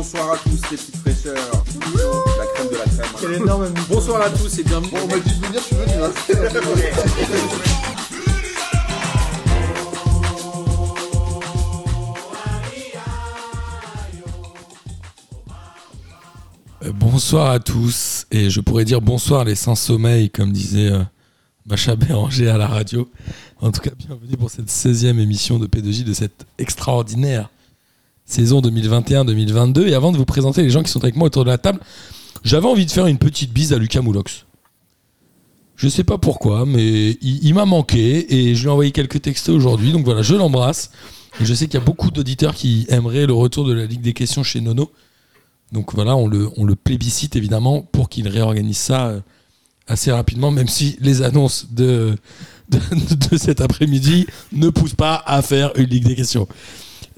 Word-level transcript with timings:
bonsoir 0.00 0.32
à 0.32 0.36
tous 0.38 0.48
les 0.70 0.78
petites 0.78 0.96
fraîcheurs. 0.96 1.36
La 2.38 2.46
crème 2.54 2.68
de 2.70 2.76
la 2.78 2.86
crème. 3.04 3.74
Bonsoir 3.90 4.22
à 4.22 4.30
tous 4.30 4.58
et 4.58 4.64
bienvenue. 4.64 4.92
Bon, 4.92 4.98
on 5.04 5.06
m'a 5.08 5.18
dit 5.18 5.38
de 5.38 5.46
venir, 5.46 5.60
je 5.60 5.66
suis 5.66 5.76
venu. 5.76 5.92
Hein. 6.02 6.10
Euh, 16.82 16.92
Bonsoir 16.94 17.50
à 17.50 17.60
tous, 17.60 18.26
et 18.30 18.48
je 18.48 18.60
pourrais 18.62 18.86
dire 18.86 19.02
bonsoir 19.02 19.44
les 19.44 19.54
sans 19.54 19.74
sommeil, 19.74 20.30
comme 20.30 20.50
disait 20.50 20.92
euh, 20.92 21.02
Macha 21.66 21.94
Béranger 21.94 22.48
à 22.48 22.56
la 22.56 22.68
radio. 22.68 23.06
En 23.60 23.70
tout 23.70 23.82
cas, 23.82 23.90
bienvenue 23.98 24.38
pour 24.38 24.48
cette 24.48 24.68
16e 24.68 25.18
émission 25.18 25.58
de 25.58 25.66
P2J 25.66 26.04
de 26.04 26.14
cette 26.14 26.46
extraordinaire 26.56 27.50
saison 28.30 28.60
2021-2022. 28.60 29.86
Et 29.88 29.94
avant 29.94 30.12
de 30.12 30.16
vous 30.16 30.24
présenter 30.24 30.62
les 30.62 30.70
gens 30.70 30.82
qui 30.82 30.90
sont 30.90 31.02
avec 31.02 31.16
moi 31.16 31.26
autour 31.26 31.44
de 31.44 31.50
la 31.50 31.58
table, 31.58 31.80
j'avais 32.44 32.66
envie 32.66 32.86
de 32.86 32.90
faire 32.90 33.06
une 33.06 33.18
petite 33.18 33.52
bise 33.52 33.72
à 33.72 33.78
Lucas 33.78 34.00
Moulox. 34.00 34.46
Je 35.76 35.88
sais 35.88 36.04
pas 36.04 36.18
pourquoi, 36.18 36.66
mais 36.66 37.12
il, 37.22 37.54
m'a 37.54 37.64
manqué 37.64 38.34
et 38.34 38.54
je 38.54 38.60
lui 38.60 38.68
ai 38.68 38.70
envoyé 38.70 38.92
quelques 38.92 39.22
textos 39.22 39.54
aujourd'hui. 39.54 39.92
Donc 39.92 40.04
voilà, 40.04 40.20
je 40.20 40.34
l'embrasse. 40.34 40.90
Je 41.40 41.54
sais 41.54 41.68
qu'il 41.68 41.80
y 41.80 41.82
a 41.82 41.86
beaucoup 41.86 42.10
d'auditeurs 42.10 42.54
qui 42.54 42.84
aimeraient 42.90 43.26
le 43.26 43.32
retour 43.32 43.66
de 43.66 43.72
la 43.72 43.86
Ligue 43.86 44.02
des 44.02 44.12
questions 44.12 44.42
chez 44.42 44.60
Nono. 44.60 44.90
Donc 45.72 45.94
voilà, 45.94 46.16
on 46.16 46.26
le, 46.26 46.50
on 46.58 46.64
le 46.64 46.74
plébiscite 46.74 47.34
évidemment 47.34 47.80
pour 47.80 48.10
qu'il 48.10 48.28
réorganise 48.28 48.76
ça 48.76 49.06
euh, 49.06 49.20
assez 49.86 50.12
rapidement, 50.12 50.50
même 50.50 50.68
si 50.68 50.98
les 51.00 51.22
annonces 51.22 51.72
de, 51.72 52.14
de 52.68 53.36
cet 53.38 53.62
après-midi 53.62 54.26
ne 54.52 54.68
poussent 54.68 54.94
pas 54.94 55.22
à 55.24 55.40
faire 55.40 55.72
une 55.76 55.86
Ligue 55.86 56.06
des 56.06 56.16
questions. 56.16 56.46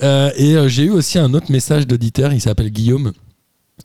Euh, 0.02 0.30
et 0.36 0.56
euh, 0.56 0.68
j'ai 0.68 0.84
eu 0.84 0.90
aussi 0.90 1.18
un 1.18 1.32
autre 1.34 1.50
message 1.50 1.86
d'auditeur, 1.86 2.32
il 2.32 2.40
s'appelle 2.40 2.70
Guillaume. 2.70 3.12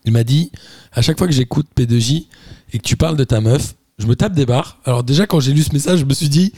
Il 0.06 0.14
m'a 0.14 0.24
dit, 0.24 0.52
à 0.92 1.02
chaque 1.02 1.18
fois 1.18 1.28
que 1.28 1.34
j'écoute 1.34 1.68
P2J 1.76 2.28
et 2.74 2.80
que 2.80 2.84
tu 2.84 2.98
parles 2.98 3.18
de 3.18 3.24
ta 3.24 3.42
meuf, 3.42 3.76
je 3.98 4.08
me 4.08 4.16
tape 4.16 4.34
des 4.34 4.46
barres. 4.46 4.80
Alors 4.86 5.04
déjà 5.04 5.28
quand 5.28 5.40
j'ai 5.40 5.54
lu 5.54 5.64
ce 5.64 5.74
message, 5.74 6.00
je 6.00 6.06
me 6.06 6.14
suis 6.14 6.30
dit, 6.30 6.54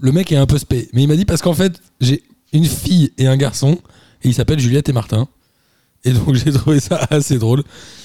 le 0.00 0.12
mec 0.12 0.32
est 0.32 0.36
un 0.36 0.46
peu 0.46 0.58
spé. 0.58 0.88
Mais 0.92 1.02
il 1.02 1.08
m'a 1.08 1.16
dit 1.16 1.24
parce 1.24 1.42
qu'en 1.42 1.54
fait, 1.54 1.80
j'ai 2.00 2.22
une 2.52 2.64
fille 2.64 3.12
et 3.18 3.26
un 3.26 3.36
garçon, 3.36 3.78
et 4.22 4.28
il 4.28 4.34
s'appelle 4.34 4.58
Juliette 4.58 4.88
et 4.88 4.92
Martin. 4.92 5.28
Et 6.04 6.12
donc 6.12 6.34
j'ai 6.44 6.52
trouvé 6.52 6.80
ça 6.80 7.06
assez 7.10 7.38
drôle. 7.38 7.62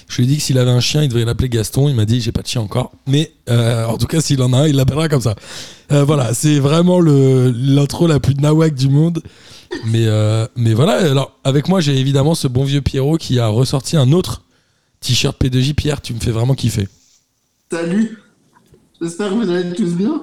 Je 0.08 0.18
lui 0.18 0.24
ai 0.26 0.28
dit 0.28 0.38
que 0.38 0.44
s'il 0.44 0.58
avait 0.58 0.72
un 0.72 0.80
chien, 0.80 1.04
il 1.04 1.10
devrait 1.10 1.26
l'appeler 1.26 1.50
Gaston. 1.50 1.90
Il 1.90 1.96
m'a 1.96 2.06
dit 2.06 2.22
j'ai 2.22 2.32
pas 2.32 2.42
de 2.42 2.48
chien 2.48 2.62
encore, 2.62 2.92
mais 3.08 3.32
euh, 3.50 3.86
en 3.86 3.98
tout 3.98 4.08
cas 4.08 4.22
s'il 4.22 4.42
en 4.42 4.54
a 4.54 4.58
un, 4.58 4.68
il 4.68 4.76
l'appellera 4.76 5.10
comme 5.10 5.22
ça. 5.22 5.36
Euh, 5.92 6.04
voilà, 6.04 6.34
c'est 6.34 6.60
vraiment 6.60 7.00
l'intro 7.00 8.08
la 8.08 8.20
plus 8.20 8.36
nawak 8.36 8.76
du 8.76 8.90
monde. 8.90 9.22
Mais 9.86 10.06
euh, 10.06 10.48
mais 10.56 10.74
voilà. 10.74 10.98
Alors 10.98 11.38
avec 11.44 11.68
moi 11.68 11.82
j'ai 11.82 11.98
évidemment 11.98 12.36
ce 12.36 12.48
bon 12.48 12.64
vieux 12.64 12.82
Pierrot 12.82 13.18
qui 13.18 13.40
a 13.40 13.48
ressorti 13.48 13.98
un 13.98 14.12
autre 14.12 14.44
t-shirt 15.00 15.40
P2J. 15.42 15.74
Pierre, 15.74 16.02
tu 16.02 16.14
me 16.14 16.20
fais 16.20 16.32
vraiment 16.32 16.54
kiffer. 16.54 16.88
Salut. 17.72 18.20
J'espère 19.02 19.30
que 19.30 19.36
vous 19.36 19.50
allez 19.50 19.74
tous 19.74 19.94
bien. 19.96 20.22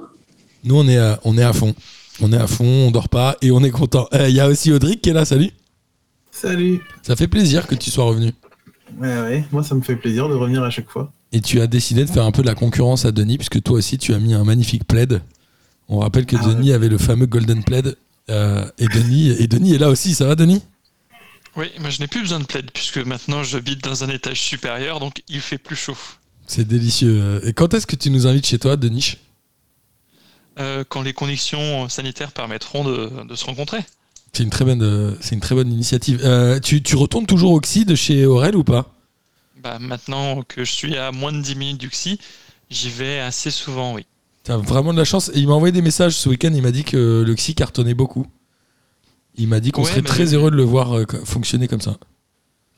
Nous 0.63 0.75
on 0.75 0.87
est 0.87 0.97
à, 0.97 1.19
on 1.25 1.37
est 1.37 1.43
à 1.43 1.53
fond, 1.53 1.75
on 2.21 2.31
est 2.31 2.37
à 2.37 2.47
fond, 2.47 2.87
on 2.87 2.91
dort 2.91 3.09
pas 3.09 3.35
et 3.41 3.51
on 3.51 3.63
est 3.63 3.69
content. 3.69 4.07
Il 4.13 4.31
y 4.31 4.39
a 4.39 4.47
aussi 4.47 4.71
Audric 4.71 5.01
qui 5.01 5.09
est 5.09 5.13
là. 5.13 5.25
Salut. 5.25 5.51
Salut. 6.43 6.81
Ça 7.03 7.15
fait 7.15 7.29
plaisir 7.29 7.67
que 7.67 7.75
tu 7.75 7.89
sois 7.89 8.03
revenu. 8.03 8.33
Ouais, 8.99 9.21
ouais, 9.21 9.45
moi 9.53 9.63
ça 9.63 9.75
me 9.75 9.81
fait 9.81 9.95
plaisir 9.95 10.27
de 10.27 10.33
revenir 10.33 10.61
à 10.61 10.69
chaque 10.69 10.89
fois. 10.89 11.09
Et 11.31 11.39
tu 11.39 11.61
as 11.61 11.67
décidé 11.67 12.03
de 12.03 12.09
faire 12.09 12.25
un 12.25 12.31
peu 12.33 12.41
de 12.41 12.47
la 12.47 12.53
concurrence 12.53 13.05
à 13.05 13.13
Denis, 13.13 13.37
puisque 13.37 13.63
toi 13.63 13.77
aussi 13.77 13.97
tu 13.97 14.13
as 14.13 14.19
mis 14.19 14.33
un 14.33 14.43
magnifique 14.43 14.83
plaid. 14.85 15.21
On 15.87 15.99
rappelle 15.99 16.25
que 16.25 16.35
Ah 16.37 16.45
Denis 16.45 16.73
avait 16.73 16.89
le 16.89 16.97
fameux 16.97 17.27
Golden 17.27 17.63
Plaid. 17.63 17.95
euh, 18.29 18.65
et, 18.77 18.87
Denis, 18.87 19.29
et 19.29 19.47
Denis 19.47 19.73
est 19.73 19.77
là 19.77 19.89
aussi, 19.89 20.13
ça 20.13 20.25
va 20.25 20.35
Denis? 20.35 20.61
Oui, 21.55 21.67
moi 21.79 21.89
je 21.89 22.01
n'ai 22.01 22.07
plus 22.07 22.21
besoin 22.21 22.39
de 22.41 22.45
plaid 22.45 22.69
puisque 22.71 22.97
maintenant 22.97 23.41
j'habite 23.43 23.81
dans 23.81 24.03
un 24.03 24.09
étage 24.09 24.41
supérieur 24.41 24.99
donc 24.99 25.23
il 25.29 25.39
fait 25.39 25.57
plus 25.57 25.77
chaud. 25.77 25.97
C'est 26.45 26.67
délicieux. 26.67 27.41
Et 27.47 27.53
quand 27.53 27.73
est-ce 27.73 27.87
que 27.87 27.95
tu 27.95 28.09
nous 28.09 28.27
invites 28.27 28.45
chez 28.47 28.59
toi, 28.59 28.75
Denis? 28.75 29.17
Euh, 30.59 30.83
quand 30.87 31.01
les 31.03 31.13
conditions 31.13 31.87
sanitaires 31.87 32.33
permettront 32.33 32.83
de, 32.83 33.09
de 33.27 33.35
se 33.35 33.45
rencontrer. 33.45 33.79
C'est 34.35 34.41
une, 34.41 34.49
très 34.49 34.65
bonne, 34.65 34.81
euh, 34.81 35.11
c'est 35.21 35.35
une 35.35 35.41
très 35.41 35.53
bonne 35.53 35.71
initiative. 35.71 36.19
Euh, 36.23 36.59
tu, 36.59 36.81
tu 36.81 36.95
retournes 36.95 37.27
toujours 37.27 37.51
au 37.51 37.59
XI 37.61 37.85
de 37.85 37.93
chez 37.93 38.25
Aurel 38.25 38.55
ou 38.55 38.63
pas? 38.63 38.91
Bah, 39.61 39.77
maintenant 39.79 40.41
que 40.41 40.63
je 40.65 40.71
suis 40.71 40.97
à 40.97 41.11
moins 41.11 41.31
de 41.31 41.39
10 41.39 41.55
minutes 41.55 41.77
du 41.79 41.87
XI, 41.89 42.17
j'y 42.71 42.89
vais 42.89 43.19
assez 43.19 43.51
souvent, 43.51 43.93
oui. 43.93 44.07
T'as 44.43 44.57
vraiment 44.57 44.91
de 44.91 44.97
la 44.97 45.05
chance. 45.05 45.29
Et 45.35 45.39
il 45.39 45.47
m'a 45.47 45.53
envoyé 45.53 45.71
des 45.71 45.83
messages 45.83 46.15
ce 46.15 46.29
week-end, 46.29 46.51
il 46.51 46.63
m'a 46.63 46.71
dit 46.71 46.83
que 46.83 47.23
le 47.25 47.33
XI 47.35 47.53
cartonnait 47.53 47.93
beaucoup. 47.93 48.25
Il 49.35 49.47
m'a 49.49 49.59
dit 49.59 49.69
qu'on 49.71 49.83
Ouais, 49.83 49.89
serait 49.89 50.01
mais- 50.01 50.07
très 50.09 50.33
heureux 50.33 50.49
de 50.49 50.55
le 50.55 50.63
voir 50.63 50.97
euh, 50.97 51.05
fonctionner 51.25 51.67
comme 51.67 51.81
ça. 51.81 51.97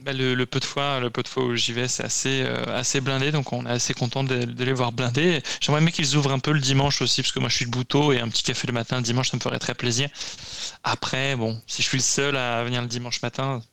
Bah, 0.06 0.14
le, 0.14 0.36
le 0.36 0.46
peu 0.46 0.60
de 0.60 0.66
fois, 0.66 1.00
le 1.00 1.10
peu 1.10 1.24
de 1.24 1.28
fois 1.28 1.44
où 1.46 1.56
j'y 1.56 1.74
vais, 1.74 1.88
c'est 1.88 2.04
assez, 2.04 2.44
euh, 2.44 2.64
assez 2.68 3.02
blindé, 3.02 3.32
donc 3.32 3.52
on 3.54 3.66
est 3.66 3.72
assez 3.72 3.96
content 3.96 4.24
de, 4.24 4.46
de 4.46 4.64
les 4.64 4.72
voir 4.72 4.92
blindés. 4.92 5.42
J'aimerais 5.60 5.82
bien 5.82 5.90
qu'ils 5.90 6.16
ouvrent 6.16 6.32
un 6.32 6.38
peu 6.38 6.52
le 6.52 6.60
dimanche 6.60 7.02
aussi, 7.02 7.24
parce 7.24 7.32
que 7.32 7.40
moi 7.40 7.50
je 7.50 7.56
suis 7.56 7.66
de 7.66 7.72
bouteau 7.72 8.14
et 8.14 8.20
un 8.20 8.30
petit 8.30 8.44
café 8.44 8.68
le 8.68 8.74
matin, 8.74 8.98
le 8.98 9.02
dimanche, 9.02 9.32
ça 9.32 9.38
me 9.38 9.42
ferait 9.42 9.58
très 9.58 9.74
plaisir. 9.74 10.10
Après, 10.84 11.36
bon, 11.36 11.60
si 11.66 11.82
je 11.82 11.88
suis 11.88 11.98
le 11.98 12.04
seul 12.04 12.38
à 12.38 12.64
venir 12.64 12.84
le 12.84 12.88
dimanche 12.88 13.20
matin, 13.24 13.64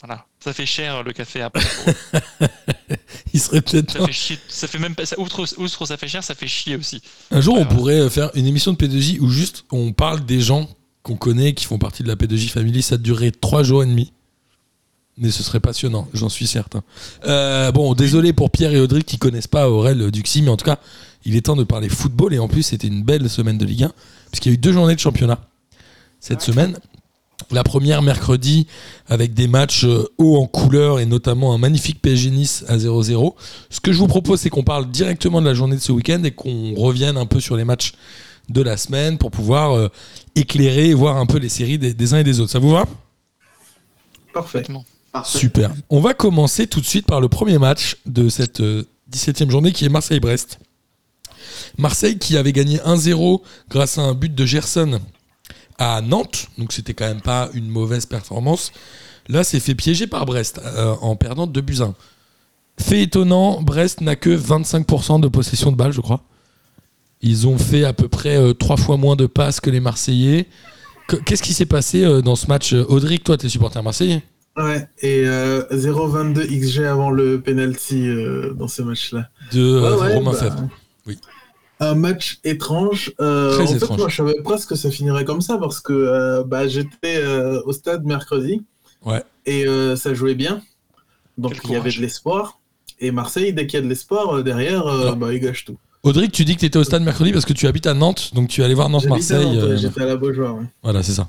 voilà, 0.00 0.26
ça 0.38 0.52
fait 0.52 0.64
cher 0.64 1.02
le 1.02 1.12
café 1.12 1.42
après. 1.42 1.64
Il 3.34 3.40
serait 3.40 3.60
peut-être 3.60 3.90
Ça 3.98 4.06
fait 4.06 4.12
chier, 4.12 4.38
ça 4.46 4.68
fait 4.68 4.78
même 4.78 4.94
pas, 4.94 5.06
ça, 5.06 5.18
outre, 5.18 5.44
outre 5.58 5.86
ça 5.86 5.96
fait 5.96 6.06
cher, 6.06 6.22
ça 6.22 6.36
fait 6.36 6.46
chier 6.46 6.76
aussi. 6.76 7.02
Un 7.32 7.40
jour, 7.40 7.58
on 7.58 7.66
pourrait 7.66 8.08
faire 8.10 8.30
une 8.34 8.46
émission 8.46 8.72
de 8.72 8.76
P2J 8.76 9.18
où 9.18 9.28
juste 9.28 9.64
on 9.72 9.92
parle 9.92 10.24
des 10.24 10.40
gens 10.40 10.68
qu'on 11.02 11.16
connaît, 11.16 11.52
qui 11.52 11.64
font 11.64 11.78
partie 11.78 12.04
de 12.04 12.08
la 12.08 12.14
P2J 12.14 12.48
Family. 12.50 12.80
Ça 12.80 12.96
durerait 12.96 13.32
trois 13.32 13.64
jours 13.64 13.82
et 13.82 13.86
demi. 13.86 14.12
Mais 15.20 15.30
ce 15.30 15.42
serait 15.42 15.60
passionnant, 15.60 16.08
j'en 16.14 16.30
suis 16.30 16.46
certain. 16.46 16.82
Euh, 17.26 17.70
bon, 17.72 17.92
désolé 17.92 18.32
pour 18.32 18.50
Pierre 18.50 18.72
et 18.72 18.80
Audrey 18.80 19.02
qui 19.02 19.18
connaissent 19.18 19.46
pas 19.46 19.68
Aurel 19.68 20.10
Duxy, 20.10 20.40
mais 20.40 20.48
en 20.48 20.56
tout 20.56 20.64
cas, 20.64 20.78
il 21.26 21.36
est 21.36 21.42
temps 21.42 21.56
de 21.56 21.64
parler 21.64 21.90
football. 21.90 22.32
Et 22.32 22.38
en 22.38 22.48
plus, 22.48 22.62
c'était 22.62 22.88
une 22.88 23.02
belle 23.02 23.28
semaine 23.28 23.58
de 23.58 23.66
Ligue 23.66 23.84
1, 23.84 23.92
puisqu'il 24.30 24.48
y 24.48 24.52
a 24.52 24.54
eu 24.54 24.58
deux 24.58 24.72
journées 24.72 24.94
de 24.94 25.00
championnat 25.00 25.38
cette 26.20 26.40
semaine. 26.40 26.78
La 27.50 27.64
première 27.64 28.00
mercredi 28.02 28.66
avec 29.08 29.34
des 29.34 29.48
matchs 29.48 29.84
euh, 29.84 30.08
hauts 30.18 30.38
en 30.40 30.46
couleur 30.46 31.00
et 31.00 31.06
notamment 31.06 31.52
un 31.52 31.58
magnifique 31.58 32.00
PSG 32.00 32.30
Nice 32.30 32.64
à 32.68 32.76
0-0. 32.76 33.34
Ce 33.70 33.80
que 33.80 33.92
je 33.92 33.98
vous 33.98 34.06
propose, 34.06 34.40
c'est 34.40 34.50
qu'on 34.50 34.62
parle 34.62 34.90
directement 34.90 35.40
de 35.40 35.46
la 35.46 35.54
journée 35.54 35.76
de 35.76 35.80
ce 35.80 35.92
week-end 35.92 36.22
et 36.24 36.30
qu'on 36.30 36.74
revienne 36.74 37.16
un 37.16 37.26
peu 37.26 37.40
sur 37.40 37.56
les 37.56 37.64
matchs 37.64 37.92
de 38.48 38.62
la 38.62 38.76
semaine 38.76 39.18
pour 39.18 39.30
pouvoir 39.30 39.72
euh, 39.72 39.88
éclairer 40.34 40.90
et 40.90 40.94
voir 40.94 41.16
un 41.16 41.26
peu 41.26 41.38
les 41.38 41.48
séries 41.48 41.78
des, 41.78 41.94
des 41.94 42.14
uns 42.14 42.18
et 42.18 42.24
des 42.24 42.40
autres. 42.40 42.52
Ça 42.52 42.58
vous 42.58 42.70
va? 42.70 42.86
Parfait. 44.32 44.62
Super. 45.24 45.70
On 45.90 46.00
va 46.00 46.14
commencer 46.14 46.66
tout 46.66 46.80
de 46.80 46.86
suite 46.86 47.06
par 47.06 47.20
le 47.20 47.28
premier 47.28 47.58
match 47.58 47.96
de 48.06 48.28
cette 48.28 48.60
euh, 48.60 48.84
17e 49.12 49.50
journée 49.50 49.72
qui 49.72 49.84
est 49.84 49.88
Marseille-Brest. 49.88 50.58
Marseille 51.78 52.18
qui 52.18 52.36
avait 52.36 52.52
gagné 52.52 52.78
1-0 52.78 53.40
grâce 53.68 53.98
à 53.98 54.02
un 54.02 54.14
but 54.14 54.34
de 54.34 54.46
Gerson 54.46 55.00
à 55.78 56.00
Nantes, 56.02 56.48
donc 56.58 56.72
c'était 56.72 56.94
quand 56.94 57.06
même 57.06 57.22
pas 57.22 57.48
une 57.54 57.68
mauvaise 57.68 58.06
performance. 58.06 58.70
Là, 59.28 59.44
c'est 59.44 59.60
fait 59.60 59.74
piéger 59.74 60.06
par 60.06 60.26
Brest 60.26 60.60
euh, 60.64 60.94
en 61.00 61.16
perdant 61.16 61.46
2 61.46 61.60
buts 61.60 61.76
à 61.80 61.84
1. 61.84 61.94
Fait 62.80 63.02
étonnant, 63.02 63.60
Brest 63.62 64.00
n'a 64.00 64.16
que 64.16 64.30
25% 64.30 65.20
de 65.20 65.28
possession 65.28 65.70
de 65.72 65.76
balle, 65.76 65.92
je 65.92 66.00
crois. 66.00 66.20
Ils 67.22 67.46
ont 67.46 67.58
fait 67.58 67.84
à 67.84 67.92
peu 67.92 68.08
près 68.08 68.36
euh, 68.36 68.54
trois 68.54 68.76
fois 68.76 68.96
moins 68.96 69.16
de 69.16 69.26
passes 69.26 69.60
que 69.60 69.70
les 69.70 69.80
Marseillais. 69.80 70.46
Que- 71.08 71.16
Qu'est-ce 71.16 71.42
qui 71.42 71.52
s'est 71.52 71.66
passé 71.66 72.04
euh, 72.04 72.22
dans 72.22 72.36
ce 72.36 72.46
match 72.46 72.72
Audric, 72.72 73.24
toi, 73.24 73.36
t'es 73.36 73.48
supporter 73.48 73.82
marseillais? 73.82 74.22
Ouais, 74.64 74.88
et 75.00 75.22
euh, 75.26 75.62
0,22 75.72 76.46
XG 76.46 76.84
avant 76.84 77.10
le 77.10 77.40
penalty 77.40 78.06
euh, 78.08 78.52
dans 78.54 78.68
ce 78.68 78.82
match-là. 78.82 79.28
de 79.52 79.60
euh, 79.60 79.96
Ouais, 79.96 80.02
ouais, 80.02 80.14
Romain 80.16 80.32
bah, 80.32 80.38
Fèvre. 80.38 80.68
Oui. 81.06 81.18
Un 81.80 81.94
match 81.94 82.40
étrange. 82.44 83.12
Euh, 83.20 83.54
Très 83.54 83.62
en 83.62 83.66
fait, 83.68 83.76
étrange. 83.76 83.98
moi, 83.98 84.08
je 84.08 84.16
savais 84.16 84.42
presque 84.42 84.68
que 84.70 84.74
ça 84.74 84.90
finirait 84.90 85.24
comme 85.24 85.40
ça 85.40 85.56
parce 85.56 85.80
que 85.80 85.92
euh, 85.92 86.44
bah, 86.44 86.68
j'étais 86.68 87.16
euh, 87.16 87.60
au 87.64 87.72
stade 87.72 88.04
mercredi 88.04 88.62
Ouais. 89.06 89.22
et 89.46 89.66
euh, 89.66 89.96
ça 89.96 90.12
jouait 90.12 90.34
bien. 90.34 90.60
Donc 91.38 91.54
Quel 91.54 91.70
il 91.70 91.72
y 91.72 91.76
avait 91.76 91.90
de 91.90 92.00
l'espoir. 92.00 92.58
Et 93.00 93.12
Marseille, 93.12 93.54
dès 93.54 93.66
qu'il 93.66 93.78
y 93.78 93.82
a 93.82 93.84
de 93.84 93.88
l'espoir, 93.88 94.36
euh, 94.36 94.42
derrière, 94.42 94.86
euh, 94.86 95.14
bah, 95.14 95.32
il 95.32 95.40
gâche 95.40 95.64
tout. 95.64 95.78
Audric, 96.02 96.32
tu 96.32 96.44
dis 96.44 96.54
que 96.54 96.60
tu 96.60 96.66
étais 96.66 96.78
au 96.78 96.84
stade 96.84 97.02
mercredi 97.02 97.32
parce 97.32 97.44
que 97.46 97.52
tu 97.54 97.66
habites 97.66 97.86
à 97.86 97.94
Nantes, 97.94 98.32
donc 98.34 98.48
tu 98.48 98.60
es 98.60 98.64
allé 98.64 98.74
voir 98.74 98.90
Nantes-Marseille. 98.90 99.46
Nantes, 99.46 99.56
euh, 99.56 99.68
ouais, 99.70 99.76
J'étais 99.78 100.02
à 100.02 100.06
la 100.06 100.16
Beaujoire. 100.16 100.56
ouais. 100.56 100.64
voilà, 100.82 101.02
c'est 101.02 101.12
ça. 101.12 101.28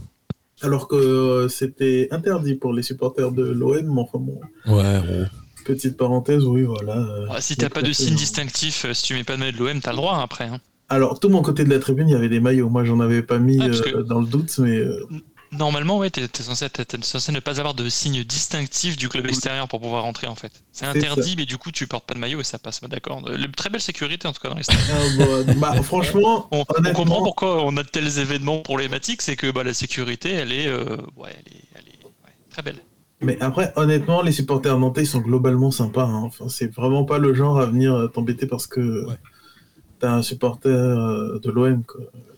Alors 0.61 0.87
que 0.87 0.95
euh, 0.95 1.47
c'était 1.49 2.07
interdit 2.11 2.55
pour 2.55 2.73
les 2.73 2.83
supporters 2.83 3.31
de 3.31 3.43
l'OM, 3.43 3.81
mais 3.95 4.01
enfin 4.01 4.19
bon, 4.19 4.39
Ouais, 4.67 4.99
oh. 5.01 5.25
petite 5.65 5.97
parenthèse, 5.97 6.43
oui, 6.45 6.63
voilà. 6.63 6.97
euh, 6.97 7.25
Ah, 7.31 7.41
si 7.41 7.55
t'as 7.55 7.69
pas 7.69 7.81
de 7.81 7.91
signe 7.91 8.15
distinctif, 8.15 8.85
euh, 8.85 8.93
si 8.93 9.03
tu 9.03 9.13
mets 9.15 9.23
pas 9.23 9.35
de 9.35 9.39
maillot 9.39 9.51
de 9.53 9.57
l'OM, 9.57 9.79
t'as 9.81 9.91
le 9.91 9.97
droit 9.97 10.19
après. 10.21 10.45
hein. 10.45 10.59
Alors, 10.89 11.19
tout 11.21 11.29
mon 11.29 11.41
côté 11.41 11.63
de 11.63 11.69
la 11.69 11.79
tribune, 11.79 12.09
il 12.09 12.11
y 12.11 12.15
avait 12.15 12.27
des 12.29 12.41
maillots. 12.41 12.69
Moi, 12.69 12.83
j'en 12.83 12.99
avais 12.99 13.21
pas 13.23 13.39
mis 13.39 13.57
Ah, 13.61 13.65
euh, 13.67 13.81
que- 13.81 13.97
dans 14.01 14.19
le 14.19 14.27
doute, 14.27 14.53
mais 14.59 14.75
euh, 14.77 15.07
Normalement, 15.51 15.97
ouais, 15.97 16.09
t'es 16.09 16.27
t'es 16.29 16.43
censé, 16.43 16.69
t'es- 16.69 16.85
t'es 16.85 16.97
censé 17.01 17.31
ne 17.33 17.41
pas 17.41 17.59
avoir 17.59 17.73
de 17.73 17.89
signe 17.89 18.23
distinctif 18.23 18.95
du 18.95 19.09
club 19.09 19.27
extérieur 19.27 19.67
pour 19.67 19.81
pouvoir 19.81 20.03
rentrer 20.03 20.27
en 20.27 20.35
fait. 20.35 20.63
C'est 20.71 20.85
C'est 20.85 20.85
interdit, 20.85 21.35
mais 21.37 21.45
du 21.45 21.57
coup, 21.57 21.71
tu 21.71 21.87
portes 21.87 22.05
pas 22.05 22.13
de 22.13 22.19
maillot 22.19 22.39
et 22.39 22.43
ça 22.45 22.57
passe. 22.57 22.79
bah, 22.79 22.87
D'accord. 22.87 23.21
Le- 23.29 23.51
Très 23.51 23.69
belle 23.69 23.81
sécurité 23.81 24.27
en 24.29 24.33
tout 24.33 24.39
cas 24.41 24.47
dans 24.49 24.55
les 24.55 24.63
stades. 24.63 24.77
ah, 24.89 25.53
bah, 25.57 25.73
franchement, 25.83 26.47
On, 26.51 26.63
comprend 26.93 27.21
pourquoi 27.21 27.65
on 27.65 27.75
a 27.75 27.83
de 27.83 27.89
tels 27.89 28.19
événements 28.19 28.59
problématiques, 28.61 29.21
c'est 29.21 29.35
que 29.35 29.51
bah, 29.51 29.63
la 29.65 29.73
sécurité, 29.73 30.31
elle 30.31 30.53
est, 30.53 30.67
euh, 30.67 30.95
ouais, 31.17 31.35
elle 31.45 31.53
est, 31.53 31.63
elle 31.75 31.87
est 31.89 32.03
ouais, 32.05 32.33
très 32.49 32.61
belle. 32.61 32.77
Mais 33.21 33.37
après, 33.41 33.73
honnêtement, 33.75 34.21
les 34.21 34.31
supporters 34.31 34.79
nantais 34.79 35.05
sont 35.05 35.19
globalement 35.19 35.69
sympas. 35.69 36.05
Hein. 36.05 36.23
Enfin, 36.23 36.47
c'est 36.49 36.73
vraiment 36.73 37.03
pas 37.03 37.17
le 37.19 37.33
genre 37.33 37.59
à 37.59 37.65
venir 37.65 37.93
euh, 37.93 38.07
t'embêter 38.07 38.47
parce 38.47 38.67
que 38.67 39.05
Ouais. 39.05 39.15
T'as 40.01 40.11
un 40.13 40.21
supporter 40.21 40.67
euh, 40.69 41.39
de 41.39 41.51
l'OM. 41.51 41.83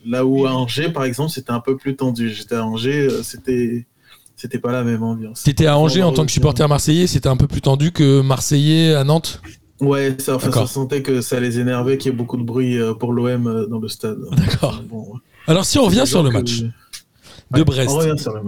Là 0.06 0.25
où 0.25 0.45
à 0.45 0.51
Angers, 0.54 0.89
par 0.89 1.06
exemple, 1.06 1.31
c'était 1.31 1.51
un 1.51 1.62
peu 1.62 1.77
plus 1.77 1.95
tendu. 1.95 2.30
J'étais 2.30 2.56
à 2.56 2.65
Angers, 2.65 3.07
euh, 3.10 3.24
c'était 3.24 3.88
c'était 4.36 4.60
pas 4.60 4.71
la 4.71 4.83
même 4.83 5.01
ambiance. 5.04 5.44
T'étais 5.44 5.68
à 5.68 5.77
Angers 5.77 6.04
en 6.04 6.12
tant 6.12 6.25
que 6.25 6.31
supporter 6.31 6.68
marseillais, 6.68 7.07
c'était 7.07 7.30
un 7.30 7.38
peu 7.38 7.48
plus 7.48 7.62
tendu 7.62 7.92
que 7.92 8.21
marseillais 8.21 8.94
à 8.94 9.04
Nantes? 9.04 9.42
Ouais, 9.80 10.15
ça, 10.19 10.36
enfin, 10.36 10.48
D'accord. 10.48 10.68
ça 10.68 10.74
sentait 10.74 11.01
que 11.01 11.21
ça 11.21 11.39
les 11.39 11.60
énervait 11.60 11.98
qu'il 11.98 12.12
y 12.12 12.13
ait 12.13 12.18
beaucoup 12.18 12.38
de 12.38 12.44
bruit 12.44 12.77
euh, 12.77 12.94
pour 12.94 13.13
l'OM 13.13 13.68
dans 13.69 13.80
le 13.80 13.88
stade. 13.88 14.18
D'accord. 14.36 14.81
Bon, 14.89 15.00
ouais. 15.13 15.19
Alors 15.48 15.66
si 15.66 15.77
on 15.80 15.86
revient 15.86 16.06
sur 16.06 16.24
le 16.24 16.30
match 16.31 16.62
que- 16.62 16.66
de 16.66 17.59
Ouais, 17.59 17.63
Brest. 17.63 17.92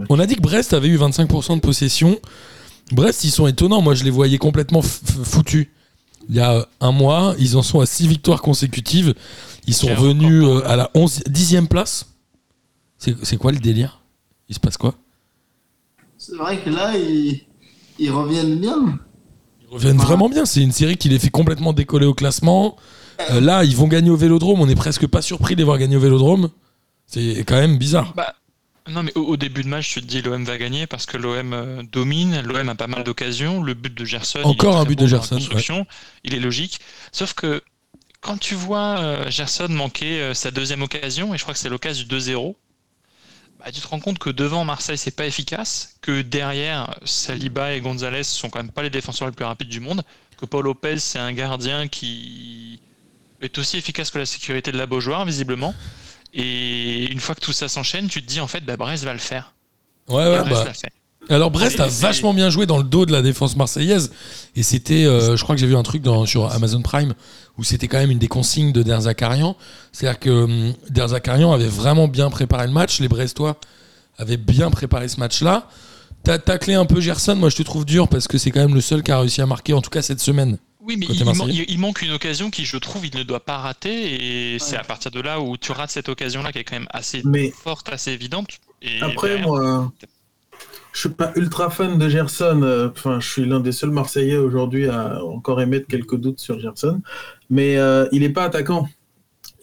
On 0.10 0.16
match. 0.18 0.20
A 0.20 0.26
dit 0.26 0.36
que 0.36 0.42
Brest 0.42 0.74
avait 0.74 0.88
eu 0.88 0.98
25% 0.98 1.56
de 1.56 1.62
possession. 1.62 2.20
Brest, 2.92 3.24
ils 3.24 3.32
sont 3.32 3.48
étonnants. 3.48 3.82
Moi, 3.82 3.94
je 3.96 4.04
les 4.04 4.10
voyais 4.10 4.38
complètement 4.38 4.82
foutus. 4.82 5.68
Il 6.30 6.36
y 6.36 6.40
a 6.40 6.68
un 6.82 6.92
mois, 6.92 7.36
ils 7.40 7.58
en 7.58 7.62
sont 7.62 7.80
à 7.80 7.86
6 7.86 8.08
victoires 8.08 8.42
consécutives. 8.42 9.14
Ils 9.68 9.74
sont 9.74 9.94
revenus 9.94 10.44
euh, 10.44 10.68
à 10.68 10.76
la 10.76 10.90
11, 10.94 11.24
10e 11.30 11.68
place. 11.68 12.08
C'est 12.98 13.38
quoi 13.38 13.52
le 13.52 13.60
délire? 13.60 14.02
Il 14.50 14.56
se 14.56 14.60
passe 14.60 14.78
quoi? 14.78 14.96
C'est 16.18 16.36
vrai 16.36 16.60
que 16.60 16.70
là, 16.70 16.98
ils, 16.98 17.42
ils 18.00 18.10
reviennent 18.12 18.60
bien. 18.60 19.00
Ils 19.62 19.74
reviennent 19.74 19.98
vraiment 19.98 20.30
bien. 20.30 20.46
C'est 20.46 20.62
une 20.62 20.72
série 20.72 20.98
qui 20.98 21.10
les 21.10 21.20
fait 21.20 21.30
complètement 21.30 21.74
décoller 21.74 22.06
au 22.06 22.14
classement. 22.14 22.78
Euh, 23.32 23.40
là, 23.40 23.64
ils 23.64 23.76
vont 23.76 23.88
gagner 23.88 24.10
au 24.10 24.16
Vélodrome. 24.16 24.60
On 24.62 24.66
n'est 24.66 24.76
presque 24.76 25.08
pas 25.08 25.22
surpris 25.22 25.56
de 25.56 25.60
les 25.60 25.64
voir 25.64 25.78
gagner 25.78 25.96
au 25.96 26.00
Vélodrome. 26.00 26.50
C'est 27.06 27.44
quand 27.46 27.56
même 27.56 27.78
bizarre. 27.78 28.14
Bah, 28.16 28.34
non, 28.88 29.04
mais 29.04 29.12
au, 29.16 29.22
au 29.22 29.38
début 29.38 29.64
de 29.64 29.68
match, 29.68 29.94
tu 29.94 30.02
te 30.02 30.06
dis 30.06 30.22
l'OM 30.22 30.44
va 30.44 30.58
gagner 30.58 30.86
parce 30.86 31.06
que 31.06 31.18
l'OM 31.18 31.54
euh, 31.54 31.84
domine, 31.84 32.42
l'OM 32.42 32.70
a 32.70 32.76
pas 32.76 32.88
mal 32.88 33.04
d'occasions. 33.04 33.64
Le 33.64 33.74
but 33.74 33.94
de 33.94 34.06
Gerson, 34.06 34.42
Encore 34.44 34.78
un 34.78 34.86
but 34.86 34.98
de 34.98 35.08
Gerson, 35.08 35.40
Il 36.24 36.36
est 36.36 36.40
logique. 36.40 36.80
Sauf 37.12 37.34
que 37.34 37.64
quand 38.22 38.38
tu 38.38 38.54
vois 38.54 39.00
euh, 39.00 39.30
Gerson 39.30 39.70
manquer 39.70 40.22
euh, 40.22 40.34
sa 40.34 40.52
deuxième 40.52 40.84
occasion, 40.84 41.34
et 41.34 41.38
je 41.38 41.44
crois 41.44 41.54
que 41.54 41.60
c'est 41.60 41.70
l'occasion 41.70 42.06
du 42.08 42.16
2-0, 42.16 42.56
bah, 43.60 43.72
tu 43.72 43.82
te 43.82 43.88
rends 43.88 44.00
compte 44.00 44.20
que 44.20 44.30
devant 44.30 44.66
Marseille, 44.66 44.98
c'est 44.98 45.16
pas 45.16 45.26
efficace, 45.26 45.96
que 46.02 46.22
derrière 46.22 46.96
Saliba 47.06 47.74
et 47.74 47.82
Gonzalez 47.82 48.24
sont 48.24 48.50
quand 48.50 48.60
même 48.60 48.72
pas 48.72 48.84
les 48.84 48.92
défenseurs 48.92 49.28
les 49.28 49.34
plus 49.34 49.46
rapides 49.46 49.70
du 49.70 49.80
monde, 49.80 50.04
que 50.38 50.46
Paul 50.46 50.64
Lopez, 50.66 51.00
c'est 51.00 51.20
un 51.20 51.34
gardien 51.34 51.88
qui 51.88 52.80
est 53.42 53.58
aussi 53.58 53.78
efficace 53.78 54.12
que 54.12 54.20
la 54.20 54.26
sécurité 54.26 54.72
de 54.72 54.78
la 54.78 54.86
Beaujoire, 54.86 55.26
visiblement. 55.26 55.74
Et 56.36 57.12
une 57.12 57.20
fois 57.20 57.34
que 57.34 57.40
tout 57.40 57.54
ça 57.54 57.68
s'enchaîne, 57.68 58.08
tu 58.08 58.22
te 58.22 58.28
dis 58.28 58.42
en 58.42 58.48
fait, 58.48 58.62
bah, 58.62 58.76
Brest 58.78 59.04
va 59.06 59.14
le 59.14 59.20
faire. 59.20 59.54
Ouais, 60.10 60.16
ouais, 60.18 60.40
Brest 60.40 60.50
bah, 60.52 60.66
l'a 60.66 60.74
fait. 60.74 60.92
Alors 61.30 61.50
Brest 61.50 61.80
a 61.80 61.88
vachement 61.88 62.34
bien 62.34 62.50
joué 62.50 62.66
dans 62.66 62.78
le 62.78 62.84
dos 62.84 63.06
de 63.06 63.12
la 63.12 63.22
défense 63.22 63.56
marseillaise 63.56 64.12
et 64.56 64.64
c'était, 64.64 65.06
euh, 65.06 65.36
je 65.36 65.44
crois 65.44 65.56
que 65.56 65.62
j'ai 65.62 65.68
vu 65.68 65.76
un 65.76 65.82
truc 65.82 66.04
dans, 66.04 66.26
sur 66.26 66.52
Amazon 66.52 66.82
Prime 66.82 67.14
où 67.58 67.64
c'était 67.64 67.88
quand 67.88 67.98
même 67.98 68.12
une 68.12 68.20
des 68.20 68.28
consignes 68.28 68.72
de 68.72 68.84
Der 68.84 69.02
Zakarian, 69.02 69.56
c'est-à-dire 69.92 70.20
que 70.20 70.30
hum, 70.30 70.74
Der 70.90 71.08
Zakarian 71.08 71.52
avait 71.52 71.68
vraiment 71.68 72.08
bien 72.08 72.30
préparé 72.30 72.68
le 72.68 72.74
match, 72.74 73.00
les 73.00 73.08
Brestois 73.08 73.58
avaient 74.18 74.38
bien 74.38 74.70
préparé 74.70 75.08
ce 75.08 75.20
match-là. 75.20 75.68
T'as 76.24 76.38
taclé 76.38 76.74
un 76.76 76.86
peu 76.86 77.02
Gerson, 77.02 77.36
moi 77.36 77.50
je 77.50 77.56
te 77.56 77.64
trouve 77.64 77.86
dur 77.86 78.08
parce 78.08 78.28
que 78.28 78.38
c'est 78.38 78.52
quand 78.52 78.62
même 78.62 78.76
le 78.76 78.82
seul 78.82 79.02
qui 79.02 79.12
a 79.12 79.20
réussi 79.20 79.42
à 79.42 79.46
marquer 79.46 79.74
en 79.74 79.82
tout 79.82 79.90
cas 79.90 80.02
cette 80.02 80.22
semaine. 80.22 80.58
Oui, 80.86 80.98
mais 80.98 81.08
il, 81.10 81.26
man- 81.26 81.80
manque 81.80 82.02
une 82.04 82.12
occasion 82.12 82.52
qui, 82.52 82.64
je 82.66 82.78
trouve, 82.78 83.06
il 83.08 83.18
ne 83.18 83.24
doit 83.24 83.40
pas 83.44 83.58
rater. 83.58 84.54
Et 84.54 84.60
c'est 84.60 84.78
à 84.78 84.84
partir 84.84 85.10
de 85.12 85.20
là 85.20 85.40
où 85.40 85.58
tu 85.58 85.72
rates 85.72 85.90
cette 85.90 86.10
occasion-là 86.10 86.52
qui 86.52 86.60
est 86.60 86.64
quand 86.64 86.76
même 86.76 86.88
assez 86.92 87.22
Mais 87.26 87.50
forte, 87.52 87.90
assez 87.92 88.12
évidente. 88.12 88.48
Et 88.82 89.02
Après, 89.02 89.30
derrière- 89.30 89.48
moi, 89.48 89.92
je 90.94 91.00
suis 91.00 91.10
pas 91.10 91.32
ultra 91.36 91.70
fan 91.72 91.98
de 91.98 92.08
Gerson. 92.08 92.62
euh, 92.64 92.90
Enfin, 92.92 93.20
je 93.20 93.28
suis 93.30 93.46
l'un 93.46 93.60
des 93.60 93.72
seuls 93.72 93.90
Marseillais 93.92 94.38
aujourd'hui 94.38 94.88
à 94.88 95.24
encore 95.26 95.60
émettre 95.62 95.88
quelques 95.88 96.16
doutes 96.18 96.40
sur 96.40 96.60
Gerson. 96.60 97.02
Mais 97.50 97.78
euh, 97.78 98.08
il 98.12 98.22
est 98.24 98.30
pas 98.30 98.44
attaquant. 98.44 98.88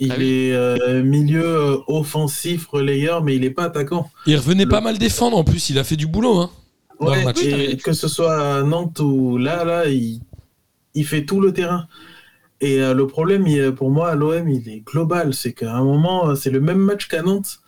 Il 0.00 0.10
Ah 0.10 0.16
oui. 0.18 0.24
est 0.24 0.52
euh, 0.52 1.02
milieu 1.04 1.44
euh, 1.44 1.76
offensif, 1.86 2.66
relayeur, 2.66 3.22
mais 3.22 3.36
il 3.36 3.44
est 3.44 3.50
pas 3.50 3.64
attaquant. 3.64 4.10
Il 4.26 4.36
revenait 4.36 4.64
Le- 4.64 4.70
pas 4.70 4.80
mal 4.80 4.98
défendre 4.98 5.36
en 5.36 5.44
plus, 5.44 5.70
il 5.70 5.78
a 5.78 5.84
fait 5.84 5.96
du 5.96 6.06
boulot. 6.08 6.38
Hein. 6.38 6.50
Dans 7.00 7.06
le 7.06 7.12
Ouais, 7.12 7.24
match. 7.24 7.42
et 7.44 7.76
que 7.76 7.92
ce 7.92 8.08
soit 8.08 8.56
à 8.58 8.62
Nantes 8.62 8.98
ou 9.00 9.38
là, 9.38 9.64
là, 9.64 9.86
il, 9.86 10.20
il 10.94 11.06
fait 11.06 11.24
tout 11.24 11.40
le 11.40 11.52
terrain. 11.52 11.86
Et 12.60 12.80
euh, 12.80 12.94
le 12.94 13.06
problème, 13.06 13.46
il- 13.46 13.72
pour 13.72 13.90
moi, 13.90 14.10
à 14.10 14.14
l'OM, 14.14 14.48
il 14.48 14.68
est 14.68 14.80
global. 14.80 15.34
C'est 15.34 15.52
qu'à 15.52 15.74
un 15.74 15.82
moment, 15.84 16.28
euh, 16.30 16.34
c'est 16.34 16.50
le 16.50 16.60
même 16.60 16.78
match 16.78 17.08
qu'à 17.08 17.22
Nantes. 17.22 17.58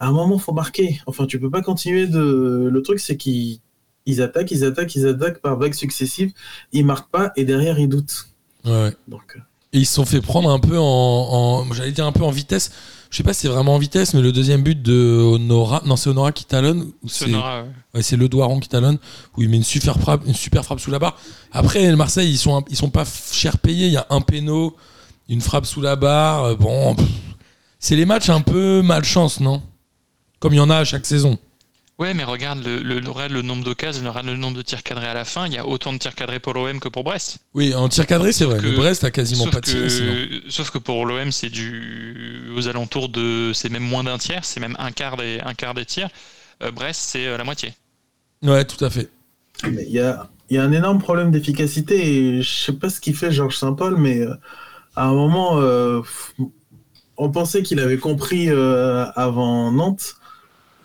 À 0.00 0.08
un 0.08 0.12
moment, 0.12 0.36
faut 0.38 0.52
marquer. 0.52 1.00
Enfin, 1.06 1.26
tu 1.26 1.38
peux 1.40 1.50
pas 1.50 1.62
continuer 1.62 2.06
de. 2.06 2.68
Le 2.70 2.82
truc, 2.82 2.98
c'est 3.00 3.16
qu'ils 3.16 3.60
ils 4.04 4.20
attaquent, 4.20 4.50
ils 4.50 4.64
attaquent, 4.64 4.94
ils 4.96 5.06
attaquent 5.06 5.40
par 5.40 5.56
vagues 5.58 5.74
successives. 5.74 6.32
Ils 6.72 6.84
marquent 6.84 7.10
pas 7.10 7.32
et 7.36 7.44
derrière, 7.44 7.78
ils 7.78 7.88
doutent. 7.88 8.26
Ouais, 8.64 8.70
ouais. 8.72 8.96
Donc, 9.08 9.36
euh, 9.36 9.40
Et 9.72 9.78
ils 9.78 9.86
se 9.86 9.94
sont 9.94 10.04
fait 10.04 10.20
prendre 10.20 10.50
un 10.50 10.58
peu 10.58 10.76
en, 10.76 10.82
en- 10.84 11.72
j'allais 11.72 11.92
dire 11.92 12.04
un 12.06 12.12
peu 12.12 12.24
en 12.24 12.30
vitesse. 12.30 12.72
Je 13.12 13.18
sais 13.18 13.22
pas 13.22 13.34
si 13.34 13.42
c'est 13.42 13.48
vraiment 13.48 13.74
en 13.74 13.78
vitesse, 13.78 14.14
mais 14.14 14.22
le 14.22 14.32
deuxième 14.32 14.62
but 14.62 14.80
de 14.80 15.20
Honora, 15.22 15.82
non 15.84 15.96
c'est 15.96 16.08
Honora 16.08 16.32
qui 16.32 16.46
talonne, 16.46 16.92
c'est 17.06 17.26
Sonora, 17.26 17.62
ouais. 17.62 17.68
ouais, 17.94 18.02
c'est 18.02 18.16
Le 18.16 18.26
Doiron 18.26 18.58
qui 18.58 18.70
talonne, 18.70 18.96
où 19.36 19.42
il 19.42 19.50
met 19.50 19.58
une 19.58 19.64
super 19.64 19.98
frappe, 20.00 20.22
une 20.26 20.32
super 20.34 20.64
frappe 20.64 20.80
sous 20.80 20.90
la 20.90 20.98
barre. 20.98 21.18
Après 21.52 21.90
le 21.90 21.96
Marseille, 21.96 22.30
ils 22.30 22.38
sont 22.38 22.64
ils 22.70 22.76
sont 22.76 22.88
pas 22.88 23.04
cher 23.30 23.58
payés. 23.58 23.88
Il 23.88 23.92
y 23.92 23.98
a 23.98 24.06
un 24.08 24.22
péno, 24.22 24.74
une 25.28 25.42
frappe 25.42 25.66
sous 25.66 25.82
la 25.82 25.94
barre. 25.94 26.44
euh, 26.44 26.54
Bon, 26.54 26.96
c'est 27.78 27.96
les 27.96 28.06
matchs 28.06 28.30
un 28.30 28.40
peu 28.40 28.80
malchance, 28.80 29.40
non? 29.40 29.62
Comme 30.40 30.54
il 30.54 30.56
y 30.56 30.60
en 30.60 30.70
a 30.70 30.78
à 30.78 30.84
chaque 30.84 31.04
saison. 31.04 31.36
Ouais, 31.98 32.14
mais 32.14 32.24
regarde 32.24 32.64
le, 32.64 32.78
le, 32.82 33.08
regarde 33.10 33.32
le 33.32 33.42
nombre 33.42 33.62
d'occasions, 33.64 34.08
regarde 34.08 34.26
le 34.26 34.36
nombre 34.36 34.56
de 34.56 34.62
tirs 34.62 34.82
cadrés 34.82 35.06
à 35.06 35.14
la 35.14 35.24
fin. 35.24 35.46
Il 35.46 35.52
y 35.52 35.58
a 35.58 35.66
autant 35.66 35.92
de 35.92 35.98
tirs 35.98 36.14
cadrés 36.14 36.40
pour 36.40 36.54
l'OM 36.54 36.80
que 36.80 36.88
pour 36.88 37.04
Brest. 37.04 37.38
Oui, 37.54 37.74
en 37.74 37.88
tir 37.88 38.06
cadré, 38.06 38.32
c'est 38.32 38.44
vrai. 38.44 38.58
que- 38.58 38.64
Le 38.64 38.72
Brest 38.72 39.04
a 39.04 39.10
quasiment 39.10 39.46
pas 39.46 39.60
de 39.60 39.66
tir. 39.66 39.90
sinon. 39.90 40.12
que, 40.12 40.50
sauf 40.50 40.70
que 40.70 40.78
pour 40.78 41.04
l'OM, 41.06 41.30
c'est 41.30 41.50
du 41.50 42.50
aux 42.56 42.66
alentours 42.66 43.08
de, 43.08 43.52
c'est 43.54 43.68
même 43.68 43.84
moins 43.84 44.02
d'un 44.04 44.18
tiers, 44.18 44.44
c'est 44.44 44.58
même 44.58 44.74
un 44.80 44.90
quart 44.90 45.16
des, 45.16 45.38
un 45.44 45.54
quart 45.54 45.74
des 45.74 45.84
tirs. 45.84 46.08
Euh, 46.62 46.70
Brest, 46.72 47.00
c'est 47.04 47.26
euh, 47.26 47.36
la 47.36 47.44
moitié. 47.44 47.72
Ouais, 48.42 48.64
tout 48.64 48.82
à 48.84 48.90
fait. 48.90 49.08
mais 49.70 49.84
il 49.86 49.92
y 49.92 50.00
a, 50.00 50.28
il 50.50 50.56
y 50.56 50.58
a 50.58 50.64
un 50.64 50.72
énorme 50.72 50.98
problème 50.98 51.30
d'efficacité. 51.30 52.08
Et 52.36 52.42
je 52.42 52.50
sais 52.50 52.72
pas 52.72 52.88
ce 52.90 53.00
qu'il 53.00 53.14
fait, 53.14 53.30
Georges 53.30 53.56
Saint-Paul, 53.58 53.96
mais 53.96 54.18
euh, 54.20 54.34
à 54.96 55.04
un 55.04 55.12
moment, 55.12 55.60
euh, 55.60 56.00
on 57.16 57.30
pensait 57.30 57.62
qu'il 57.62 57.78
avait 57.80 57.98
compris 57.98 58.48
euh, 58.50 59.04
avant 59.14 59.70
Nantes. 59.70 60.14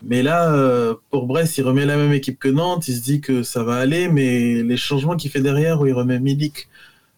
Mais 0.04 0.22
là, 0.24 0.52
euh, 0.54 0.94
pour 1.10 1.26
Brest, 1.28 1.58
il 1.58 1.64
remet 1.64 1.86
la 1.86 1.98
même 1.98 2.14
équipe 2.14 2.40
que 2.40 2.48
Nantes. 2.50 2.88
Il 2.88 2.96
se 2.96 3.02
dit 3.02 3.20
que 3.22 3.44
ça 3.44 3.64
va 3.64 3.76
aller, 3.78 4.08
mais 4.08 4.62
les 4.64 4.78
changements 4.78 5.16
qu'il 5.16 5.32
fait 5.32 5.42
derrière, 5.42 5.82
où 5.82 5.86
il 5.88 5.94
remet 5.94 6.20
Milik, 6.20 6.68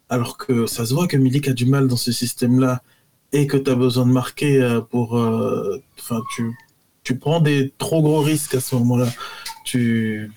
alors 0.09 0.37
que 0.37 0.65
ça 0.65 0.85
se 0.85 0.93
voit 0.93 1.07
que 1.07 1.17
Milik 1.17 1.47
a 1.49 1.53
du 1.53 1.65
mal 1.65 1.87
dans 1.87 1.97
ce 1.97 2.11
système-là 2.11 2.81
et 3.31 3.45
que 3.47 3.57
tu 3.57 3.69
as 3.69 3.75
besoin 3.75 4.05
de 4.05 4.11
marquer 4.11 4.61
euh, 4.61 4.81
pour. 4.81 5.17
euh, 5.17 5.81
Enfin, 5.99 6.21
tu, 6.35 6.51
tu 7.03 7.17
prends 7.17 7.41
des 7.41 7.73
trop 7.77 8.01
gros 8.01 8.21
risques 8.21 8.55
à 8.55 8.59
ce 8.61 8.73
moment-là. 8.75 9.07
Tu, 9.65 10.31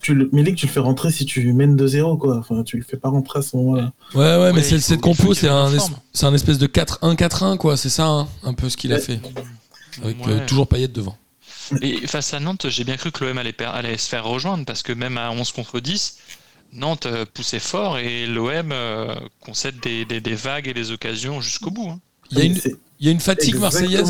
tu 0.00 0.14
le, 0.14 0.28
Milik, 0.32 0.54
tu 0.56 0.66
le 0.66 0.72
fais 0.72 0.80
rentrer 0.80 1.10
si 1.10 1.24
tu 1.24 1.52
mènes 1.52 1.76
2-0, 1.76 2.18
quoi. 2.18 2.36
Enfin, 2.38 2.62
tu 2.62 2.76
le 2.76 2.84
fais 2.84 2.98
pas 2.98 3.08
rentrer 3.08 3.38
à 3.40 3.42
ce 3.42 3.56
moment-là. 3.56 3.92
Ouais, 4.14 4.20
ouais, 4.20 4.52
mais 4.52 4.58
Ouais, 4.58 4.62
c'est 4.62 4.78
cette 4.80 5.00
compo, 5.00 5.34
c'est 5.34 5.48
un, 5.48 5.72
es- 5.74 6.24
un 6.24 6.34
espèce 6.34 6.58
de 6.58 6.66
4-1-4-1, 6.66 7.56
quoi. 7.56 7.76
C'est 7.76 7.88
ça, 7.88 8.06
hein, 8.06 8.28
un 8.44 8.52
peu 8.54 8.68
ce 8.68 8.76
qu'il 8.76 8.92
a 8.92 8.98
fait. 8.98 9.18
Avec 10.04 10.24
Ouais. 10.24 10.32
euh, 10.34 10.46
toujours 10.46 10.68
Payet 10.68 10.86
devant. 10.88 11.16
Et 11.82 12.06
face 12.06 12.34
à 12.34 12.40
Nantes, 12.40 12.68
j'ai 12.68 12.84
bien 12.84 12.96
cru 12.96 13.12
que 13.12 13.24
l'OM 13.24 13.38
allait, 13.38 13.52
per- 13.52 13.64
allait 13.72 13.96
se 13.98 14.08
faire 14.08 14.24
rejoindre 14.24 14.64
parce 14.64 14.82
que 14.82 14.92
même 14.92 15.18
à 15.18 15.30
11 15.30 15.52
contre 15.52 15.80
10, 15.80 16.18
Nantes 16.72 17.06
euh, 17.06 17.24
poussait 17.32 17.58
fort 17.60 17.98
et 17.98 18.26
l'OM 18.26 18.70
euh, 18.72 19.14
concède 19.40 19.78
des, 19.80 20.04
des- 20.04 20.20
des 20.20 20.34
vagues 20.34 20.68
et 20.68 20.74
des 20.74 20.90
occasions 20.92 21.40
jusqu'au 21.40 21.70
bout. 21.70 21.88
hein. 21.90 22.00
Il 22.30 22.38
y 22.38 22.42
a 22.42 22.44
une, 22.44 22.60
il 23.00 23.06
y 23.06 23.08
a 23.08 23.12
une 23.12 23.20
fatigue 23.20 23.54
marseillaise. 23.60 24.08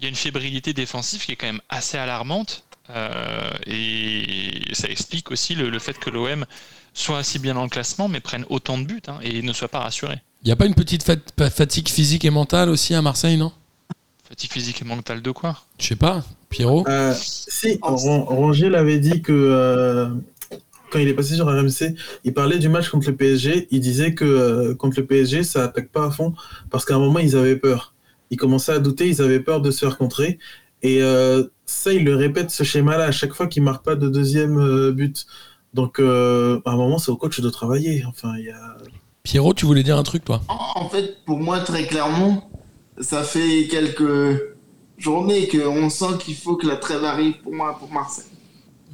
Il 0.00 0.02
y 0.02 0.06
a 0.06 0.08
une 0.08 0.16
fébrilité 0.16 0.72
défensive 0.72 1.24
qui 1.24 1.32
est 1.32 1.36
quand 1.36 1.46
même 1.46 1.60
assez 1.68 1.96
alarmante 1.96 2.64
euh, 2.90 3.50
et 3.66 4.62
ça 4.74 4.88
explique 4.88 5.30
aussi 5.30 5.54
le, 5.54 5.70
le 5.70 5.78
fait 5.78 5.98
que 5.98 6.10
l'OM 6.10 6.44
soit 6.92 7.18
assez 7.18 7.38
bien 7.38 7.54
dans 7.54 7.62
le 7.62 7.68
classement 7.70 8.08
mais 8.08 8.20
prenne 8.20 8.44
autant 8.50 8.76
de 8.78 8.84
buts 8.84 9.00
hein, 9.08 9.18
et 9.22 9.42
ne 9.42 9.52
soit 9.52 9.68
pas 9.68 9.80
rassuré. 9.80 10.16
Il 10.42 10.46
n'y 10.46 10.52
a 10.52 10.56
pas 10.56 10.66
une 10.66 10.74
petite 10.74 11.02
fat- 11.02 11.50
fatigue 11.50 11.88
physique 11.88 12.24
et 12.24 12.30
mentale 12.30 12.68
aussi 12.68 12.94
à 12.94 13.00
Marseille, 13.00 13.36
non? 13.38 13.52
Fatigue 14.28 14.52
physique 14.52 14.82
et 14.82 14.84
mentale 14.84 15.22
de 15.22 15.30
quoi? 15.30 15.62
Je 15.78 15.86
sais 15.86 15.96
pas, 15.96 16.22
Pierrot 16.54 16.84
Euh, 16.88 17.12
si, 17.16 17.78
Ron- 17.82 18.24
Rongier 18.24 18.68
l'avait 18.70 18.98
dit 18.98 19.20
que 19.22 19.32
euh, 19.32 20.08
quand 20.90 20.98
il 21.00 21.08
est 21.08 21.14
passé 21.14 21.34
sur 21.34 21.46
RMC, 21.46 21.94
il 22.24 22.32
parlait 22.32 22.58
du 22.58 22.68
match 22.68 22.88
contre 22.88 23.08
le 23.10 23.16
PSG. 23.16 23.66
Il 23.72 23.80
disait 23.80 24.14
que 24.14 24.24
euh, 24.24 24.74
contre 24.74 25.00
le 25.00 25.06
PSG, 25.06 25.42
ça 25.42 25.64
attaque 25.64 25.88
pas 25.90 26.06
à 26.06 26.10
fond 26.10 26.32
parce 26.70 26.84
qu'à 26.84 26.94
un 26.94 26.98
moment, 27.00 27.18
ils 27.18 27.36
avaient 27.36 27.56
peur. 27.56 27.94
Ils 28.30 28.36
commençaient 28.36 28.72
à 28.72 28.78
douter, 28.78 29.08
ils 29.08 29.20
avaient 29.20 29.40
peur 29.40 29.60
de 29.60 29.70
se 29.70 29.84
faire 29.84 29.98
contrer. 29.98 30.38
Et 30.82 31.02
euh, 31.02 31.44
ça, 31.66 31.92
il 31.92 32.04
le 32.04 32.14
répète 32.14 32.50
ce 32.50 32.62
schéma-là 32.62 33.04
à 33.06 33.10
chaque 33.12 33.32
fois 33.34 33.46
qu'il 33.48 33.62
marque 33.62 33.84
pas 33.84 33.96
de 33.96 34.08
deuxième 34.08 34.58
euh, 34.58 34.92
but. 34.92 35.26
Donc, 35.72 35.98
euh, 35.98 36.60
à 36.64 36.70
un 36.70 36.76
moment, 36.76 36.98
c'est 36.98 37.10
au 37.10 37.16
coach 37.16 37.40
de 37.40 37.50
travailler. 37.50 38.04
Enfin, 38.06 38.34
il 38.38 38.44
y 38.44 38.50
a. 38.50 38.76
Pierrot, 39.24 39.54
tu 39.54 39.66
voulais 39.66 39.82
dire 39.82 39.96
un 39.98 40.02
truc, 40.04 40.24
toi? 40.24 40.42
En 40.48 40.88
fait, 40.88 41.24
pour 41.24 41.38
moi, 41.40 41.60
très 41.60 41.86
clairement, 41.86 42.48
ça 43.00 43.22
fait 43.24 43.66
quelques 43.68 44.53
journées 45.04 45.46
qu'on 45.48 45.90
sent 45.90 46.18
qu'il 46.18 46.34
faut 46.34 46.56
que 46.56 46.66
la 46.66 46.76
trêve 46.76 47.04
arrive 47.04 47.34
pour 47.42 47.52
moi, 47.54 47.76
pour 47.78 47.92
Marseille. 47.92 48.24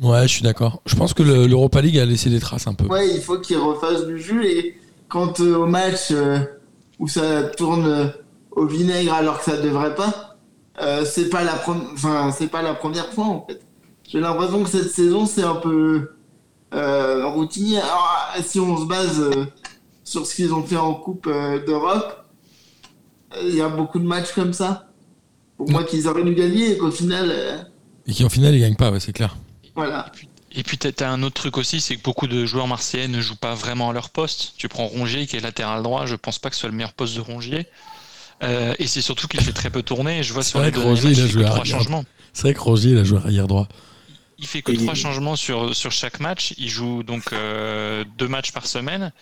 Ouais, 0.02 0.23
je 0.23 0.33
suis 0.35 0.43
d'accord. 0.43 0.83
Je 0.87 0.97
pense 0.97 1.14
que 1.14 1.23
le- 1.23 1.47
l'Europa 1.47 1.81
League 1.81 1.99
a 1.99 2.05
laissé 2.05 2.29
des 2.31 2.40
traces 2.40 2.67
un 2.67 2.75
peu. 2.75 2.87
Ouais, 2.87 3.09
il 3.14 3.21
faut 3.21 3.38
qu'il 3.38 3.59
refasse 3.59 4.07
du 4.07 4.19
jus 4.21 4.45
et 4.47 4.79
quand 5.09 5.40
euh, 5.40 5.57
au 5.57 5.67
match 5.67 6.11
euh, 6.11 6.38
où 6.99 7.07
ça 7.09 7.45
tourne 7.45 7.87
euh, 7.87 8.07
au 8.50 8.67
vinaigre 8.67 9.12
alors 9.14 9.38
que 9.38 9.45
ça 9.45 9.57
devrait 9.57 9.95
pas, 9.95 10.37
c'est 11.05 11.29
pas 11.29 11.45
la 11.45 11.52
première, 11.52 11.88
enfin 11.93 12.33
c'est 12.37 12.47
pas 12.49 12.62
la 12.62 12.75
première 12.75 13.12
fois 13.12 13.26
en 13.26 13.45
fait. 13.47 13.61
J'ai 14.09 14.19
l'impression 14.21 14.62
que 14.64 14.71
cette 14.71 14.90
saison 14.90 15.26
c'est 15.26 15.43
un 15.45 15.57
peu 15.57 16.12
routinier. 16.73 17.79
Alors 17.79 18.09
si 18.43 18.59
on 18.59 18.76
se 18.79 18.87
base 18.87 19.23
sur 20.05 20.26
ce 20.26 20.35
qu'ils 20.35 20.52
ont 20.55 20.62
fait 20.62 20.76
en 20.79 20.95
Coupe 20.95 21.29
d'Europe, 21.67 22.25
il 23.43 23.55
y 23.55 23.61
a 23.61 23.69
beaucoup 23.69 23.99
de 23.99 24.07
matchs 24.07 24.33
comme 24.33 24.52
ça. 24.55 24.89
Pour 25.67 25.71
moi 25.71 25.85
qu'ils 25.85 26.09
auraient 26.09 26.25
dû 26.25 26.35
gagner 26.35 26.73
et 26.73 26.79
qu'au 26.79 26.90
final, 26.90 27.29
euh, 27.31 27.59
Et 28.07 28.25
en 28.25 28.29
final, 28.29 28.55
ils 28.55 28.61
gagnent 28.61 28.76
pas, 28.76 28.90
ouais, 28.90 29.00
c'est 29.00 29.12
clair. 29.12 29.37
voilà. 29.75 30.11
Et 30.52 30.64
puis 30.64 30.79
t'as 30.79 30.90
t'as 30.90 31.09
un 31.11 31.23
autre 31.23 31.35
truc 31.37 31.59
aussi, 31.59 31.81
c'est 31.81 31.97
que 31.97 32.02
beaucoup 32.02 32.26
de 32.26 32.45
joueurs 32.45 32.67
marseillais 32.67 33.07
ne 33.07 33.21
jouent 33.21 33.37
pas 33.37 33.55
vraiment 33.55 33.90
à 33.90 33.93
leur 33.93 34.11
poste. 34.11 34.55
Tu 34.57 34.69
prends 34.69 34.87
Rongier 34.87 35.26
qui 35.29 35.37
est 35.37 35.40
latéral 35.40 35.83
droit, 35.85 36.07
je 36.07 36.17
pense 36.17 36.38
pas 36.40 36.49
que 36.50 36.57
ce 36.57 36.61
soit 36.62 36.71
le 36.71 36.75
meilleur 36.75 36.93
poste 36.93 37.14
de 37.14 37.21
Rongier. 37.21 37.67
Euh, 38.43 38.75
et 38.81 38.87
c'est 38.88 39.02
surtout 39.02 39.29
qu'il 39.29 39.40
fait 39.43 39.52
très 39.52 39.71
peu 39.71 39.83
tourner. 39.83 40.23
Je 40.25 40.33
vois 40.33 40.43
C'est 40.43 40.50
sur 40.50 40.59
vrai 40.61 40.71
les 40.73 40.81
Rongier, 40.81 41.11
il 41.12 41.21
a 41.21 41.23
matchs, 41.23 41.25
il 41.25 41.26
fait 41.26 41.29
joué 41.33 41.43
que 41.43 41.47
trois 41.49 41.61
arrière. 41.61 41.76
changements. 41.79 42.05
C'est 42.33 42.43
vrai 42.43 42.55
que 42.55 42.61
Roger, 42.61 42.90
il 42.90 42.99
a 42.99 43.05
joué 43.05 43.19
arrière 43.19 43.47
droit. 43.47 43.69
Il 44.38 44.47
fait 44.47 44.62
que 44.62 44.73
Et- 44.73 44.76
trois 44.79 44.95
changements 44.95 45.37
sur, 45.37 45.76
sur 45.76 45.93
chaque 45.93 46.19
match. 46.21 46.55
Il 46.59 46.69
joue 46.69 47.02
donc 47.05 47.33
euh, 47.33 48.05
deux 48.19 48.29
matchs 48.29 48.50
par 48.52 48.67
semaine. 48.67 49.12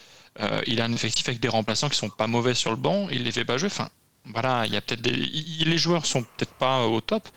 Euh, 0.41 0.61
il 0.67 0.81
a 0.81 0.85
un 0.85 0.93
effectif 0.93 1.29
avec 1.29 1.41
des 1.41 1.49
remplaçants 1.49 1.89
qui 1.89 1.99
sont 1.99 2.09
pas 2.11 2.27
mauvais 2.29 2.55
sur 2.55 2.71
le 2.71 2.77
banc. 2.77 3.09
Il 3.11 3.25
les 3.25 3.33
fait 3.33 3.45
pas 3.45 3.59
jouer. 3.59 3.69
Enfin, 3.71 3.89
voilà, 4.33 4.65
il 4.67 4.73
y 4.73 4.77
a 4.77 4.81
peut-être 4.81 5.01
des... 5.03 5.13
les 5.13 5.79
joueurs 5.79 6.07
sont 6.07 6.23
peut-être 6.23 6.53
pas 6.59 6.87
au 6.87 7.01
top. 7.01 7.29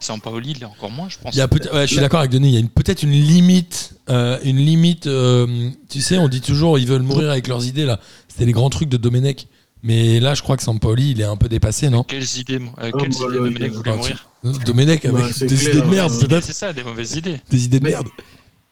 Sampaoli, 0.00 0.52
il 0.52 0.62
est 0.62 0.66
encore 0.66 0.92
moins, 0.92 1.08
je 1.08 1.18
pense. 1.18 1.34
Il 1.34 1.38
y 1.38 1.40
a 1.40 1.48
peut- 1.48 1.58
ouais, 1.72 1.82
je 1.86 1.92
suis 1.92 2.00
d'accord 2.00 2.20
avec 2.20 2.30
Denis. 2.30 2.50
Il 2.54 2.60
y 2.60 2.64
a 2.64 2.68
peut-être 2.72 3.02
une 3.02 3.10
limite, 3.10 3.94
euh, 4.08 4.38
une 4.44 4.58
limite. 4.58 5.08
euh, 5.08 5.70
tu 5.88 6.00
sais, 6.00 6.18
on 6.18 6.28
dit 6.28 6.40
toujours 6.40 6.78
ils 6.78 6.86
veulent 6.86 7.02
mourir 7.02 7.30
avec 7.30 7.48
leurs 7.48 7.66
idées 7.66 7.84
là. 7.84 7.98
C'était 8.28 8.46
les 8.46 8.52
grands 8.52 8.70
trucs 8.70 8.88
de 8.88 8.96
Domenech. 8.96 9.48
Mais 9.82 10.18
là, 10.20 10.34
je 10.34 10.42
crois 10.42 10.56
que 10.56 10.62
Sampaoli, 10.62 11.12
il 11.12 11.20
est 11.20 11.24
un 11.24 11.36
peu 11.36 11.48
dépassé, 11.48 11.88
non? 11.90 12.02
Quelles 12.04 12.38
idées, 12.38 12.60
euh, 12.80 12.90
Oh, 12.92 12.98
quelles 12.98 13.10
bah, 13.10 13.16
idées 13.28 13.34
Domenech 13.38 13.72
voulait 13.72 13.90
Ah, 13.92 13.96
mourir 13.96 14.28
Domenech 14.66 15.04
avec 15.04 15.38
des 15.38 15.46
clair, 15.46 15.60
idées 15.62 15.72
de 15.72 15.80
ouais. 15.80 15.86
merde, 15.90 16.12
peut-être. 16.28 16.44
C'est 16.44 16.52
ça, 16.52 16.72
des 16.72 16.82
mauvaises 16.84 17.14
idées. 17.16 17.40
Des 17.50 17.64
idées 17.64 17.78
de 17.80 17.84
Mais- 17.84 17.90
merde. 17.90 18.08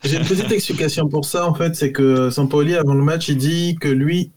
J'ai 0.05 0.17
une 0.19 0.25
petite 0.25 0.53
explication 0.53 1.09
pour 1.09 1.25
ça, 1.25 1.47
en 1.49 1.55
fait, 1.55 1.75
c'est 1.75 1.91
que 1.91 2.31
Sampaoli, 2.31 2.77
avant 2.77 2.95
le 2.95 3.03
match, 3.03 3.29
il 3.29 3.37
dit 3.37 3.77
que 3.81 3.89
lui, 3.89 4.31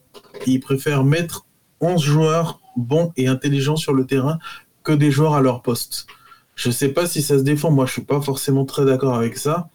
il 0.48 0.60
préfère 0.60 1.04
mettre 1.04 1.46
11 1.82 2.02
joueurs 2.02 2.59
bons 2.80 3.12
et 3.18 3.28
intelligents 3.28 3.76
sur 3.76 3.94
le 3.94 4.06
terrain 4.06 4.40
que 4.84 4.92
des 4.92 5.12
joueurs 5.12 5.36
à 5.36 5.42
leur 5.42 5.62
poste. 5.62 6.08
Je 6.56 6.72
sais 6.72 6.90
pas 6.90 7.08
si 7.08 7.22
ça 7.22 7.38
se 7.38 7.44
défend, 7.44 7.72
moi 7.72 7.86
je 7.86 7.94
suis 7.94 8.02
pas 8.02 8.22
forcément 8.22 8.66
très 8.66 8.84
d'accord 8.84 9.16
avec 9.16 9.38
ça, 9.38 9.70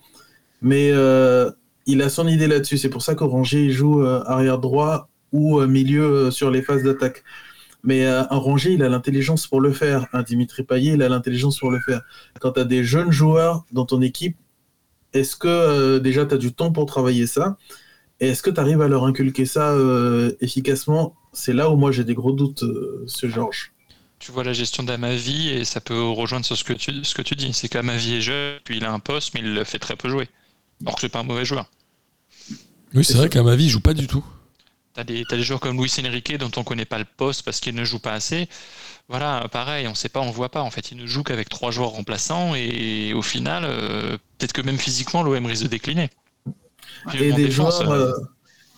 mais 0.61 0.91
euh, 0.93 1.51
il 1.87 2.03
a 2.03 2.11
son 2.11 2.29
idée 2.29 2.47
là-dessus. 2.47 2.79
C'est 2.79 2.91
pour 2.91 3.03
ça 3.03 3.15
qu'Oranger 3.15 3.71
joue 3.71 4.03
euh, 4.03 4.23
arrière 4.27 4.59
droit 4.59 5.09
ou 5.33 5.61
euh, 5.61 5.67
milieu 5.67 6.31
sur 6.31 6.51
les 6.51 6.63
phases 6.63 6.83
d'attaque. 6.83 7.25
Mais 7.83 8.07
un 8.07 8.25
Rongier, 8.31 8.73
il 8.73 8.83
a 8.83 8.89
l'intelligence 8.89 9.47
pour 9.47 9.61
le 9.61 9.71
faire. 9.71 10.07
Un 10.15 10.23
Dimitri 10.23 10.63
Payet, 10.63 10.95
il 10.95 11.03
a 11.03 11.09
l'intelligence 11.11 11.59
pour 11.59 11.71
le 11.71 11.81
faire. 11.81 12.01
Quand 12.41 12.53
tu 12.53 12.61
as 12.61 12.65
des 12.65 12.83
jeunes 12.83 13.13
joueurs 13.13 13.67
dans 13.73 13.85
ton 13.85 14.01
équipe, 14.01 14.39
est-ce 15.13 15.37
que 15.37 15.99
déjà 15.99 16.25
tu 16.25 16.35
as 16.35 16.39
du 16.39 16.55
temps 16.55 16.73
pour 16.73 16.87
travailler 16.87 17.27
ça? 17.27 17.59
Et 18.21 18.29
est-ce 18.29 18.43
que 18.43 18.49
tu 18.49 18.59
arrives 18.59 18.81
à 18.81 18.89
leur 18.89 19.05
inculquer 19.05 19.45
ça 19.45 19.77
efficacement 20.41 21.15
C'est 21.35 21.53
là 21.53 21.71
où 21.71 21.77
moi 21.77 21.93
j'ai 21.93 22.05
des 22.05 22.15
gros 22.15 22.33
doutes, 22.33 22.63
euh, 22.63 23.05
ce 23.07 23.29
Georges. 23.29 23.73
Tu 24.19 24.33
vois 24.33 24.45
la 24.45 24.53
gestion 24.53 24.83
d'Amavi 24.83 25.51
et 25.51 25.65
ça 25.65 25.81
peut 25.81 26.01
rejoindre 26.01 26.47
sur 26.47 26.57
ce 26.57 26.65
que 26.65 26.73
tu, 26.73 27.05
ce 27.05 27.15
que 27.15 27.23
tu 27.23 27.35
dis. 27.35 27.53
C'est 27.53 27.69
qu'Amavi 27.69 28.15
est 28.15 28.21
jeune, 28.23 28.59
puis 28.65 28.79
il 28.79 28.85
a 28.85 28.93
un 28.93 29.01
poste, 29.01 29.35
mais 29.35 29.41
il 29.41 29.53
le 29.53 29.65
fait 29.65 29.79
très 29.79 29.97
peu 29.97 30.09
jouer. 30.09 30.29
Alors 30.83 30.95
que 30.95 31.03
c'est 31.03 31.09
pas 31.09 31.21
un 31.21 31.25
mauvais 31.25 31.45
joueur. 31.45 31.67
Oui, 32.95 33.05
c'est 33.05 33.15
vrai 33.15 33.29
qu'à 33.29 33.43
ma 33.43 33.57
vie, 33.57 33.65
il 33.65 33.71
joue 33.71 33.81
pas 33.81 33.95
du 33.95 34.07
tout. 34.07 34.25
T'as 34.95 35.03
des, 35.03 35.25
t'as 35.29 35.37
des 35.37 35.43
joueurs 35.43 35.59
comme 35.59 35.77
Luis 35.77 35.93
Enrique 35.99 36.37
dont 36.39 36.51
on 36.57 36.63
connaît 36.63 36.85
pas 36.85 36.99
le 36.99 37.05
poste 37.05 37.43
parce 37.43 37.59
qu'il 37.59 37.75
ne 37.75 37.85
joue 37.85 37.99
pas 37.99 38.13
assez. 38.13 38.49
Voilà, 39.09 39.49
pareil, 39.51 39.89
on 39.89 39.95
sait 39.95 40.09
pas, 40.09 40.21
on 40.21 40.31
voit 40.31 40.51
pas. 40.51 40.63
En 40.63 40.71
fait, 40.71 40.93
il 40.93 40.99
ne 40.99 41.07
joue 41.07 41.25
qu'avec 41.25 41.49
trois 41.49 41.73
joueurs 41.73 41.91
remplaçants 41.91 42.55
et 42.55 43.13
au 43.13 43.23
final, 43.23 43.65
euh, 43.67 44.17
peut-être 44.39 44.53
que 44.53 44.63
même 44.63 44.79
physiquement, 44.79 45.25
l'OM 45.25 45.45
risque 45.47 45.65
de 45.65 45.69
décliner. 45.69 46.11
Et 47.13 47.33
des 47.33 47.47
défense, 47.47 47.83
joueurs, 47.83 47.91
euh, 47.91 48.13
euh, 48.13 48.21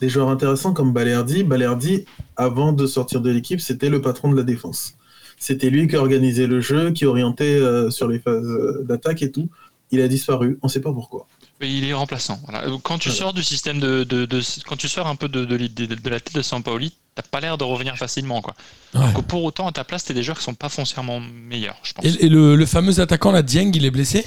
des 0.01 0.09
joueurs 0.09 0.29
intéressants 0.29 0.73
comme 0.73 0.93
Balerdi. 0.93 1.43
Balerdi, 1.45 2.05
avant 2.37 2.73
de 2.73 2.87
sortir 2.87 3.21
de 3.21 3.31
l'équipe, 3.31 3.61
c'était 3.61 3.89
le 3.89 4.01
patron 4.01 4.31
de 4.31 4.37
la 4.37 4.43
défense. 4.43 4.95
C'était 5.39 5.71
lui 5.71 5.87
qui 5.89 5.97
organisait 5.97 6.47
le 6.47 6.61
jeu, 6.61 6.93
qui 6.93 7.05
orientait 7.07 7.45
euh, 7.61 7.91
sur 7.91 8.09
les 8.09 8.19
phases 8.19 8.45
euh, 8.47 8.85
d'attaque 8.85 9.23
et 9.23 9.31
tout. 9.31 9.49
Il 9.91 10.01
a 10.01 10.09
disparu, 10.09 10.59
on 10.63 10.67
ne 10.67 10.71
sait 10.73 10.81
pas 10.81 10.93
pourquoi. 10.93 11.27
Mais 11.61 11.73
il 11.73 11.85
est 11.89 11.93
remplaçant. 11.95 12.41
Voilà. 12.49 12.65
Quand 12.83 12.99
tu 12.99 13.09
Voilà. 13.09 13.23
sors 13.25 13.33
du 13.33 13.43
système 13.43 13.79
de, 13.79 14.05
de- 14.05 14.25
de- 14.27 14.41
quand 14.67 14.77
tu 14.77 14.89
sors 14.89 15.07
un 15.07 15.15
peu 15.17 15.29
de, 15.29 15.45
de, 15.45 15.55
l'idée- 15.57 15.87
de 15.87 16.11
la 16.11 16.21
tête 16.21 16.35
de 16.35 16.43
Sampaoli, 16.43 16.93
t'as 17.15 17.23
pas 17.23 17.41
l'air 17.41 17.57
de 17.57 17.65
revenir 17.65 17.97
facilement, 17.97 18.43
quoi. 18.43 18.55
Ouais. 18.95 19.13
Que 19.15 19.21
pour 19.21 19.45
autant, 19.45 19.67
à 19.69 19.73
ta 19.73 19.85
place, 19.85 20.05
t'es 20.05 20.13
des 20.13 20.23
joueurs 20.23 20.37
qui 20.39 20.45
sont 20.45 20.55
pas 20.55 20.69
foncièrement 20.69 21.21
meilleurs, 21.21 21.77
je 21.83 21.93
pense. 21.95 22.05
Et, 22.05 22.27
et 22.27 22.29
le, 22.29 22.57
le 22.57 22.67
fameux 22.67 22.99
attaquant, 23.01 23.31
la 23.31 23.43
Dieng, 23.43 23.71
il 23.75 23.85
est 23.87 23.91
blessé? 23.91 24.27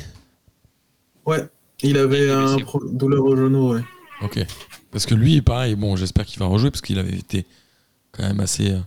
Ouais, 1.26 1.46
il 1.84 1.98
avait 1.98 2.24
Il 2.24 2.30
est 2.30 2.32
un 2.32 2.46
blessé. 2.56 2.64
pro- 2.64 2.84
douleur 2.86 3.24
au 3.26 3.36
genou, 3.36 3.74
ouais. 3.74 3.82
Ok. 4.22 4.40
Parce 4.92 5.06
que 5.06 5.14
lui, 5.16 5.42
pareil, 5.42 5.76
bon, 5.76 5.96
j'espère 5.96 6.26
qu'il 6.26 6.40
va 6.40 6.46
rejouer 6.48 6.72
parce 6.72 6.82
qu'il 6.82 6.98
avait 7.00 7.16
été 7.18 7.46
quand 8.12 8.24
même 8.24 8.40
assez, 8.40 8.72
euh, 8.72 8.80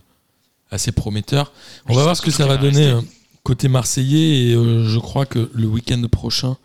assez 0.71 0.91
prometteur. 0.91 1.51
On 1.87 1.93
va 1.95 2.03
voir 2.03 2.17
ce 2.17 2.21
que 2.21 2.31
ça 2.31 2.45
va 2.45 2.57
donner 2.57 2.91
rester. 2.91 3.07
euh, 3.07 3.11
côté 3.43 3.67
marseillais 3.67 4.49
et 4.49 4.53
euh, 4.55 4.87
je 4.87 4.99
crois 4.99 5.25
que 5.25 5.49
le 5.53 5.67
week-end 5.67 6.01
prochain, 6.11 6.57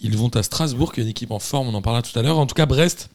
ils 0.00 0.16
vont 0.16 0.28
à 0.36 0.42
Strasbourg, 0.42 0.92
qui 0.92 1.00
est 1.00 1.02
une 1.02 1.08
équipe 1.10 1.30
en 1.32 1.38
forme, 1.40 1.68
on 1.68 1.74
en 1.74 1.82
parlera 1.82 2.02
tout 2.02 2.16
à 2.18 2.22
l'heure. 2.22 2.38
En 2.38 2.46
tout 2.46 2.54
cas, 2.54 2.66
Brest 2.66 3.08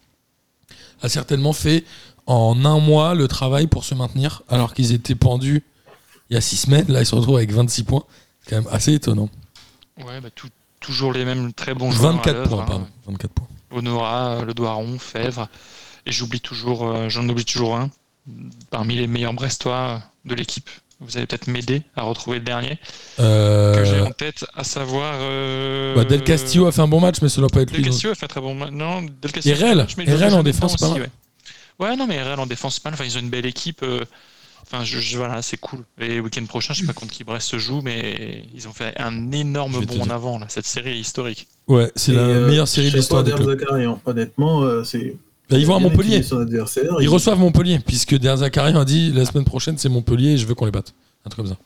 a 1.02 1.10
certainement 1.10 1.54
fait 1.54 1.84
en 2.28 2.66
un 2.66 2.80
mois 2.80 3.14
le 3.16 3.28
travail 3.28 3.68
pour 3.68 3.84
se 3.86 3.96
maintenir 3.96 4.44
alors 4.50 4.74
qu'ils 4.74 4.92
étaient 4.92 5.16
pendus 5.16 5.64
il 6.30 6.34
y 6.36 6.38
a 6.38 6.42
six 6.42 6.58
semaines. 6.58 6.86
Là, 6.90 7.02
ils 7.02 7.06
se 7.06 7.16
retrouvent 7.16 7.36
avec 7.38 7.52
26 7.52 7.84
points. 7.84 8.04
C'est 8.42 8.50
quand 8.52 8.62
même 8.64 8.72
assez 8.74 8.94
étonnant. 8.94 9.30
Ouais, 10.06 10.22
bah, 10.22 10.30
tout- 10.34 10.48
toujours 10.80 11.12
les 11.14 11.26
mêmes 11.26 11.54
très 11.54 11.74
bons 11.74 11.92
joueurs. 11.92 12.12
à 12.12 12.16
24 12.16 12.34
l'œuvre, 12.36 12.50
points, 12.50 12.62
hein. 12.64 12.66
pardon. 12.68 12.88
24 13.08 13.32
points. 13.34 13.48
Honora, 13.72 14.44
Le 14.46 14.54
Doiron, 14.54 14.98
Fèvre. 15.00 15.48
Et 16.06 16.12
j'oublie 16.12 16.42
toujours, 16.42 16.88
euh, 16.88 17.10
j'en 17.10 17.28
oublie 17.30 17.46
toujours 17.46 17.76
un. 17.76 17.90
Parmi 18.70 18.96
les 18.96 19.08
meilleurs 19.08 19.34
Brestois 19.34 20.02
de 20.26 20.36
l'équipe. 20.36 20.70
Vous 21.00 21.18
allez 21.18 21.26
peut-être 21.26 21.48
m'aider 21.48 21.82
à 21.96 22.04
retrouver 22.04 22.38
le 22.38 22.44
dernier 22.46 22.78
Euh, 23.20 23.76
que 23.76 23.84
j'ai 23.86 24.00
en 24.02 24.12
tête, 24.12 24.46
à 24.56 24.64
savoir. 24.64 25.16
euh, 25.20 25.96
bah, 25.96 26.04
Del 26.06 26.24
Castillo 26.24 26.68
a 26.68 26.72
fait 26.72 26.82
un 26.82 26.88
bon 26.88 27.00
match, 27.00 27.16
mais 27.24 27.30
ça 27.30 27.42
doit 27.42 27.50
pas 27.50 27.62
être 27.62 27.70
Del 27.72 27.78
lui. 27.78 27.84
donc. 27.86 27.94
Castillo 27.94 28.12
a 28.12 28.16
fait 28.16 28.26
un 28.26 28.28
très 28.28 28.42
bon 28.42 28.54
match. 28.54 28.72
Non, 28.72 29.02
Del 29.02 29.32
Castillo. 29.32 29.76
Match, 29.76 29.96
mais 29.98 30.34
en 30.34 30.44
défense, 30.44 30.78
pas 30.78 30.90
mal. 30.90 31.02
ouais. 31.02 31.10
Ouais, 31.80 31.96
non, 31.96 32.06
mais 32.06 32.22
Rel 32.22 32.40
en 32.40 32.46
défense, 32.46 32.80
pas 32.80 32.92
mal. 32.92 32.96
Enfin, 33.00 33.06
ils 33.06 33.18
ont 33.18 33.22
une 33.22 33.32
belle 33.32 33.48
équipe. 33.48 33.82
euh, 33.82 34.06
Enfin, 34.72 34.86
je, 34.86 35.00
je- 35.00 35.18
voilà, 35.18 35.42
c'est 35.42 35.58
cool. 35.58 35.80
Et 36.00 36.16
le 36.16 36.22
week-end 36.22 36.46
prochain, 36.46 36.74
je 36.74 36.80
sais 36.82 36.86
pas 36.88 36.94
contre 36.94 37.12
qui 37.12 37.24
Brest 37.26 37.48
se 37.50 37.58
joue, 37.58 37.82
mais 37.82 38.46
ils 38.56 38.68
ont 38.68 38.74
fait 38.74 38.94
un 39.00 39.32
énorme 39.34 39.84
bond 39.86 40.02
en 40.02 40.10
avant. 40.10 40.40
Là. 40.40 40.46
Cette 40.50 40.66
série 40.66 40.92
est 40.92 41.00
historique. 41.00 41.48
Ouais, 41.68 41.92
c'est 41.96 42.14
la 42.14 42.22
euh, 42.22 42.48
meilleure 42.48 42.68
série 42.68 42.90
de 42.90 42.96
l'histoire 42.96 43.24
du 43.24 43.32
à 43.34 43.36
club. 43.36 43.48
Der 43.50 43.60
Zakarian. 43.60 44.02
Honnêtement, 44.06 44.62
euh, 44.62 44.84
c'est. 44.84 45.18
Bah, 45.50 45.58
ils 45.58 45.66
vont 45.66 45.76
à 45.76 45.80
Montpellier. 45.80 46.22
Ils 46.24 47.04
Il- 47.04 47.10
reçoivent 47.10 47.40
Montpellier, 47.40 47.80
puisque 47.80 48.16
Der 48.18 48.38
Zakarian 48.38 48.80
a 48.80 48.86
dit 48.86 49.12
la 49.12 49.26
semaine 49.26 49.44
prochaine 49.44 49.78
c'est 49.78 49.90
Montpellier 49.90 50.32
et 50.34 50.38
je 50.38 50.46
veux 50.46 50.56
qu'on 50.56 50.66
les 50.66 50.72
batte. 50.72 50.94
Un 51.26 51.30
truc 51.30 51.46
comme 51.46 51.54
ça. 51.54 51.60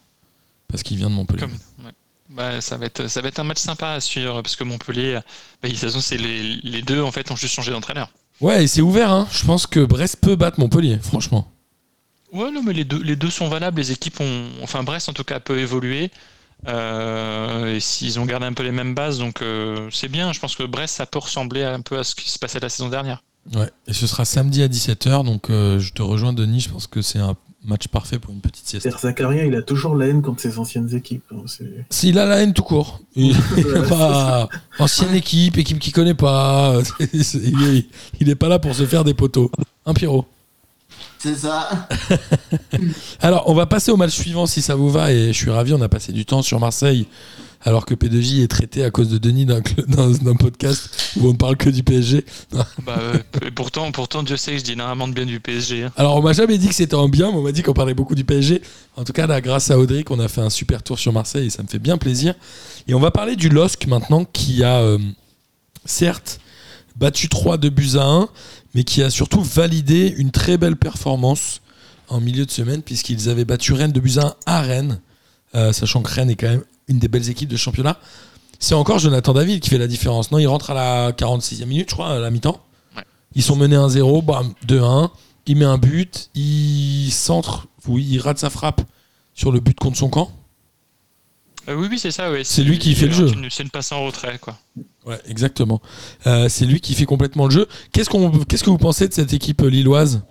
Parce 0.68 0.82
qu'il 0.82 0.98
vient 0.98 1.10
de 1.12 1.16
Montpellier. 1.16 1.42
Comme, 1.42 1.52
ouais. 1.86 1.92
Bah, 2.32 2.60
ça, 2.60 2.78
va 2.78 2.88
être, 2.88 3.08
ça 3.08 3.22
va 3.22 3.28
être 3.28 3.38
un 3.40 3.44
match 3.44 3.60
sympa 3.60 3.90
à 3.92 4.00
suivre 4.02 4.42
parce 4.42 4.56
que 4.56 4.64
Montpellier, 4.64 5.20
bah, 5.62 5.70
de 5.70 5.74
toute 5.74 5.78
façon, 5.84 6.02
c'est 6.02 6.18
les, 6.18 6.56
les 6.64 6.82
deux 6.82 7.02
en 7.02 7.12
fait 7.12 7.30
ont 7.30 7.36
juste 7.36 7.54
changé 7.54 7.72
d'entraîneur. 7.72 8.10
Ouais, 8.42 8.64
et 8.64 8.68
c'est 8.68 8.82
ouvert, 8.82 9.12
hein. 9.12 9.28
Je 9.32 9.46
pense 9.46 9.68
que 9.68 9.86
Brest 9.86 10.18
peut 10.22 10.36
battre 10.36 10.60
Montpellier, 10.60 10.98
franchement. 11.02 11.52
Ouais, 12.36 12.52
non, 12.52 12.62
mais 12.64 12.74
les 12.74 12.84
deux, 12.84 13.02
les 13.02 13.16
deux 13.16 13.30
sont 13.30 13.48
valables. 13.48 13.78
Les 13.80 13.92
équipes 13.92 14.20
ont, 14.20 14.44
enfin 14.62 14.84
Brest 14.84 15.10
en 15.10 15.14
tout 15.14 15.24
cas 15.24 15.40
peut 15.40 15.58
évoluer. 15.60 16.12
Euh, 16.68 17.76
et 17.76 17.80
s'ils 17.80 18.20
ont 18.20 18.26
gardé 18.26 18.46
un 18.46 18.54
peu 18.54 18.64
les 18.64 18.72
mêmes 18.72 18.96
bases, 18.96 19.20
donc 19.20 19.42
euh, 19.42 19.88
c'est 19.92 20.08
bien. 20.08 20.34
Je 20.34 20.40
pense 20.40 20.56
que 20.56 20.64
Brest 20.64 20.96
ça 20.96 21.06
peut 21.06 21.20
ressembler 21.20 21.64
un 21.64 21.82
peu 21.82 21.98
à 22.00 22.04
ce 22.04 22.16
qui 22.16 22.30
se 22.30 22.40
passait 22.40 22.60
la 22.60 22.70
saison 22.70 22.90
dernière. 22.90 23.24
Ouais. 23.54 23.70
Et 23.88 23.94
ce 23.94 24.08
sera 24.08 24.26
samedi 24.26 24.64
à 24.64 24.68
17h, 24.68 25.24
donc 25.24 25.50
euh, 25.50 25.80
je 25.80 25.94
te 25.94 26.02
rejoins, 26.02 26.34
Denis. 26.34 26.62
Je 26.62 26.70
pense 26.70 26.88
que 26.88 27.02
c'est 27.04 27.20
un 27.20 27.36
match 27.64 27.88
parfait 27.88 28.18
pour 28.20 28.34
une 28.34 28.42
petite 28.42 28.68
sieste. 28.68 28.86
Der 28.88 28.98
Zakarian, 28.98 29.44
il 29.46 29.56
a 29.56 29.62
toujours 29.62 29.96
la 29.96 30.08
haine 30.08 30.22
contre 30.24 30.42
ses 30.42 30.58
anciennes 30.58 30.94
équipes. 30.96 31.24
hein, 31.32 31.44
c'est- 31.46 31.86
S'il 31.92 32.18
a 32.18 32.26
la 32.26 32.42
haine 32.42 32.54
tout 32.54 32.64
court. 32.64 33.02
Il 33.16 33.36
pas 33.88 34.50
ancienne 34.80 35.14
équipe, 35.14 35.58
équipe 35.58 35.80
qu'il 35.80 35.94
connaît 35.94 36.14
pas. 36.16 36.80
il, 37.14 37.22
est, 37.78 37.86
il 38.20 38.30
est 38.30 38.36
pas 38.36 38.50
là 38.50 38.58
pour 38.60 38.74
se 38.76 38.86
faire 38.86 39.04
des 39.04 39.14
poteaux. 39.14 39.52
Un 39.86 39.94
Pierrot. 39.94 40.26
C'est 41.26 41.36
ça. 41.36 41.88
Alors, 43.20 43.50
on 43.50 43.56
va 43.56 43.66
passer 43.66 43.90
au 43.92 43.98
match 43.98 44.12
suivant 44.12 44.46
si 44.46 44.62
ça 44.62 44.76
vous 44.76 44.90
va. 44.92 45.12
Et 45.12 45.28
je 45.34 45.38
suis 45.38 45.50
ravi, 45.50 45.74
on 45.74 45.82
a 45.82 45.90
passé 45.90 46.12
du 46.14 46.24
temps 46.24 46.44
sur 46.44 46.60
Marseille. 46.60 47.08
Alors 47.68 47.88
que 47.88 47.96
P2J 47.96 48.44
est 48.44 48.48
traité 48.48 48.84
à 48.84 48.92
cause 48.92 49.10
de 49.10 49.18
Denis 49.18 49.48
d'un 49.48 49.62
cl- 49.62 49.86
d'un 49.88 50.12
d'un 50.12 50.36
podcast 50.36 51.14
où 51.18 51.28
on 51.30 51.32
ne 51.32 51.38
parle 51.38 51.58
que 51.58 51.72
du 51.72 51.82
PSG. 51.82 52.24
Bah, 52.86 53.00
euh, 53.00 53.18
et 53.44 53.50
pourtant, 53.50 53.92
pourtant, 53.92 54.22
Dieu 54.22 54.38
sait 54.38 54.52
que 54.52 54.58
je 54.60 54.64
dis 54.64 54.74
énormément 54.74 55.08
de 55.08 55.14
bien 55.14 55.26
du 55.26 55.40
PSG. 55.40 55.86
hein. 55.86 55.92
Alors, 55.98 56.16
on 56.18 56.22
m'a 56.22 56.34
jamais 56.34 56.60
dit 56.60 56.68
que 56.68 56.76
c'était 56.76 56.94
en 56.94 57.10
bien, 57.10 57.32
mais 57.32 57.38
on 57.38 57.42
m'a 57.42 57.52
dit 57.52 57.64
qu'on 57.64 57.74
parlait 57.74 57.96
beaucoup 57.96 58.14
du 58.14 58.24
PSG. 58.24 58.62
En 58.98 59.04
tout 59.04 59.14
cas, 59.14 59.26
là, 59.26 59.42
grâce 59.42 59.72
à 59.72 59.80
Audric, 59.80 60.12
on 60.12 60.20
a 60.20 60.28
fait 60.28 60.42
un 60.42 60.52
super 60.52 60.84
tour 60.84 61.00
sur 61.00 61.12
Marseille 61.12 61.48
et 61.48 61.50
ça 61.50 61.64
me 61.64 61.68
fait 61.68 61.80
bien 61.80 61.98
plaisir. 61.98 62.36
Et 62.88 62.94
on 62.94 63.00
va 63.00 63.10
parler 63.10 63.36
du 63.36 63.50
LOSC 63.50 63.88
maintenant 63.88 64.26
qui 64.26 64.64
a, 64.64 64.76
euh, 64.82 65.00
certes, 65.86 66.40
battu 66.96 67.30
3 67.30 67.58
de 67.58 67.70
buts 67.70 67.96
à 67.96 68.04
1, 68.06 68.30
mais 68.76 68.84
qui 68.84 69.02
a 69.02 69.10
surtout 69.10 69.42
validé 69.42 70.14
une 70.18 70.32
très 70.32 70.58
belle 70.58 70.76
performance 70.76 71.62
en 72.10 72.20
milieu 72.20 72.46
de 72.46 72.52
semaine, 72.52 72.84
puisqu'ils 72.84 73.30
avaient 73.30 73.46
battu 73.46 73.74
Rennes 73.74 73.94
de 73.94 74.00
buts 74.02 74.18
à 74.18 74.26
1 74.26 74.36
à 74.46 74.62
Rennes, 74.62 75.02
euh, 75.56 75.72
sachant 75.72 76.04
que 76.04 76.12
Rennes 76.12 76.30
est 76.30 76.36
quand 76.36 76.50
même 76.50 76.64
une 76.90 77.00
des 77.00 77.08
belles 77.08 77.30
équipes 77.30 77.50
de 77.50 77.58
championnat. 77.58 77.98
C'est 78.60 78.76
encore 78.76 79.00
Jonathan 79.00 79.34
David 79.34 79.62
qui 79.62 79.70
fait 79.70 79.78
la 79.78 79.88
différence. 79.88 80.30
Non, 80.32 80.40
il 80.40 80.48
rentre 80.48 80.72
à 80.72 80.74
la 80.74 81.12
46e 81.14 81.66
minute, 81.66 81.90
je 81.90 81.96
crois, 81.96 82.10
à 82.10 82.20
la 82.20 82.30
mi-temps. 82.30 82.62
Ouais. 82.96 83.04
Ils 83.34 83.44
sont 83.44 83.56
menés 83.56 83.78
1-0, 83.78 84.24
bam, 84.24 84.54
2-1. 84.68 85.10
Il 85.48 85.58
met 85.58 85.66
un 85.66 85.78
but, 85.78 86.30
il 86.36 87.12
centre, 87.12 87.68
oui, 87.88 88.06
il 88.12 88.20
rate 88.20 88.40
sa 88.40 88.50
frappe 88.50 88.82
sur 89.34 89.52
le 89.52 89.62
but 89.62 89.80
contre 89.80 89.98
son 89.98 90.10
camp. 90.10 90.32
Euh, 91.68 91.76
oui, 91.76 91.88
oui, 91.90 92.00
c'est 92.00 92.12
ça. 92.12 92.32
Ouais. 92.32 92.44
C'est 92.44 92.64
lui 92.64 92.80
qui 92.80 92.96
fait 92.96 93.08
le 93.08 93.14
jeu. 93.14 93.32
C'est 93.50 93.64
une 93.64 93.70
passe 93.70 93.92
en 93.92 94.06
retrait, 94.06 94.38
quoi. 94.40 94.58
Ouais, 95.06 95.20
exactement. 95.26 95.82
Euh, 96.28 96.48
c'est 96.50 96.66
lui 96.66 96.80
qui 96.80 96.94
fait 96.94 97.06
complètement 97.06 97.46
le 97.46 97.52
jeu. 97.52 97.68
Qu'est-ce, 97.92 98.10
qu'on, 98.10 98.32
qu'est-ce 98.44 98.64
que 98.64 98.70
vous 98.70 98.78
pensez 98.78 99.08
de 99.08 99.14
cette 99.14 99.34
équipe 99.34 99.62
lilloise? 99.62 100.24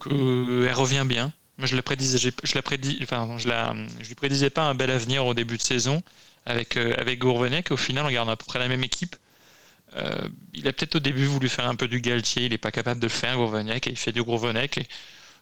Que, 0.00 0.66
Elle 0.66 0.74
revient 0.74 1.04
bien. 1.06 1.32
Moi, 1.58 1.66
je 1.66 1.76
la 1.76 1.82
prédisais, 1.82 2.18
je 2.18 2.54
la 2.54 2.62
prédis, 2.62 2.98
enfin, 3.02 3.38
je 3.38 3.48
la, 3.48 3.74
je 4.02 4.08
lui 4.08 4.14
prédisais 4.14 4.50
pas 4.50 4.64
un 4.64 4.74
bel 4.74 4.90
avenir 4.90 5.24
au 5.26 5.32
début 5.32 5.56
de 5.56 5.62
saison 5.62 6.02
avec 6.44 6.76
euh, 6.76 6.94
avec 6.98 7.18
Gourvenec. 7.18 7.70
Au 7.70 7.76
final, 7.76 8.04
on 8.04 8.10
garde 8.10 8.28
à 8.28 8.36
peu 8.36 8.44
près 8.44 8.58
la 8.58 8.68
même 8.68 8.84
équipe. 8.84 9.16
Euh, 9.96 10.28
il 10.52 10.68
a 10.68 10.72
peut-être 10.72 10.96
au 10.96 11.00
début 11.00 11.24
voulu 11.24 11.48
faire 11.48 11.66
un 11.66 11.74
peu 11.74 11.88
du 11.88 12.00
Galtier. 12.00 12.44
Il 12.44 12.50
n'est 12.50 12.58
pas 12.58 12.70
capable 12.70 13.00
de 13.00 13.06
le 13.06 13.12
faire, 13.12 13.36
Gourvenec, 13.36 13.86
et 13.86 13.90
il 13.90 13.96
fait 13.96 14.12
du 14.12 14.22
Gourvenec. 14.22 14.78
Et 14.78 14.86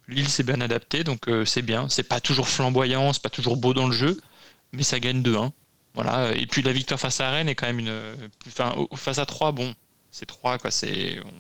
Lille 0.09 0.29
s'est 0.29 0.43
bien 0.43 0.61
adapté, 0.61 1.03
donc 1.05 1.29
euh, 1.29 1.45
c'est 1.45 1.63
bien. 1.63 1.89
C'est 1.89 2.03
pas 2.03 2.21
toujours 2.21 2.49
flamboyant, 2.49 3.13
c'est 3.13 3.23
pas 3.23 3.31
toujours 3.31 3.57
beau 3.57 3.73
dans 3.75 3.87
le 3.89 3.93
jeu, 3.95 4.21
mais 4.73 4.83
ça 4.83 5.01
gagne 5.01 5.23
2-1. 5.23 5.53
Voilà. 5.95 6.33
Et 6.35 6.47
puis 6.47 6.63
la 6.63 6.73
victoire 6.73 7.01
face 7.01 7.21
à 7.21 7.31
Rennes 7.31 7.49
est 7.49 7.55
quand 7.55 7.67
même 7.67 7.79
une, 7.79 7.93
enfin, 8.47 8.75
face 8.97 9.19
à 9.19 9.27
3, 9.27 9.53
bon, 9.53 9.75
c'est 10.11 10.27
3 10.27 10.59
quoi. 10.59 10.71
C'est, 10.71 11.21
on- 11.25 11.31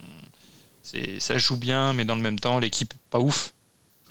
ça 1.19 1.39
joue 1.39 1.57
bien, 1.57 1.93
mais 1.93 2.05
dans 2.05 2.15
le 2.15 2.21
même 2.23 2.39
temps, 2.39 2.59
l'équipe 2.59 2.93
pas 3.11 3.19
ouf. 3.19 3.53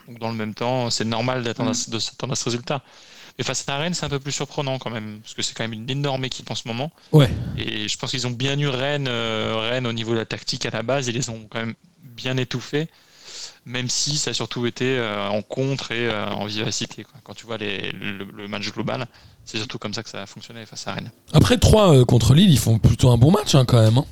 Donc 0.08 0.20
dans 0.20 0.30
le 0.30 0.36
même 0.36 0.54
temps, 0.54 0.90
c'est 0.90 1.06
normal 1.06 1.44
d'attendre 1.44 1.72
ce- 1.74 1.90
de 1.90 2.00
s'attendre 2.00 2.34
à 2.34 2.36
ce 2.36 2.46
résultat. 2.46 2.82
Mais 3.38 3.44
face 3.44 3.68
à 3.68 3.78
Rennes, 3.78 3.94
c'est 3.94 4.06
un 4.06 4.10
peu 4.10 4.20
plus 4.20 4.32
surprenant 4.32 4.78
quand 4.80 4.90
même, 4.92 5.20
parce 5.22 5.34
que 5.34 5.42
c'est 5.42 5.56
quand 5.56 5.64
même 5.64 5.74
une 5.74 5.90
énorme 5.90 6.26
équipe 6.26 6.52
en 6.52 6.56
ce 6.56 6.68
moment. 6.68 6.92
Ouais. 7.12 7.30
Et 7.56 7.88
je 7.88 7.98
pense 7.98 8.12
qu'ils 8.12 8.28
ont 8.28 8.32
bien 8.32 8.60
eu 8.60 8.68
Rennes, 8.68 9.08
euh, 9.08 9.56
Rennes 9.72 9.88
au 9.88 9.94
niveau 9.94 10.12
de 10.14 10.18
la 10.20 10.26
tactique 10.26 10.66
à 10.66 10.72
la 10.72 10.84
base, 10.84 11.08
ils 11.08 11.16
les 11.16 11.30
ont 11.30 11.48
quand 11.50 11.60
même 11.60 11.74
bien 12.04 12.38
étouffés, 12.38 12.90
même 13.66 13.90
si 13.90 14.18
ça 14.18 14.32
a 14.32 14.34
surtout 14.34 14.66
été 14.66 14.98
euh, 14.98 15.30
en 15.30 15.42
contre 15.42 15.92
et 15.92 16.08
euh, 16.08 16.30
en 16.32 16.46
vivacité. 16.46 17.04
quoi. 17.04 17.14
Quand 17.24 17.34
tu 17.34 17.46
vois 17.46 17.58
les- 17.58 17.92
le, 17.94 18.26
le 18.26 18.48
match 18.48 18.70
global, 18.72 19.06
c'est 19.46 19.58
surtout 19.58 19.78
comme 19.80 19.94
ça 19.94 20.04
que 20.04 20.10
ça 20.10 20.22
a 20.24 20.26
fonctionné 20.26 20.66
face 20.66 20.86
à 20.88 20.94
Rennes. 20.94 21.12
Après 21.34 21.58
3 21.58 22.06
contre 22.06 22.34
Lille, 22.34 22.52
ils 22.52 22.60
font 22.60 22.80
plutôt 22.80 23.10
un 23.12 23.18
bon 23.18 23.32
match 23.32 23.56
hein, 23.56 23.66
quand 23.66 23.82
même. 23.82 23.98
hein. 24.00 24.06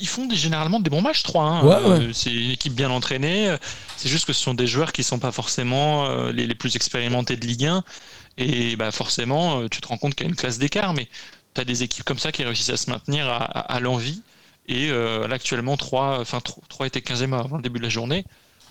Ils 0.00 0.08
font 0.08 0.26
des- 0.26 0.36
généralement 0.36 0.80
des 0.80 0.88
bons 0.88 1.02
matchs, 1.02 1.22
3. 1.22 1.44
hein. 1.44 1.64
Ouais, 1.64 1.74
Euh, 2.06 2.12
c'est 2.14 2.32
une 2.32 2.50
équipe 2.50 2.74
bien 2.74 2.90
entraînée. 2.90 3.54
C'est 3.96 4.08
juste 4.08 4.24
que 4.24 4.32
ce 4.32 4.42
sont 4.42 4.54
des 4.54 4.66
joueurs 4.66 4.92
qui 4.92 5.02
sont 5.04 5.18
pas 5.18 5.30
forcément 5.32 6.06
euh, 6.06 6.32
les, 6.32 6.46
les 6.46 6.54
plus 6.54 6.74
expérimentés 6.76 7.36
de 7.36 7.46
Ligue 7.46 7.66
1. 7.66 7.84
Et 8.38 8.76
bah, 8.76 8.90
forcément, 8.92 9.60
euh, 9.60 9.68
tu 9.68 9.80
te 9.82 9.86
rends 9.88 9.98
compte 9.98 10.14
qu'il 10.14 10.24
y 10.24 10.28
a 10.28 10.30
une 10.30 10.36
classe 10.36 10.58
d'écart. 10.58 10.94
Mais 10.94 11.06
tu 11.54 11.60
as 11.60 11.64
des 11.64 11.82
équipes 11.82 12.04
comme 12.04 12.18
ça 12.18 12.32
qui 12.32 12.42
réussissent 12.44 12.70
à 12.70 12.76
se 12.78 12.88
maintenir 12.90 13.28
à, 13.28 13.36
à- 13.44 13.74
à 13.74 13.80
l'envie. 13.80 14.22
Et 14.66 14.90
euh, 14.90 15.26
là, 15.28 15.34
actuellement, 15.34 15.76
3, 15.76 16.20
enfin, 16.20 16.38
3 16.68 16.86
était 16.86 17.00
15e 17.00 17.34
avant 17.38 17.56
le 17.56 17.62
début 17.62 17.78
de 17.78 17.84
la 17.84 17.90
journée. 17.90 18.24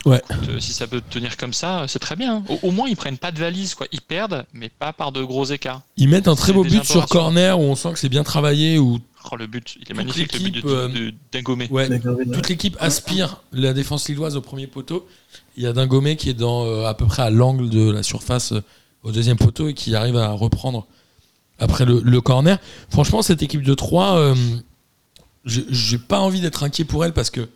Ouais. 0.05 0.21
Écoute, 0.29 0.50
euh, 0.50 0.59
si 0.59 0.73
ça 0.73 0.85
peut 0.88 1.01
tenir 1.09 1.38
comme 1.38 1.53
ça, 1.53 1.85
c'est 1.88 2.00
très 2.00 2.15
bien. 2.15 2.43
Au, 2.50 2.59
au 2.67 2.71
moins, 2.71 2.89
ils 2.89 2.95
prennent 2.95 3.17
pas 3.17 3.31
de 3.31 3.39
valise. 3.39 3.73
Quoi. 3.73 3.88
Ils 3.91 4.01
perdent, 4.01 4.45
mais 4.53 4.67
pas 4.67 4.91
par 4.91 5.12
de 5.13 5.23
gros 5.23 5.45
écarts. 5.45 5.81
Ils 5.95 6.09
mettent 6.09 6.27
un 6.27 6.35
très 6.35 6.51
beau 6.51 6.63
but 6.63 6.83
sur 6.83 7.07
corner 7.07 7.57
où 7.57 7.63
on 7.63 7.75
sent 7.75 7.93
que 7.93 8.00
c'est 8.00 8.09
bien 8.09 8.23
travaillé. 8.23 8.79
Où 8.79 9.00
Oh, 9.31 9.35
le 9.38 9.47
but, 9.47 9.75
il 9.77 9.83
est 9.83 9.85
Toute 9.85 9.95
magnifique, 9.95 10.33
le 10.33 10.39
but 10.39 10.45
l'équipe, 10.47 10.65
de, 10.65 10.69
euh, 10.69 10.88
de, 10.89 11.13
Dingomé. 11.31 11.67
ouais, 11.71 11.88
toute 12.33 12.50
l'équipe 12.50 12.75
aspire 12.79 13.41
la 13.53 13.73
défense 13.73 14.10
lilloise 14.10 14.36
au 14.36 14.41
premier 14.41 14.67
poteau. 14.67 15.08
Il 15.56 15.63
y 15.63 15.67
a 15.67 15.71
Dingomé 15.73 16.17
qui 16.17 16.29
est 16.29 16.34
dans, 16.34 16.65
euh, 16.65 16.86
à 16.86 16.93
peu 16.93 17.06
près 17.06 17.23
à 17.23 17.29
l'angle 17.29 17.69
de 17.69 17.89
la 17.89 18.03
surface 18.03 18.51
euh, 18.51 18.62
au 19.03 19.12
deuxième 19.12 19.38
poteau 19.38 19.69
et 19.69 19.73
qui 19.73 19.95
arrive 19.95 20.17
à 20.17 20.32
reprendre 20.32 20.88
après 21.58 21.86
le, 21.86 22.01
le 22.03 22.21
corner. 22.21 22.58
Franchement, 22.89 23.21
cette 23.21 23.41
équipe 23.41 23.62
de 23.63 23.73
3, 23.73 24.34
j'ai 25.45 25.97
pas 25.97 26.19
envie 26.19 26.41
d'être 26.41 26.63
inquiet 26.63 26.86
pour 26.86 27.03
elle 27.06 27.13
parce 27.13 27.29
que 27.29 27.47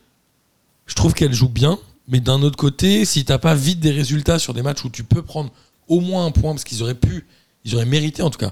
je 0.86 0.96
trouve 0.96 1.14
qu'elle 1.14 1.34
joue 1.34 1.50
bien. 1.50 1.78
Mais 2.10 2.20
d'un 2.22 2.42
autre 2.42 2.56
côté, 2.56 3.04
si 3.04 3.26
t'as 3.26 3.38
pas 3.38 3.54
vite 3.56 3.80
des 3.82 3.92
résultats 3.92 4.40
sur 4.40 4.54
des 4.54 4.62
matchs 4.62 4.86
où 4.86 4.90
tu 4.90 5.04
peux 5.04 5.22
prendre 5.22 5.52
au 5.90 6.00
moins 6.00 6.26
un 6.26 6.32
point, 6.32 6.54
parce 6.54 6.64
qu'ils 6.64 6.82
auraient 6.82 6.96
pu, 6.96 7.26
ils 7.66 7.76
auraient 7.76 7.86
mérité 7.86 8.22
en 8.24 8.30
tout 8.30 8.40
cas, 8.40 8.52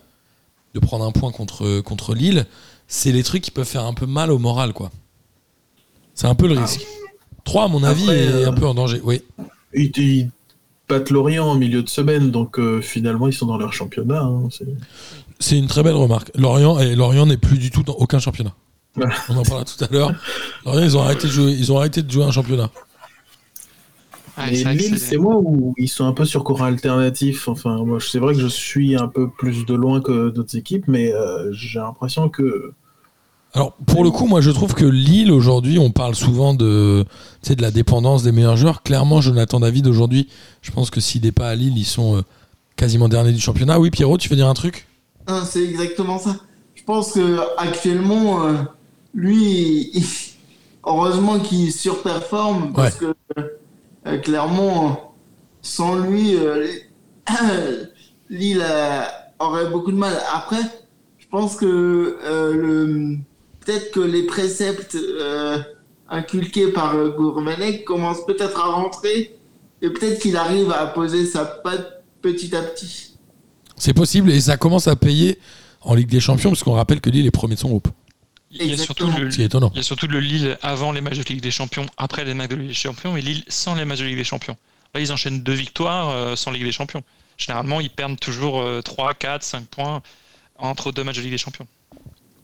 de 0.74 0.80
prendre 0.82 1.06
un 1.06 1.12
point 1.12 1.32
contre, 1.32 1.80
contre 1.82 2.14
Lille, 2.16 2.46
c'est 2.88 3.14
les 3.14 3.24
trucs 3.24 3.42
qui 3.44 3.52
peuvent 3.52 3.68
faire 3.68 3.86
un 3.86 3.94
peu 3.94 4.06
mal 4.06 4.30
au 4.32 4.40
moral, 4.40 4.74
quoi. 4.74 4.92
C'est 6.14 6.28
un 6.28 6.36
peu 6.36 6.48
le 6.48 6.60
risque. 6.60 6.86
3, 7.46 7.66
à 7.66 7.68
mon 7.70 7.84
avis, 7.84 8.04
Après, 8.04 8.18
est 8.18 8.28
euh, 8.28 8.50
un 8.50 8.54
peu 8.54 8.66
en 8.68 8.74
danger. 8.74 9.00
Oui. 9.04 9.22
Ils, 9.74 9.92
ils 9.98 10.30
battent 10.90 11.10
Lorient 11.10 11.46
en 11.48 11.56
milieu 11.56 11.82
de 11.82 11.90
semaine, 11.90 12.32
donc 12.32 12.60
euh, 12.60 12.82
finalement 12.82 13.28
ils 13.28 13.34
sont 13.34 13.46
dans 13.46 13.58
leur 13.58 13.72
championnat. 13.74 14.22
hein, 14.22 14.50
c'est- 14.52 14.66
C'est 15.40 15.58
une 15.58 15.68
très 15.68 15.84
belle 15.84 15.96
remarque. 15.96 16.32
Lorient, 16.36 16.80
et 16.80 16.96
Lorient 16.96 17.26
n'est 17.26 17.38
plus 17.38 17.58
du 17.58 17.72
tout 17.72 17.84
dans 17.84 17.94
aucun 17.94 18.20
championnat. 18.20 18.54
Voilà. 18.96 19.14
On 19.30 19.38
en 19.38 19.44
parlera 19.44 19.66
tout 19.66 19.84
à 19.84 19.88
l'heure. 19.92 20.14
Ils 20.66 20.98
ont 20.98 21.02
arrêté 21.02 21.28
de 21.28 21.32
jouer, 21.32 21.52
ils 21.52 21.72
ont 21.72 21.78
arrêté 21.78 22.02
de 22.02 22.10
jouer 22.12 22.24
un 22.24 22.32
championnat. 22.32 22.70
Ah, 24.38 24.52
Et 24.52 24.64
Lille, 24.66 25.00
c'est- 25.00 25.18
moi 25.18 25.38
où 25.38 25.74
ils 25.78 25.88
sont 25.88 26.06
un 26.06 26.12
peu 26.12 26.26
sur 26.26 26.44
courant 26.44 26.66
alternatif. 26.66 27.48
Enfin, 27.48 27.78
moi, 27.86 28.00
c'est 28.02 28.20
vrai 28.20 28.34
que 28.34 28.40
je 28.42 28.48
suis 28.48 28.96
un 28.98 29.08
peu 29.08 29.30
plus 29.30 29.66
de 29.66 29.74
loin 29.74 30.02
que 30.02 30.30
d'autres 30.30 30.58
équipes, 30.58 30.86
mais 30.88 31.14
euh, 31.14 31.52
j'ai 31.54 31.80
l'impression 31.80 32.28
que 32.28 32.74
Alors, 33.54 33.72
pour 33.88 34.04
le 34.04 34.12
coup, 34.12 34.26
moi, 34.28 34.42
je 34.42 34.52
trouve 34.52 34.74
que 34.74 34.84
Lille, 34.84 35.32
aujourd'hui, 35.32 35.80
on 35.80 35.90
parle 35.90 36.16
souvent 36.16 36.54
de, 36.54 37.06
tu 37.42 37.48
sais, 37.48 37.56
de 37.56 37.62
la 37.62 37.72
dépendance 37.72 38.24
des 38.24 38.34
meilleurs 38.34 38.58
joueurs. 38.58 38.84
Clairement, 38.84 39.22
Jonathan 39.22 39.62
David, 39.62 39.88
aujourd'hui, 39.88 40.28
je 40.62 40.72
pense 40.72 40.90
que 40.90 41.00
s'il 41.00 41.22
n'est 41.24 41.32
pas 41.32 41.48
à 41.48 41.56
Lille, 41.56 41.78
ils 41.78 41.86
sont 41.86 42.18
euh, 42.18 42.22
quasiment 42.76 43.08
derniers 43.08 43.32
du 43.32 43.40
championnat. 43.40 43.80
Oui, 43.80 43.92
Pierrot, 43.92 44.18
tu 44.18 44.28
veux 44.28 44.36
dire 44.36 44.50
un 44.50 44.54
truc? 44.54 44.88
Ah, 45.28 45.44
c'est 45.46 45.64
exactement 45.64 46.20
ça. 46.20 46.36
Je 46.76 46.84
pense 46.84 47.14
que 47.14 47.40
actuellement, 47.58 48.46
euh, 48.46 48.54
lui, 49.16 49.90
il- 49.94 50.06
heureusement 50.86 51.40
qu'il 51.40 51.72
surperforme 51.72 52.74
parce 52.74 52.96
que 52.96 53.14
euh, 54.08 54.18
clairement, 54.20 55.16
sans 55.62 55.96
lui, 55.96 56.36
euh, 56.36 56.68
Lille 58.30 58.62
euh, 58.64 59.02
aurait 59.40 59.70
beaucoup 59.70 59.92
de 59.92 59.98
mal. 59.98 60.14
Après, 60.34 60.62
je 61.18 61.26
pense 61.28 61.56
que 61.56 62.18
euh, 62.24 62.54
le 62.54 63.18
peut-être 63.62 63.92
que 63.92 64.00
les 64.00 64.24
préceptes 64.24 64.94
euh, 64.96 65.58
inculqués 66.08 66.68
par 66.72 66.96
euh, 66.96 67.10
Gourvenec 67.10 67.84
commencent 67.86 68.26
peut-être 68.28 68.60
à 68.60 68.66
rentrer 68.74 69.36
et 69.82 69.90
peut-être 69.90 70.22
qu'il 70.22 70.38
arrive 70.38 70.72
à 70.72 70.86
poser 70.86 71.26
sa 71.26 71.46
patte 71.46 72.04
petit 72.22 72.56
à 72.56 72.62
petit. 72.62 73.18
C'est 73.76 73.94
possible 73.94 74.30
et 74.32 74.40
ça 74.40 74.56
commence 74.58 74.88
à 74.88 74.96
payer 74.96 75.40
en 75.82 75.94
Ligue 75.96 76.10
des 76.10 76.20
Champions, 76.20 76.50
parce 76.52 76.64
qu'on 76.64 76.74
rappelle 76.74 77.02
que 77.02 77.10
Lille 77.10 77.26
est 77.28 77.32
premier 77.32 77.56
de 77.56 77.60
son 77.60 77.70
groupe. 77.70 77.88
Il 78.60 78.68
y 78.68 78.74
a 78.74 78.78
surtout 78.78 79.08
le, 79.08 79.32
Ce 79.32 79.36
qui 79.36 79.42
est 79.42 79.46
étonnant. 79.46 79.72
Il 79.74 79.78
y 79.78 79.80
a 79.80 79.84
surtout 79.84 80.08
le 80.08 80.20
Lille 80.20 80.58
avant 80.62 80.92
les 80.92 81.02
matchs 81.02 81.18
de 81.18 81.24
Ligue 81.24 81.42
des 81.42 81.52
Champions, 81.52 81.86
après 81.98 82.24
les 82.24 82.34
matchs 82.34 82.50
de 82.50 82.56
Ligue 82.56 82.68
des 82.70 82.74
Champions, 82.74 83.18
et 83.18 83.22
Lille 83.22 83.44
sans 83.48 83.76
les 83.76 83.86
matchs 83.86 84.00
de 84.00 84.06
Ligue 84.06 84.18
des 84.18 84.24
Champions. 84.24 84.58
Là, 84.94 85.02
ils 85.02 85.12
enchaînent 85.12 85.44
deux 85.44 85.54
victoires 85.54 86.10
euh, 86.10 86.36
sans 86.36 86.52
Ligue 86.52 86.64
des 86.64 86.72
Champions. 86.72 87.04
Généralement, 87.38 87.82
ils 87.82 87.90
perdent 87.90 88.20
toujours 88.20 88.62
euh, 88.62 88.82
3, 88.82 89.14
4, 89.14 89.44
5 89.44 89.66
points 89.66 90.02
entre 90.58 90.92
deux 90.92 91.04
matchs 91.04 91.18
de 91.18 91.22
Ligue 91.22 91.32
des 91.32 91.38
Champions. 91.38 91.68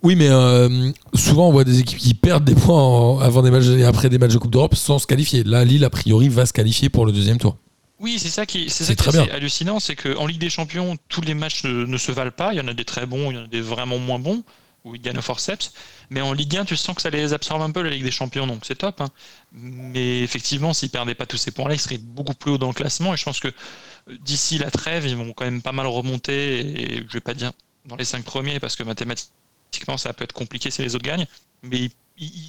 Oui, 0.04 0.15
mais 0.15 0.30
euh, 0.30 0.91
souvent 1.13 1.47
on 1.47 1.52
voit 1.52 1.63
des 1.63 1.80
équipes 1.80 2.00
qui 2.00 2.15
perdent 2.15 2.43
des 2.43 2.56
points 2.56 3.21
avant 3.21 3.43
des 3.43 3.52
matchs 3.52 3.67
et 3.67 3.84
après 3.84 4.10
des 4.10 4.17
matchs 4.17 4.34
de 4.34 4.39
Coupe 4.39 4.52
d'Europe 4.52 4.76
sans 4.76 4.97
se 4.97 5.06
qualifier. 5.06 5.43
Là, 5.43 5.63
Lille, 5.63 5.86
a 5.86 5.91
priori, 5.91 6.28
va 6.28 6.45
se 6.45 6.54
qualifier 6.54 6.89
pour 6.89 7.06
le 7.06 7.12
deuxième 7.12 7.38
tour. 7.38 7.56
Oui, 8.00 8.17
c'est 8.17 8.30
ça 8.30 8.47
qui, 8.47 8.69
c'est 8.69 8.84
C'est 8.84 8.86
ça 8.86 9.12
qui 9.12 9.17
très 9.17 9.28
est 9.28 9.32
hallucinant, 9.32 9.80
c'est 9.80 9.95
qu'en 9.95 10.26
Ligue 10.26 10.39
des 10.39 10.50
Champions, 10.50 10.97
tous 11.08 11.21
les 11.21 11.36
matchs 11.36 11.63
ne, 11.65 11.86
ne 11.86 11.97
se 11.97 12.12
valent 12.12 12.32
pas. 12.32 12.52
Il 12.52 12.58
y 12.58 12.62
en 12.62 12.67
a 12.67 12.74
des 12.74 12.84
très 12.84 13.06
bons, 13.06 13.30
il 13.30 13.38
y 13.38 13.39
en 13.39 13.43
a 13.43 13.47
des 13.47 13.62
vraiment 13.62 14.00
moins 14.00 14.17
bons, 14.17 14.43
où 14.84 14.96
ils 14.96 15.02
gagnent 15.02 15.17
au 15.20 15.22
forceps. 15.22 15.72
Mais 16.10 16.22
en 16.22 16.34
Ligue 16.34 16.58
1, 16.58 16.65
tu 16.65 16.76
sens 16.76 16.96
que 16.96 17.02
ça 17.02 17.10
les 17.10 17.34
absorbe 17.34 17.62
un 17.62 17.72
peu, 17.72 17.82
la 17.82 17.89
Ligue 17.91 18.04
des 18.04 18.12
Champions, 18.12 18.48
donc 18.48 18.63
c'est 18.65 18.76
top. 18.78 19.00
hein. 19.02 19.10
Mais 19.52 20.20
effectivement, 20.22 20.74
s'ils 20.74 20.89
perdaient 20.89 21.15
pas 21.15 21.26
tous 21.26 21.38
ces 21.38 21.52
points-là, 21.52 21.76
ils 21.76 21.80
seraient 21.80 21.98
beaucoup 22.00 22.34
plus 22.34 22.52
haut 22.52 22.58
dans 22.58 22.67
le 22.67 22.74
classement. 22.74 23.13
Et 23.13 23.17
je 23.17 23.24
pense 23.24 23.39
que 23.39 23.48
euh, 23.50 24.17
d'ici 24.22 24.58
la 24.58 24.72
trêve, 24.72 25.06
ils 25.08 25.15
vont 25.15 25.34
quand 25.34 25.46
même 25.46 25.62
pas 25.62 25.72
mal 25.72 25.88
remonter. 25.88 26.60
Et 26.60 26.98
je 27.08 27.13
vais 27.13 27.20
pas 27.22 27.34
dire 27.34 27.52
dans 27.86 27.96
les 27.96 28.06
cinq 28.06 28.24
premiers, 28.24 28.60
parce 28.60 28.76
que 28.76 28.84
mathématiquement, 28.84 29.98
ça 29.98 30.13
peut 30.13 30.24
être 30.24 30.34
compliqué 30.34 30.72
si 30.72 30.82
les 30.82 30.96
autres 30.96 31.06
gagnent. 31.06 31.28
Mais 31.63 31.78
ils, 31.80 31.91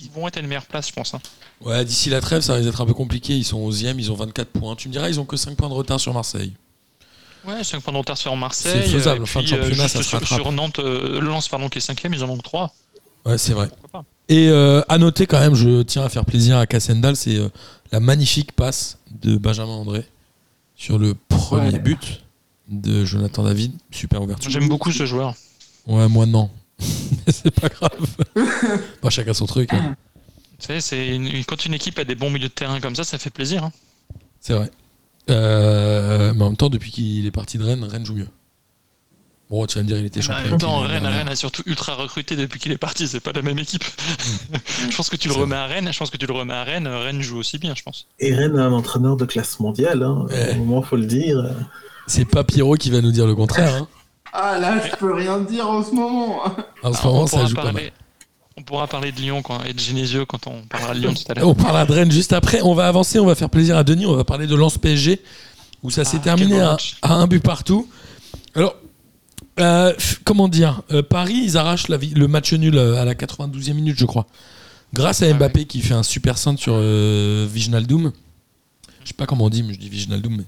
ils 0.04 0.10
vont 0.14 0.26
être 0.28 0.36
à 0.38 0.40
une 0.40 0.46
meilleure 0.46 0.66
place, 0.66 0.88
je 0.88 0.92
pense. 0.92 1.14
hein. 1.14 1.20
Ouais, 1.60 1.84
d'ici 1.84 2.08
la 2.10 2.20
trêve, 2.20 2.40
ça 2.42 2.54
risque 2.54 2.66
d'être 2.66 2.80
un 2.80 2.86
peu 2.86 2.94
compliqué. 2.94 3.34
Ils 3.36 3.44
sont 3.44 3.60
11e, 3.70 3.96
ils 3.98 4.10
ont 4.10 4.14
24 4.16 4.48
points. 4.50 4.74
Tu 4.76 4.88
me 4.88 4.92
diras, 4.92 5.08
ils 5.08 5.20
ont 5.20 5.24
que 5.26 5.36
5 5.36 5.56
points 5.56 5.68
de 5.68 5.74
retard 5.74 6.00
sur 6.00 6.12
Marseille. 6.14 6.52
Ouais, 7.46 7.64
5 7.64 7.82
points 7.82 7.92
de 7.92 7.98
retard 7.98 8.16
sur 8.16 8.34
Marseille. 8.36 8.82
C'est 8.84 8.90
faisable, 8.92 9.22
en 9.22 9.26
fin 9.26 9.40
de 9.42 9.46
euh, 9.46 9.48
championnat, 9.62 9.88
ça 9.88 9.98
se 9.98 10.04
sur, 10.04 10.18
rattrape. 10.20 10.38
sur 10.40 10.52
Nantes, 10.52 10.78
euh, 10.78 11.20
Lens, 11.20 11.48
pardon, 11.48 11.68
qui 11.68 11.78
est 11.78 11.80
5 11.80 12.00
ils 12.04 12.22
en 12.22 12.26
manquent 12.28 12.42
3. 12.42 12.72
Ouais, 13.26 13.38
c'est 13.38 13.52
vrai. 13.52 13.68
Et 14.28 14.48
euh, 14.48 14.82
à 14.88 14.98
noter 14.98 15.26
quand 15.26 15.40
même, 15.40 15.54
je 15.54 15.82
tiens 15.82 16.04
à 16.04 16.08
faire 16.08 16.24
plaisir 16.24 16.56
à 16.58 16.66
Cassendal, 16.66 17.16
c'est 17.16 17.36
euh, 17.36 17.48
la 17.90 18.00
magnifique 18.00 18.52
passe 18.52 18.98
de 19.22 19.36
Benjamin 19.36 19.72
André 19.72 20.06
sur 20.76 20.98
le 20.98 21.14
premier 21.28 21.72
Ouais. 21.72 21.78
but 21.78 22.22
de 22.68 23.04
Jonathan 23.04 23.42
David. 23.44 23.72
Super 23.90 24.22
ouverture. 24.22 24.50
J'aime 24.50 24.68
beaucoup 24.68 24.92
ce 24.92 25.04
joueur. 25.06 25.34
Ouais, 25.86 26.08
moi 26.08 26.26
non. 26.26 26.48
Mais 27.26 27.32
c'est 27.32 27.50
pas 27.50 27.68
grave. 27.68 27.92
Bah, 29.02 29.10
chacun 29.10 29.34
son 29.34 29.46
truc. 29.46 29.72
hein. 29.72 29.94
Tu 30.58 30.66
sais, 30.68 30.80
c'est 30.80 31.08
une- 31.08 31.44
quand 31.44 31.64
une 31.66 31.74
équipe 31.74 31.98
a 31.98 32.04
des 32.04 32.14
bons 32.14 32.30
milieux 32.30 32.48
de 32.48 32.52
terrain 32.52 32.80
comme 32.80 32.94
ça, 32.96 33.04
ça 33.04 33.18
fait 33.18 33.30
plaisir. 33.30 33.64
hein. 33.64 33.72
C'est 34.40 34.54
vrai. 34.54 34.70
Euh, 35.30 36.32
mais 36.34 36.42
en 36.42 36.48
même 36.48 36.56
temps, 36.56 36.68
depuis 36.68 36.90
qu'il 36.90 37.26
est 37.26 37.30
parti 37.30 37.58
de 37.58 37.64
Rennes, 37.64 37.84
Rennes 37.84 38.04
joue 38.06 38.14
mieux. 38.14 38.28
Bon, 39.50 39.66
tu 39.66 39.76
vas 39.76 39.82
me 39.82 39.86
dire, 39.88 39.98
il 39.98 40.06
était 40.06 40.20
En 40.20 40.22
champion. 40.22 40.50
même 40.50 40.58
temps, 40.58 40.78
Rennes, 40.80 41.04
a 41.28 41.36
surtout 41.36 41.62
ultra 41.66 41.94
recruté 41.94 42.36
depuis 42.36 42.58
qu'il 42.58 42.72
est 42.72 42.78
parti. 42.78 43.06
C'est 43.06 43.20
pas 43.20 43.32
la 43.32 43.42
même 43.42 43.58
équipe. 43.58 43.84
je 44.90 44.96
pense 44.96 45.10
que 45.10 45.16
tu 45.16 45.28
le 45.28 45.34
remets 45.34 45.56
à 45.56 45.66
Rennes. 45.66 45.90
Je 45.92 45.98
pense 45.98 46.08
que 46.10 46.16
tu 46.16 46.26
le 46.26 46.32
remets 46.32 46.54
à 46.54 46.64
Rennes. 46.64 46.88
Rennes 46.88 47.20
joue 47.20 47.36
aussi 47.38 47.58
bien, 47.58 47.74
je 47.76 47.82
pense. 47.82 48.06
Et 48.18 48.34
Rennes 48.34 48.58
a 48.58 48.62
un 48.64 48.72
entraîneur 48.72 49.16
de 49.18 49.26
classe 49.26 49.60
mondiale, 49.60 50.02
hein. 50.02 50.26
Ouais. 50.30 50.52
au 50.54 50.64
moment 50.64 50.80
faut 50.82 50.96
le 50.96 51.04
dire. 51.06 51.44
C'est 52.06 52.24
pas 52.24 52.44
Pierrot 52.44 52.76
qui 52.76 52.90
va 52.90 53.02
nous 53.02 53.12
dire 53.12 53.26
le 53.26 53.34
contraire. 53.34 53.74
hein. 53.74 53.88
Ah 54.32 54.58
là, 54.58 54.80
je 54.90 54.96
peux 54.96 55.12
rien 55.12 55.38
dire 55.40 55.68
en 55.68 55.84
ce 55.84 55.90
moment. 55.94 56.42
En 56.82 56.92
ce 56.94 56.98
Alors, 57.00 57.12
moment, 57.12 57.26
ça 57.26 57.44
joue 57.44 57.54
pas 57.54 57.72
mal. 57.72 57.92
On 58.56 58.62
pourra 58.62 58.86
parler 58.86 59.12
de 59.12 59.20
Lyon 59.20 59.42
quand, 59.42 59.62
et 59.64 59.72
de 59.72 59.80
Genesio 59.80 60.26
quand 60.26 60.46
on 60.46 60.62
parlera 60.62 60.94
de 60.94 61.00
Lyon 61.00 61.14
tout 61.14 61.22
à 61.30 61.34
l'heure. 61.34 61.48
On 61.48 61.54
parlera 61.54 61.86
de 61.86 61.92
Rennes 61.92 62.12
juste 62.12 62.32
après. 62.32 62.60
On 62.62 62.74
va 62.74 62.86
avancer, 62.88 63.18
on 63.18 63.26
va 63.26 63.34
faire 63.34 63.50
plaisir 63.50 63.76
à 63.76 63.84
Denis. 63.84 64.06
On 64.06 64.14
va 64.14 64.24
parler 64.24 64.46
de 64.46 64.54
Lens 64.54 64.78
PSG 64.78 65.20
où 65.82 65.90
ça 65.90 66.04
s'est 66.04 66.18
Ah, 66.20 66.24
terminé 66.24 66.56
quel 66.56 66.64
beau 66.64 66.76
à, 67.02 67.14
un 67.14 67.26
but 67.26 67.42
partout. 67.42 67.88
Alors, 68.54 68.76
euh, 69.60 69.92
comment 70.24 70.48
dire 70.48 70.82
euh, 70.92 71.02
Paris, 71.02 71.40
ils 71.42 71.56
arrachent 71.56 71.88
la 71.88 71.96
le 71.98 72.28
match 72.28 72.52
nul 72.52 72.76
euh, 72.76 73.00
à 73.00 73.04
la 73.04 73.14
92e 73.14 73.74
minute, 73.74 73.98
je 73.98 74.04
crois. 74.06 74.26
Grâce 74.94 75.22
à 75.22 75.26
Ah 75.26 75.34
Mbappé 75.34 75.64
qui 75.64 75.80
fait 75.80 75.94
un 75.94 76.02
super 76.02 76.36
centre 76.38 76.60
sur 76.60 76.74
euh, 76.76 77.46
Viginaldoum. 77.50 78.12
Je 79.02 79.08
sais 79.08 79.14
pas 79.14 79.26
comment 79.26 79.46
on 79.46 79.50
dit, 79.50 79.62
mais 79.62 79.74
je 79.74 79.78
dis 79.78 79.88
Viginaldoum. 79.88 80.36
Mais... 80.36 80.44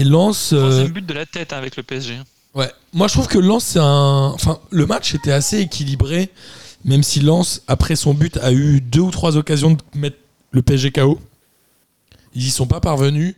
Et 0.00 0.04
Lens. 0.04 0.52
euh, 0.52 0.60
Troisième 0.60 0.92
but 0.92 1.04
de 1.06 1.12
la 1.14 1.26
tête 1.26 1.52
hein, 1.52 1.58
avec 1.58 1.76
le 1.76 1.82
PSG. 1.82 2.16
Ouais, 2.54 2.70
moi 2.94 3.06
je 3.08 3.12
trouve 3.12 3.26
que 3.28 3.38
Lens, 3.38 3.64
c'est 3.64 3.80
un. 3.80 4.30
Enfin, 4.34 4.58
le 4.70 4.86
match 4.86 5.14
était 5.14 5.32
assez 5.32 5.58
équilibré, 5.60 6.30
même 6.86 7.02
si 7.02 7.20
Lens, 7.20 7.62
après 7.66 7.96
son 7.96 8.14
but, 8.14 8.38
a 8.38 8.52
eu 8.52 8.80
deux 8.80 9.00
ou 9.00 9.10
trois 9.10 9.36
occasions 9.36 9.72
de 9.72 9.78
mettre 9.98 10.16
le 10.52 10.62
PSG 10.62 10.92
KO. 10.92 11.18
Ils 12.34 12.46
y 12.46 12.50
sont 12.50 12.66
pas 12.66 12.80
parvenus. 12.80 13.34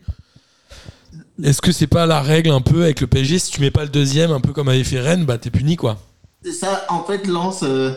Est-ce 1.43 1.63
que 1.63 1.73
c'est 1.73 1.87
pas 1.87 2.05
la 2.05 2.21
règle 2.21 2.51
un 2.51 2.61
peu 2.61 2.83
avec 2.83 3.01
le 3.01 3.07
PSG 3.07 3.39
Si 3.39 3.51
tu 3.51 3.61
mets 3.63 3.71
pas 3.71 3.85
le 3.85 3.89
deuxième, 3.89 4.33
un 4.33 4.41
peu 4.41 4.53
comme 4.53 4.69
avait 4.69 4.85
fait 4.85 5.01
Rennes, 5.01 5.25
bah 5.25 5.39
t'es 5.39 5.51
puni 5.51 5.77
quoi. 5.77 5.99
C'est 6.43 6.53
ça, 6.53 6.85
en 6.91 7.03
fait, 7.05 7.27
Lens, 7.27 7.63
euh, 7.63 7.95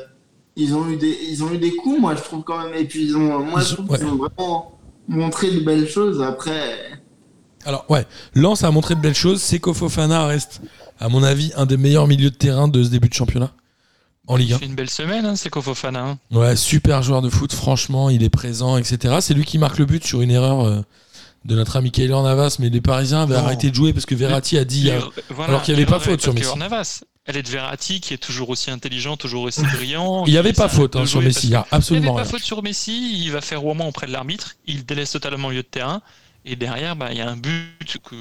ils, 0.56 0.74
ont 0.74 0.90
eu 0.90 0.96
des, 0.96 1.18
ils 1.30 1.44
ont 1.44 1.52
eu 1.52 1.58
des 1.58 1.76
coups, 1.76 2.00
moi 2.00 2.16
je 2.16 2.22
trouve 2.22 2.44
quand 2.44 2.64
même. 2.64 2.74
Et 2.74 2.86
puis, 2.86 3.04
ils 3.04 3.18
ont, 3.18 3.40
moi 3.40 3.60
Ils 3.62 3.68
je 3.68 3.74
trouve 3.74 3.90
ouais. 3.90 3.98
qu'ils 3.98 4.08
ont 4.08 4.16
vraiment 4.16 4.80
montré 5.10 5.52
de 5.52 5.60
belles 5.60 5.90
choses. 5.90 6.22
Après, 6.22 6.78
Alors 7.66 7.86
ouais, 7.90 8.06
Lens 8.36 8.64
a 8.64 8.72
montré 8.72 8.96
de 8.96 9.02
belles 9.02 9.16
choses. 9.16 9.42
Seko 9.42 9.74
Fofana 9.74 10.28
reste, 10.28 10.62
à 10.98 11.10
mon 11.10 11.24
avis, 11.24 11.52
un 11.58 11.66
des 11.66 11.78
meilleurs 11.78 12.08
milieux 12.08 12.30
de 12.30 12.36
terrain 12.36 12.70
de 12.70 12.82
ce 12.82 12.90
début 12.90 13.10
de 13.10 13.14
championnat 13.14 13.52
en 14.28 14.36
Ligue 14.36 14.54
1. 14.54 14.56
Il 14.56 14.60
fait 14.60 14.66
une 14.66 14.76
belle 14.76 14.90
semaine, 14.90 15.26
hein, 15.26 15.36
c'est 15.36 15.50
Kofofana. 15.50 16.02
hein. 16.04 16.20
Ouais, 16.32 16.56
super 16.56 17.02
joueur 17.04 17.22
de 17.22 17.30
foot, 17.30 17.54
franchement, 17.54 18.10
il 18.10 18.24
est 18.24 18.30
présent, 18.30 18.78
etc. 18.78 19.16
C'est 19.22 19.34
lui 19.34 19.46
qui 19.46 19.58
marque 19.58 19.78
le 19.78 19.86
but 19.86 20.06
sur 20.06 20.22
une 20.22 20.32
erreur 20.32 20.62
euh, 20.66 20.82
de 21.46 21.56
notre 21.56 21.76
ami 21.78 21.92
Keylor 21.92 22.24
Navas, 22.24 22.58
mais 22.60 22.70
les 22.70 22.82
Parisiens 22.82 23.24
avaient 23.24 23.36
arrêté 23.36 23.70
de 23.72 23.76
jouer 23.76 23.94
parce 23.94 24.06
que 24.06 24.16
Verratti 24.16 24.58
a 24.58 24.64
dit. 24.66 24.90
euh, 24.90 24.94
L'erreur- 24.94 25.14
voilà, 25.30 25.50
alors 25.50 25.62
qu'il 25.64 25.74
y 25.74 25.78
avait 25.78 25.86
pas 25.86 26.00
faute 26.00 26.22
sur 26.22 26.34
Messi. 26.34 26.58
Navas. 26.58 27.02
Elle 27.26 27.38
est 27.38 27.44
de 27.44 27.50
Verratti 27.50 28.00
qui 28.02 28.16
est 28.16 28.18
toujours 28.18 28.50
aussi 28.50 28.72
intelligent, 28.72 29.16
toujours 29.16 29.44
aussi 29.44 29.62
brillant. 29.62 30.24
il 30.26 30.32
n'y 30.34 30.40
avait 30.40 30.54
pas 30.54 30.68
faute 30.68 30.96
hein, 30.96 31.06
sur 31.06 31.22
Messi, 31.22 31.48
il 31.48 31.50
n'y 31.52 31.56
a 31.56 31.62
parce 31.70 31.90
que- 31.90 31.94
Il 31.94 32.00
n'y 32.02 32.08
absolument 32.08 32.14
avait 32.18 32.24
rien. 32.24 32.32
pas 32.32 32.38
faute 32.38 32.46
sur 32.46 32.64
Messi, 32.64 33.24
il 33.24 33.32
va 33.32 33.42
faire 33.42 33.62
roulement 33.62 33.88
auprès 33.88 34.08
de 34.08 34.12
l'arbitre, 34.12 34.56
il 34.66 34.86
délaisse 34.86 35.12
totalement 35.12 35.48
le 35.50 35.54
milieu 35.54 35.64
de 35.64 35.68
terrain. 35.68 36.02
Et 36.44 36.56
derrière, 36.56 36.96
bah, 36.96 37.10
il 37.12 37.18
y 37.18 37.22
a 37.22 37.30
un 37.30 37.38
but 37.38 37.98
que 38.04 38.16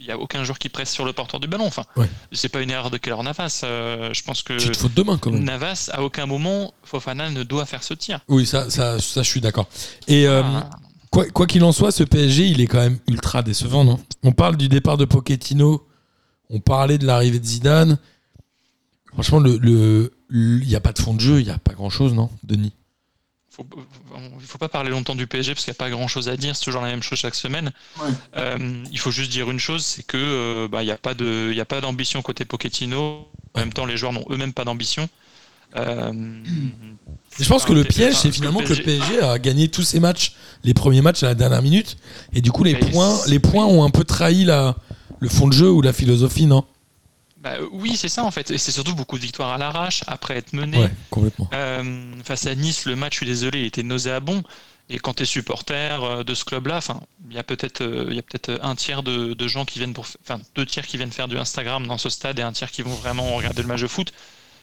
il 0.00 0.04
n'y 0.06 0.10
a 0.10 0.18
aucun 0.18 0.42
joueur 0.42 0.58
qui 0.58 0.68
presse 0.68 0.90
sur 0.90 1.04
le 1.04 1.12
porteur 1.12 1.38
du 1.38 1.46
ballon. 1.46 1.66
Enfin, 1.66 1.84
Ouais. 1.96 2.08
c'est 2.32 2.48
pas 2.48 2.62
une 2.62 2.70
erreur 2.70 2.90
de 2.90 2.96
Keylor 2.98 3.22
Navas. 3.22 3.60
euh, 3.62 4.10
je 4.12 4.22
pense 4.24 4.42
que 4.42 4.58
faute 4.58 4.92
de 4.94 5.02
main 5.04 5.18
quand 5.18 5.30
même. 5.30 5.44
Navas, 5.44 5.88
à 5.92 6.02
aucun 6.02 6.26
moment, 6.26 6.74
Fofana 6.82 7.30
ne 7.30 7.44
doit 7.44 7.66
faire 7.66 7.82
ce 7.84 7.94
tir. 7.94 8.20
Oui, 8.28 8.44
ça, 8.44 8.68
ça, 8.70 8.98
ça, 8.98 9.22
je 9.22 9.28
suis 9.28 9.40
d'accord. 9.40 9.68
Et 10.08 10.26
euh, 10.26 10.42
Ah. 10.44 10.70
quoi 11.10 11.26
quoi 11.26 11.46
qu'il 11.46 11.62
en 11.62 11.70
soit, 11.72 11.92
ce 11.92 12.02
PSG, 12.02 12.48
il 12.48 12.60
est 12.60 12.66
quand 12.66 12.80
même 12.80 12.98
ultra 13.06 13.42
décevant, 13.42 13.84
non? 13.84 14.00
On 14.24 14.32
parle 14.32 14.56
du 14.56 14.68
départ 14.68 14.96
de 14.96 15.04
Pochettino, 15.04 15.86
on 16.50 16.58
parlait 16.58 16.98
de 16.98 17.06
l'arrivée 17.06 17.38
de 17.38 17.46
Zidane. 17.46 17.98
Franchement, 19.12 19.38
le, 19.40 20.12
il 20.32 20.66
n'y 20.66 20.74
a 20.76 20.80
pas 20.80 20.92
de 20.92 20.98
fond 21.00 21.14
de 21.14 21.20
jeu, 21.20 21.40
il 21.40 21.44
n'y 21.44 21.50
a 21.52 21.58
pas 21.58 21.72
grand-chose, 21.74 22.14
non, 22.14 22.30
Denis? 22.42 22.72
Faut, 23.50 23.66
il 24.40 24.46
faut 24.46 24.58
pas 24.58 24.68
parler 24.68 24.90
longtemps 24.90 25.14
du 25.14 25.26
PSG 25.26 25.54
parce 25.54 25.64
qu'il 25.64 25.72
n'y 25.72 25.76
a 25.76 25.82
pas 25.82 25.90
grand 25.90 26.08
chose 26.08 26.28
à 26.28 26.36
dire, 26.36 26.54
c'est 26.54 26.64
toujours 26.64 26.82
la 26.82 26.88
même 26.88 27.02
chose 27.02 27.18
chaque 27.18 27.34
semaine. 27.34 27.72
Ouais. 28.00 28.10
Euh, 28.36 28.84
il 28.90 28.98
faut 28.98 29.10
juste 29.10 29.30
dire 29.30 29.50
une 29.50 29.58
chose, 29.58 29.84
c'est 29.84 30.04
que 30.04 30.16
euh, 30.16 30.68
bah, 30.68 30.82
il 30.82 30.86
n'y 30.86 30.92
a 30.92 30.96
pas 30.96 31.14
de, 31.14 31.48
il 31.50 31.56
y 31.56 31.60
a 31.60 31.64
pas 31.64 31.80
d'ambition 31.80 32.22
côté 32.22 32.44
Pochettino. 32.44 33.28
En 33.54 33.60
même 33.60 33.72
temps, 33.72 33.86
les 33.86 33.96
joueurs 33.96 34.12
n'ont 34.12 34.24
eux-mêmes 34.30 34.52
pas 34.52 34.64
d'ambition. 34.64 35.08
Euh, 35.76 36.12
je 37.38 37.48
pense 37.48 37.64
que 37.64 37.72
le 37.72 37.84
piège, 37.84 38.14
c'est 38.14 38.32
finalement 38.32 38.60
que 38.60 38.72
le 38.72 38.82
PSG 38.82 39.00
PSG 39.00 39.22
a 39.22 39.38
gagné 39.38 39.68
tous 39.68 39.82
ses 39.82 40.00
matchs, 40.00 40.34
les 40.64 40.74
premiers 40.74 41.00
matchs 41.00 41.22
à 41.22 41.26
la 41.26 41.34
dernière 41.34 41.62
minute, 41.62 41.96
et 42.32 42.40
du 42.40 42.50
coup 42.50 42.64
les 42.64 42.74
points, 42.74 43.18
les 43.26 43.38
points 43.38 43.66
ont 43.66 43.84
un 43.84 43.90
peu 43.90 44.04
trahi 44.04 44.44
la, 44.44 44.76
le 45.20 45.28
fond 45.28 45.46
de 45.46 45.52
jeu 45.52 45.70
ou 45.70 45.80
la 45.80 45.92
philosophie, 45.92 46.46
non? 46.46 46.64
Bah, 47.40 47.54
euh, 47.54 47.68
oui, 47.72 47.96
c'est 47.96 48.08
ça 48.08 48.24
en 48.24 48.30
fait. 48.30 48.50
Et 48.50 48.58
c'est 48.58 48.72
surtout 48.72 48.94
beaucoup 48.94 49.16
de 49.16 49.22
victoires 49.22 49.50
à 49.50 49.58
l'arrache 49.58 50.04
après 50.06 50.36
être 50.36 50.52
mené. 50.52 50.78
Ouais, 50.78 50.90
complètement. 51.10 51.48
Euh, 51.52 52.12
face 52.24 52.46
à 52.46 52.54
Nice, 52.54 52.84
le 52.84 52.96
match, 52.96 53.14
je 53.14 53.16
suis 53.18 53.26
désolé, 53.26 53.60
il 53.60 53.66
était 53.66 53.82
nauséabond. 53.82 54.42
Et 54.92 54.98
quand 54.98 55.14
tu 55.14 55.22
es 55.22 55.26
supporter 55.26 56.02
euh, 56.02 56.24
de 56.24 56.34
ce 56.34 56.44
club-là, 56.44 56.80
il 57.28 57.36
y 57.36 57.38
a 57.38 57.44
peut-être 57.44 58.58
un 58.60 58.74
tiers 58.74 59.02
de, 59.02 59.34
de 59.34 59.48
gens 59.48 59.64
qui 59.64 59.78
viennent 59.78 59.94
pour, 59.94 60.06
enfin, 60.22 60.40
deux 60.56 60.66
tiers 60.66 60.86
qui 60.86 60.96
viennent 60.96 61.12
faire 61.12 61.28
du 61.28 61.38
Instagram 61.38 61.86
dans 61.86 61.98
ce 61.98 62.10
stade 62.10 62.38
et 62.40 62.42
un 62.42 62.52
tiers 62.52 62.70
qui 62.70 62.82
vont 62.82 62.94
vraiment 62.94 63.36
regarder 63.36 63.62
le 63.62 63.68
match 63.68 63.82
de 63.82 63.86
foot. 63.86 64.12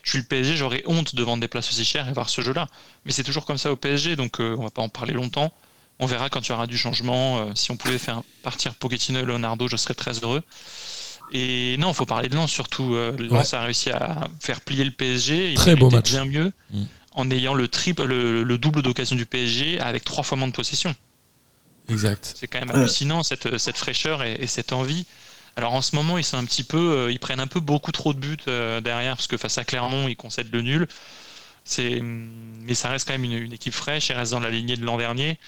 Je 0.07 0.11
suis 0.11 0.19
le 0.19 0.25
PSG, 0.25 0.55
j'aurais 0.55 0.83
honte 0.85 1.15
de 1.15 1.23
vendre 1.23 1.41
des 1.41 1.49
places 1.49 1.69
aussi 1.69 1.83
chères 1.83 2.07
et 2.07 2.13
voir 2.13 2.29
ce 2.29 2.39
jeu-là. 2.41 2.67
Mais 3.03 3.11
c'est 3.11 3.23
toujours 3.23 3.45
comme 3.45 3.57
ça 3.57 3.73
au 3.73 3.75
PSG, 3.75 4.15
donc 4.15 4.39
euh, 4.39 4.55
on 4.57 4.63
va 4.63 4.69
pas 4.69 4.81
en 4.81 4.87
parler 4.87 5.13
longtemps. 5.13 5.51
On 5.99 6.05
verra 6.05 6.29
quand 6.29 6.47
il 6.47 6.49
y 6.49 6.53
aura 6.53 6.65
du 6.65 6.77
changement. 6.77 7.39
Euh, 7.39 7.51
si 7.55 7.71
on 7.71 7.75
pouvait 7.75 7.97
faire 7.97 8.21
partir 8.41 8.75
Pochettino 8.75 9.19
et 9.19 9.23
Leonardo, 9.23 9.67
je 9.67 9.75
serais 9.75 9.95
très 9.95 10.13
heureux. 10.19 10.43
Et 11.31 11.75
non, 11.77 11.89
il 11.89 11.93
faut 11.93 12.05
parler 12.05 12.29
de 12.29 12.35
Lens 12.35 12.49
surtout. 12.51 12.95
Euh, 12.95 13.15
Lens 13.17 13.53
a 13.53 13.61
réussi 13.63 13.89
à 13.89 14.27
faire 14.39 14.61
plier 14.61 14.83
le 14.85 14.91
PSG. 14.91 15.51
Il 15.51 15.55
Très 15.55 15.75
beau 15.75 15.89
match. 15.89 16.09
bien 16.11 16.25
mieux 16.25 16.51
Mm. 16.71 16.83
en 17.15 17.31
ayant 17.31 17.53
le 17.53 17.67
triple, 17.67 18.03
le, 18.05 18.43
le 18.43 18.57
double 18.57 18.81
d'occasion 18.81 19.15
du 19.15 19.25
PSG 19.25 19.79
avec 19.79 20.03
trois 20.05 20.23
fois 20.23 20.37
moins 20.37 20.47
de 20.47 20.53
possession. 20.53 20.93
Exact. 21.89 22.33
C'est 22.37 22.47
quand 22.47 22.59
même 22.59 22.69
Ouais. 22.69 22.75
hallucinant 22.75 23.23
cette, 23.23 23.57
cette 23.57 23.77
fraîcheur 23.77 24.23
et, 24.23 24.33
et 24.39 24.47
cette 24.47 24.71
envie. 24.73 25.05
Alors 25.55 25.73
en 25.73 25.81
ce 25.81 25.95
moment, 25.95 26.17
ils 26.17 26.23
sont 26.23 26.37
un 26.37 26.45
petit 26.45 26.63
peu, 26.63 26.77
euh, 26.77 27.11
ils 27.11 27.19
prennent 27.19 27.39
un 27.39 27.47
peu 27.47 27.59
beaucoup 27.59 27.91
trop 27.91 28.13
de 28.13 28.19
buts 28.19 28.37
euh, 28.47 28.79
derrière 28.81 29.15
parce 29.15 29.27
que 29.27 29.37
face 29.37 29.57
à 29.57 29.63
Clermont, 29.65 30.07
ils 30.07 30.15
concèdent 30.15 30.51
le 30.53 30.61
nul. 30.61 30.87
C'est, 31.65 31.99
mais 32.01 32.73
ça 32.75 32.89
reste 32.89 33.07
quand 33.07 33.13
même 33.13 33.23
une, 33.25 33.33
une 33.33 33.53
équipe 33.53 33.73
fraîche. 33.73 34.09
Ils 34.09 34.13
restent 34.13 34.31
dans 34.33 34.39
la 34.39 34.49
lignée 34.51 34.77
de 34.77 34.85
l'an 34.85 34.97
dernier. 34.97 35.39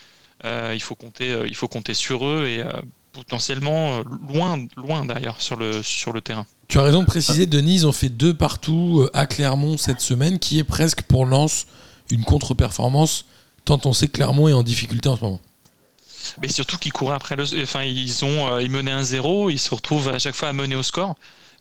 Euh, 0.45 0.71
il 0.73 0.81
faut 0.81 0.95
compter, 0.95 1.31
euh, 1.31 1.47
il 1.47 1.55
faut 1.55 1.67
compter 1.67 1.93
sur 1.93 2.25
eux 2.25 2.47
et 2.47 2.59
euh, 2.61 2.71
potentiellement 3.19 3.99
euh, 3.99 4.03
loin, 4.33 4.65
loin 4.77 5.05
d'ailleurs 5.05 5.39
sur 5.41 5.55
le 5.55 5.83
sur 5.83 6.11
le 6.13 6.21
terrain. 6.21 6.45
Tu 6.67 6.77
as 6.79 6.83
raison 6.83 7.01
de 7.01 7.07
préciser, 7.07 7.45
Denis, 7.45 7.75
ils 7.75 7.87
ont 7.87 7.91
fait 7.91 8.09
deux 8.09 8.33
partout 8.33 9.01
euh, 9.01 9.09
à 9.13 9.25
Clermont 9.25 9.77
cette 9.77 10.01
semaine, 10.01 10.39
qui 10.39 10.59
est 10.59 10.63
presque 10.63 11.01
pour 11.03 11.25
Lens 11.25 11.65
une 12.11 12.23
contre-performance, 12.23 13.25
tant 13.65 13.79
on 13.85 13.93
sait 13.93 14.07
que 14.07 14.13
Clermont 14.13 14.47
est 14.47 14.53
en 14.53 14.63
difficulté 14.63 15.09
en 15.09 15.17
ce 15.17 15.21
moment. 15.23 15.41
Mais 16.41 16.47
surtout 16.47 16.77
qu'ils 16.77 16.91
couraient 16.93 17.15
après 17.15 17.35
le. 17.35 17.43
Enfin, 17.63 17.83
ils 17.83 18.23
ont 18.25 18.53
euh, 18.53 18.61
ils 18.61 18.69
menaient 18.71 18.91
un 18.91 19.03
0 19.03 19.49
ils 19.49 19.57
se 19.59 19.73
retrouvent 19.73 20.09
à 20.09 20.19
chaque 20.19 20.35
fois 20.35 20.49
à 20.49 20.53
mener 20.53 20.75
au 20.75 20.83
score. 20.83 21.15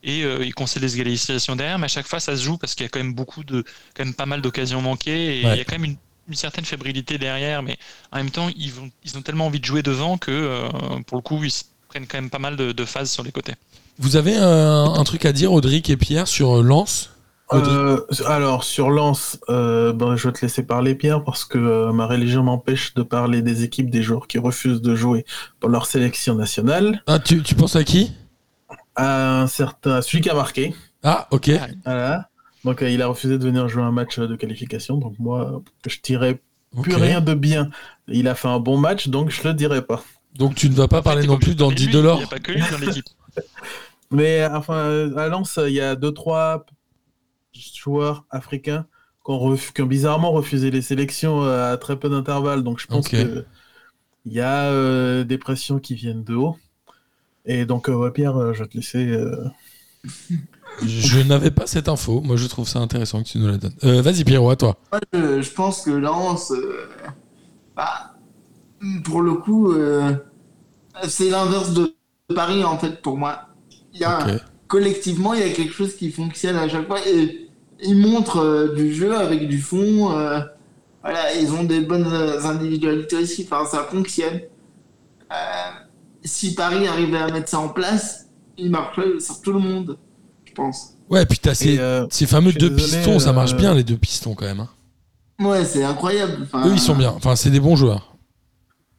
Et 0.04 0.22
euh, 0.22 0.44
ils 0.44 0.54
concèdent 0.54 0.82
des 0.82 0.94
égalisations 0.94 1.56
derrière, 1.56 1.78
mais 1.78 1.86
à 1.86 1.88
chaque 1.88 2.06
fois 2.06 2.20
ça 2.20 2.36
se 2.36 2.42
joue 2.42 2.56
parce 2.56 2.74
qu'il 2.74 2.84
y 2.84 2.86
a 2.86 2.88
quand 2.88 3.00
même 3.00 3.14
beaucoup 3.14 3.44
de. 3.44 3.64
quand 3.94 4.04
même 4.04 4.14
pas 4.14 4.26
mal 4.26 4.42
d'occasions 4.42 4.80
manquées. 4.80 5.40
Et 5.40 5.44
Ouais. 5.44 5.54
il 5.54 5.58
y 5.58 5.60
a 5.60 5.64
quand 5.64 5.74
même 5.78 5.84
une, 5.84 5.96
une 6.28 6.34
certaine 6.34 6.64
fébrilité 6.64 7.18
derrière, 7.18 7.62
mais 7.62 7.76
en 8.12 8.18
même 8.18 8.30
temps, 8.30 8.48
ils, 8.56 8.72
vont, 8.72 8.90
ils 9.04 9.16
ont 9.16 9.22
tellement 9.22 9.46
envie 9.46 9.60
de 9.60 9.64
jouer 9.64 9.82
devant 9.82 10.18
que 10.18 10.30
euh, 10.30 10.68
pour 11.06 11.16
le 11.16 11.22
coup, 11.22 11.42
ils 11.42 11.52
prennent 11.88 12.06
quand 12.06 12.18
même 12.18 12.30
pas 12.30 12.38
mal 12.38 12.56
de, 12.56 12.72
de 12.72 12.84
phases 12.84 13.10
sur 13.10 13.22
les 13.22 13.32
côtés. 13.32 13.54
Vous 13.98 14.16
avez 14.16 14.36
un, 14.36 14.84
un 14.84 15.04
truc 15.04 15.24
à 15.24 15.32
dire, 15.32 15.52
Audric 15.52 15.90
et 15.90 15.96
Pierre, 15.96 16.28
sur 16.28 16.58
euh, 16.58 16.62
Lens? 16.62 17.10
Euh, 17.50 18.04
alors, 18.26 18.62
sur 18.62 18.90
Lens, 18.90 19.38
euh, 19.48 19.94
ben, 19.94 20.16
je 20.16 20.28
vais 20.28 20.34
te 20.34 20.42
laisser 20.42 20.62
parler, 20.62 20.94
Pierre, 20.94 21.24
parce 21.24 21.46
que 21.46 21.56
euh, 21.56 21.92
ma 21.92 22.06
religion 22.06 22.42
m'empêche 22.42 22.92
de 22.92 23.02
parler 23.02 23.40
des 23.40 23.64
équipes 23.64 23.88
des 23.88 24.02
joueurs 24.02 24.26
qui 24.26 24.38
refusent 24.38 24.82
de 24.82 24.94
jouer 24.94 25.24
pour 25.58 25.70
leur 25.70 25.86
sélection 25.86 26.34
nationale. 26.34 27.02
Ah, 27.06 27.18
tu, 27.18 27.42
tu 27.42 27.54
penses 27.54 27.74
à 27.74 27.84
qui? 27.84 28.12
À 28.94 29.40
un 29.40 29.46
certain, 29.46 30.02
celui 30.02 30.20
qui 30.20 30.28
a 30.28 30.34
marqué. 30.34 30.74
Ah, 31.02 31.26
ok. 31.30 31.50
Voilà. 31.86 32.28
Donc, 32.68 32.82
euh, 32.82 32.90
il 32.90 33.00
a 33.00 33.06
refusé 33.06 33.38
de 33.38 33.44
venir 33.44 33.66
jouer 33.66 33.82
un 33.82 33.92
match 33.92 34.18
de 34.18 34.36
qualification. 34.36 34.98
Donc, 34.98 35.18
moi, 35.18 35.54
euh, 35.54 35.88
je 35.90 35.96
dirais 36.02 36.38
plus 36.82 36.96
rien 36.96 37.22
de 37.22 37.32
bien. 37.32 37.70
Il 38.08 38.28
a 38.28 38.34
fait 38.34 38.48
un 38.48 38.60
bon 38.60 38.76
match, 38.76 39.08
donc 39.08 39.30
je 39.30 39.42
le 39.48 39.54
dirais 39.54 39.80
pas. 39.80 40.04
Donc 40.36 40.54
tu 40.54 40.68
ne 40.68 40.74
vas 40.74 40.86
pas 40.86 41.00
parler 41.00 41.26
non 41.26 41.38
plus 41.38 41.56
d'Andy 41.56 41.88
Delors 41.88 42.16
Il 42.16 42.18
n'y 42.18 42.24
a 42.24 42.26
pas 42.26 42.38
que 42.38 42.52
lui 42.52 42.60
dans 42.70 42.76
l'équipe. 42.78 43.06
Mais 44.10 44.46
enfin, 44.46 44.74
euh, 44.74 45.16
à 45.16 45.28
Lens, 45.28 45.58
il 45.66 45.72
y 45.72 45.80
a 45.80 45.96
deux, 45.96 46.12
trois 46.12 46.66
joueurs 47.54 48.26
africains 48.30 48.86
qui 49.24 49.32
ont, 49.32 49.38
ref- 49.38 49.72
qui 49.72 49.80
ont 49.82 49.86
bizarrement 49.86 50.30
refusé 50.30 50.70
les 50.70 50.82
sélections 50.82 51.42
euh, 51.44 51.72
à 51.72 51.76
très 51.78 51.98
peu 51.98 52.10
d'intervalle. 52.10 52.62
Donc 52.62 52.80
je 52.80 52.86
pense 52.86 53.06
Ok. 53.06 53.12
que 53.12 53.46
il 54.26 54.32
y 54.34 54.40
a 54.40 54.66
euh, 54.66 55.24
des 55.24 55.38
pressions 55.38 55.78
qui 55.78 55.94
viennent 55.94 56.24
de 56.24 56.34
haut. 56.34 56.56
Et 57.46 57.64
donc, 57.64 57.88
euh, 57.88 57.94
ouais, 57.94 58.10
Pierre, 58.10 58.36
euh, 58.36 58.52
je 58.52 58.62
vais 58.62 58.68
te 58.68 58.76
laisser. 58.76 59.06
euh, 59.08 59.44
Je 60.84 61.20
n'avais 61.20 61.50
pas 61.50 61.66
cette 61.66 61.88
info. 61.88 62.20
Moi, 62.20 62.36
je 62.36 62.46
trouve 62.46 62.68
ça 62.68 62.78
intéressant 62.78 63.22
que 63.22 63.28
tu 63.28 63.38
nous 63.38 63.48
la 63.48 63.56
donnes. 63.56 63.74
Euh, 63.84 64.02
Vas-y, 64.02 64.24
Pierrot, 64.24 64.50
à 64.50 64.56
toi. 64.56 64.76
Moi, 64.92 65.00
je, 65.12 65.42
je 65.42 65.50
pense 65.50 65.82
que 65.82 65.90
Lens, 65.90 66.52
euh, 66.52 66.88
bah, 67.76 68.14
pour 69.04 69.22
le 69.22 69.34
coup, 69.34 69.72
euh, 69.72 70.12
c'est 71.08 71.30
l'inverse 71.30 71.72
de 71.72 71.94
Paris, 72.34 72.64
en 72.64 72.78
fait, 72.78 73.02
pour 73.02 73.16
moi. 73.16 73.48
Il 73.92 74.00
y 74.00 74.04
a, 74.04 74.18
Ok. 74.18 74.40
Collectivement, 74.68 75.32
il 75.32 75.40
y 75.40 75.50
a 75.50 75.52
quelque 75.52 75.72
chose 75.72 75.96
qui 75.96 76.10
fonctionne 76.10 76.56
à 76.56 76.68
chaque 76.68 76.86
fois. 76.86 77.00
Et 77.08 77.48
ils 77.82 77.96
montrent 77.96 78.74
du 78.76 78.92
jeu 78.92 79.16
avec 79.16 79.48
du 79.48 79.62
fond. 79.62 80.08
voilà, 81.02 81.34
ils 81.40 81.50
ont 81.52 81.64
des 81.64 81.80
bonnes 81.80 82.06
individualités 82.44 83.16
aussi. 83.16 83.48
Enfin, 83.50 83.64
ça 83.64 83.84
fonctionne. 83.84 84.40
Si 86.22 86.54
Paris 86.54 86.86
arrivait 86.86 87.16
à 87.16 87.30
mettre 87.30 87.48
ça 87.48 87.60
en 87.60 87.70
place, 87.70 88.26
il 88.58 88.70
marcherait 88.70 89.20
sur 89.20 89.40
tout 89.40 89.52
le 89.52 89.60
monde, 89.60 89.96
pense. 90.58 90.94
Ouais, 91.08 91.24
puis 91.24 91.38
t'as 91.38 91.54
ces, 91.54 91.78
euh, 91.78 92.06
ces 92.10 92.26
fameux 92.26 92.52
deux 92.52 92.68
désolé, 92.70 92.98
pistons. 93.02 93.18
Ça 93.18 93.32
marche 93.32 93.52
euh, 93.54 93.56
bien, 93.56 93.72
les 93.74 93.84
deux 93.84 93.96
pistons, 93.96 94.34
quand 94.34 94.44
même. 94.44 94.60
hein. 94.60 94.68
Ouais, 95.40 95.64
c'est 95.64 95.84
incroyable. 95.84 96.38
Enfin, 96.42 96.66
Eux, 96.68 96.72
ils 96.74 96.80
sont 96.80 96.94
bien. 96.96 97.10
Enfin, 97.16 97.34
c'est 97.36 97.50
des 97.50 97.60
bons 97.60 97.76
joueurs. 97.76 98.16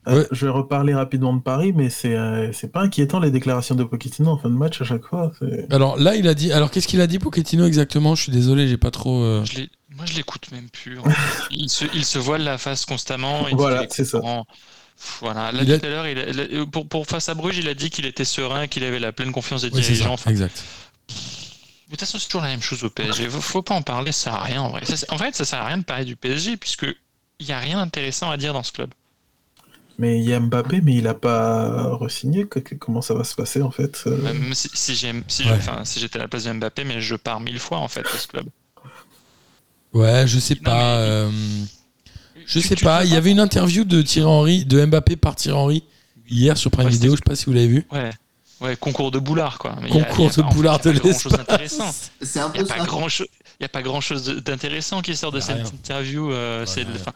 euh, 0.07 0.21
Ouais. 0.21 0.27
Je 0.31 0.45
vais 0.45 0.51
reparler 0.51 0.93
rapidement 0.95 1.33
de 1.33 1.41
Paris, 1.41 1.73
mais 1.75 1.89
c'est 1.89 2.15
euh, 2.15 2.51
c'est 2.53 2.71
pas 2.71 2.81
inquiétant 2.81 3.19
les 3.19 3.29
déclarations 3.29 3.75
de 3.75 3.83
Pochettino 3.83 4.31
en 4.31 4.37
fin 4.37 4.49
de 4.49 4.55
match 4.55 4.81
à 4.81 4.85
chaque 4.85 5.03
fois. 5.05 5.31
Alors 5.69 5.97
là, 5.99 6.15
il 6.15 6.27
a 6.27 6.33
dit. 6.33 6.51
Alors, 6.51 6.71
qu'est-ce 6.71 6.87
qu'il 6.87 7.01
a 7.01 7.07
dit, 7.07 7.19
Pochettino, 7.19 7.65
exactement? 7.65 8.15
Je 8.15 8.23
suis 8.23 8.31
désolé, 8.31 8.67
j'ai 8.67 8.77
pas 8.77 8.89
trop. 8.91 9.21
euh, 9.21 9.43
Je 9.45 9.57
l'ai- 9.59 9.69
moi, 9.95 10.05
je 10.05 10.15
l'écoute 10.15 10.49
même 10.53 10.69
plus. 10.69 10.97
il, 11.51 11.69
se, 11.69 11.83
il 11.93 12.05
se 12.05 12.17
voile 12.17 12.43
la 12.43 12.57
face 12.57 12.85
constamment. 12.85 13.47
il 13.49 13.55
Voilà, 13.57 13.85
c'est 13.89 14.05
ça. 14.05 14.21
Voilà. 15.21 15.51
Là, 15.51 15.63
Il 15.63 15.71
a- 15.73 15.79
tout 15.79 15.85
à 15.85 15.89
l'heure, 15.89 16.05
a- 16.05 16.65
pour, 16.71 16.87
pour 16.87 17.05
face 17.05 17.27
à 17.29 17.33
Bruges, 17.33 17.57
il 17.57 17.67
a 17.67 17.73
dit 17.73 17.89
qu'il 17.89 18.05
était 18.05 18.25
serein, 18.25 18.67
qu'il 18.67 18.83
avait 18.85 18.99
la 18.99 19.11
pleine 19.11 19.31
confiance 19.33 19.61
des 19.61 19.69
ouais, 19.69 19.81
dirigeants. 19.81 20.13
Enfin, 20.13 20.31
Exact. 20.31 20.63
De 21.89 21.95
toute 21.95 21.99
façon, 22.01 22.19
c'est 22.19 22.27
toujours 22.27 22.41
la 22.43 22.49
même 22.49 22.61
chose 22.61 22.83
au 22.83 22.89
PSG. 22.89 23.29
Faut, 23.29 23.41
faut 23.41 23.61
pas 23.61 23.73
en 23.75 23.81
parler, 23.81 24.11
ça 24.11 24.25
sert 24.25 24.33
à 24.35 24.43
rien 24.43 24.61
en 24.61 24.69
vrai. 24.69 24.85
Ça, 24.85 25.05
en 25.09 25.17
fait, 25.17 25.35
ça 25.35 25.43
sert 25.45 25.59
à 25.61 25.65
rien 25.67 25.77
de 25.79 25.83
parler 25.83 26.05
du 26.05 26.15
PSG 26.15 26.55
puisque 26.57 26.85
il 27.39 27.45
y 27.47 27.51
a 27.51 27.59
rien 27.59 27.77
d'intéressant 27.77 28.29
à 28.29 28.37
dire 28.37 28.53
dans 28.53 28.63
ce 28.63 28.71
club. 28.71 28.91
Mais 29.97 30.17
il 30.19 30.23
y 30.29 30.33
a 30.33 30.39
Mbappé, 30.39 30.79
mais 30.81 30.95
il 30.95 31.07
a 31.07 31.13
pas 31.13 31.89
re-signé. 31.95 32.47
Comment 32.79 33.01
ça 33.01 33.13
va 33.13 33.23
se 33.25 33.35
passer 33.35 33.61
en 33.61 33.71
fait 33.71 34.03
euh, 34.07 34.17
Même 34.21 34.53
si, 34.53 34.69
si 34.73 34.95
j'aime- 34.95 35.23
si 35.27 35.43
Ouais. 35.43 35.49
je- 35.49 35.53
enfin, 35.55 35.83
si 35.83 35.99
j'étais 35.99 36.17
à 36.19 36.21
la 36.21 36.27
place 36.29 36.45
de 36.45 36.53
Mbappé, 36.53 36.85
mais 36.85 37.01
je 37.01 37.15
pars 37.15 37.39
mille 37.41 37.59
fois 37.59 37.79
en 37.79 37.87
fait 37.89 38.03
de 38.03 38.07
ce 38.17 38.27
club. 38.27 38.45
Ouais, 39.93 40.25
je 40.27 40.39
sais 40.39 40.55
Non, 40.55 40.61
pas. 40.63 40.75
mais- 41.01 41.09
euh, 41.09 41.31
Je 42.45 42.59
Tu- 42.61 42.67
sais 42.67 42.75
tu 42.75 42.83
pas. 42.83 43.03
Il 43.05 43.11
y 43.11 43.15
avait 43.15 43.29
une 43.31 43.39
interview 43.39 43.83
de 43.83 44.01
Thierry 44.01 44.25
Henry, 44.27 44.65
de 44.65 44.83
Mbappé 44.85 45.15
par 45.17 45.35
Thierry 45.35 45.57
Henry 45.57 45.83
hier 46.29 46.57
sur 46.57 46.71
Prime 46.71 46.85
Ouais, 46.85 46.91
Video. 46.91 47.11
Je 47.11 47.17
sais 47.17 47.21
pas 47.23 47.35
si 47.35 47.45
vous 47.45 47.53
l'avez 47.53 47.67
vu. 47.67 47.85
Ouais. 47.91 48.09
Ouais, 48.61 48.75
concours 48.75 49.11
de 49.11 49.19
boulard 49.19 49.57
quoi. 49.57 49.75
Mais 49.81 49.89
il 49.89 49.95
y 49.95 50.01
a- 50.01 50.03
Concours 50.05 50.31
y 50.35 50.39
a 50.39 50.43
de 50.43 50.53
boulard 50.53 50.79
il 50.83 50.87
y 50.87 50.89
a 50.97 50.99
de 50.99 51.03
l'espace. 51.57 52.11
C'est 52.21 52.39
un 52.39 52.51
Il 52.53 52.61
n'y 52.61 52.67
peu 52.67 52.71
a, 52.73 52.75
pas 52.75 52.79
ça. 52.81 52.85
grand 52.85 53.07
chose, 53.09 53.27
il 53.59 53.63
y 53.63 53.65
a 53.65 53.69
pas 53.69 53.81
grand 53.81 54.01
chose 54.01 54.25
d'intéressant 54.25 55.01
qui 55.01 55.15
sort 55.15 55.31
de 55.31 55.37
a 55.37 55.41
cette 55.41 55.55
rien. 55.55 55.65
interview. 55.65 56.31
euh, 56.31 56.65
enfin, 56.67 57.11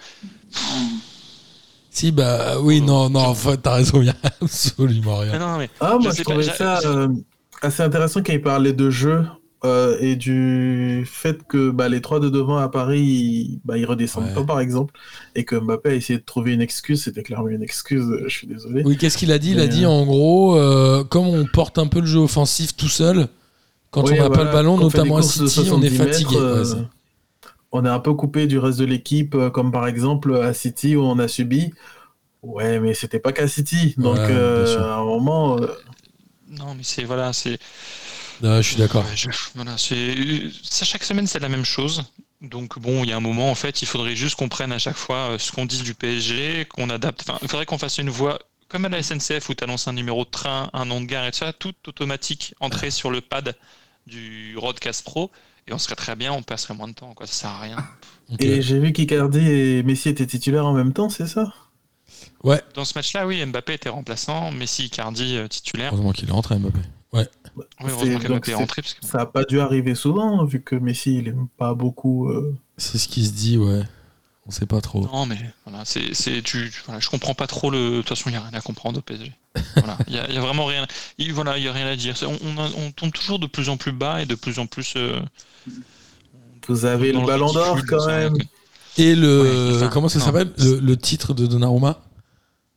Si, 1.89 2.12
bah 2.12 2.60
oui, 2.60 2.82
non, 2.82 3.10
non, 3.10 3.19
en 3.19 3.36
fait, 3.36 3.58
t'as 3.58 3.75
raison, 3.75 4.01
il 4.01 4.08
y 4.08 4.10
a 4.10 4.15
absolument 4.41 5.17
rien. 5.17 5.32
mais 5.34 5.39
non, 5.39 5.58
mais 5.58 5.69
Ah, 5.79 5.97
moi 5.99 6.12
Je 6.12 6.23
je, 6.23 6.23
pas, 6.23 6.82
ça 6.82 6.88
euh, 6.88 7.08
assez 7.62 7.84
intéressant 7.84 8.21
quand 8.23 8.34
il 8.34 8.41
parlait 8.41 8.73
de 8.73 8.89
jeu 8.89 9.25
euh, 9.65 9.97
et 10.02 10.15
du 10.17 11.04
fait 11.06 11.43
que 11.47 11.69
bah, 11.71 11.88
les 11.89 12.02
trois 12.02 12.19
de 12.19 12.30
devant 12.30 12.58
à 12.58 12.67
Paris, 12.69 13.02
ils, 13.02 13.60
bah, 13.63 13.78
ils 13.78 13.86
redescendent 13.86 14.26
Ouais. 14.26 14.34
pas 14.34 14.43
par 14.43 14.60
exemple, 14.60 14.93
et 15.36 15.45
que 15.45 15.56
Mbappé 15.56 15.89
a 15.89 15.93
essayé 15.95 16.19
de 16.19 16.23
trouver 16.26 16.54
une 16.54 16.62
excuse. 16.62 17.04
C'était 17.04 17.23
clairement 17.23 17.47
une 17.47 17.63
excuse, 17.63 18.04
euh, 18.10 18.23
je 18.28 18.34
suis 18.36 18.47
désolé. 18.47 18.84
Oui, 18.86 18.97
qu'est-ce 18.97 19.17
qu'il 19.17 19.32
a 19.32 19.39
dit? 19.39 19.52
Il 19.52 19.60
a 19.60 19.67
dit 19.67 19.86
euh, 19.86 19.89
en 19.89 20.06
gros, 20.06 20.58
euh, 20.58 21.04
comme 21.04 21.28
on 21.28 21.45
porte 21.45 21.78
un 21.80 21.88
peu 21.88 21.99
le 22.02 22.06
jeu 22.08 22.19
offensif 22.19 22.76
tout 22.76 22.89
seul, 22.89 23.28
quand 23.91 24.04
Oui, 24.04 24.19
on 24.19 24.23
n'a 24.23 24.30
pas 24.30 24.43
le 24.43 24.52
ballon, 24.52 24.78
notamment 24.78 25.17
à 25.17 25.21
City, 25.21 25.41
on 25.71 25.82
est 25.82 25.89
70 25.89 25.89
fatigué. 25.97 26.36
mètres, 26.36 26.43
euh, 26.43 26.60
Ouais, 26.60 26.65
c'est- 26.65 26.88
on 27.71 27.86
est 27.86 27.89
un 27.89 27.99
peu 27.99 28.13
coupé 28.13 28.47
du 28.47 28.60
reste 28.60 28.80
de 28.80 28.86
l'équipe, 28.86 29.36
comme 29.54 29.71
par 29.71 29.88
exemple 29.88 30.36
à 30.36 30.54
City 30.54 30.95
où 30.95 31.04
on 31.04 31.19
a 31.19 31.28
subi. 31.28 31.71
Ouais, 32.43 32.80
mais 32.80 32.93
c'était 32.93 33.19
pas 33.19 33.32
qu'à 33.32 33.47
City. 33.47 33.95
Donc 33.97 34.15
Ouais, 34.17 34.28
euh, 34.30 34.80
à 34.80 34.97
un 34.97 35.04
moment, 35.06 35.58
euh, 35.60 35.67
non, 36.49 36.76
mais 36.76 36.84
c'est 36.84 37.04
voilà, 37.04 37.34
c'est 37.34 37.58
Ouais, 38.41 38.61
je 38.61 38.67
suis 38.69 38.75
d'accord. 38.77 39.05
Ouais, 39.05 39.15
je- 39.15 39.29
voilà, 39.55 39.75
chaque 39.77 41.03
semaine 41.03 41.27
c'est 41.27 41.39
la 41.39 41.49
même 41.49 41.65
chose. 41.65 42.03
Donc 42.41 42.77
bon, 42.79 43.03
il 43.03 43.09
y 43.09 43.13
a 43.13 43.17
un 43.17 43.21
moment 43.21 43.49
en 43.49 43.55
fait, 43.55 43.81
il 43.81 43.85
faudrait 43.87 44.15
juste 44.15 44.35
qu'on 44.35 44.49
prenne 44.49 44.71
à 44.73 44.79
chaque 44.79 44.97
fois 44.97 45.31
euh, 45.31 45.37
ce 45.39 45.51
qu'on 45.51 45.65
dit 45.65 45.81
du 45.81 45.93
PSG, 45.93 46.65
qu'on 46.65 46.89
adapte. 46.89 47.21
Enfin, 47.27 47.39
il 47.41 47.47
faudrait 47.47 47.65
qu'on 47.65 47.77
fasse 47.77 47.97
une 47.99 48.09
voie 48.09 48.39
comme 48.67 48.85
à 48.85 48.89
la 48.89 49.01
SNCF 49.03 49.47
où 49.49 49.53
tu 49.53 49.63
annonces 49.63 49.87
un 49.87 49.93
numéro 49.93 50.25
de 50.25 50.29
train, 50.29 50.69
un 50.73 50.85
nom 50.85 50.99
de 50.99 51.05
gare 51.05 51.25
et 51.25 51.31
tout 51.31 51.37
ça, 51.37 51.53
tout 51.53 51.73
automatique, 51.87 52.53
entré 52.59 52.89
sur 52.91 53.11
le 53.11 53.21
pad 53.21 53.55
du 54.07 54.57
Roadcast 54.57 55.03
Pro 55.05 55.31
et 55.67 55.73
on 55.73 55.77
serait 55.77 55.95
très 55.95 56.15
bien, 56.15 56.33
on 56.33 56.41
passerait 56.43 56.73
moins 56.73 56.87
de 56.89 56.93
temps. 56.93 57.13
Quoi, 57.13 57.27
ça 57.27 57.33
sert 57.33 57.49
à 57.51 57.59
rien. 57.61 57.77
Et 58.39 58.61
j'ai 58.61 58.79
vu 58.79 58.91
qu'Icardi 58.91 59.39
et 59.39 59.83
Messi 59.83 60.09
étaient 60.09 60.25
titulaires 60.27 60.65
en 60.65 60.73
même 60.73 60.91
temps, 60.91 61.09
c'est 61.09 61.27
ça? 61.27 61.53
Ouais, 62.43 62.61
Dans 62.73 62.83
ce 62.83 62.93
match-là, 62.97 63.25
oui, 63.25 63.45
Mbappé 63.45 63.73
était 63.73 63.89
remplaçant, 63.89 64.51
Messi, 64.51 64.85
Icardi 64.85 65.37
euh, 65.37 65.47
titulaire. 65.47 65.93
heureusement 65.93 66.11
qu'il 66.11 66.27
est 66.27 66.31
rentré, 66.33 66.57
Mbappé. 66.57 66.79
Oui, 67.13 67.23
Heureusement 67.79 68.39
parce 68.39 68.39
que 69.01 69.07
Ça 69.07 69.21
a 69.21 69.25
pas 69.25 69.43
dû 69.43 69.59
arriver 69.59 69.95
souvent, 69.95 70.43
vu 70.45 70.61
que 70.61 70.75
Messi, 70.75 71.17
il 71.17 71.27
aime 71.27 71.47
pas 71.57 71.73
beaucoup. 71.73 72.29
euh, 72.29 72.55
C'est 72.77 72.97
ce 72.97 73.07
qui 73.07 73.25
se 73.25 73.31
dit, 73.33 73.57
ouais. 73.57 73.83
On 74.45 74.51
sait 74.51 74.65
pas 74.65 74.81
trop. 74.81 75.05
Non, 75.05 75.25
mais 75.25 75.37
voilà, 75.65 75.85
c'est, 75.85 76.13
c'est, 76.13 76.41
tu, 76.41 76.69
tu- 76.69 76.81
voilà, 76.85 76.99
je 76.99 77.09
comprends 77.09 77.33
pas 77.33 77.47
trop 77.47 77.69
le. 77.71 77.77
De 77.91 77.97
toute 77.97 78.09
façon, 78.09 78.29
il 78.29 78.33
n'y 78.33 78.37
a 78.37 78.41
rien 78.41 78.53
à 78.53 78.59
comprendre 78.61 78.99
au 78.99 79.01
PSG. 79.01 79.31
Voilà, 79.77 79.97
il 80.07 80.15
y 80.15 80.19
a, 80.19 80.29
y 80.29 80.37
vraiment 80.37 80.65
rien. 80.65 80.85
il- 81.17 81.31
voilà, 81.33 81.57
il 81.57 81.63
y 81.63 81.67
a 81.69 81.71
rien 81.71 81.87
à 81.87 81.95
dire. 81.95 82.15
On, 82.23 82.37
on, 82.45 82.57
a- 82.61 82.69
on 82.75 82.91
tombe 82.91 83.11
toujours 83.13 83.39
de 83.39 83.47
plus 83.47 83.69
en 83.69 83.77
plus 83.77 83.93
bas 83.93 84.21
et 84.21 84.25
de 84.25 84.35
plus 84.35 84.59
en 84.59 84.65
plus. 84.67 84.95
euh, 84.97 85.21
Vous 86.67 86.85
avez 86.85 87.11
dans 87.11 87.21
le 87.21 87.27
ballon 87.27 87.51
d'or 87.53 87.79
quand 87.87 88.05
même. 88.07 88.35
Et 88.97 89.15
le. 89.15 89.41
Ouais, 89.71 89.75
enfin, 89.77 89.89
comment 89.89 90.09
ça 90.09 90.19
s'appelle? 90.19 90.51
Le, 90.57 90.79
le 90.79 90.97
titre 90.97 91.33
de 91.33 91.47
Donnarumma? 91.47 92.01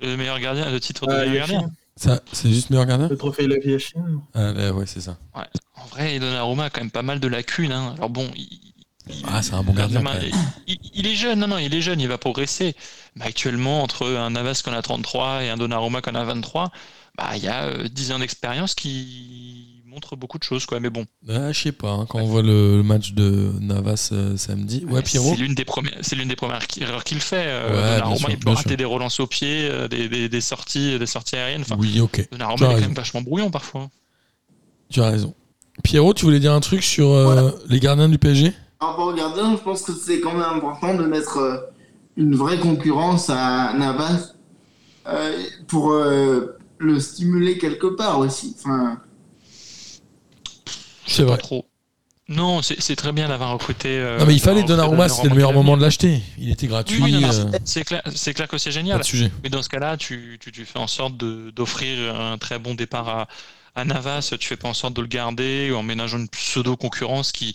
Le 0.00 0.16
meilleur 0.16 0.38
gardien, 0.40 0.70
le 0.70 0.78
titre 0.80 1.06
de 1.06 1.12
Euh, 1.12 1.28
meilleur 1.28 1.48
gardien. 1.48 1.70
Ça, 1.96 2.20
C'est 2.32 2.50
juste 2.50 2.68
meilleur 2.70 2.84
gardien 2.86 3.08
le 3.08 3.16
trophée 3.16 3.46
Lev 3.46 3.64
Yashin. 3.64 4.20
ah, 4.34 4.52
là, 4.52 4.72
Ouais, 4.72 4.84
c'est 4.86 5.00
ça. 5.00 5.16
En 5.34 5.86
vrai, 5.86 6.18
Donnarumma 6.18 6.64
a 6.64 6.70
quand 6.70 6.80
même 6.82 6.90
pas 6.90 7.02
mal 7.02 7.20
de 7.20 7.28
lacunes. 7.28 7.72
hein. 7.72 7.94
Alors 7.96 8.10
bon, 8.10 8.30
il, 8.36 8.42
il- 9.08 9.24
Ah, 9.26 9.40
c'est 9.42 9.54
un 9.54 9.62
bon 9.62 9.72
gardien, 9.72 10.00
il- 10.00 10.04
quand 10.04 10.12
même. 10.12 10.30
il, 10.66 10.76
il 10.94 11.06
est 11.06 11.14
jeune, 11.14 11.38
non, 11.40 11.48
non, 11.48 11.58
il 11.58 11.74
est 11.74 11.80
jeune, 11.80 12.00
il 12.00 12.08
va 12.08 12.18
progresser. 12.18 12.74
Mais 13.14 13.24
actuellement, 13.24 13.82
entre 13.82 14.06
un 14.06 14.30
Navas 14.30 14.60
qu'on 14.64 14.72
a 14.74 14.82
33 14.82 15.42
et 15.44 15.48
un 15.48 15.56
Donnarumma 15.56 16.02
qu'on 16.02 16.14
a 16.14 16.24
23, 16.24 16.70
bah, 17.16 17.30
il 17.36 17.42
y 17.44 17.48
a 17.48 17.64
euh, 17.64 17.88
10 17.88 18.12
ans 18.12 18.18
d'expérience 18.18 18.74
qui 18.74 19.75
montrent 19.96 20.14
beaucoup 20.16 20.38
de 20.38 20.44
choses, 20.44 20.66
quoi. 20.66 20.78
Mais 20.78 20.90
bon, 20.90 21.06
Ah, 21.28 21.50
je 21.52 21.58
sais 21.60 21.72
pas, 21.72 21.90
hein, 21.90 22.06
quand 22.08 22.18
on 22.20 22.26
voit 22.26 22.42
le, 22.42 22.76
le 22.76 22.82
match 22.82 23.12
de 23.12 23.50
Navas 23.60 24.10
euh, 24.12 24.36
samedi. 24.36 24.84
Ouais, 24.88 25.02
Pierrot 25.02 25.32
C'est 25.34 25.40
l'une 25.42 25.54
des 25.54 25.64
premières, 25.64 25.96
c'est 26.02 26.14
l'une 26.16 26.28
des 26.28 26.36
premières 26.36 26.60
erreurs 26.80 27.02
qu'il 27.02 27.20
fait. 27.20 27.46
Euh, 27.48 28.00
Ouais, 28.10 28.16
sûr, 28.18 28.30
il 28.30 28.38
peut 28.38 28.50
rater 28.50 28.68
sûr. 28.70 28.76
des 28.76 28.84
relances 28.84 29.18
au 29.20 29.26
pied, 29.26 29.68
euh, 29.70 29.88
des, 29.88 30.08
des- 30.08 30.28
des 30.28 30.40
sorties, 30.42 30.98
des 30.98 31.06
sorties 31.06 31.36
aériennes. 31.36 31.62
Enfin, 31.62 31.76
Oui, 31.78 31.98
ok. 32.00 32.28
Donnarumma 32.30 32.56
est 32.56 32.68
quand 32.68 32.74
raison. 32.74 32.86
même 32.86 32.94
vachement 32.94 33.22
brouillon 33.22 33.50
parfois. 33.50 33.88
Tu 34.90 35.00
as 35.00 35.10
raison. 35.10 35.34
Pierrot, 35.82 36.12
tu 36.14 36.24
voulais 36.26 36.40
dire 36.40 36.52
un 36.52 36.60
truc 36.60 36.82
sur 36.82 37.10
euh, 37.10 37.50
les 37.68 37.80
gardiens 37.80 38.08
du 38.08 38.18
PSG 38.18 38.52
Par 38.78 38.90
rapport 38.90 39.08
au 39.08 39.14
gardien, 39.14 39.52
je 39.56 39.62
pense 39.62 39.82
que 39.82 39.92
c'est 39.92 40.20
quand 40.20 40.32
même 40.32 40.42
important 40.42 40.94
de 40.94 41.04
mettre 41.06 41.38
euh, 41.38 41.56
une 42.18 42.34
vraie 42.34 42.58
concurrence 42.58 43.30
à 43.30 43.72
Navas 43.74 44.34
euh, 45.08 45.32
pour 45.68 45.92
euh, 45.92 46.56
le 46.78 47.00
stimuler 47.00 47.56
quelque 47.58 47.86
part 47.86 48.18
aussi. 48.18 48.54
Enfin, 48.58 49.00
C'est 51.06 51.22
Pas 51.22 51.30
vrai. 51.30 51.38
trop. 51.38 51.66
Non, 52.28 52.60
c'est 52.60 52.96
très 52.96 53.12
bien 53.12 53.28
d'avoir 53.28 53.52
recruté. 53.52 53.88
euh, 53.88 54.18
Non, 54.18 54.26
mais 54.26 54.34
il 54.34 54.40
fallait 54.40 54.64
Donnarumma, 54.64 55.08
c'était 55.08 55.28
le 55.28 55.34
meilleur 55.36 55.52
moment 55.52 55.76
de 55.76 55.82
l'acheter. 55.82 56.20
Il 56.38 56.50
était 56.50 56.66
gratuit. 56.66 57.00
Oui, 57.00 57.14
oui, 57.18 57.24
euh, 57.24 57.58
c'est- 57.64 57.84
clair, 57.84 58.02
c'est 58.16 58.34
clair 58.34 58.48
que 58.48 58.58
c'est 58.58 58.72
génial. 58.72 59.04
sujet. 59.04 59.30
Mais 59.44 59.48
dans 59.48 59.62
ce 59.62 59.68
cas-là, 59.68 59.96
tu, 59.96 60.36
tu, 60.40 60.50
tu 60.50 60.64
fais 60.64 60.80
en 60.80 60.88
sorte 60.88 61.16
de- 61.16 61.50
d'offrir 61.54 62.18
un 62.20 62.36
très 62.36 62.58
bon 62.58 62.74
départ 62.74 63.08
à, 63.08 63.28
à 63.76 63.84
Navas. 63.84 64.34
Tu 64.40 64.48
fais 64.48 64.56
pas 64.56 64.66
en 64.68 64.74
sorte 64.74 64.94
de 64.94 65.02
le 65.02 65.06
garder 65.06 65.70
en 65.72 65.84
ménageant 65.84 66.18
une 66.18 66.28
pseudo 66.28 66.76
concurrence 66.76 67.30
qui, 67.30 67.54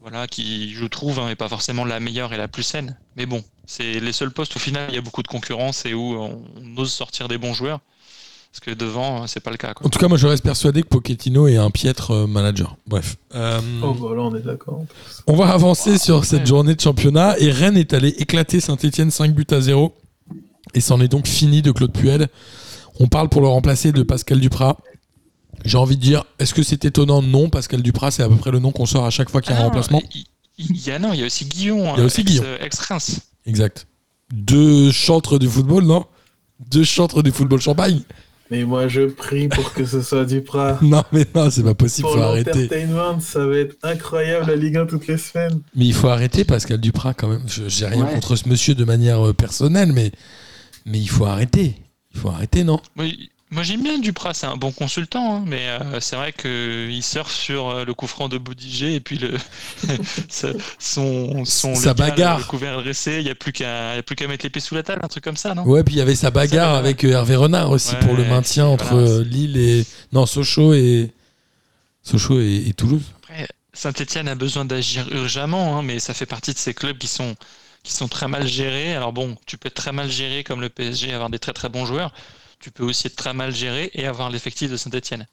voilà, 0.00 0.26
qui, 0.26 0.74
je 0.74 0.84
trouve, 0.86 1.20
hein, 1.20 1.28
est 1.28 1.36
pas 1.36 1.48
forcément 1.48 1.84
la 1.84 2.00
meilleure 2.00 2.32
et 2.34 2.36
la 2.36 2.48
plus 2.48 2.64
saine. 2.64 2.98
Mais 3.14 3.26
bon, 3.26 3.44
c'est 3.66 4.00
les 4.00 4.12
seuls 4.12 4.32
postes 4.32 4.56
où, 4.56 4.58
au 4.58 4.60
final, 4.60 4.86
il 4.88 4.96
y 4.96 4.98
a 4.98 5.02
beaucoup 5.02 5.22
de 5.22 5.28
concurrence 5.28 5.86
et 5.86 5.94
où 5.94 6.16
on, 6.20 6.42
on 6.56 6.76
ose 6.76 6.92
sortir 6.92 7.28
des 7.28 7.38
bons 7.38 7.54
joueurs. 7.54 7.78
Parce 8.52 8.60
que 8.60 8.70
devant, 8.72 9.26
c'est 9.26 9.40
pas 9.40 9.50
le 9.50 9.56
cas. 9.56 9.72
Quoi. 9.72 9.86
En 9.86 9.90
tout 9.90 9.98
cas, 9.98 10.08
moi, 10.08 10.18
je 10.18 10.26
reste 10.26 10.44
persuadé 10.44 10.82
que 10.82 10.88
Pochettino 10.88 11.48
est 11.48 11.56
un 11.56 11.70
piètre 11.70 12.10
euh, 12.10 12.26
manager. 12.26 12.76
Bref. 12.86 13.16
Euh, 13.34 13.60
Oh, 13.82 13.94
bah 13.94 14.14
là, 14.14 14.22
on 14.22 14.34
est 14.36 14.42
d'accord. 14.42 14.84
On 15.26 15.34
va 15.36 15.48
avancer 15.52 15.92
Wow, 15.92 15.98
sur 15.98 16.18
ouais. 16.18 16.24
cette 16.26 16.46
journée 16.46 16.74
de 16.74 16.80
championnat 16.80 17.34
et 17.38 17.50
Rennes 17.50 17.78
est 17.78 17.94
allé 17.94 18.08
éclater 18.18 18.60
Saint-Etienne 18.60 19.10
5 19.10 19.34
buts 19.34 19.46
à 19.50 19.60
0 19.62 19.94
et 20.74 20.80
c'en 20.82 21.00
est 21.00 21.08
donc 21.08 21.26
fini 21.26 21.62
de 21.62 21.70
Claude 21.72 21.92
Puel. 21.92 22.28
On 23.00 23.08
parle 23.08 23.30
pour 23.30 23.40
le 23.40 23.48
remplacer 23.48 23.90
de 23.90 24.02
Pascal 24.02 24.38
Duprat. 24.38 24.76
J'ai 25.64 25.78
envie 25.78 25.96
de 25.96 26.02
dire, 26.02 26.24
est-ce 26.38 26.52
que 26.52 26.62
c'est 26.62 26.84
étonnant? 26.84 27.22
Non, 27.22 27.48
Pascal 27.48 27.80
Duprat, 27.82 28.10
c'est 28.10 28.22
à 28.22 28.28
peu 28.28 28.36
près 28.36 28.50
le 28.50 28.58
nom 28.58 28.70
qu'on 28.70 28.84
sort 28.84 29.06
à 29.06 29.10
chaque 29.10 29.30
fois 29.30 29.40
qu'il 29.40 29.52
y 29.52 29.54
a 29.54 29.60
un 29.60 29.62
Ah 29.62 29.66
remplacement. 29.68 30.02
Il, 30.58 30.76
y 30.86 30.90
a, 30.90 30.98
non, 30.98 31.14
il 31.14 31.20
y 31.20 31.22
a 31.22 31.26
aussi 31.26 31.46
Guillon. 31.46 31.94
Il 31.94 32.00
y 32.00 32.02
a 32.02 32.04
aussi 32.04 32.20
ex- 32.20 32.30
Guillon. 32.32 32.44
Ex-Reims. 32.60 33.20
Exact. 33.46 33.86
Deux 34.30 34.90
chantres 34.92 35.38
du 35.38 35.48
football, 35.48 35.84
non? 35.84 36.04
Deux 36.70 36.84
chantres 36.84 37.22
du 37.22 37.30
football 37.32 37.60
champagne. 37.60 38.02
Mais 38.52 38.64
moi, 38.64 38.86
je 38.86 39.02
prie 39.06 39.48
pour 39.48 39.72
que 39.72 39.86
ce 39.86 40.02
soit 40.02 40.26
Duprat. 40.26 40.78
non, 40.82 41.02
mais 41.10 41.24
non, 41.34 41.48
c'est 41.50 41.62
pas 41.62 41.72
possible, 41.74 42.06
Pour 42.06 42.16
faut 42.16 42.22
arrêter. 42.22 42.50
l'entertainment, 42.52 43.18
ça 43.18 43.46
va 43.46 43.56
être 43.56 43.76
incroyable 43.82 44.46
la 44.46 44.56
Ligue 44.56 44.76
1 44.76 44.84
toutes 44.86 45.06
les 45.06 45.16
semaines. 45.16 45.60
Mais 45.74 45.86
il 45.86 45.94
faut 45.94 46.08
arrêter 46.08 46.44
Pascal 46.44 46.78
Duprat 46.78 47.14
quand 47.14 47.28
même. 47.28 47.42
Je- 47.46 47.68
J'ai 47.68 47.86
rien 47.86 48.04
Ouais. 48.04 48.12
contre 48.12 48.36
ce 48.36 48.46
monsieur 48.48 48.74
de 48.74 48.84
manière 48.84 49.26
euh, 49.26 49.32
personnelle, 49.32 49.92
mais, 49.92 50.12
mais 50.84 50.98
il 50.98 51.08
faut 51.08 51.24
arrêter. 51.24 51.76
Il 52.14 52.20
faut 52.20 52.28
arrêter, 52.28 52.62
non? 52.62 52.78
Moi, 52.94 53.06
moi, 53.52 53.62
j'aime 53.62 53.82
bien 53.82 53.98
Duprat, 53.98 54.32
c'est 54.32 54.46
un 54.46 54.56
bon 54.56 54.72
consultant, 54.72 55.36
hein, 55.36 55.44
mais 55.46 55.68
euh, 55.68 56.00
c'est 56.00 56.16
vrai 56.16 56.32
qu'il 56.32 57.02
surfe 57.02 57.32
sur 57.32 57.68
euh, 57.68 57.84
le 57.84 57.92
coup 57.92 58.06
franc 58.06 58.28
de 58.28 58.38
Boudigé 58.38 58.94
et 58.94 59.00
puis 59.00 59.18
le 59.18 59.36
son, 60.78 61.44
son 61.44 61.74
Sa 61.74 61.90
local, 61.90 61.94
bagarre. 62.10 62.38
le 62.38 62.44
couvert 62.44 62.80
dressé, 62.82 63.18
il 63.18 63.24
n'y 63.24 63.30
a 63.30 63.34
plus 63.34 63.52
qu'à 63.52 64.02
mettre 64.26 64.44
l'épée 64.44 64.60
sous 64.60 64.74
la 64.74 64.82
table, 64.82 65.02
un 65.04 65.08
truc 65.08 65.22
comme 65.22 65.36
ça, 65.36 65.54
non? 65.54 65.64
Ouais, 65.64 65.84
puis 65.84 65.94
il 65.94 65.98
y 65.98 66.00
avait 66.00 66.14
sa 66.14 66.30
bagarre 66.30 66.74
avec 66.74 67.04
euh, 67.04 67.12
Hervé 67.12 67.36
Renard 67.36 67.70
aussi 67.70 67.94
Ouais, 67.94 68.00
pour 68.00 68.14
le 68.14 68.24
maintien 68.24 68.66
entre 68.66 68.94
voilà. 68.96 69.24
Lille 69.24 69.56
et. 69.58 69.84
Non, 70.12 70.24
Sochaux 70.24 70.72
et. 70.72 71.10
Sochaux 72.02 72.40
et, 72.40 72.64
et 72.66 72.72
Toulouse. 72.72 73.02
Après, 73.22 73.46
Saint-Etienne 73.74 74.28
a 74.28 74.34
besoin 74.34 74.64
d'agir 74.64 75.06
urgemment, 75.12 75.78
hein, 75.78 75.82
mais 75.82 75.98
ça 75.98 76.14
fait 76.14 76.26
partie 76.26 76.54
de 76.54 76.58
ces 76.58 76.74
clubs 76.74 76.96
qui 76.98 77.06
sont, 77.06 77.36
qui 77.82 77.92
sont 77.92 78.08
très 78.08 78.28
mal 78.28 78.46
gérés. 78.46 78.94
Alors 78.94 79.12
bon, 79.12 79.36
tu 79.46 79.58
peux 79.58 79.68
être 79.68 79.74
très 79.74 79.92
mal 79.92 80.10
géré 80.10 80.42
comme 80.42 80.60
le 80.60 80.68
PSG 80.68 81.10
et 81.10 81.12
avoir 81.12 81.28
des 81.30 81.38
très 81.38 81.52
très 81.52 81.68
bons 81.68 81.84
joueurs. 81.86 82.12
Tu 82.62 82.70
peux 82.70 82.84
aussi 82.84 83.08
être 83.08 83.16
très 83.16 83.34
mal 83.34 83.54
géré 83.54 83.90
et 83.92 84.06
avoir 84.06 84.30
l'effectif 84.30 84.70
de 84.70 84.76
Saint-Etienne. 84.76 85.26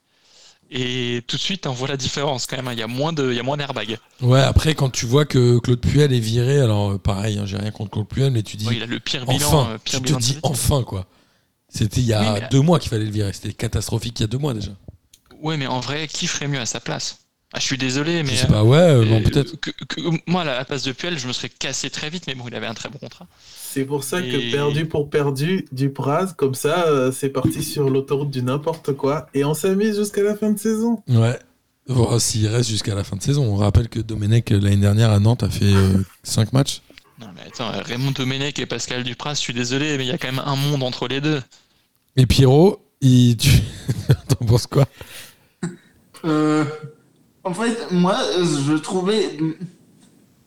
Et 0.71 1.23
tout 1.27 1.35
de 1.37 1.41
suite, 1.41 1.65
on 1.65 1.71
voit 1.71 1.87
la 1.87 1.97
différence 1.97 2.45
quand 2.45 2.55
même. 2.57 2.67
hein. 2.67 2.73
Il 2.73 2.79
y 2.79 2.83
a 2.83 2.87
moins 2.87 3.11
de, 3.13 3.31
il 3.31 3.35
y 3.35 3.39
a 3.39 3.43
moins 3.43 3.57
d'airbag. 3.57 3.97
Ouais, 4.21 4.41
après, 4.41 4.75
quand 4.75 4.89
tu 4.89 5.05
vois 5.05 5.25
que 5.25 5.57
Claude 5.59 5.79
Puel 5.81 6.13
est 6.13 6.19
viré, 6.19 6.59
alors 6.59 6.91
euh, 6.91 6.97
pareil, 6.99 7.39
hein, 7.39 7.45
j'ai 7.45 7.57
rien 7.57 7.71
contre 7.71 7.91
Claude 7.91 8.07
Puel, 8.07 8.31
mais 8.31 8.43
tu 8.43 8.55
dis. 8.57 8.67
Ouais, 8.67 8.75
il 8.75 8.83
a 8.83 8.85
le 8.85 8.99
pire 8.99 9.25
bilan. 9.25 9.47
enfin, 9.47 9.71
euh, 9.71 9.77
pire 9.83 9.99
tu 9.99 10.01
te 10.01 10.05
bilan 10.07 10.19
dis 10.19 10.37
enfin, 10.43 10.83
quoi. 10.83 11.05
C'était 11.69 12.01
il 12.01 12.07
y 12.07 12.13
a 12.13 12.33
Oui, 12.33 12.39
deux 12.51 12.61
mois 12.61 12.79
qu'il 12.79 12.89
fallait 12.89 13.05
le 13.05 13.11
virer. 13.11 13.31
C'était 13.33 13.53
catastrophique 13.53 14.19
il 14.19 14.23
y 14.23 14.25
a 14.25 14.27
deux 14.27 14.37
mois 14.37 14.53
déjà. 14.53 14.71
Ouais, 15.41 15.57
mais 15.57 15.67
en 15.67 15.79
vrai, 15.79 16.07
qui 16.07 16.27
ferait 16.27 16.47
mieux 16.47 16.59
à 16.59 16.65
sa 16.65 16.79
place? 16.79 17.19
Ah, 17.53 17.59
Je 17.59 17.63
suis 17.65 17.77
désolé, 17.77 18.23
mais 18.23 18.29
Je 18.31 18.41
sais 18.41 18.47
pas, 18.47 18.63
ouais, 18.63 18.77
euh, 18.77 19.05
bon, 19.05 19.19
euh, 19.19 19.23
peut-être. 19.23 19.55
que- 19.59 19.71
que- 19.87 20.01
moi, 20.27 20.41
à 20.41 20.45
la 20.45 20.65
place 20.65 20.83
de 20.83 20.91
Puel, 20.91 21.17
je 21.17 21.27
me 21.27 21.33
serais 21.33 21.49
cassé 21.49 21.89
très 21.89 22.09
vite, 22.09 22.25
mais 22.27 22.35
bon, 22.35 22.45
il 22.47 22.55
avait 22.55 22.67
un 22.67 22.73
très 22.73 22.89
bon 22.89 22.97
contrat. 22.99 23.27
C'est 23.71 23.85
pour 23.85 24.03
ça 24.03 24.21
que 24.21 24.51
perdu 24.51 24.85
pour 24.85 25.09
perdu, 25.09 25.65
Dupraz, 25.71 26.33
comme 26.35 26.55
ça, 26.55 26.85
euh, 26.87 27.11
c'est 27.11 27.29
parti 27.29 27.63
sur 27.63 27.89
l'autoroute 27.89 28.31
du 28.31 28.41
n'importe 28.43 28.93
quoi. 28.93 29.27
Et 29.33 29.43
on 29.45 29.53
s'amuse 29.53 29.97
jusqu'à 29.97 30.23
la 30.23 30.35
fin 30.35 30.51
de 30.51 30.59
saison. 30.59 31.01
Ouais. 31.07 31.37
Voir 31.87 32.21
s'il 32.21 32.45
reste 32.47 32.69
jusqu'à 32.69 32.93
la 32.93 33.03
fin 33.03 33.15
de 33.15 33.23
saison. 33.23 33.43
On 33.45 33.55
rappelle 33.55 33.89
que 33.89 33.99
Domenech, 33.99 34.51
l'année 34.51 34.77
dernière 34.77 35.09
à 35.09 35.19
Nantes, 35.19 35.41
a 35.43 35.49
fait 35.49 35.73
5 36.23 36.53
matchs. 36.53 36.81
Non, 37.19 37.27
mais 37.35 37.41
attends, 37.47 37.71
Raymond 37.83 38.11
Domenech 38.11 38.59
et 38.59 38.65
Pascal 38.67 39.03
Dupras, 39.03 39.33
je 39.33 39.39
suis 39.39 39.53
désolé, 39.53 39.97
mais 39.97 40.05
il 40.05 40.07
y 40.07 40.11
a 40.11 40.17
quand 40.19 40.31
même 40.31 40.41
un 40.45 40.55
monde 40.55 40.83
entre 40.83 41.07
les 41.07 41.19
deux. 41.19 41.41
Et 42.15 42.25
Pierrot, 42.27 42.79
il. 43.01 43.37
Tu... 43.37 43.49
T'en 44.27 44.45
penses 44.45 44.67
quoi? 44.67 44.87
Euh, 46.25 46.63
en 47.43 47.53
fait, 47.53 47.91
moi, 47.91 48.17
euh, 48.37 48.45
je 48.67 48.73
trouvais 48.73 49.37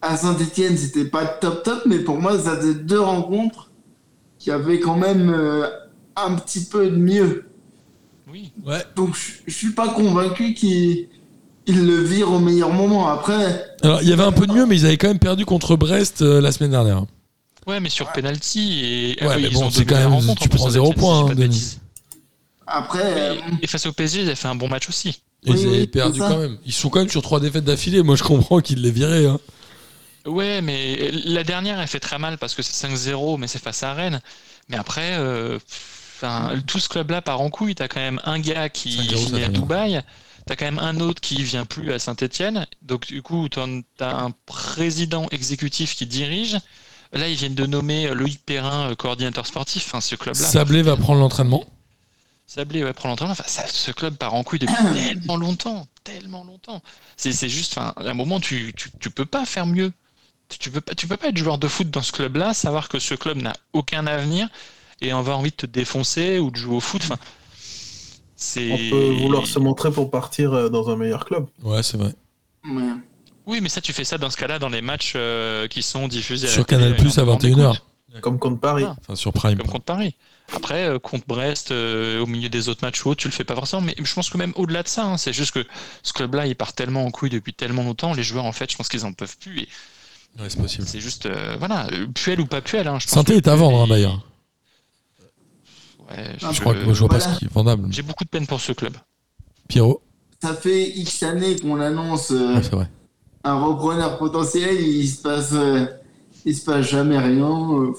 à 0.01 0.17
Saint-Etienne, 0.17 0.77
c'était 0.77 1.05
pas 1.05 1.27
top 1.27 1.63
top, 1.63 1.83
mais 1.87 1.99
pour 2.01 2.21
moi, 2.21 2.39
ça 2.39 2.57
faisait 2.57 2.75
deux 2.75 3.01
rencontres 3.01 3.71
qui 4.39 4.51
avaient 4.51 4.81
quand 4.81 4.97
même 4.97 5.31
euh, 5.31 5.69
un 6.17 6.35
petit 6.35 6.65
peu 6.65 6.91
de 6.91 6.97
mieux. 6.97 7.47
Oui. 8.31 8.53
Ouais. 8.65 8.83
Donc, 8.97 9.17
je 9.47 9.53
suis 9.53 9.71
pas 9.73 9.89
convaincu 9.89 10.55
qu'il 10.55 11.09
il 11.67 11.87
le 11.87 11.97
vire 12.03 12.33
au 12.33 12.41
meilleur 12.41 12.73
moment. 12.73 13.07
Après, 13.09 13.65
Alors, 13.83 14.03
il 14.03 14.09
y 14.09 14.13
avait 14.13 14.25
un 14.25 14.33
peu 14.33 14.47
de 14.47 14.53
mieux, 14.53 14.67
mais 14.67 14.77
ils 14.77 14.87
avaient 14.87 14.97
quand 14.99 15.09
même 15.09 15.19
perdu 15.21 15.45
contre 15.45 15.77
Brest 15.77 16.23
euh, 16.23 16.41
la 16.41 16.51
semaine 16.51 16.73
dernière. 16.73 17.05
Ouais, 17.69 17.79
mais 17.79 17.91
sur 17.91 18.11
penalty 18.11 18.81
et 18.83 19.17
ah 19.21 19.29
Ouais, 19.29 19.35
oui, 19.37 19.43
mais 19.43 19.49
ils 19.49 19.55
bon, 19.55 19.67
ont 19.67 19.71
quand 19.71 19.95
même- 19.95 20.13
rencontre, 20.13 20.43
tu 20.43 20.49
prends 20.49 20.69
zéro 20.71 20.93
point, 20.93 21.27
si 21.27 21.33
hein, 21.33 21.35
Denis. 21.37 21.79
après, 22.67 23.03
euh, 23.05 23.35
Et, 23.61 23.65
et 23.65 23.67
face 23.69 23.87
au 23.87 23.93
PSG, 23.93 24.23
ils 24.23 24.27
avaient 24.27 24.35
fait 24.35 24.49
un 24.49 24.57
bon 24.57 24.67
match 24.69 24.89
aussi. 24.89 25.22
Et 25.45 25.51
Oui, 25.51 25.61
ils 25.61 25.67
avaient 25.69 25.79
oui, 25.81 25.87
perdu 25.87 26.19
c'est 26.21 26.25
ça. 26.27 26.31
quand 26.33 26.39
même. 26.39 26.59
Ils 26.65 26.73
sont 26.73 26.89
quand 26.89 27.01
même 27.01 27.09
sur 27.09 27.23
trois 27.23 27.41
défaites 27.41 27.65
d'affilée. 27.65 28.03
Moi, 28.03 28.17
je 28.17 28.23
comprends 28.23 28.61
qu'ils 28.61 28.81
les 28.83 28.91
viraient. 28.91 29.27
Hein. 29.27 29.41
Ouais, 30.27 30.61
mais 30.63 31.11
la 31.25 31.43
dernière, 31.43 31.81
elle 31.81 31.89
fait 31.89 31.99
très 32.01 32.19
mal 32.19 32.39
parce 32.39 32.55
que 32.55 32.63
c'est 32.63 32.87
5-0, 32.89 33.39
mais 33.39 33.49
c'est 33.49 33.59
face 33.63 33.83
à 33.83 33.93
Rennes. 33.93 34.21
Mais 34.69 34.77
après, 34.77 35.15
euh, 35.19 35.59
tout 36.67 36.79
ce 36.79 36.89
club-là 36.89 37.23
part 37.23 37.41
en 37.41 37.51
couille. 37.51 37.75
T'as 37.75 37.89
quand 37.89 38.01
même 38.01 38.21
un 38.25 38.39
gars 38.39 38.69
qui 38.69 38.97
5-0, 38.99 39.11
ça 39.11 39.17
finit 39.17 39.41
fait 39.41 39.45
à. 39.47 39.49
Dubaï. 39.49 40.03
T'as 40.47 40.57
quand 40.57 40.65
même 40.65 40.79
un 40.79 41.01
autre 41.01 41.21
qui 41.21 41.43
vient 41.43 41.65
plus 41.65 41.93
à 41.93 41.99
Saint-Etienne. 41.99 42.67
Donc, 42.83 43.07
du 43.07 43.23
coup, 43.23 43.49
t'as 43.49 43.67
un 44.17 44.31
président 44.47 45.27
exécutif 45.31 45.97
qui 45.97 46.07
dirige. 46.07 46.57
Là, 47.13 47.29
ils 47.29 47.37
viennent 47.37 47.55
de 47.55 47.67
nommer 47.67 48.09
Loïc 48.15 48.41
Perrin, 48.47 48.91
euh, 48.91 48.95
coordinateur 48.95 49.47
sportif. 49.47 49.85
Enfin, 49.87 50.01
ce 50.01 50.15
club-là. 50.15 50.47
Sablé 50.47 50.83
va 50.83 50.97
prendre 50.97 51.21
l'entraînement. 51.21 51.65
Sablé 52.55 52.85
ouais, 52.85 52.93
prend 52.93 53.09
l'entraînement. 53.09 53.33
Enfin, 53.33 53.45
ça- 53.47 53.67
ce 53.67 53.91
club 53.93 54.17
part 54.17 54.35
en 54.35 54.43
couille 54.45 54.59
depuis 54.59 54.75
tellement 54.95 55.37
longtemps, 55.37 55.87
tellement 56.05 56.45
longtemps. 56.45 56.83
C'est 57.17 57.33
c'est 57.33 57.49
juste, 57.49 57.79
enfin, 57.79 57.95
à 57.97 58.11
un 58.11 58.15
moment, 58.15 58.41
tu, 58.41 58.75
tu, 58.77 58.91
tu 59.01 59.09
peux 59.09 59.25
pas 59.25 59.47
faire 59.47 59.65
mieux. 59.65 59.91
Tu, 60.51 60.59
tu 60.59 60.71
peux 60.71 60.83
pas, 60.83 60.95
tu 60.95 61.07
peux 61.07 61.17
pas 61.17 61.29
être 61.29 61.37
joueur 61.39 61.57
de 61.57 61.67
foot 61.67 61.89
dans 61.91 62.03
ce 62.03 62.13
club-là, 62.13 62.53
savoir 62.53 62.91
que 62.91 62.99
ce 62.99 63.15
club 63.15 63.39
n'a 63.41 63.55
aucun 63.73 64.07
avenir 64.07 64.51
et 65.01 65.13
avoir 65.13 65.39
envie 65.39 65.51
de 65.51 65.57
te 65.57 65.65
défoncer 65.67 66.41
ou 66.41 66.51
de 66.51 66.57
jouer 66.57 66.77
au 66.77 66.81
foot. 66.81 67.01
Enfin, 67.05 67.17
c'est. 68.37 68.71
On 68.71 68.91
peut 68.91 69.15
vouloir 69.23 69.47
se 69.47 69.59
montrer 69.59 69.91
pour 69.91 70.11
partir 70.11 70.53
euh, 70.53 70.69
dans 70.69 70.91
un 70.91 70.97
meilleur 70.97 71.25
club. 71.25 71.47
Ouais, 71.63 71.83
c'est 71.83 71.97
vrai. 71.97 72.13
ouais. 72.67 72.83
Oui, 73.47 73.61
mais 73.63 73.71
ça, 73.71 73.81
tu 73.81 73.95
fais 73.95 74.05
ça 74.05 74.19
dans 74.19 74.29
ce 74.29 74.37
cas-là 74.37 74.59
dans 74.59 74.69
les 74.69 74.83
matchs 74.83 75.15
euh, 75.17 75.69
qui 75.69 75.83
sont 75.83 76.07
diffusés 76.07 76.49
à 76.49 76.51
la 76.51 76.55
Sur 76.55 76.67
Canal 76.67 76.97
Plus 76.97 77.19
à 77.19 77.25
en 77.25 77.37
21h. 77.37 77.73
écoute. 77.77 77.83
Comme 78.21 78.39
contre 78.39 78.61
Paris. 78.61 78.85
Ah. 78.87 78.95
Enfin, 79.01 79.17
sur 79.17 79.33
Prime. 79.33 79.57
Comme 79.57 79.69
contre 79.71 79.85
Paris. 79.85 80.15
Après, 80.55 80.87
euh, 80.89 80.99
contre 80.99 81.27
Brest, 81.27 81.71
euh, 81.71 82.21
au 82.21 82.27
milieu 82.27 82.49
des 82.49 82.69
autres 82.69 82.85
matchs 82.85 83.05
hauts, 83.07 83.15
tu 83.15 83.29
le 83.29 83.33
fais 83.33 83.45
pas 83.45 83.55
forcément. 83.55 83.83
Mais 83.83 83.95
je 84.03 84.15
pense 84.15 84.29
que 84.31 84.37
même 84.39 84.53
au-delà 84.57 84.83
de 84.83 84.89
ça, 84.89 85.05
hein, 85.07 85.17
c'est 85.17 85.33
juste 85.33 85.53
que 85.53 85.65
ce 86.03 86.13
club-là, 86.13 86.47
il 86.47 86.55
part 86.55 86.73
tellement 86.75 87.05
en 87.05 87.11
couille 87.11 87.31
depuis 87.31 87.55
tellement 87.55 87.83
longtemps. 87.83 88.13
Les 88.13 88.23
joueurs, 88.23 88.45
en 88.45 88.53
fait, 88.53 88.71
je 88.71 88.77
pense 88.77 88.89
qu'ils 88.89 89.05
en 89.07 89.13
peuvent 89.13 89.37
plus. 89.39 89.61
Et 89.61 89.69
Ouais, 90.41 90.49
c'est 90.49 90.59
possible. 90.61 90.87
c'est 90.87 91.01
juste, 91.01 91.27
euh, 91.27 91.57
voilà, 91.59 91.87
Puel 92.15 92.41
ou 92.41 92.47
pas 92.47 92.61
Puel. 92.63 92.87
Hein, 92.89 92.99
je 92.99 93.07
pense 93.07 93.15
Santé 93.15 93.33
que 93.35 93.39
est 93.39 93.49
à 93.49 93.55
vendre, 93.57 93.81
hein, 93.81 93.85
il- 93.87 93.91
d'ailleurs. 93.91 94.27
Ouais, 96.11 96.37
Ah, 96.43 96.53
Je 96.53 96.61
crois 96.61 96.75
que 96.75 96.93
je 96.93 96.99
vois 97.01 97.09
pas 97.09 97.21
ce 97.21 97.39
qui 97.39 97.45
est 97.47 97.53
vendable. 97.53 97.89
J'ai 97.91 98.03
beaucoup 98.03 98.25
de 98.25 98.29
peine 98.29 98.47
pour 98.47 98.61
ce 98.61 98.73
club. 98.73 98.97
Pierrot 99.69 100.03
ça 100.43 100.55
fait 100.55 100.89
X 100.91 101.23
années 101.23 101.57
qu'on 101.61 101.81
annonce 101.81 102.33
euh, 102.33 102.57
Ouais, 102.57 102.63
c'est 102.65 102.73
vrai. 102.73 102.91
un 103.45 103.61
repreneur 103.63 104.19
potentiel, 104.19 104.75
il 104.81 105.09
se 105.09 105.23
passe, 105.23 105.51
euh, 105.53 105.87
il 106.45 106.57
se 106.57 106.65
passe 106.65 106.85
jamais 106.89 107.17
rien. 107.17 107.93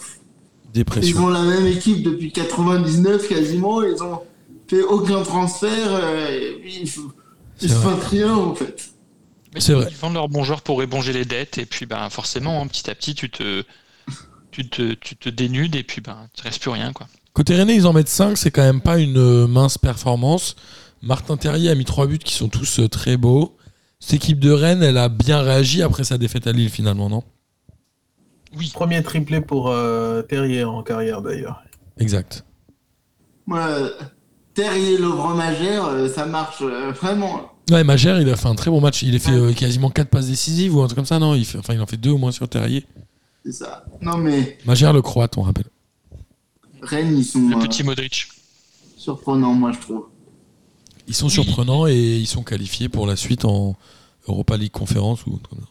Ils 1.07 1.19
ont 1.19 1.27
la 1.29 1.43
même 1.43 1.67
équipe 1.67 2.03
depuis 2.03 2.31
99 2.31 3.27
quasiment, 3.27 3.83
ils 3.83 4.01
ont 4.01 4.19
fait 4.67 4.81
aucun 4.81 5.21
transfert, 5.23 5.69
euh, 5.89 6.27
et 6.29 6.59
puis 6.61 6.79
il, 6.81 6.89
faut- 6.89 7.11
il 7.61 7.69
C'est 7.69 7.75
se 7.75 7.81
passe 7.81 8.07
rien 8.09 8.33
en 8.33 8.55
fait. 8.55 8.89
Mais 9.53 9.59
C'est 9.61 9.73
vrai. 9.73 9.87
Ils 9.91 9.97
vendent 9.97 10.15
leurs 10.15 10.29
bons 10.29 10.43
joueurs 10.43 10.61
pour 10.63 10.81
éponger 10.81 11.13
les 11.13 11.25
dettes. 11.25 11.59
Et 11.59 11.65
puis, 11.67 11.85
ben, 11.85 12.09
forcément, 12.09 12.59
hein, 12.61 12.65
petit 12.67 12.89
à 12.89 12.95
petit, 12.95 13.13
tu 13.13 13.29
te, 13.29 13.63
tu 14.49 14.67
te, 14.67 14.93
tu 14.95 15.15
te 15.15 15.29
dénudes 15.29 15.75
et 15.75 15.83
puis, 15.83 16.01
ben, 16.01 16.27
tu 16.35 16.41
restes 16.43 16.59
plus 16.59 16.71
rien, 16.71 16.91
quoi. 16.91 17.07
Côté 17.33 17.55
Rennais, 17.55 17.75
ils 17.75 17.85
en 17.85 17.93
mettent 17.93 18.09
5, 18.09 18.35
c'est 18.37 18.49
quand 18.51 18.63
même 18.63 18.81
pas 18.81 18.97
une 18.99 19.17
euh, 19.17 19.47
mince 19.47 19.77
performance. 19.77 20.55
Martin 21.03 21.37
Terrier 21.37 21.69
a 21.69 21.75
mis 21.75 21.85
3 21.85 22.07
buts 22.07 22.17
qui 22.17 22.33
sont 22.33 22.47
tous 22.49 22.79
euh, 22.79 22.87
très 22.89 23.15
beaux. 23.17 23.55
Cette 23.99 24.15
équipe 24.15 24.39
de 24.39 24.51
Rennes, 24.51 24.81
elle 24.83 24.97
a 24.97 25.07
bien 25.09 25.41
réagi 25.41 25.81
après 25.83 26.03
sa 26.03 26.17
défaite 26.17 26.47
à 26.47 26.51
Lille 26.51 26.69
finalement, 26.69 27.09
non? 27.09 27.23
Oui. 28.57 28.69
Premier 28.73 29.01
triplé 29.03 29.41
pour 29.41 29.69
euh, 29.69 30.21
Terrier 30.21 30.63
en 30.63 30.83
carrière 30.83 31.21
d'ailleurs. 31.21 31.63
Exact. 31.99 32.45
Moi, 33.45 33.67
Terrier 34.53 34.97
Lovre 34.97 35.35
Magère, 35.35 35.85
euh, 35.85 36.07
ça 36.07 36.25
marche 36.25 36.61
euh, 36.61 36.91
vraiment. 36.91 37.51
Ouais, 37.71 37.83
Magère, 37.83 38.19
il 38.21 38.29
a 38.29 38.35
fait 38.35 38.47
un 38.47 38.55
très 38.55 38.69
bon 38.69 38.81
match. 38.81 39.01
Il 39.03 39.15
a 39.15 39.19
fait 39.19 39.31
euh, 39.31 39.53
quasiment 39.53 39.89
4 39.89 40.09
passes 40.09 40.27
décisives 40.27 40.75
ou 40.75 40.81
un 40.81 40.85
truc 40.87 40.97
comme 40.97 41.05
ça, 41.05 41.19
non? 41.19 41.33
Il 41.35 41.45
fait, 41.45 41.57
Enfin, 41.57 41.73
il 41.73 41.81
en 41.81 41.85
fait 41.87 41.97
2 41.97 42.11
au 42.11 42.17
moins 42.17 42.31
sur 42.31 42.47
Terrier. 42.47 42.85
C'est 43.45 43.51
ça. 43.53 43.85
Non 44.01 44.17
mais 44.17 44.57
Magère, 44.65 44.93
le 44.93 45.01
croate, 45.01 45.37
on 45.37 45.41
rappelle. 45.41 45.65
Rennes, 46.81 47.17
ils 47.17 47.25
sont 47.25 47.49
Le 47.49 47.55
euh, 47.57 47.59
petit 47.59 47.83
Modric. 47.83 48.27
surprenants, 48.97 49.53
moi 49.53 49.71
je 49.71 49.79
trouve. 49.79 50.05
Ils 51.07 51.13
sont 51.13 51.25
Oui. 51.25 51.31
surprenants 51.31 51.87
et 51.87 51.95
ils 52.17 52.27
sont 52.27 52.43
qualifiés 52.43 52.87
pour 52.89 53.05
la 53.07 53.15
suite 53.17 53.43
en 53.45 53.75
Europa 54.27 54.55
League 54.57 54.71
Conférence 54.71 55.25
ou 55.25 55.33
autre 55.33 55.49
comme 55.49 55.59
ça. 55.59 55.67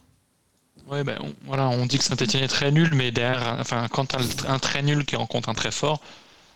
Ouais, 0.92 1.04
ben, 1.04 1.16
on, 1.22 1.32
voilà, 1.46 1.68
on 1.70 1.86
dit 1.86 1.96
que 1.98 2.04
Saint-Etienne 2.04 2.44
est 2.44 2.48
très 2.48 2.70
nul, 2.70 2.90
mais 2.94 3.10
derrière, 3.10 3.56
enfin, 3.58 3.88
quand 3.90 4.14
un 4.46 4.58
très 4.58 4.82
nul 4.82 5.04
qui 5.06 5.16
rencontre 5.16 5.48
un 5.48 5.54
très 5.54 5.70
fort, 5.72 6.00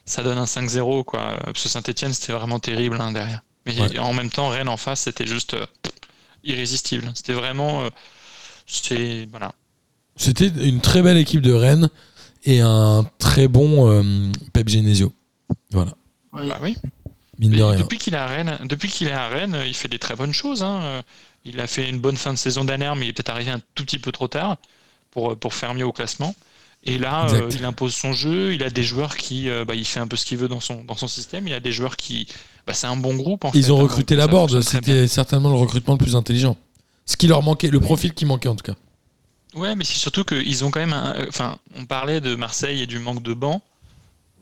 ça 0.05 0.23
donne 0.23 0.39
un 0.39 0.45
5-0, 0.45 1.05
quoi. 1.05 1.39
Parce 1.45 1.63
que 1.63 1.69
Saint-Etienne, 1.69 2.13
c'était 2.13 2.33
vraiment 2.35 2.59
terrible 2.61 2.99
hein, 3.01 3.13
derrière. 3.13 3.41
Mais 3.65 3.81
Ouais. 3.81 3.99
en 3.99 4.13
même 4.13 4.31
temps, 4.31 4.49
Rennes 4.51 4.69
en 4.69 4.77
face, 4.77 5.01
c'était 5.01 5.27
juste 5.27 5.55
euh, 5.55 5.67
irrésistible. 6.45 7.11
C'était 7.15 7.33
vraiment. 7.33 7.83
euh, 7.85 7.89
c'est. 8.67 9.27
Voilà. 9.31 9.53
C'était 10.17 10.49
une 10.49 10.81
très 10.81 11.03
belle 11.03 11.17
équipe 11.17 11.41
de 11.43 11.53
Rennes 11.53 11.89
et 12.45 12.61
un 12.61 13.05
très 13.19 13.49
bon 13.49 13.91
euh, 13.91 14.31
Pep 14.53 14.69
Genesio. 14.69 15.13
Voilà, 15.73 15.93
Ouais. 16.33 16.47
Bah 16.49 16.59
oui. 16.63 16.77
mine 17.39 17.51
Mais 17.51 17.57
de 17.59 17.63
rien. 17.63 17.79
depuis 17.81 17.99
qu'il 17.99 18.15
est 18.15 18.19
à 18.19 18.27
Rennes, 18.27 18.59
depuis 18.65 18.89
qu'il 18.89 19.09
est 19.09 19.13
à 19.13 19.29
Rennes, 19.29 19.59
il 19.67 19.75
fait 19.75 19.89
des 19.89 19.99
très 19.99 20.15
bonnes 20.15 20.33
choses. 20.33 20.63
hein. 20.63 21.03
Euh, 21.47 21.51
Il 21.55 21.61
a 21.61 21.67
fait 21.67 21.89
une 21.89 21.99
bonne 22.01 22.17
fin 22.17 22.33
de 22.33 22.39
saison 22.39 22.65
dernière, 22.65 22.97
mais 22.97 23.07
il 23.07 23.09
est 23.11 23.13
peut-être 23.13 23.31
arrivé 23.31 23.51
un 23.51 23.61
tout 23.75 23.85
petit 23.85 23.99
peu 23.99 24.13
trop 24.13 24.29
tard 24.29 24.57
pour, 25.11 25.37
pour 25.37 25.55
faire 25.55 25.75
mieux 25.75 25.87
au 25.87 25.93
classement. 25.93 26.35
Et 26.85 26.99
là, 26.99 27.29
euh, 27.31 27.49
il 27.51 27.65
impose 27.65 27.95
son 27.95 28.13
jeu. 28.13 28.55
Il 28.55 28.63
a 28.63 28.71
des 28.71 28.83
joueurs 28.85 29.17
qui, 29.17 29.49
euh, 29.49 29.65
bah, 29.65 29.75
il 29.75 29.85
fait 29.87 30.01
un 30.01 30.07
peu 30.07 30.17
ce 30.17 30.25
qu'il 30.25 30.39
veut 30.39 30.49
dans 30.49 30.61
son 30.61 30.85
dans 30.85 30.97
son 30.97 31.09
système. 31.09 31.47
Il 31.49 31.55
a 31.55 31.61
des 31.61 31.73
joueurs 31.73 31.97
qui, 31.97 32.29
bah, 32.67 32.75
c'est 32.75 32.87
un 32.87 32.97
bon 32.97 33.15
groupe. 33.15 33.45
En 33.45 33.53
Ils 33.53 33.65
fait, 33.65 33.71
ont 33.71 33.81
hein, 33.81 33.83
recruté 33.83 34.15
la 34.17 34.29
board, 34.29 34.61
c'était 34.63 35.09
certainement 35.09 35.49
le 35.51 35.57
recrutement 35.57 35.95
le 35.95 35.99
plus 35.99 36.15
intelligent. 36.17 36.57
Ce 37.07 37.17
qui 37.17 37.27
leur 37.27 37.43
manquait, 37.43 37.71
le 37.71 37.81
profil 37.81 38.15
qui 38.15 38.25
manquait 38.25 38.49
en 38.49 38.57
tout 38.57 38.65
cas. 38.65 38.77
Ouais, 39.55 39.75
mais 39.75 39.85
c'est 39.85 39.95
surtout 39.99 40.25
qu'ils 40.25 40.65
ont 40.65 40.71
quand 40.71 40.81
même. 40.81 40.93
un- 40.93 41.15
euh, 41.17 41.27
Enfin, 41.29 41.59
on 41.77 41.87
parlait 41.87 42.21
de 42.21 42.35
Marseille 42.35 42.83
et 42.83 42.87
du 42.87 42.99
manque 42.99 43.23
de 43.23 43.35
banc. 43.35 43.63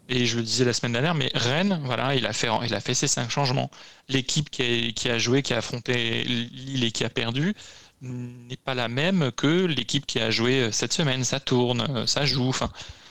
Et 0.08 0.26
je 0.26 0.36
le 0.36 0.42
disais 0.42 0.64
la 0.64 0.72
semaine 0.72 0.92
dernière, 0.92 1.14
mais 1.14 1.30
Rennes, 1.34 1.80
voilà, 1.84 2.14
il 2.14 2.26
a 2.26 2.32
fait, 2.32 2.48
il 2.66 2.74
a 2.74 2.80
fait 2.80 2.94
ses 2.94 3.08
cinq 3.08 3.30
changements. 3.30 3.70
L'équipe 4.08 4.50
qui 4.50 4.94
a, 5.08 5.18
joué, 5.18 5.42
qui 5.42 5.54
a 5.54 5.58
affronté 5.58 6.24
Lille 6.24 6.84
et 6.84 6.90
qui 6.90 7.04
a 7.04 7.08
perdu, 7.08 7.54
n'est 8.02 8.56
pas 8.56 8.74
la 8.74 8.88
même 8.88 9.32
que 9.32 9.64
l'équipe 9.64 10.04
qui 10.04 10.20
a 10.20 10.30
joué 10.30 10.70
cette 10.72 10.92
semaine. 10.92 11.24
Ça 11.24 11.40
tourne, 11.40 11.86
euh, 11.88 12.06
ça 12.06 12.26
joue. 12.26 12.48
Enfin, 12.48 12.70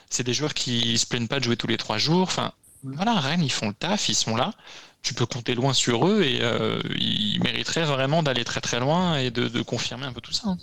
c'est 0.10 0.24
des 0.24 0.34
joueurs 0.34 0.54
qui 0.54 0.98
se 1.00 1.08
plaignent 1.08 1.28
pas 1.28 1.40
de 1.40 1.46
jouer 1.46 1.58
tous 1.58 1.68
les 1.68 1.78
trois 1.78 1.98
jours. 1.98 2.22
Enfin, 2.24 2.52
voilà, 2.84 3.20
Rennes, 3.20 3.44
ils 3.44 3.52
font 3.52 3.70
le 3.70 3.74
taf, 3.74 4.10
ils 4.10 4.16
sont 4.16 4.36
là. 4.36 4.54
Tu 5.02 5.14
peux 5.14 5.26
compter 5.26 5.56
loin 5.56 5.74
sur 5.74 6.08
eux 6.08 6.22
et 6.24 6.40
euh, 6.42 6.80
ils 6.98 7.42
mériteraient 7.42 7.86
vraiment 7.86 8.24
d'aller 8.24 8.44
très 8.46 8.62
très 8.62 8.80
loin 8.80 9.18
et 9.18 9.32
de, 9.32 9.62
confirmer 9.64 10.06
un 10.06 10.14
peu 10.14 10.22
tout 10.22 10.32
ça. 10.32 10.50
hein. 10.50 10.58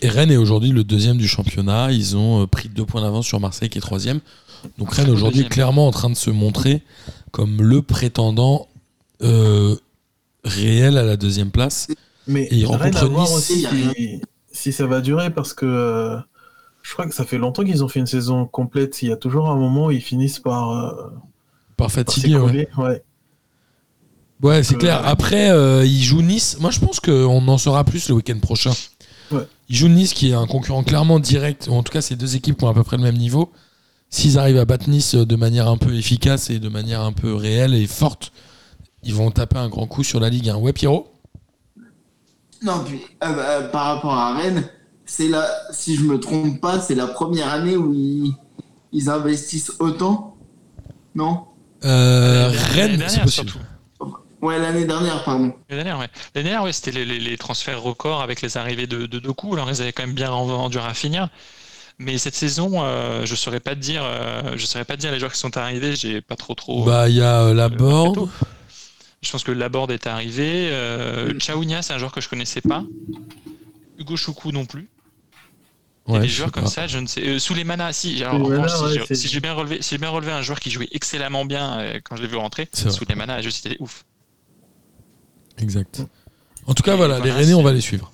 Et 0.00 0.08
Rennes 0.08 0.30
est 0.30 0.36
aujourd'hui 0.36 0.70
le 0.70 0.84
deuxième 0.84 1.16
du 1.16 1.26
championnat. 1.26 1.90
Ils 1.92 2.16
ont 2.16 2.42
euh, 2.42 2.46
pris 2.46 2.68
deux 2.68 2.84
points 2.84 3.02
d'avance 3.02 3.26
sur 3.26 3.40
Marseille 3.40 3.68
qui 3.68 3.78
est 3.78 3.82
troisième. 3.82 4.20
Donc 4.78 4.92
Rennes 4.94 5.10
aujourd'hui 5.10 5.42
est 5.42 5.48
clairement 5.48 5.86
en 5.86 5.90
train 5.90 6.10
de 6.10 6.16
se 6.16 6.30
montrer 6.30 6.82
comme 7.32 7.62
le 7.62 7.82
prétendant 7.82 8.68
euh, 9.22 9.76
réel 10.44 10.96
à 10.98 11.02
la 11.04 11.16
deuxième 11.16 11.50
place. 11.50 11.88
Mais 12.26 12.44
Et 12.44 12.56
ils 12.56 12.66
Rennes, 12.66 12.96
à 12.96 13.04
voir 13.04 13.26
Nice. 13.28 13.36
aussi 13.36 13.52
Il 13.54 13.60
y 13.62 13.66
a 13.66 13.70
rien. 13.70 13.92
si, 13.96 14.20
si 14.52 14.72
ça 14.72 14.86
va 14.86 15.00
durer 15.00 15.30
parce 15.30 15.54
que 15.54 15.66
euh, 15.66 16.18
je 16.82 16.92
crois 16.92 17.06
que 17.06 17.14
ça 17.14 17.24
fait 17.24 17.38
longtemps 17.38 17.64
qu'ils 17.64 17.82
ont 17.84 17.88
fait 17.88 18.00
une 18.00 18.06
saison 18.06 18.46
complète. 18.46 19.02
Il 19.02 19.08
y 19.08 19.12
a 19.12 19.16
toujours 19.16 19.48
un 19.50 19.56
moment 19.56 19.86
où 19.86 19.90
ils 19.90 20.00
finissent 20.02 20.38
par, 20.38 20.70
euh, 20.72 20.92
Par 21.76 21.86
par 21.86 21.92
fatigué. 21.92 22.36
Ouais, 22.36 22.40
s'écrouler. 22.40 22.68
Ouais. 22.78 23.02
Ouais, 24.42 24.62
c'est 24.62 24.76
Euh, 24.76 24.78
clair. 24.78 25.06
Après, 25.06 25.50
euh, 25.50 25.84
ils 25.84 26.02
jouent 26.02 26.22
Nice. 26.22 26.58
Moi, 26.60 26.70
je 26.70 26.78
pense 26.80 27.00
qu'on 27.00 27.46
en 27.48 27.58
saura 27.58 27.84
plus 27.84 28.08
le 28.08 28.14
week-end 28.14 28.38
prochain. 28.38 28.72
Ouais. 29.32 29.46
Ils 29.68 29.76
jouent 29.76 29.88
Nice, 29.88 30.14
qui 30.14 30.30
est 30.30 30.34
un 30.34 30.46
concurrent 30.46 30.84
clairement 30.84 31.18
direct. 31.18 31.66
Ou 31.68 31.74
en 31.74 31.82
tout 31.82 31.92
cas, 31.92 32.00
ces 32.00 32.14
deux 32.16 32.36
équipes 32.36 32.56
qui 32.56 32.64
ont 32.64 32.68
à 32.68 32.74
peu 32.74 32.84
près 32.84 32.96
le 32.96 33.02
même 33.02 33.16
niveau. 33.16 33.50
S'ils 34.10 34.38
arrivent 34.38 34.58
à 34.58 34.64
battre 34.64 34.88
Nice 34.88 35.14
de 35.14 35.36
manière 35.36 35.68
un 35.68 35.76
peu 35.76 35.94
efficace 35.94 36.50
et 36.50 36.58
de 36.58 36.68
manière 36.68 37.02
un 37.02 37.12
peu 37.12 37.34
réelle 37.34 37.74
et 37.74 37.86
forte, 37.86 38.32
ils 39.02 39.14
vont 39.14 39.30
taper 39.30 39.58
un 39.58 39.68
grand 39.68 39.86
coup 39.86 40.02
sur 40.02 40.18
la 40.20 40.30
Ligue 40.30 40.48
1. 40.48 40.56
Ouais, 40.56 40.72
Pierrot? 40.72 41.12
Non, 42.62 42.82
puis 42.84 43.00
euh, 43.22 43.26
euh, 43.26 43.68
par 43.68 43.94
rapport 43.94 44.14
à 44.14 44.34
Rennes, 44.36 44.68
c'est 45.04 45.28
là, 45.28 45.46
si 45.72 45.94
je 45.94 46.02
me 46.02 46.18
trompe 46.18 46.60
pas, 46.60 46.80
c'est 46.80 46.94
la 46.94 47.06
première 47.06 47.48
année 47.52 47.76
où 47.76 47.92
ils, 47.94 48.32
ils 48.92 49.10
investissent 49.10 49.72
autant. 49.78 50.36
Non? 51.14 51.44
Euh, 51.84 52.50
Rennes, 52.72 53.04
c'est 53.08 53.20
possible. 53.22 53.50
surtout. 53.50 53.64
Ouais, 54.40 54.58
l'année 54.58 54.84
dernière, 54.84 55.22
pardon. 55.24 55.52
L'année 55.68 55.82
dernière, 55.84 55.98
ouais. 56.00 56.08
L'année 56.34 56.48
dernière, 56.48 56.62
ouais, 56.64 56.72
c'était 56.72 56.92
les, 56.92 57.04
les- 57.04 57.18
les 57.18 57.36
transferts 57.36 57.82
records 57.82 58.22
avec 58.22 58.40
les 58.40 58.56
arrivées 58.56 58.86
de, 58.86 59.06
de 59.06 59.18
Doku. 59.18 59.52
Alors, 59.54 59.68
ils 59.70 59.82
avaient 59.82 59.92
quand 59.92 60.04
même 60.04 60.14
bien 60.14 60.30
vendu 60.30 60.78
Rafinha. 60.78 61.28
Mais 62.00 62.16
cette 62.18 62.36
saison, 62.36 62.82
euh, 62.84 63.26
je 63.26 63.34
saurais 63.34 63.58
pas 63.60 63.74
te 63.74 63.80
dire, 63.80 64.02
euh, 64.04 64.52
je 64.56 64.64
saurais 64.66 64.84
pas 64.84 64.94
te 64.96 65.00
dire 65.00 65.10
les 65.10 65.18
joueurs 65.18 65.32
qui 65.32 65.38
sont 65.40 65.56
arrivés. 65.56 65.96
J'ai 65.96 66.20
pas 66.20 66.36
trop 66.36 66.54
trop. 66.54 66.84
Bah, 66.84 67.08
il 67.08 67.16
y 67.16 67.22
a 67.22 67.42
euh, 67.42 67.54
la 67.54 67.68
board. 67.68 68.18
mercato. 68.18 68.30
Je 69.20 69.32
pense 69.32 69.42
que 69.42 69.50
Laborde 69.50 69.90
est 69.90 70.06
arrivé. 70.06 70.68
Euh, 70.70 71.36
Chaounia, 71.40 71.82
c'est 71.82 71.92
un 71.92 71.98
joueur 71.98 72.12
que 72.12 72.20
je 72.20 72.28
connaissais 72.28 72.60
pas. 72.60 72.84
Hugo 73.98 74.16
Choukou 74.16 74.52
non 74.52 74.64
plus. 74.64 74.88
Il 76.06 76.12
y 76.12 76.16
a 76.16 76.20
Ouais, 76.20 76.26
des 76.26 76.32
joueurs 76.32 76.52
comme 76.52 76.64
pas. 76.64 76.70
ça, 76.70 76.86
je 76.86 76.98
ne 76.98 77.06
sais. 77.08 77.20
Euh, 77.26 77.38
Souleymana, 77.40 77.92
si. 77.92 78.22
Alors, 78.22 78.34
en 78.36 78.44
Souleymana, 78.44 78.62
revanche, 78.62 78.78
si 78.78 78.84
ouais, 78.84 78.92
j'ai- 79.00 79.06
c'est- 79.06 79.14
si 79.16 79.28
j'ai 79.28 79.40
bien 79.40 79.52
relevé, 79.54 79.82
si 79.82 79.90
j'ai 79.90 79.98
bien 79.98 80.08
relevé 80.10 80.30
un 80.30 80.40
joueur 80.40 80.60
qui 80.60 80.70
jouait 80.70 80.88
excellemment 80.92 81.44
bien 81.44 81.80
euh, 81.80 82.00
quand 82.04 82.14
je 82.14 82.22
l'ai 82.22 82.28
vu 82.28 82.36
rentrer, 82.36 82.68
C'est 82.72 82.84
vrai. 82.88 82.96
Souleymana, 82.96 83.42
je 83.42 83.50
c'était 83.50 83.76
ouf. 83.80 84.04
Exact. 85.58 86.02
En 86.66 86.74
tout 86.74 86.82
cas, 86.84 86.94
Et 86.94 86.96
voilà, 86.96 87.16
voilà, 87.18 87.24
les 87.24 87.32
Rennais, 87.32 87.54
on 87.54 87.62
va 87.64 87.72
les 87.72 87.80
suivre. 87.80 88.12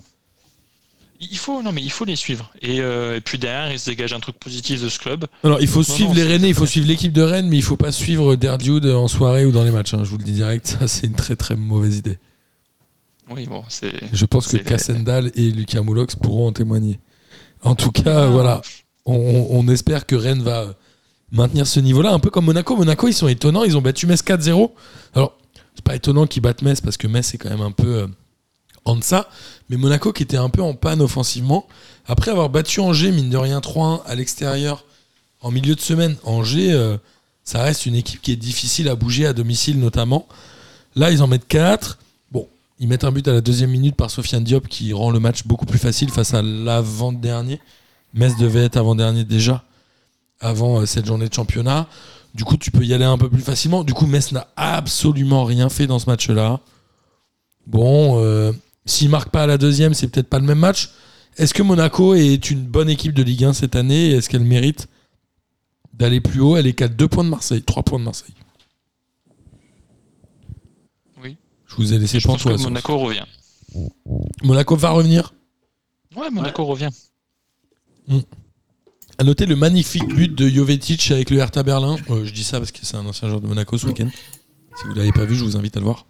Il 1.30 1.38
faut, 1.38 1.62
non, 1.62 1.72
mais 1.72 1.82
il 1.82 1.90
faut 1.90 2.04
les 2.04 2.16
suivre. 2.16 2.50
Et, 2.62 2.80
euh, 2.80 3.16
et 3.16 3.20
puis 3.20 3.38
derrière, 3.38 3.72
il 3.72 3.78
se 3.78 3.90
dégage 3.90 4.12
un 4.12 4.20
truc 4.20 4.38
positif 4.38 4.82
de 4.82 4.88
ce 4.88 4.98
club. 4.98 5.26
Alors, 5.42 5.60
il 5.60 5.68
faut 5.68 5.82
suivre 5.82 6.10
non, 6.10 6.14
les 6.16 6.24
Rennais, 6.24 6.48
il 6.48 6.54
faut 6.54 6.66
suivre 6.66 6.86
l'équipe 6.86 7.12
de 7.12 7.22
Rennes, 7.22 7.48
mais 7.48 7.56
il 7.56 7.62
faut 7.62 7.76
pas 7.76 7.92
suivre 7.92 8.34
Derdude 8.36 8.86
en 8.86 9.08
soirée 9.08 9.44
ou 9.44 9.52
dans 9.52 9.64
les 9.64 9.70
matchs. 9.70 9.94
hein. 9.94 10.00
Je 10.04 10.10
vous 10.10 10.18
le 10.18 10.24
dis 10.24 10.32
direct, 10.32 10.66
ça, 10.80 10.88
c'est 10.88 11.06
une 11.06 11.14
très 11.14 11.36
très 11.36 11.56
mauvaise 11.56 11.96
idée. 11.98 12.18
Oui, 13.30 13.46
bon, 13.46 13.64
c'est. 13.68 13.92
Je 14.12 14.24
pense 14.26 14.48
que 14.48 14.56
Cassendal 14.58 15.30
et 15.34 15.50
Lucas 15.50 15.80
Moulox 15.82 16.14
pourront 16.16 16.48
en 16.48 16.52
témoigner. 16.52 17.00
En 17.62 17.74
tout 17.74 17.90
cas, 17.90 18.24
Ah. 18.24 18.26
voilà, 18.26 18.62
on, 19.06 19.46
on 19.50 19.66
espère 19.68 20.04
que 20.06 20.14
Rennes 20.14 20.42
va 20.42 20.74
maintenir 21.32 21.66
ce 21.66 21.80
niveau-là, 21.80 22.12
un 22.12 22.18
peu 22.18 22.28
comme 22.30 22.44
Monaco. 22.44 22.76
Monaco, 22.76 23.08
ils 23.08 23.14
sont 23.14 23.28
étonnants, 23.28 23.64
ils 23.64 23.76
ont 23.76 23.82
battu 23.82 24.06
Metz 24.06 24.22
4-0. 24.22 24.70
Alors, 25.14 25.38
c'est 25.74 25.84
pas 25.84 25.96
étonnant 25.96 26.26
qu'ils 26.26 26.42
battent 26.42 26.62
Metz 26.62 26.80
parce 26.82 26.96
que 26.98 27.06
Metz 27.06 27.32
est 27.34 27.38
quand 27.38 27.48
même 27.50 27.62
un 27.62 27.70
peu 27.72 28.06
deçà, 28.86 29.28
mais 29.70 29.76
Monaco 29.76 30.12
qui 30.12 30.22
était 30.22 30.36
un 30.36 30.50
peu 30.50 30.62
en 30.62 30.74
panne 30.74 31.00
offensivement, 31.00 31.66
après 32.06 32.30
avoir 32.30 32.50
battu 32.50 32.80
Angers, 32.80 33.12
mine 33.12 33.30
de 33.30 33.36
rien 33.36 33.60
3-1 33.60 34.02
à 34.06 34.14
l'extérieur 34.14 34.84
en 35.40 35.50
milieu 35.50 35.74
de 35.74 35.80
semaine, 35.80 36.16
Angers, 36.24 36.72
euh, 36.72 36.96
ça 37.44 37.62
reste 37.62 37.86
une 37.86 37.94
équipe 37.94 38.22
qui 38.22 38.32
est 38.32 38.36
difficile 38.36 38.88
à 38.88 38.94
bouger 38.94 39.26
à 39.26 39.32
domicile 39.34 39.78
notamment. 39.78 40.26
Là, 40.96 41.10
ils 41.10 41.22
en 41.22 41.26
mettent 41.26 41.46
4. 41.46 41.98
Bon, 42.32 42.48
ils 42.78 42.88
mettent 42.88 43.04
un 43.04 43.12
but 43.12 43.28
à 43.28 43.32
la 43.32 43.40
deuxième 43.42 43.70
minute 43.70 43.94
par 43.94 44.10
Sofiane 44.10 44.42
Diop 44.42 44.66
qui 44.68 44.92
rend 44.94 45.10
le 45.10 45.20
match 45.20 45.44
beaucoup 45.44 45.66
plus 45.66 45.78
facile 45.78 46.10
face 46.10 46.32
à 46.32 46.40
l'avant-dernier. 46.40 47.60
Metz 48.14 48.36
devait 48.38 48.64
être 48.64 48.76
avant-dernier 48.76 49.24
déjà, 49.24 49.64
avant 50.40 50.80
euh, 50.80 50.86
cette 50.86 51.04
journée 51.04 51.28
de 51.28 51.34
championnat. 51.34 51.88
Du 52.34 52.44
coup, 52.44 52.56
tu 52.56 52.70
peux 52.70 52.84
y 52.84 52.94
aller 52.94 53.04
un 53.04 53.18
peu 53.18 53.28
plus 53.28 53.42
facilement. 53.42 53.84
Du 53.84 53.92
coup, 53.92 54.06
Metz 54.06 54.32
n'a 54.32 54.48
absolument 54.56 55.44
rien 55.44 55.68
fait 55.68 55.86
dans 55.86 55.98
ce 55.98 56.08
match-là. 56.08 56.60
Bon, 57.66 58.18
euh, 58.18 58.52
s'ils 58.86 59.08
marquent 59.08 59.30
pas 59.30 59.42
à 59.44 59.46
la 59.46 59.58
deuxième, 59.58 59.94
c'est 59.94 60.08
peut-être 60.08 60.28
pas 60.28 60.38
le 60.38 60.46
même 60.46 60.58
match. 60.58 60.90
Est-ce 61.36 61.54
que 61.54 61.62
Monaco 61.62 62.14
est 62.14 62.50
une 62.50 62.64
bonne 62.64 62.88
équipe 62.88 63.12
de 63.12 63.22
Ligue 63.22 63.44
1 63.44 63.52
cette 63.54 63.76
année 63.76 64.10
Est-ce 64.10 64.28
qu'elle 64.28 64.44
mérite 64.44 64.88
d'aller 65.92 66.20
plus 66.20 66.40
haut? 66.40 66.56
Elle 66.56 66.66
est 66.66 66.74
qu'à 66.74 66.88
2 66.88 67.08
points 67.08 67.24
de 67.24 67.28
Marseille, 67.30 67.62
3 67.62 67.82
points 67.82 67.98
de 67.98 68.04
Marseille. 68.04 68.34
Oui. 71.22 71.36
Je 71.66 71.74
vous 71.76 71.92
ai 71.92 71.98
laissé 71.98 72.20
Je 72.20 72.26
pense 72.26 72.42
penser 72.42 72.56
que 72.56 72.62
Monaco 72.62 72.98
revient. 72.98 73.24
Monaco 74.42 74.76
va 74.76 74.90
revenir? 74.90 75.34
Ouais, 76.14 76.30
Monaco 76.30 76.64
revient. 76.64 76.90
À 79.18 79.24
noter 79.24 79.46
le 79.46 79.56
magnifique 79.56 80.06
but 80.14 80.32
de 80.32 80.48
Jovetic 80.48 81.10
avec 81.10 81.30
le 81.30 81.38
Hertha 81.38 81.62
Berlin. 81.62 81.96
Euh, 82.10 82.24
je 82.24 82.32
dis 82.32 82.44
ça 82.44 82.58
parce 82.58 82.70
que 82.70 82.78
c'est 82.82 82.96
un 82.96 83.06
ancien 83.06 83.28
joueur 83.28 83.40
de 83.40 83.46
Monaco 83.48 83.76
ce 83.78 83.86
week-end. 83.86 84.08
Si 84.76 84.86
vous 84.86 84.94
l'avez 84.94 85.12
pas 85.12 85.24
vu, 85.24 85.34
je 85.34 85.44
vous 85.44 85.56
invite 85.56 85.76
à 85.76 85.80
le 85.80 85.86
voir. 85.86 86.06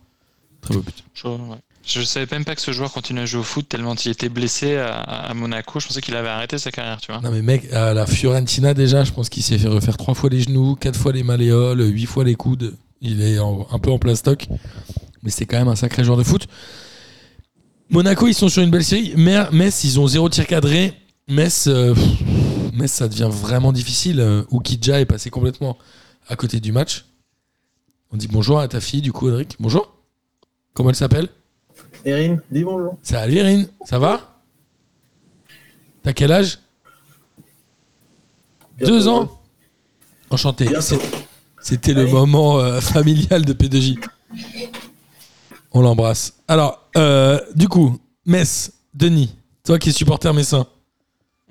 Très 0.61 0.75
beau 0.75 0.81
but. 0.81 1.05
Je, 1.15 1.27
ouais. 1.29 1.57
Je 1.87 2.03
savais 2.03 2.27
même 2.33 2.45
pas 2.45 2.55
que 2.55 2.63
ce 2.63 2.73
joueur 2.73 2.91
continuait 2.93 3.23
à 3.23 3.27
jouer 3.27 3.41
au 3.41 3.45
foot 3.45 3.69
tellement 3.69 3.95
il 3.95 4.11
était 4.11 4.31
blessé 4.31 4.77
à, 4.77 5.33
Monaco. 5.35 5.81
Je 5.81 5.87
pensais 5.87 6.01
qu'il 6.01 6.17
avait 6.17 6.29
arrêté 6.29 6.57
sa 6.57 6.71
carrière, 6.71 7.01
tu 7.01 7.13
vois. 7.13 7.21
Non 7.21 7.31
mais 7.31 7.43
mec, 7.43 7.71
à 7.73 7.93
la 7.93 8.07
Fiorentina 8.07 8.73
déjà, 8.73 9.05
je 9.05 9.13
pense 9.13 9.29
qu'il 9.29 9.43
s'est 9.43 9.59
fait 9.59 9.69
refaire 9.69 9.97
trois 9.97 10.15
fois 10.15 10.31
les 10.31 10.41
genoux, 10.41 10.77
quatre 10.77 10.99
fois 10.99 11.13
les 11.13 11.23
malléoles, 11.23 11.83
huit 11.83 12.07
fois 12.07 12.25
les 12.25 12.37
coudes. 12.37 12.75
Il 13.03 13.21
est 13.21 13.37
un 13.39 13.79
peu 13.79 13.91
en 13.91 13.99
plastoc. 13.99 14.49
Mais 15.23 15.31
c'est 15.31 15.47
quand 15.47 15.59
même 15.59 15.69
un 15.69 15.77
sacré 15.77 16.05
joueur 16.05 16.17
de 16.17 16.23
foot. 16.23 16.47
Monaco, 17.91 18.27
ils 18.27 18.35
sont 18.35 18.49
sur 18.49 18.63
une 18.63 18.71
belle 18.71 18.85
série. 18.85 19.15
Metz, 19.17 19.85
ils 19.85 20.01
ont 20.01 20.07
zéro 20.07 20.29
tir 20.29 20.47
cadré. 20.47 20.95
Metz, 21.29 21.67
euh, 21.67 21.95
ça 22.87 23.09
devient 23.09 23.29
vraiment 23.31 23.73
difficile. 23.73 24.21
Euh, 24.21 24.43
Oukidja 24.51 25.01
est 25.01 25.07
passé 25.07 25.31
complètement 25.31 25.79
à 26.29 26.37
côté 26.37 26.61
du 26.61 26.73
match. 26.73 27.05
On 28.11 28.17
dit 28.17 28.29
bonjour 28.29 28.59
à 28.59 28.69
ta 28.69 28.81
fille, 28.81 29.03
du 29.03 29.13
coup, 29.13 29.27
Audric. 29.27 29.57
Bonjour. 29.61 29.95
Comment 30.73 30.91
elle 30.91 30.97
s'appelle? 30.97 31.29
Erin, 32.05 32.39
dis 32.51 32.65
bonjour. 32.65 32.99
Salut 33.03 33.37
Erin, 33.39 33.65
ça 33.85 33.99
va? 33.99 34.39
T'as 36.03 36.13
quel 36.13 36.33
âge? 36.33 36.59
Deux 38.79 39.09
ans. 39.09 39.31
Enchanté. 40.31 40.69
C'était 41.63 41.95
le 41.95 42.07
moment 42.07 42.59
euh, 42.59 42.81
familial 42.81 43.45
de 43.45 43.55
P2J. 43.55 43.99
On 45.73 45.81
l'embrasse. 45.81 46.35
Alors, 46.47 46.89
euh, 46.97 47.41
du 47.55 47.69
coup, 47.69 47.99
Metz, 48.27 48.73
Denis, 48.93 49.35
toi 49.65 49.79
qui 49.79 49.89
es 49.89 49.93
supporter 49.93 50.35
messin, 50.35 50.67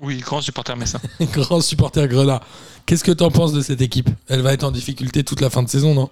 Oui, 0.00 0.18
grand 0.18 0.40
supporter 0.40 0.76
messin. 0.76 1.00
grand 1.32 1.60
supporter 1.60 2.06
Grenat, 2.06 2.40
qu'est-ce 2.86 3.02
que 3.02 3.12
t'en 3.12 3.30
penses 3.30 3.52
de 3.52 3.60
cette 3.60 3.80
équipe? 3.80 4.08
Elle 4.28 4.42
va 4.42 4.52
être 4.52 4.64
en 4.64 4.70
difficulté 4.70 5.24
toute 5.24 5.40
la 5.40 5.50
fin 5.50 5.62
de 5.64 5.68
saison, 5.68 5.94
non? 5.94 6.10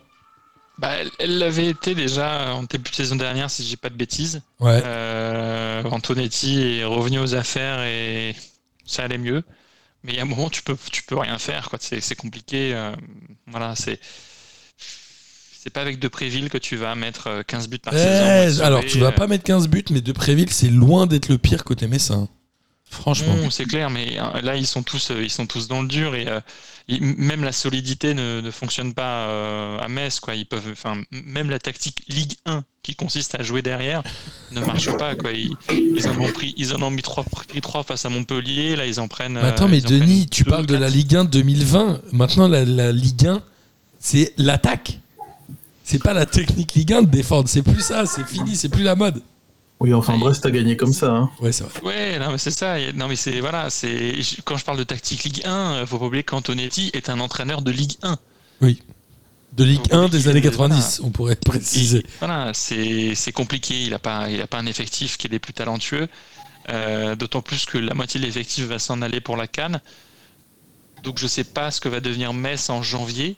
Bah, 0.83 0.91
elle- 1.21 1.39
l'avait 1.39 1.69
été 1.69 1.95
déjà 1.95 2.53
en 2.55 2.65
début 2.65 2.91
de 2.91 2.95
saison 2.97 3.15
dernière, 3.17 3.49
si 3.51 3.63
je 3.63 3.69
dis 3.69 3.77
pas 3.77 3.89
de 3.89 3.95
bêtises. 3.95 4.43
Ouais. 4.61 4.83
Euh, 4.85 5.83
Antonetti 5.85 6.61
est 6.81 6.85
revenu 6.85 7.21
aux 7.21 7.35
affaires 7.37 7.83
et 7.85 8.35
ça 8.85 9.05
allait 9.05 9.17
mieux. 9.19 9.45
Mais 10.03 10.13
il 10.13 10.17
y 10.17 10.19
a 10.19 10.23
un 10.23 10.27
moment, 10.27 10.51
tu 10.51 10.63
peux, 10.63 10.77
tu 10.91 11.05
peux 11.05 11.17
rien 11.17 11.39
faire. 11.39 11.71
quoi. 11.71 11.79
C'est 11.81 12.01
c'est 12.01 12.17
compliqué. 12.17 12.75
euh, 12.75 12.93
voilà, 13.47 13.75
c'est. 13.77 14.01
C'est 14.77 15.71
pas 15.71 15.81
avec 15.83 16.01
Depréville 16.01 16.51
que 16.51 16.59
tu 16.59 16.75
vas 16.77 16.97
mettre 16.97 17.29
euh, 17.29 17.43
15 17.45 17.69
buts 17.69 17.79
par 17.79 17.95
Eh, 17.95 17.99
saison. 17.99 18.51
sauver, 18.53 18.67
alors, 18.67 18.85
tu 18.85 18.99
vas 18.99 19.07
euh, 19.09 19.13
pas 19.13 19.29
mettre 19.29 19.45
15 19.45 19.69
buts, 19.69 19.85
mais 19.91 20.01
Depréville, 20.01 20.51
c'est 20.53 20.69
loin 20.69 21.07
d'être 21.07 21.29
le 21.29 21.39
pire 21.39 21.63
côté 21.63 21.87
messin. 21.87 22.29
Franchement. 22.93 23.35
Non, 23.35 23.51
c'est 23.51 23.65
clair, 23.65 23.89
mais 23.89 24.19
euh, 24.19 24.43
là 24.43 24.57
ils 24.57 24.67
sont 24.67 24.83
tous, 24.83 25.11
euh, 25.11 25.23
ils 25.23 25.31
sont 25.31 25.47
tous 25.47 25.67
dans 25.67 25.81
le 25.81 25.89
dur 25.89 26.15
et, 26.15 26.29
euh, 26.29 26.41
même 27.01 27.43
la 27.43 27.53
solidité 27.53 28.13
ne, 28.13 28.43
ne 28.43 28.51
fonctionne 28.51 28.93
pas 28.93 29.29
euh, 29.29 29.79
à 29.79 29.89
Metz, 29.89 30.21
quoi. 30.21 30.35
Ils 30.35 30.45
peuvent, 30.45 30.69
enfin, 30.71 31.01
même 31.11 31.49
la 31.49 31.59
tactique 31.59 32.03
Ligue 32.09 32.35
1 32.45 32.65
qui 32.83 32.95
consiste 32.95 33.35
à 33.35 33.43
jouer 33.43 33.63
derrière 33.63 34.03
ne 34.51 34.61
marche 34.61 34.91
pas, 34.99 35.15
quoi. 35.15 35.31
Ils, 35.33 35.57
ils 35.71 36.07
en 36.07 36.19
ont 36.21 36.31
pris, 36.31 36.53
ils 36.59 36.75
en 36.75 36.83
ont 36.83 36.91
mis 36.91 37.01
trois, 37.01 37.25
pris 37.25 37.63
trois 37.63 37.83
face 37.83 38.05
à 38.05 38.11
Montpellier. 38.11 38.77
Là, 38.77 38.85
ils 38.87 39.01
en 39.01 39.09
prennent. 39.09 39.35
Mais 39.35 39.41
attends, 39.41 39.69
mais 39.69 39.81
Denis, 39.81 40.29
tu 40.29 40.45
deux, 40.45 40.51
parles 40.51 40.67
de 40.67 40.77
la. 40.77 40.91
Ligue 40.91 41.17
1 41.17 41.25
2020. 41.25 42.03
Maintenant, 42.13 42.47
la, 42.47 42.67
la 42.67 42.93
Ligue 42.93 43.27
1, 43.27 43.43
c'est 43.99 44.35
l'attaque. 44.37 44.99
C'est 45.83 46.03
pas 46.03 46.13
la 46.13 46.27
technique 46.27 46.75
Ligue 46.75 46.93
1 46.93 47.03
de 47.03 47.11
défendre. 47.11 47.49
C'est 47.49 47.63
plus 47.63 47.81
ça. 47.81 48.05
C'est 48.05 48.27
fini. 48.27 48.55
C'est 48.55 48.69
plus 48.69 48.83
la 48.83 48.97
mode. 48.97 49.23
Oui, 49.83 49.93
enfin, 49.93 50.17
Brest 50.17 50.47
a 50.47 50.51
gagné 50.53 50.77
comme 50.77 50.93
ça. 50.93 51.11
Hein. 51.11 51.31
Ouais, 51.41 51.51
c'est 51.51 51.65
vrai. 51.65 51.81
Ouais, 51.83 52.19
non, 52.21 52.31
mais 52.31 52.39
c'est 52.39 52.53
ça. 52.53 52.77
Non, 52.93 53.09
mais 53.09 53.17
c'est 53.17 53.41
voilà, 53.41 53.69
c'est 53.69 54.15
quand 54.45 54.57
je 54.57 54.65
parle 54.65 54.79
de 54.79 54.85
tactique 54.85 55.25
Ligue 55.25 55.43
1, 55.45 55.51
euh, 55.51 55.87
faut 55.87 55.99
pas 55.99 56.07
oublier 56.07 56.23
qu'Antonetti 56.23 56.93
est 56.95 57.09
un 57.09 57.19
entraîneur 57.19 57.63
de 57.63 57.73
Ligue 57.73 57.95
1. 58.03 58.17
De 58.61 59.65
Ligue 59.65 59.83
Donc, 59.89 59.93
1 59.93 60.09
des 60.09 60.29
années 60.29 60.41
voilà. 60.41 60.77
90, 60.77 61.01
on 61.03 61.11
pourrait 61.11 61.35
préciser. 61.35 61.99
Et 61.99 62.07
voilà, 62.21 62.53
c'est 62.55 63.17
c'est 63.17 63.33
compliqué. 63.33 63.83
Il 63.83 63.93
a 63.93 63.99
pas, 63.99 64.31
il 64.31 64.41
a 64.41 64.47
pas 64.47 64.59
un 64.59 64.67
effectif 64.67 65.19
qui 65.19 65.27
est 65.27 65.31
des 65.31 65.41
plus 65.41 65.53
talentueux. 65.53 66.07
Euh, 66.69 67.17
D'autant 67.17 67.43
plus 67.43 67.67
que 67.67 67.77
la 67.77 67.95
moitié 67.95 68.21
de 68.21 68.25
l'effectif 68.25 68.67
va 68.67 68.79
s'en 68.79 69.03
aller 69.03 69.21
pour 69.21 69.37
la 69.37 69.49
Cannes. 69.49 69.81
Donc 71.03 71.19
je 71.19 71.27
sais 71.27 71.43
pas 71.43 71.73
ce 71.73 71.81
que 71.81 71.89
va 71.89 71.99
devenir 71.99 72.33
Metz 72.33 72.71
en 72.71 72.85
janvier. 72.85 73.37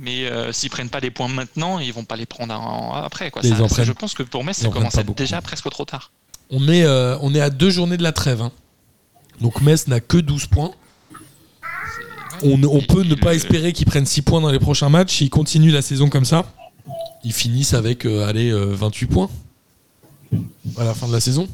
Mais 0.00 0.26
euh, 0.26 0.52
s'ils 0.52 0.70
prennent 0.70 0.88
pas 0.88 1.00
les 1.00 1.10
points 1.10 1.28
maintenant, 1.28 1.78
ils 1.78 1.92
vont 1.92 2.04
pas 2.04 2.16
les 2.16 2.26
prendre 2.26 2.54
en- 2.54 2.94
après. 2.94 3.30
Quoi. 3.30 3.42
Ça- 3.42 3.54
prennent- 3.74 3.86
je 3.86 3.92
pense 3.92 4.14
que 4.14 4.22
pour 4.22 4.42
Metz, 4.44 4.56
ça 4.58 4.68
commence 4.72 4.96
à 4.96 5.02
être 5.02 5.14
déjà 5.14 5.40
presque 5.42 5.68
trop 5.70 5.84
tard. 5.84 6.10
On 6.50 6.66
est, 6.68 6.84
euh, 6.84 7.18
on 7.20 7.34
est 7.34 7.40
à 7.40 7.50
deux 7.50 7.70
journées 7.70 7.96
de 7.98 8.02
la 8.02 8.12
trêve. 8.12 8.40
hein. 8.40 8.52
Donc 9.40 9.60
Metz 9.60 9.86
n'a 9.86 10.00
que 10.00 10.16
12 10.16 10.46
points. 10.46 10.72
On, 12.42 12.62
on 12.64 12.80
peut 12.80 13.02
ne 13.02 13.14
pas 13.14 13.30
le- 13.30 13.36
espérer 13.36 13.72
qu'ils 13.72 13.86
prennent 13.86 14.06
6 14.06 14.22
points 14.22 14.40
dans 14.40 14.50
les 14.50 14.58
prochains 14.60 14.88
matchs. 14.88 15.16
S'ils 15.18 15.30
continuent 15.30 15.72
la 15.72 15.82
saison 15.82 16.08
comme 16.08 16.24
ça, 16.24 16.46
ils 17.24 17.32
finissent 17.32 17.74
avec 17.74 18.06
euh, 18.06 18.26
allez, 18.26 18.50
euh, 18.50 18.74
28 18.74 19.06
points 19.06 19.28
à 20.78 20.84
la 20.84 20.94
fin 20.94 21.08
de 21.08 21.12
la 21.12 21.20
saison. 21.20 21.48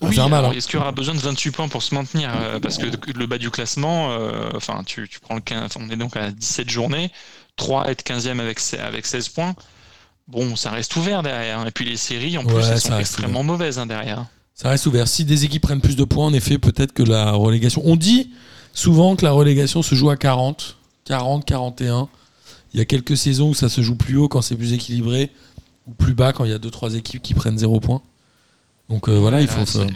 Va 0.00 0.08
Oui, 0.08 0.18
alors, 0.20 0.50
hein. 0.50 0.52
est-ce 0.54 0.66
qu'il 0.68 0.78
y 0.78 0.82
aura 0.82 0.92
besoin 0.92 1.14
de 1.14 1.20
28 1.20 1.50
points 1.50 1.68
pour 1.68 1.82
se 1.82 1.94
maintenir 1.94 2.30
euh, 2.40 2.60
Parce 2.60 2.78
que 2.78 2.86
le 2.86 3.26
bas 3.26 3.38
du 3.38 3.50
classement, 3.50 4.10
euh, 4.12 4.50
enfin, 4.54 4.82
tu, 4.86 5.08
tu 5.08 5.18
prends 5.20 5.34
le 5.34 5.40
15, 5.40 5.72
on 5.78 5.90
est 5.90 5.96
donc 5.96 6.16
à 6.16 6.30
17 6.30 6.68
journées, 6.70 7.10
3 7.56 7.88
être 7.90 8.02
15e 8.04 8.38
avec, 8.40 8.60
se- 8.60 8.76
avec 8.76 9.06
16 9.06 9.28
points. 9.30 9.54
Bon, 10.28 10.56
ça 10.56 10.70
reste 10.70 10.94
ouvert 10.96 11.22
derrière. 11.22 11.66
Et 11.66 11.70
puis 11.70 11.84
les 11.84 11.96
séries, 11.96 12.36
en 12.38 12.44
plus, 12.44 12.54
elles 12.70 12.80
sont 12.80 12.98
extrêmement 13.00 13.42
mauvaises 13.42 13.78
hein, 13.78 13.86
derrière. 13.86 14.26
Ça 14.54 14.68
reste 14.70 14.86
ouvert. 14.86 15.08
Si 15.08 15.24
des 15.24 15.44
équipes 15.44 15.62
prennent 15.62 15.80
plus 15.80 15.96
de 15.96 16.04
points, 16.04 16.26
en 16.26 16.32
effet, 16.32 16.58
peut-être 16.58 16.92
que 16.92 17.02
la 17.02 17.32
relégation. 17.32 17.80
On 17.84 17.96
dit 17.96 18.30
souvent 18.74 19.16
que 19.16 19.24
la 19.24 19.30
relégation 19.32 19.82
se 19.82 19.94
joue 19.94 20.10
à 20.10 20.16
40, 20.16 20.76
40, 21.06 21.44
41. 21.44 22.08
Il 22.74 22.78
y 22.78 22.80
a 22.80 22.84
quelques 22.84 23.16
saisons 23.16 23.50
où 23.50 23.54
ça 23.54 23.68
se 23.68 23.80
joue 23.80 23.94
plus 23.96 24.16
haut 24.16 24.28
quand 24.28 24.42
c'est 24.42 24.56
plus 24.56 24.72
équilibré, 24.74 25.30
ou 25.86 25.92
plus 25.94 26.12
bas 26.14 26.32
quand 26.32 26.44
il 26.44 26.50
y 26.50 26.54
a 26.54 26.58
2-3 26.58 26.94
équipes 26.96 27.22
qui 27.22 27.34
prennent 27.34 27.56
0 27.58 27.80
points. 27.80 28.02
Donc 28.88 29.08
euh, 29.08 29.18
voilà, 29.18 29.40
il 29.40 29.46
Là, 29.46 29.52
faut. 29.52 29.66
Ça, 29.66 29.80
c'est- 29.86 29.94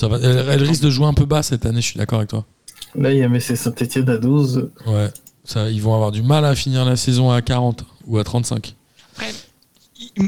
ça 0.00 0.08
va, 0.08 0.18
elle, 0.18 0.46
elle 0.48 0.62
risque 0.64 0.82
de 0.82 0.90
jouer 0.90 1.06
un 1.06 1.14
peu 1.14 1.24
bas 1.24 1.42
cette 1.42 1.66
année, 1.66 1.80
je 1.80 1.86
suis 1.88 1.98
d'accord 1.98 2.18
avec 2.18 2.30
toi. 2.30 2.44
Là, 2.96 3.12
il 3.12 3.18
y 3.18 3.22
a 3.22 3.28
Metz 3.28 3.54
Saint-Etienne 3.54 4.08
à 4.10 4.18
12. 4.18 4.70
Ouais. 4.86 5.08
Ça, 5.44 5.68
ils 5.70 5.80
vont 5.82 5.94
avoir 5.94 6.10
du 6.12 6.22
mal 6.22 6.44
à 6.44 6.54
finir 6.54 6.84
la 6.84 6.96
saison 6.96 7.30
à 7.30 7.42
40 7.42 7.84
ou 8.06 8.18
à 8.18 8.24
35. 8.24 8.74
Après, 9.14 9.32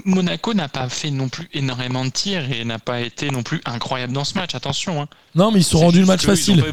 Monaco 0.05 0.55
n'a 0.55 0.69
pas 0.69 0.89
fait 0.89 1.11
non 1.11 1.29
plus 1.29 1.49
énormément 1.53 2.05
de 2.05 2.11
tirs 2.11 2.51
et 2.53 2.65
n'a 2.65 2.79
pas 2.79 3.01
été 3.01 3.31
non 3.31 3.43
plus 3.43 3.61
incroyable 3.65 4.13
dans 4.13 4.25
ce 4.25 4.35
match. 4.35 4.55
Attention. 4.55 5.03
Hein. 5.03 5.09
Non, 5.35 5.51
mais 5.53 5.61
ils 5.61 5.65
se 5.65 5.71
sont 5.71 5.81
rendus 5.81 6.01
le 6.01 6.07
match 6.07 6.23
ils 6.23 6.27
facile. 6.27 6.63
pas 6.63 6.71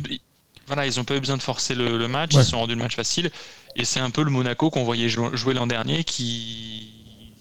voilà, 0.67 0.87
ils 0.87 0.95
n'ont 0.97 1.03
pas 1.03 1.15
eu 1.15 1.19
besoin 1.19 1.35
de 1.37 1.41
forcer 1.41 1.75
le, 1.75 1.97
le 1.97 2.07
match, 2.07 2.33
Ouais. 2.33 2.41
ils 2.41 2.45
se 2.45 2.51
sont 2.51 2.59
rendus 2.59 2.75
le 2.75 2.81
match 2.81 2.95
facile. 2.95 3.29
Et 3.75 3.83
c'est 3.85 3.99
un 3.99 4.09
peu 4.11 4.23
le 4.23 4.29
Monaco 4.31 4.69
qu'on 4.69 4.83
voyait 4.85 5.09
jou- 5.09 5.35
jouer 5.35 5.53
l'an 5.53 5.67
dernier 5.67 6.03
qui 6.05 6.89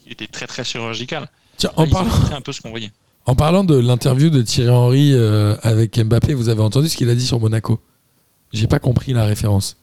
était 0.09 0.27
très 0.27 0.47
très 0.47 0.65
chirurgical. 0.65 1.29
Tiens, 1.57 1.71
en 1.77 1.85
ont 1.85 1.89
parlant, 1.91 2.11
un 2.33 2.41
peu 2.41 2.53
ce 2.53 2.61
qu'on 2.61 2.71
voyait. 2.71 2.91
En 3.27 3.35
parlant 3.35 3.65
de 3.65 3.77
l'interview 3.77 4.31
de 4.31 4.43
Thierry 4.43 4.71
Henry 4.71 5.13
euh, 5.15 5.55
avec 5.63 5.99
Mbappé, 5.99 6.35
vous 6.35 6.49
avez 6.49 6.63
entendu 6.63 6.89
ce 6.89 6.97
qu'il 6.97 7.09
a 7.09 7.15
dit 7.15 7.25
sur 7.25 7.41
Monaco? 7.41 7.81
J'ai 8.53 8.67
pas 8.67 8.79
compris 8.79 9.13
la 9.13 9.25
référence. 9.25 9.77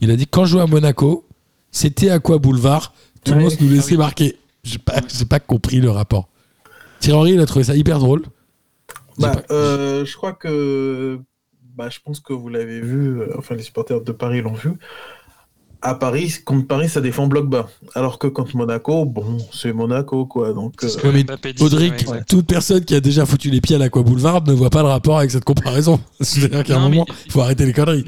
Il 0.00 0.10
a 0.10 0.16
dit 0.16 0.26
quand 0.26 0.44
je 0.44 0.52
jouais 0.52 0.62
à 0.62 0.66
Monaco, 0.66 1.26
c'était 1.70 2.10
à 2.10 2.18
quoi 2.18 2.38
boulevard? 2.38 2.94
Tout 3.24 3.34
le 3.34 3.40
monde 3.40 3.52
nous 3.60 3.68
laissait 3.68 3.92
oui. 3.92 3.98
marquer. 3.98 4.36
J'ai 4.62 4.78
pas, 4.78 4.94
j'ai 5.12 5.24
pas 5.24 5.40
compris 5.40 5.80
le 5.80 5.90
rapport. 5.90 6.28
Thierry 7.00 7.18
Henry, 7.18 7.32
il 7.32 7.40
a 7.40 7.46
trouvé 7.46 7.64
ça 7.64 7.76
hyper 7.76 7.98
drôle. 7.98 8.22
Bah, 9.18 9.30
pas- 9.30 9.54
euh, 9.54 10.04
je 10.04 10.16
crois 10.16 10.32
que. 10.32 11.18
Bah, 11.74 11.88
je 11.90 11.98
pense 12.02 12.20
que 12.20 12.32
vous 12.32 12.48
l'avez 12.48 12.80
vu, 12.80 13.20
euh, 13.20 13.34
enfin, 13.36 13.54
les 13.54 13.62
supporters 13.62 14.00
de 14.00 14.12
Paris 14.12 14.40
l'ont 14.40 14.54
vu. 14.54 14.72
À 15.88 15.94
Paris, 15.94 16.34
contre 16.44 16.66
Paris, 16.66 16.88
ça 16.88 17.00
défend 17.00 17.28
bloc 17.28 17.48
bas. 17.48 17.68
Alors 17.94 18.18
que 18.18 18.26
contre 18.26 18.56
Monaco, 18.56 19.04
bon, 19.04 19.38
c'est 19.52 19.72
Monaco, 19.72 20.26
quoi. 20.26 20.52
Donc, 20.52 20.82
euh, 20.82 20.88
C'est 20.88 20.94
ce 20.94 20.98
que 20.98 21.06
Ouais, 21.06 21.12
mais 21.12 21.22
Mbappé 21.22 21.52
disait, 21.52 21.64
Audric, 21.64 22.08
ouais, 22.08 22.24
toute 22.24 22.48
personne 22.48 22.84
qui 22.84 22.96
a 22.96 23.00
déjà 23.00 23.24
foutu 23.24 23.50
les 23.50 23.60
pieds 23.60 23.76
à 23.76 23.78
l'Aqua 23.78 24.02
Boulevard 24.02 24.42
ne 24.42 24.52
voit 24.52 24.70
pas 24.70 24.82
le 24.82 24.88
rapport 24.88 25.18
avec 25.18 25.30
cette 25.30 25.44
comparaison. 25.44 26.00
C'est-à-dire 26.20 26.64
qu'à 26.64 26.76
un 26.76 26.88
mais- 26.88 26.96
moment, 26.96 27.06
il 27.26 27.30
faut 27.30 27.40
arrêter 27.40 27.64
les 27.66 27.72
conneries. 27.72 28.04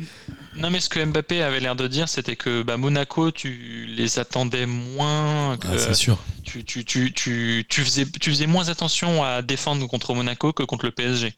Non, 0.56 0.70
mais 0.70 0.80
ce 0.80 0.88
que 0.88 0.98
Mbappé 1.04 1.40
avait 1.40 1.60
l'air 1.60 1.76
de 1.76 1.86
dire, 1.86 2.08
c'était 2.08 2.34
que 2.34 2.62
bah, 2.64 2.76
Monaco, 2.76 3.30
tu 3.30 3.86
les 3.96 4.18
attendais 4.18 4.66
moins, 4.66 5.56
que 5.56 5.68
Ah, 5.70 5.78
c'est 5.78 5.94
sûr. 5.94 6.18
tu, 6.42 6.64
tu, 6.64 6.84
tu, 6.84 7.12
tu, 7.12 7.64
tu 7.68 7.82
faisais, 7.82 8.06
tu 8.20 8.30
faisais 8.30 8.48
moins 8.48 8.68
attention 8.70 9.22
à 9.22 9.40
défendre 9.42 9.86
contre 9.86 10.14
Monaco 10.14 10.52
que 10.52 10.64
contre 10.64 10.84
le 10.84 10.90
PSG. 10.90 11.32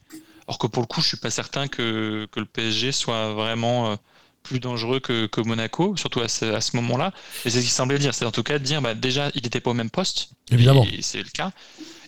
Alors 0.49 0.59
que 0.59 0.66
pour 0.68 0.80
le 0.82 0.86
coup, 0.86 1.03
je 1.03 1.09
suis 1.09 1.16
pas 1.18 1.28
certain 1.30 1.68
que, 1.68 2.26
que 2.32 2.41
le 2.41 2.47
PSG 2.47 2.93
soit 2.93 3.34
vraiment 3.34 3.91
euh, 3.91 3.97
plus 4.43 4.61
dangereux 4.61 5.01
que, 5.01 5.26
que 5.26 5.41
Monaco, 5.41 5.97
surtout 5.97 6.20
à 6.20 6.28
ce, 6.28 6.45
à 6.47 6.61
ce 6.61 6.76
moment-là. 6.76 7.12
Et 7.45 7.51
c'est 7.51 7.59
ce 7.59 7.61
qu'il 7.61 7.70
semblait 7.70 7.99
dire. 7.99 8.14
C'est 8.14 8.24
en 8.24 8.32
tout 8.32 8.43
cas 8.43 8.59
de 8.59 8.64
dire, 8.64 8.82
bah, 8.82 8.95
déjà, 8.95 9.30
il 9.34 9.43
n'était 9.43 9.61
pas 9.61 9.70
au 9.70 9.74
même 9.74 9.91
poste. 9.91 10.30
Évidemment. 10.51 10.86
Et 10.93 11.03
c'est 11.03 11.22
le 11.22 11.30
cas. 11.30 11.53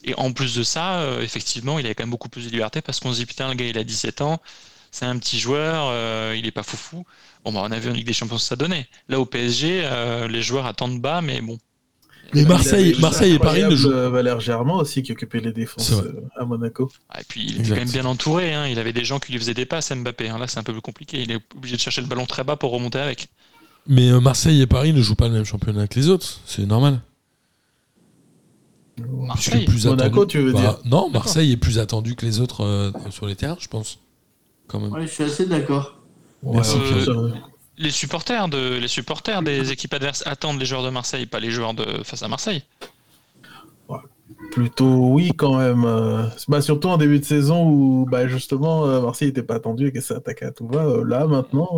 Et 0.05 0.15
en 0.17 0.33
plus 0.33 0.55
de 0.55 0.63
ça, 0.63 1.01
euh, 1.01 1.23
effectivement, 1.23 1.79
il 1.79 1.87
avait 1.87 1.95
quand 1.95 2.05
même 2.05 2.11
beaucoup 2.11 2.29
plus 2.29 2.47
de 2.47 2.51
liberté 2.51 2.81
parce 2.83 3.01
qu'on 3.01 3.13
se 3.13 3.19
dit, 3.19 3.27
putain, 3.27 3.49
le 3.49 3.55
gars, 3.55 3.67
il 3.67 3.79
a 3.79 3.85
17 3.85 4.21
ans, 4.21 4.41
c'est 4.91 5.07
un 5.07 5.19
petit 5.19 5.39
joueur, 5.39 5.89
euh, 5.91 6.35
il 6.37 6.47
est 6.47 6.53
pas 6.53 6.63
foufou. 6.63 7.05
Bon, 7.45 7.53
bah, 7.53 7.61
on 7.65 7.71
a 7.71 7.79
vu 7.79 7.91
en 7.91 7.95
Ligue 7.95 8.07
des 8.07 8.13
Champions 8.13 8.39
ce 8.39 8.45
que 8.45 8.49
ça 8.49 8.57
donnait. 8.57 8.89
Là, 9.09 9.21
au 9.21 9.27
PSG, 9.27 9.83
euh, 9.85 10.29
les 10.29 10.43
joueurs 10.43 10.67
attendent 10.67 11.01
bas, 11.01 11.21
mais 11.21 11.41
bon. 11.41 11.59
Mais 12.35 12.43
il 12.43 12.49
Marseille, 12.49 12.97
Marseille 13.01 13.33
et 13.35 13.39
Paris 13.39 13.63
ne 13.63 13.77
jouent. 13.77 13.91
euh, 13.93 14.09
Valère 14.09 14.41
Germain 14.41 14.75
aussi, 14.75 15.03
qui 15.03 15.13
occupait 15.13 15.41
les 15.41 15.53
défenses 15.53 15.93
euh, 15.93 16.23
à 16.37 16.45
Monaco. 16.45 16.91
Ah, 17.11 17.21
et 17.21 17.25
puis, 17.29 17.43
il 17.43 17.51
était 17.51 17.61
Exact. 17.61 17.75
quand 17.77 17.81
même 17.85 17.91
bien 17.93 18.05
entouré. 18.07 18.55
hein. 18.55 18.67
Il 18.67 18.79
avait 18.79 18.93
des 18.95 19.05
gens 19.05 19.19
qui 19.19 19.33
lui 19.33 19.39
faisaient 19.39 19.55
des 19.55 19.67
passes, 19.67 19.93
Mbappé. 19.93 20.29
hein. 20.31 20.39
Là, 20.39 20.47
c'est 20.49 20.59
un 20.59 20.63
peu 20.63 20.73
plus 20.73 20.81
compliqué. 20.83 21.21
Il 21.23 21.31
est 21.31 21.41
obligé 21.57 21.77
de 21.77 21.81
chercher 21.81 22.01
le 22.01 22.07
ballon 22.07 22.25
très 22.27 22.45
bas 22.45 22.57
pour 22.57 22.71
remonter 22.73 22.99
avec. 22.99 23.29
Mais 23.87 24.11
euh, 24.11 24.21
Marseille 24.21 24.61
et 24.63 24.67
Paris 24.67 24.93
ne 24.93 25.03
jouent 25.03 25.15
pas 25.17 25.29
le 25.29 25.35
même 25.35 25.45
championnat 25.45 25.87
que 25.89 25.99
les 25.99 26.09
autres. 26.09 26.41
C'est 26.47 26.65
normal. 26.67 27.01
Marseille. 28.99 29.65
plus 29.65 29.87
Monaco, 29.87 30.23
attendu- 30.23 30.27
tu 30.29 30.39
veux 30.39 30.53
Bah, 30.53 30.61
dire 30.61 30.79
Non, 30.85 31.11
Marseille 31.11 31.53
est 31.53 31.57
plus 31.57 31.79
attendu 31.79 32.15
que 32.15 32.25
les 32.27 32.41
autres 32.41 32.63
euh, 32.65 32.91
sur 33.11 33.27
les 33.27 33.35
terrains, 33.35 33.57
je 33.59 33.69
pense. 33.69 33.99
Quand 34.69 34.81
même. 34.81 34.93
Ouais, 34.93 35.07
je 35.07 35.13
suis 35.13 35.25
assez 35.25 35.47
d'accord. 35.47 35.99
Merci, 36.43 36.77
Ouais, 36.77 37.03
Pierre. 37.03 37.19
euh, 37.19 37.33
Les 37.77 37.91
supporters, 37.91 38.49
de, 38.49 38.79
les 38.79 38.89
supporters 38.89 39.43
des 39.43 39.73
équipes 39.73 39.93
adverses 39.95 40.23
attendent 40.27 40.59
les 40.61 40.65
joueurs 40.67 40.83
de 40.85 40.91
Marseille, 40.91 41.27
pas 41.27 41.41
les 41.41 41.51
joueurs 41.51 41.75
de 41.75 42.03
face 42.03 42.23
à 42.23 42.29
Marseille. 42.29 42.65
Plutôt 44.51 45.09
oui 45.13 45.33
quand 45.37 45.57
même. 45.57 45.85
euh, 45.85 46.25
Bah, 46.49 46.61
surtout 46.61 46.89
en 46.89 46.99
début 46.99 47.19
de 47.21 47.25
saison 47.25 47.65
où 47.69 48.07
bah, 48.11 48.29
justement 48.29 48.87
euh, 48.87 49.01
Marseille 49.01 49.29
n'était 49.29 49.43
pas 49.43 49.55
attendu 49.55 49.87
et 49.89 49.93
que 49.93 50.01
ça 50.01 50.17
attaquait 50.17 50.47
à 50.47 50.53
tout 50.53 50.69
va. 50.69 50.85
Euh, 50.85 51.05
Là 51.05 51.27
maintenant, 51.27 51.69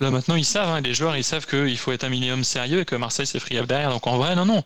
Là 0.00 0.10
maintenant 0.10 0.34
ils 0.36 0.44
savent, 0.44 0.68
hein, 0.68 0.80
les 0.80 0.94
joueurs 0.94 1.16
ils 1.16 1.24
savent 1.24 1.46
qu'il 1.46 1.76
faut 1.78 1.92
être 1.92 2.04
un 2.04 2.08
minimum 2.10 2.44
sérieux 2.44 2.80
et 2.80 2.84
que 2.84 2.96
Marseille 2.96 3.26
c'est 3.26 3.38
friable 3.40 3.66
derrière. 3.68 3.90
Donc 3.90 4.06
en 4.06 4.18
vrai 4.18 4.36
non 4.36 4.44
non. 4.44 4.62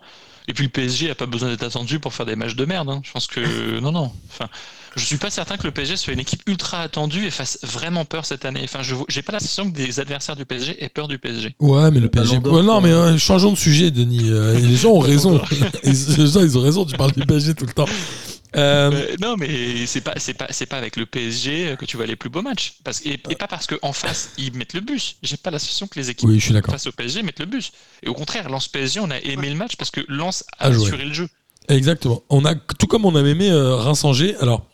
Et 0.49 0.55
puis 0.55 0.65
le 0.65 0.71
PSG 0.71 1.11
a 1.11 1.15
pas 1.15 1.27
besoin 1.27 1.49
d'être 1.51 1.63
attendu 1.63 2.01
pour 2.01 2.15
faire 2.15 2.27
des 2.27 2.37
matchs 2.37 2.57
de 2.57 2.65
merde. 2.65 2.89
hein. 2.91 3.01
Je 3.05 3.13
pense 3.13 3.27
que 3.27 3.79
non 3.81 3.93
non. 3.93 4.13
Enfin, 4.31 4.49
je 4.97 5.05
suis 5.05 5.17
pas 5.17 5.31
certain 5.31 5.57
que 5.57 5.65
le 5.65 5.71
PSG 5.71 5.97
soit 5.97 6.13
une 6.13 6.21
équipe 6.21 6.43
ultra 6.47 6.81
attendue 6.81 7.27
et 7.27 7.31
fasse 7.31 7.59
vraiment 7.63 8.05
peur 8.05 8.25
cette 8.25 8.45
année. 8.45 8.61
Enfin, 8.65 8.83
je 8.83 8.95
j'ai 9.09 9.23
pas 9.23 9.33
l'impression 9.33 9.71
que 9.71 9.77
des 9.77 10.01
adversaires 10.01 10.37
du 10.37 10.45
PSG 10.45 10.83
aient 10.83 10.89
peur 10.89 11.09
du 11.09 11.19
PSG. 11.19 11.55
Ouais, 11.61 11.91
mais 11.91 12.01
le 12.01 12.09
PSG. 12.09 12.39
Ouais, 12.39 12.63
non, 12.63 12.81
mais 12.81 12.91
euh, 12.91 13.19
changeons 13.19 13.53
de 13.53 13.59
sujet, 13.59 13.91
Denis. 13.91 14.31
Euh, 14.31 14.59
les 14.59 14.77
gens 14.77 14.91
ont 14.91 14.99
raison. 14.99 15.41
les 15.85 16.27
gens, 16.27 16.41
ils 16.41 16.59
ont 16.59 16.63
raison. 16.63 16.85
Tu 16.85 16.97
parles 16.97 17.13
du 17.13 17.25
PSG 17.25 17.55
tout 17.55 17.67
le 17.67 17.73
temps. 17.73 17.87
Euh, 17.89 18.31
Euh, 18.57 19.17
non, 19.21 19.37
mais 19.37 19.87
c'est 19.87 20.01
pas, 20.01 20.15
c'est 20.17 20.35
pas, 20.35 20.49
c'est 20.51 20.67
pas 20.67 20.77
avec 20.77 20.97
le 20.97 21.07
PSG 21.07 21.77
que 21.79 21.85
tu 21.85 21.97
vois 21.97 22.07
les 22.07 22.17
plus 22.17 22.31
beaux 22.31 22.43
matchs. 22.43 22.75
Parce, 22.85 23.01
et, 23.07 23.21
et 23.29 23.37
pas 23.37 23.47
parce 23.47 23.67
qu'en 23.67 23.93
face, 23.93 24.31
ils 24.39 24.53
mettent 24.55 24.75
le 24.75 24.81
bus. 24.81 25.17
J'ai 25.23 25.37
pas 25.37 25.51
l'impression 25.51 25.87
que 25.87 25.99
les 25.99 26.11
équipes 26.11 26.29
oui, 26.29 26.39
je 26.39 26.47
suis 26.47 26.53
d'accord. 26.55 26.73
face 26.73 26.87
au 26.87 26.93
PSG 26.93 27.23
mettent 27.23 27.41
le 27.41 27.47
bus. 27.47 27.73
Et 28.03 28.09
au 28.09 28.15
contraire, 28.15 28.49
Lens 28.49 28.69
PSG, 28.69 29.01
on 29.01 29.11
a 29.11 29.19
aimé 29.19 29.51
le 29.51 29.57
match 29.57 29.77
parce 29.77 29.91
que 29.91 30.01
Lens 30.09 30.45
a 30.59 30.67
assuré 30.67 31.05
le 31.05 31.13
jeu. 31.13 31.29
Exactement. 31.69 32.23
On 32.31 32.45
a, 32.45 32.55
tout 32.55 32.87
comme 32.87 33.05
on 33.05 33.15
a 33.15 33.21
aimé 33.21 33.51
euh, 33.51 33.77
Reims-Angers. 33.77 34.37
Alors, 34.41 34.67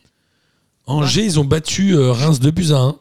Angers, 0.87 1.25
ils 1.25 1.39
ont 1.41 1.45
battu 1.45 1.95
euh, 1.97 2.13
Reims 2.13 2.39
2 2.41 2.51
buts 2.51 2.73
à 2.73 2.79
1. 2.79 2.97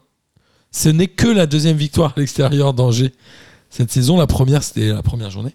Ce 0.72 0.90
n'est 0.90 1.08
que 1.08 1.28
la 1.28 1.46
deuxième 1.46 1.78
victoire 1.78 2.14
à 2.16 2.20
l'extérieur 2.20 2.74
d'Angers 2.74 3.14
cette 3.70 3.92
saison. 3.92 4.18
La 4.18 4.28
première, 4.28 4.64
c'était 4.64 4.90
la 4.92 5.04
première 5.04 5.30
journée. 5.30 5.54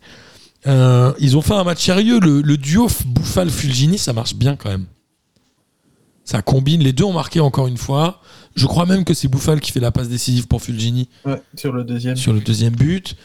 Euh, 0.66 1.12
ils 1.18 1.37
ont 1.37 1.43
fait 1.43 1.55
un 1.55 1.64
match 1.64 1.85
sérieux. 1.85 2.20
Le, 2.20 2.41
le 2.43 2.57
duo 2.57 2.89
Bouffal-Fulgini, 3.07 3.99
ça 3.99 4.12
marche 4.12 4.35
bien 4.35 4.57
quand 4.57 4.70
même. 4.70 4.87
Ça 6.24 6.43
combine. 6.43 6.83
Les 6.83 6.93
deux 6.93 7.05
ont 7.05 7.12
marqué 7.12 7.41
encore 7.41 7.66
une 7.66 7.76
fois. 7.78 8.20
Je 8.55 8.66
crois 8.66 8.87
même 8.87 9.05
que 9.05 9.14
c'est 9.14 9.28
Bouffal 9.28 9.61
qui 9.61 9.72
fait 9.72 9.81
la 9.81 9.91
passe 9.91 10.09
décisive 10.09 10.47
pour 10.47 10.62
Fulgini 10.62 11.09
Ouais, 11.24 11.41
sur 11.57 11.72
le 11.72 11.83
deuxième. 11.85 12.16
sur 12.16 12.33
le 12.33 12.41
deuxième 12.41 12.74
but. 12.74 13.16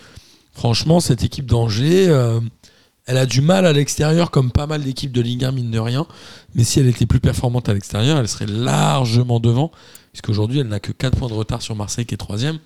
Franchement, 0.53 0.99
cette 1.01 1.23
équipe 1.23 1.45
d'Angers, 1.45 2.07
euh, 2.07 2.39
elle 3.07 3.17
a 3.17 3.25
du 3.25 3.41
mal 3.41 3.65
à 3.65 3.73
l'extérieur, 3.73 4.31
comme 4.31 4.51
pas 4.51 4.65
mal 4.67 4.83
d'équipes 4.83 5.11
de 5.11 5.21
Ligue 5.21 5.43
1, 5.45 5.51
mine 5.51 5.71
de 5.71 5.79
rien. 5.79 6.07
Mais 6.55 6.63
si 6.63 6.79
elle 6.79 6.87
était 6.87 7.05
plus 7.05 7.19
performante 7.19 7.69
à 7.69 7.73
l'extérieur, 7.73 8.17
elle 8.17 8.27
serait 8.27 8.47
largement 8.47 9.39
devant. 9.39 9.71
Puisqu'aujourd'hui, 10.11 10.59
elle 10.59 10.67
n'a 10.67 10.79
que 10.79 10.91
4 10.91 11.17
points 11.17 11.27
de 11.27 11.33
retard 11.33 11.61
sur 11.61 11.75
Marseille, 11.75 12.05
qui 12.05 12.13
est 12.15 12.17
troisième. 12.17 12.57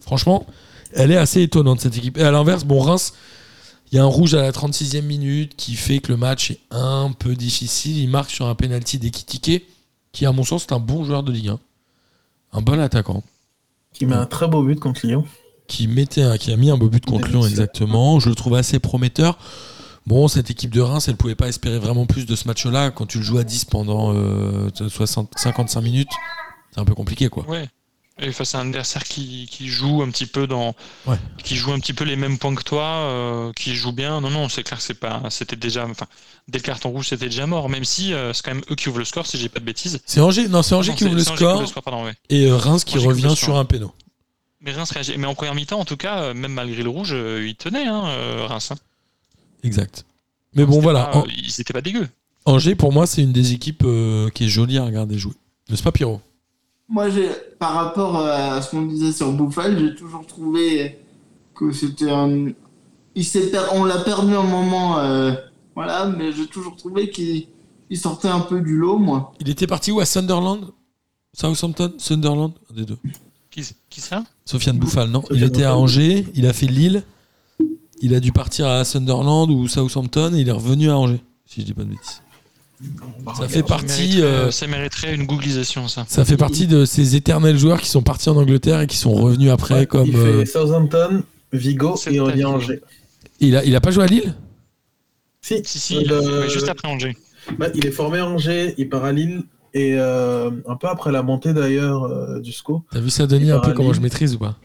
Franchement, 0.00 0.46
elle 0.92 1.10
est 1.12 1.16
assez 1.16 1.42
étonnante, 1.42 1.80
cette 1.80 1.96
équipe. 1.96 2.18
Et 2.18 2.22
à 2.22 2.30
l'inverse, 2.30 2.64
bon, 2.64 2.80
Reims, 2.80 3.12
il 3.92 3.96
y 3.96 3.98
a 3.98 4.02
un 4.02 4.06
rouge 4.06 4.34
à 4.34 4.42
la 4.42 4.50
36e 4.50 5.02
minute 5.02 5.54
qui 5.56 5.74
fait 5.74 6.00
que 6.00 6.10
le 6.10 6.16
match 6.16 6.50
est 6.50 6.60
un 6.70 7.12
peu 7.16 7.36
difficile. 7.36 7.98
Il 7.98 8.08
marque 8.08 8.30
sur 8.30 8.46
un 8.46 8.54
penalty 8.54 8.98
d'Ekitike, 8.98 9.64
qui, 10.12 10.26
à 10.26 10.32
mon 10.32 10.42
sens, 10.44 10.64
est 10.64 10.72
un 10.72 10.80
bon 10.80 11.04
joueur 11.04 11.22
de 11.22 11.30
Ligue 11.30 11.48
1. 11.50 11.60
Un 12.54 12.62
bon 12.62 12.80
attaquant 12.80 13.22
Qui 13.92 14.06
met 14.06 14.14
un 14.14 14.26
très 14.26 14.48
beau 14.48 14.62
but 14.62 14.80
contre 14.80 15.06
Lyon. 15.06 15.24
qui 15.68 15.86
mettait 15.88 16.38
qui 16.38 16.52
a 16.52 16.56
mis 16.56 16.70
un 16.70 16.76
beau 16.76 16.88
but 16.88 17.04
contre 17.04 17.28
Lyon 17.28 17.46
exactement. 17.46 18.18
Je 18.18 18.28
le 18.28 18.34
trouve 18.34 18.54
assez 18.54 18.78
prometteur. 18.78 19.38
Bon, 20.06 20.28
cette 20.28 20.50
équipe 20.50 20.70
de 20.70 20.80
Reims, 20.82 21.08
elle 21.08 21.16
pouvait 21.16 21.34
pas 21.34 21.48
espérer 21.48 21.78
vraiment 21.78 22.04
plus 22.06 22.26
de 22.26 22.36
ce 22.36 22.46
match-là 22.46 22.90
quand 22.90 23.06
tu 23.06 23.18
le 23.18 23.24
joues 23.24 23.38
à 23.38 23.44
10 23.44 23.64
pendant 23.66 24.12
euh, 24.14 24.68
60, 24.88 25.32
55 25.36 25.80
minutes. 25.80 26.10
C'est 26.72 26.80
un 26.80 26.84
peu 26.84 26.94
compliqué 26.94 27.28
quoi. 27.28 27.46
Ouais. 27.48 27.68
Et 28.20 28.30
face 28.30 28.54
à 28.54 28.60
un 28.60 28.68
adversaire 28.68 29.02
qui, 29.02 29.48
qui 29.50 29.66
joue 29.66 30.02
un 30.02 30.10
petit 30.10 30.26
peu 30.26 30.46
dans, 30.46 30.76
Ouais. 31.06 31.16
qui 31.42 31.56
joue 31.56 31.72
un 31.72 31.80
petit 31.80 31.94
peu 31.94 32.04
les 32.04 32.14
mêmes 32.14 32.38
points 32.38 32.54
que 32.54 32.62
toi, 32.62 32.84
euh, 32.84 33.52
qui 33.56 33.74
joue 33.74 33.90
bien. 33.90 34.20
Non, 34.20 34.30
non, 34.30 34.48
c'est 34.48 34.62
clair 34.62 34.78
que 34.78 34.84
c'est 34.84 34.94
pas, 34.94 35.22
c'était 35.30 35.56
déjà, 35.56 35.84
enfin, 35.84 36.06
dès 36.46 36.58
le 36.58 36.62
carton 36.62 36.90
rouge, 36.90 37.08
c'était 37.08 37.26
déjà 37.26 37.46
mort. 37.48 37.68
Même 37.68 37.84
si 37.84 38.12
euh, 38.12 38.32
c'est 38.32 38.44
quand 38.44 38.54
même 38.54 38.62
eux 38.70 38.76
qui 38.76 38.88
ouvrent 38.88 39.00
le 39.00 39.04
score, 39.04 39.26
si 39.26 39.36
j'ai 39.36 39.48
pas 39.48 39.58
de 39.58 39.64
bêtises. 39.64 40.00
C'est 40.06 40.20
Angers, 40.20 40.46
non, 40.46 40.62
c'est 40.62 40.76
Angers 40.76 40.94
qui 40.94 41.04
ouvre 41.06 41.14
le 41.16 41.24
score 41.24 41.64
et 42.28 42.46
euh, 42.46 42.56
Reims 42.56 42.84
qui 42.84 42.98
revient 42.98 43.34
sur 43.36 43.56
un 43.56 43.64
péno. 43.64 43.92
Mais 44.60 44.70
Reims 44.72 44.90
réagit. 44.92 45.14
Mais 45.18 45.26
en 45.26 45.34
première 45.34 45.54
mi-temps, 45.56 45.80
en 45.80 45.84
tout 45.84 45.96
cas, 45.96 46.20
euh, 46.22 46.34
même 46.34 46.52
malgré 46.52 46.82
le 46.84 46.90
rouge, 46.90 47.10
euh, 47.12 47.44
ils 47.46 47.56
tenaient, 47.56 47.86
hein, 47.88 48.04
euh, 48.06 48.46
Reims. 48.46 48.70
hein. 48.70 48.76
Exact. 49.64 50.04
Mais 50.54 50.64
bon 50.64 50.80
voilà, 50.80 51.06
pas, 51.06 51.18
An- 51.18 51.24
euh, 51.26 51.30
ils 51.36 51.60
étaient 51.60 51.72
pas 51.72 51.80
dégueux. 51.80 52.08
Angers 52.44 52.74
pour 52.76 52.92
moi 52.92 53.06
c'est 53.06 53.22
une 53.22 53.32
des 53.32 53.52
équipes 53.54 53.82
euh, 53.84 54.28
qui 54.30 54.44
est 54.44 54.48
jolie 54.48 54.78
à 54.78 54.84
regarder 54.84 55.18
jouer. 55.18 55.34
N'est-ce 55.68 55.82
pas 55.82 55.90
Pierrot? 55.92 56.20
Moi, 56.88 57.08
j'ai, 57.08 57.30
par 57.58 57.72
rapport 57.72 58.18
à 58.18 58.60
ce 58.60 58.70
qu'on 58.70 58.82
disait 58.82 59.10
sur 59.12 59.32
Bouffal, 59.32 59.78
j'ai 59.78 59.94
toujours 59.94 60.26
trouvé 60.26 60.98
que 61.54 61.72
c'était 61.72 62.10
un. 62.10 62.48
Il 63.14 63.24
s'est 63.24 63.50
per- 63.50 63.68
On 63.72 63.84
l'a 63.84 63.98
perdu 64.00 64.34
un 64.34 64.42
moment, 64.42 64.98
euh, 64.98 65.32
voilà, 65.74 66.04
mais 66.06 66.30
j'ai 66.32 66.46
toujours 66.46 66.76
trouvé 66.76 67.08
qu'il 67.08 67.46
il 67.88 67.96
sortait 67.98 68.28
un 68.28 68.40
peu 68.40 68.60
du 68.60 68.76
lot, 68.76 68.98
moi. 68.98 69.32
Il 69.40 69.48
était 69.48 69.66
parti 69.66 69.92
où 69.92 70.00
à 70.00 70.04
Sunderland? 70.04 70.72
Southampton 71.32 71.94
Sunderland? 71.96 72.52
Un 72.70 72.74
des 72.74 72.84
deux. 72.84 72.98
Qui, 73.50 73.62
qui 73.88 74.00
ça? 74.02 74.22
Sofiane 74.44 74.76
Bouffal, 74.78 75.08
non 75.08 75.22
Il 75.30 75.42
était 75.42 75.64
à. 75.64 75.76
Angers, 75.78 76.26
il 76.34 76.44
a 76.46 76.52
fait 76.52 76.66
Lille, 76.66 77.02
il 78.00 78.14
a 78.14 78.20
dû 78.20 78.32
partir 78.32 78.66
à 78.66 78.84
Sunderland 78.84 79.50
ou 79.50 79.66
Southampton 79.68 80.32
et 80.34 80.40
il 80.40 80.48
est 80.48 80.52
revenu 80.52 80.90
à 80.90 80.96
Angers, 80.98 81.20
si 81.46 81.60
je 81.60 81.66
dis 81.66 81.74
pas 81.74 81.82
de 81.84 81.88
bêtises. 81.90 82.20
Ça 83.38 83.48
fait 83.48 83.58
Ça 83.60 83.62
partie, 83.62 84.02
mériterait, 84.02 84.22
euh, 84.22 84.50
ça 84.50 84.66
mériterait 84.66 85.14
une 85.14 85.24
googlisation, 85.26 85.88
ça. 85.88 86.04
ça 86.08 86.24
fait 86.24 86.36
partie 86.36 86.66
de 86.66 86.84
ces 86.84 87.16
éternels 87.16 87.56
joueurs 87.58 87.80
qui 87.80 87.88
sont 87.88 88.02
partis 88.02 88.28
en 88.28 88.36
Angleterre 88.36 88.80
et 88.80 88.86
qui 88.86 88.96
sont 88.96 89.12
revenus 89.14 89.50
après 89.50 89.80
Ouais, 89.80 89.86
comme. 89.86 90.06
il 90.06 90.16
euh, 90.16 90.40
fait 90.44 90.46
Southampton, 90.46 91.22
Vigo 91.52 91.94
et 92.10 92.20
revient. 92.20 92.44
Angers. 92.44 92.80
il, 93.40 93.56
a, 93.56 93.64
il 93.64 93.74
a 93.74 93.80
pas 93.80 93.90
joué 93.90 94.04
à 94.04 94.06
Lille? 94.06 94.34
Si, 95.40 95.62
Si, 95.64 95.78
si, 95.78 95.96
il 96.02 96.12
a 96.12 96.16
Euh, 96.16 96.48
juste 96.48 96.68
après 96.68 96.88
Angers. 96.88 97.16
ouais, 97.58 97.70
il 97.74 97.86
est 97.86 97.90
formé 97.90 98.18
à 98.18 98.26
Angers, 98.26 98.74
il 98.76 98.88
part 98.88 99.04
à 99.04 99.12
Lille 99.12 99.42
et 99.72 99.94
euh, 99.96 100.50
un 100.68 100.76
peu 100.76 100.88
après 100.88 101.10
la 101.12 101.22
montée 101.22 101.52
d'ailleurs 101.54 102.04
euh, 102.04 102.40
du 102.40 102.52
SCO. 102.52 102.82
T'as 102.92 103.00
vu 103.00 103.08
ça, 103.10 103.26
Denis, 103.26 103.50
un 103.50 103.60
peu 103.60 103.72
comment 103.72 103.92
je 103.92 104.00
maîtrise 104.00 104.34
ou 104.34 104.38
pas? 104.40 104.56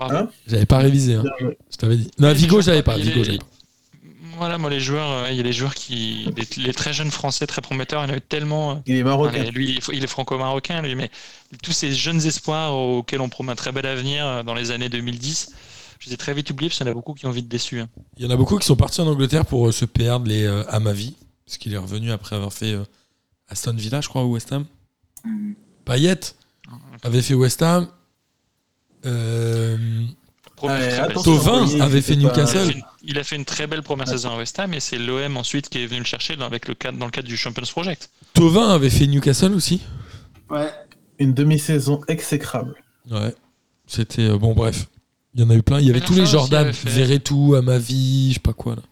Hein 0.00 0.28
J'avais 0.46 0.66
pas 0.66 0.78
révisé, 0.78 1.14
hein. 1.14 1.24
Je 1.70 1.76
t'avais 1.76 1.96
dit. 1.96 2.10
Non, 2.18 2.32
Vigo, 2.32 2.60
j'avais 2.60 2.82
pas. 2.82 2.96
Vigo, 2.96 3.24
j'avais. 3.24 3.38
Voilà, 4.36 4.58
moi, 4.58 4.68
les 4.68 4.80
joueurs, 4.80 5.10
euh, 5.10 5.30
il 5.30 5.36
y 5.36 5.40
a 5.40 5.42
les 5.44 5.52
joueurs 5.52 5.74
qui. 5.74 6.28
Les, 6.36 6.62
les 6.64 6.72
très 6.74 6.92
jeunes 6.92 7.10
français, 7.12 7.46
très 7.46 7.62
prometteurs, 7.62 8.02
il 8.04 8.08
y 8.08 8.10
en 8.10 8.14
a 8.14 8.16
eu 8.16 8.20
tellement. 8.20 8.72
euh, 8.72 8.74
Il 8.86 8.96
est 8.96 9.04
marocain. 9.04 9.40
Allez, 9.40 9.50
lui, 9.52 9.78
il 9.92 10.02
est 10.02 10.06
franco-marocain, 10.08 10.82
lui, 10.82 10.94
mais 10.96 11.10
tous 11.62 11.72
ces 11.72 11.92
jeunes 11.94 12.24
espoirs 12.26 12.74
auxquels 12.74 13.20
on 13.20 13.28
promet 13.28 13.52
un 13.52 13.56
très 13.56 13.70
bel 13.72 13.86
avenir 13.86 14.26
euh, 14.26 14.42
dans 14.42 14.54
les 14.54 14.72
années 14.72 14.88
2010, 14.88 15.52
je 16.00 16.08
les 16.08 16.14
ai 16.14 16.16
très 16.16 16.34
vite 16.34 16.50
oubliés 16.50 16.68
parce 16.68 16.78
qu'il 16.78 16.86
y 16.86 16.88
en 16.88 16.92
a 16.92 16.94
beaucoup 16.94 17.14
qui 17.14 17.26
ont 17.26 17.30
vite 17.30 17.46
déçu. 17.48 17.80
hein. 17.80 17.88
Il 18.18 18.24
y 18.24 18.26
en 18.26 18.30
a 18.30 18.36
beaucoup 18.36 18.58
qui 18.58 18.66
sont 18.66 18.74
partis 18.76 19.00
en 19.00 19.06
Angleterre 19.06 19.46
pour 19.46 19.68
euh, 19.68 19.72
se 19.72 19.84
perdre 19.84 20.26
les 20.26 20.42
euh, 20.44 20.64
à 20.68 20.80
ma 20.80 20.92
vie, 20.92 21.14
parce 21.46 21.56
qu'il 21.58 21.72
est 21.72 21.78
revenu 21.78 22.10
après 22.10 22.34
avoir 22.34 22.52
fait 22.52 22.72
euh, 22.72 22.82
Aston 23.48 23.74
Villa, 23.74 24.00
je 24.00 24.08
crois, 24.08 24.24
ou 24.24 24.32
West 24.34 24.52
Ham. 24.52 24.66
Payet 25.84 26.18
avait 27.02 27.22
fait 27.22 27.34
West 27.34 27.62
Ham. 27.62 27.86
Euh. 29.06 29.76
Tovin 31.22 31.80
avait 31.80 32.00
fait 32.00 32.16
Newcastle. 32.16 32.72
il 33.02 33.18
a 33.18 33.24
fait 33.24 33.36
une 33.36 33.44
très 33.44 33.66
belle 33.66 33.82
première 33.82 34.08
saison 34.08 34.30
à 34.30 34.38
West 34.38 34.58
Ham 34.58 34.72
et 34.72 34.80
c'est 34.80 34.98
l'OM 34.98 35.36
ensuite 35.36 35.68
qui 35.68 35.82
est 35.82 35.86
venu 35.86 35.98
le 36.00 36.06
chercher 36.06 36.36
dans, 36.36 36.46
avec 36.46 36.68
le 36.68 36.74
cadre, 36.74 36.96
dans 36.98 37.04
le 37.04 37.10
cadre 37.10 37.28
du 37.28 37.36
Champions 37.36 37.64
Project. 37.70 38.10
Tovin 38.32 38.70
avait 38.70 38.88
fait 38.90 39.06
Newcastle 39.06 39.52
aussi? 39.52 39.82
Ouais. 40.48 40.70
Une 41.18 41.34
demi-saison 41.34 42.00
exécrable. 42.08 42.74
Ouais. 43.10 43.34
C'était 43.86 44.22
euh, 44.30 44.38
bon, 44.38 44.54
bref. 44.54 44.86
Il 45.34 45.40
y 45.40 45.44
en 45.44 45.50
a 45.50 45.54
eu 45.54 45.62
plein. 45.62 45.80
Il 45.80 45.86
y 45.86 45.90
avait 45.90 46.00
Mais 46.00 46.06
tous 46.06 46.14
les 46.14 46.24
Jordan, 46.26 46.72
fait- 46.72 46.88
Verretou, 46.88 47.54
à 47.56 47.62
ma 47.62 47.78
vie, 47.78 48.28
je 48.30 48.34
sais 48.34 48.40
pas 48.40 48.52
quoi. 48.52 48.76
Là. 48.76 48.82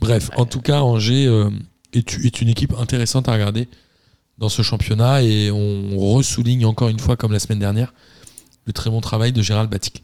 Bref, 0.00 0.30
en 0.36 0.44
tout 0.46 0.60
cas, 0.60 0.80
Angers 0.82 1.26
euh, 1.26 1.50
est, 1.94 2.24
est 2.24 2.42
une 2.42 2.48
équipe 2.48 2.74
intéressante 2.78 3.28
à 3.28 3.32
regarder 3.32 3.68
dans 4.38 4.48
ce 4.48 4.62
championnat 4.62 5.22
et 5.22 5.50
on 5.50 5.96
ressouligne 5.98 6.64
encore 6.66 6.88
une 6.88 6.98
fois, 7.00 7.16
comme 7.16 7.32
la 7.32 7.38
semaine 7.38 7.58
dernière, 7.58 7.92
le 8.66 8.72
très 8.72 8.90
bon 8.90 9.00
travail 9.00 9.32
de 9.32 9.42
Gérald 9.42 9.70
Batic. 9.70 10.02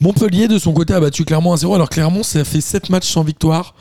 Montpellier, 0.00 0.48
de 0.48 0.58
son 0.58 0.72
côté, 0.72 0.94
a 0.94 1.00
battu 1.00 1.24
Clermont 1.24 1.54
1-0. 1.54 1.74
Alors, 1.74 1.88
Clermont, 1.88 2.22
ça 2.22 2.44
fait 2.44 2.60
7 2.60 2.90
matchs 2.90 3.08
sans 3.08 3.22
victoire. 3.22 3.74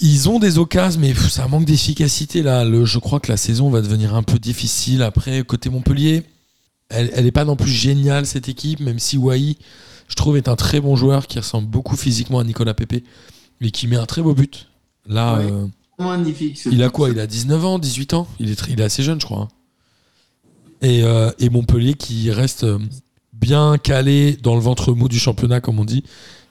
Ils 0.00 0.28
ont 0.28 0.38
des 0.38 0.58
occasions, 0.58 0.98
mais 1.00 1.14
ça 1.14 1.46
manque 1.46 1.66
d'efficacité 1.66 2.42
là. 2.42 2.64
Le, 2.64 2.84
je 2.86 2.98
crois 2.98 3.20
que 3.20 3.30
la 3.30 3.36
saison 3.36 3.68
va 3.70 3.82
devenir 3.82 4.14
un 4.14 4.22
peu 4.22 4.38
difficile. 4.38 5.02
Après, 5.02 5.42
côté 5.44 5.68
Montpellier, 5.68 6.22
elle, 6.88 7.10
elle 7.14 7.26
est 7.26 7.30
pas 7.32 7.44
non 7.44 7.54
plus 7.56 7.70
géniale 7.70 8.24
cette 8.26 8.48
équipe, 8.48 8.80
même 8.80 8.98
si 8.98 9.18
Wai, 9.18 9.56
je 10.08 10.14
trouve, 10.14 10.36
est 10.38 10.48
un 10.48 10.56
très 10.56 10.80
bon 10.80 10.96
joueur 10.96 11.26
qui 11.26 11.38
ressemble 11.38 11.68
beaucoup 11.68 11.96
physiquement 11.96 12.38
à 12.40 12.44
Nicolas 12.44 12.72
Pepe 12.74 13.04
et 13.60 13.70
qui 13.70 13.86
met 13.86 13.96
un 13.96 14.06
très 14.06 14.22
beau 14.22 14.34
but. 14.34 14.68
Là, 15.06 15.36
Ouais. 15.38 15.52
euh, 15.52 15.66
Magnifique. 15.98 16.62
il 16.72 16.82
a 16.82 16.88
quoi? 16.88 17.10
Il 17.10 17.20
a 17.20 17.26
19 17.26 17.62
ans, 17.64 17.78
18 17.78 18.14
ans? 18.14 18.26
Il 18.40 18.50
est, 18.50 18.56
très- 18.56 18.72
il 18.72 18.80
est 18.80 18.84
assez 18.84 19.02
jeune, 19.02 19.20
je 19.20 19.26
crois. 19.26 19.40
hein. 19.42 19.48
Et, 20.82 21.02
euh, 21.02 21.30
et 21.38 21.50
Montpellier 21.50 21.94
qui 21.94 22.30
reste 22.30 22.64
euh, 22.64 22.78
bien 23.32 23.76
calé 23.78 24.36
dans 24.36 24.54
le 24.54 24.60
ventre 24.60 24.92
mou 24.92 25.08
du 25.08 25.18
championnat, 25.18 25.60
comme 25.60 25.78
on 25.78 25.84
dit, 25.84 26.04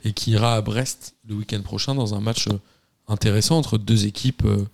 et 0.03 0.13
qui 0.13 0.32
ira 0.32 0.55
à 0.55 0.61
Brest 0.61 1.15
le 1.27 1.36
week-end 1.36 1.61
prochain 1.61 1.95
dans 1.95 2.13
un 2.13 2.19
match 2.19 2.47
euh, 2.47 2.53
intéressant 3.07 3.57
entre 3.57 3.77
deux 3.77 4.05
équipes 4.05 4.43
euh, 4.45 4.65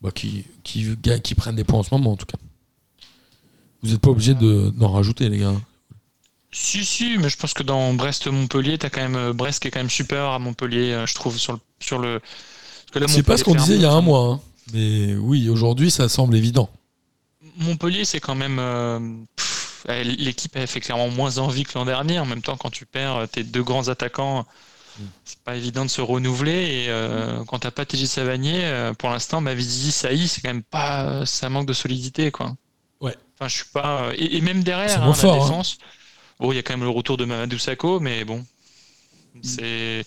bah, 0.00 0.10
qui, 0.12 0.44
qui, 0.62 0.86
ga- 1.02 1.18
qui 1.18 1.34
prennent 1.34 1.56
des 1.56 1.64
points 1.64 1.80
en 1.80 1.82
ce 1.82 1.92
moment, 1.92 2.12
en 2.12 2.16
tout 2.16 2.26
cas. 2.26 2.38
Vous 3.82 3.90
n'êtes 3.90 4.00
pas 4.00 4.10
obligé 4.10 4.34
de- 4.34 4.72
d'en 4.76 4.88
rajouter, 4.92 5.28
les 5.28 5.38
gars. 5.38 5.54
Si, 6.52 6.84
si, 6.84 7.18
mais 7.18 7.28
je 7.28 7.36
pense 7.36 7.52
que 7.52 7.62
dans 7.64 7.92
Brest-Montpellier, 7.94 8.78
t'as 8.78 8.88
quand 8.88 9.06
même 9.06 9.32
Brest 9.32 9.60
qui 9.60 9.68
est 9.68 9.70
quand 9.70 9.80
même 9.80 9.90
supérieur 9.90 10.32
à 10.32 10.38
Montpellier, 10.38 11.04
je 11.06 11.14
trouve, 11.14 11.36
sur 11.36 11.52
le. 11.52 11.58
Sur 11.80 11.98
le... 11.98 12.20
C'est 13.08 13.22
pas 13.24 13.36
ce 13.36 13.44
qu'on 13.44 13.54
disait 13.56 13.74
il 13.76 13.82
y 13.82 13.86
a 13.86 13.92
un 13.92 14.00
mois. 14.00 14.24
hein. 14.34 14.40
Mais 14.72 15.14
oui, 15.16 15.48
aujourd'hui, 15.50 15.90
ça 15.90 16.08
semble 16.08 16.36
évident. 16.36 16.70
Montpellier, 17.56 18.04
c'est 18.04 18.20
quand 18.20 18.34
même. 18.34 18.58
euh, 18.58 19.00
pff, 19.36 19.86
L'équipe 19.88 20.56
a 20.56 20.66
fait 20.66 20.80
clairement 20.80 21.08
moins 21.10 21.36
envie 21.38 21.64
que 21.64 21.76
l'an 21.78 21.84
dernier. 21.84 22.18
En 22.18 22.24
même 22.26 22.40
temps, 22.42 22.56
quand 22.56 22.70
tu 22.70 22.86
perds 22.86 23.16
euh, 23.16 23.26
tes 23.26 23.44
deux 23.44 23.62
grands 23.62 23.88
attaquants, 23.88 24.46
Mm. 24.96 25.02
c'est 25.24 25.38
pas 25.40 25.56
évident 25.56 25.84
de 25.84 25.90
se 25.90 26.00
renouveler. 26.00 26.52
Et 26.84 26.86
euh, 26.88 27.44
quand 27.46 27.58
t'as 27.58 27.72
pas 27.72 27.84
TJ 27.84 28.06
Savanier, 28.06 28.64
euh, 28.64 28.94
pour 28.94 29.10
l'instant, 29.10 29.40
Mavidi, 29.40 29.90
Saï, 29.90 30.28
c'est 30.28 30.40
quand 30.40 30.50
même 30.50 30.62
pas. 30.62 31.26
Ça 31.26 31.48
manque 31.48 31.66
de 31.66 31.72
solidité, 31.72 32.30
quoi. 32.30 32.54
Ouais. 33.00 33.16
Enfin, 33.34 33.48
je 33.48 33.56
suis 33.56 33.70
pas. 33.72 34.04
euh, 34.04 34.14
Et, 34.16 34.36
et 34.36 34.40
même 34.40 34.62
derrière, 34.62 35.02
hein, 35.02 35.12
la 35.20 35.28
hein. 35.32 35.38
défense. 35.40 35.78
Bon, 36.38 36.52
il 36.52 36.54
y 36.54 36.58
a 36.58 36.62
quand 36.62 36.74
même 36.74 36.84
le 36.84 36.90
retour 36.90 37.16
de 37.16 37.24
Mamadou 37.24 37.58
Sakho, 37.58 37.98
mais 37.98 38.24
bon. 38.24 38.46
C'est. 39.42 40.04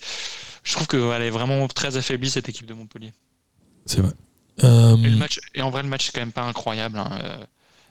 Je 0.64 0.72
trouve 0.72 0.86
qu'elle 0.86 1.22
est 1.22 1.30
vraiment 1.30 1.68
très 1.68 1.96
affaiblie, 1.98 2.30
cette 2.30 2.48
équipe 2.48 2.64
de 2.66 2.72
Montpellier. 2.74 3.12
C'est 3.86 4.00
vrai. 4.00 4.12
Euh, 4.64 4.96
Et, 4.96 5.08
le 5.08 5.16
match, 5.16 5.38
et 5.54 5.62
en 5.62 5.70
vrai, 5.70 5.82
le 5.82 5.88
match, 5.88 6.06
c'est 6.06 6.12
quand 6.12 6.20
même 6.20 6.32
pas 6.32 6.42
incroyable. 6.44 6.98
hein. 6.98 7.10
Euh, 7.22 7.36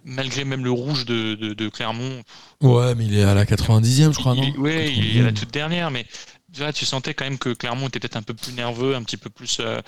Malgré 0.06 0.46
même 0.46 0.64
le 0.64 0.72
rouge 0.72 1.06
de, 1.06 1.36
de, 1.36 1.54
de 1.54 1.70
Clermont. 1.70 2.22
ouais, 2.62 2.96
mais 2.96 3.06
il 3.06 3.18
est 3.18 3.24
à 3.24 3.34
la 3.34 3.44
90e, 3.46 4.14
je 4.14 4.20
crois, 4.20 4.36
non 4.36 4.44
il, 4.44 4.58
ouais, 4.58 4.94
il 4.94 5.18
est 5.18 5.20
à 5.20 5.24
la 5.24 5.32
90e. 5.32 5.34
toute 5.40 5.52
dernière, 5.52 5.92
mais 5.92 6.06
tu, 6.54 6.62
vois, 6.62 6.72
tu 6.72 6.86
sentais 6.86 7.14
quand 7.14 7.26
même 7.26 7.38
que 7.38 7.50
Clermont 7.54 7.88
était 7.88 8.00
peut-être 8.00 8.16
un 8.16 8.22
peu 8.22 8.34
plus 8.34 8.54
nerveux, 8.54 8.96
un 8.96 9.04
petit 9.04 9.18
peu 9.18 9.30
plus, 9.30 9.58
euh, 9.60 9.82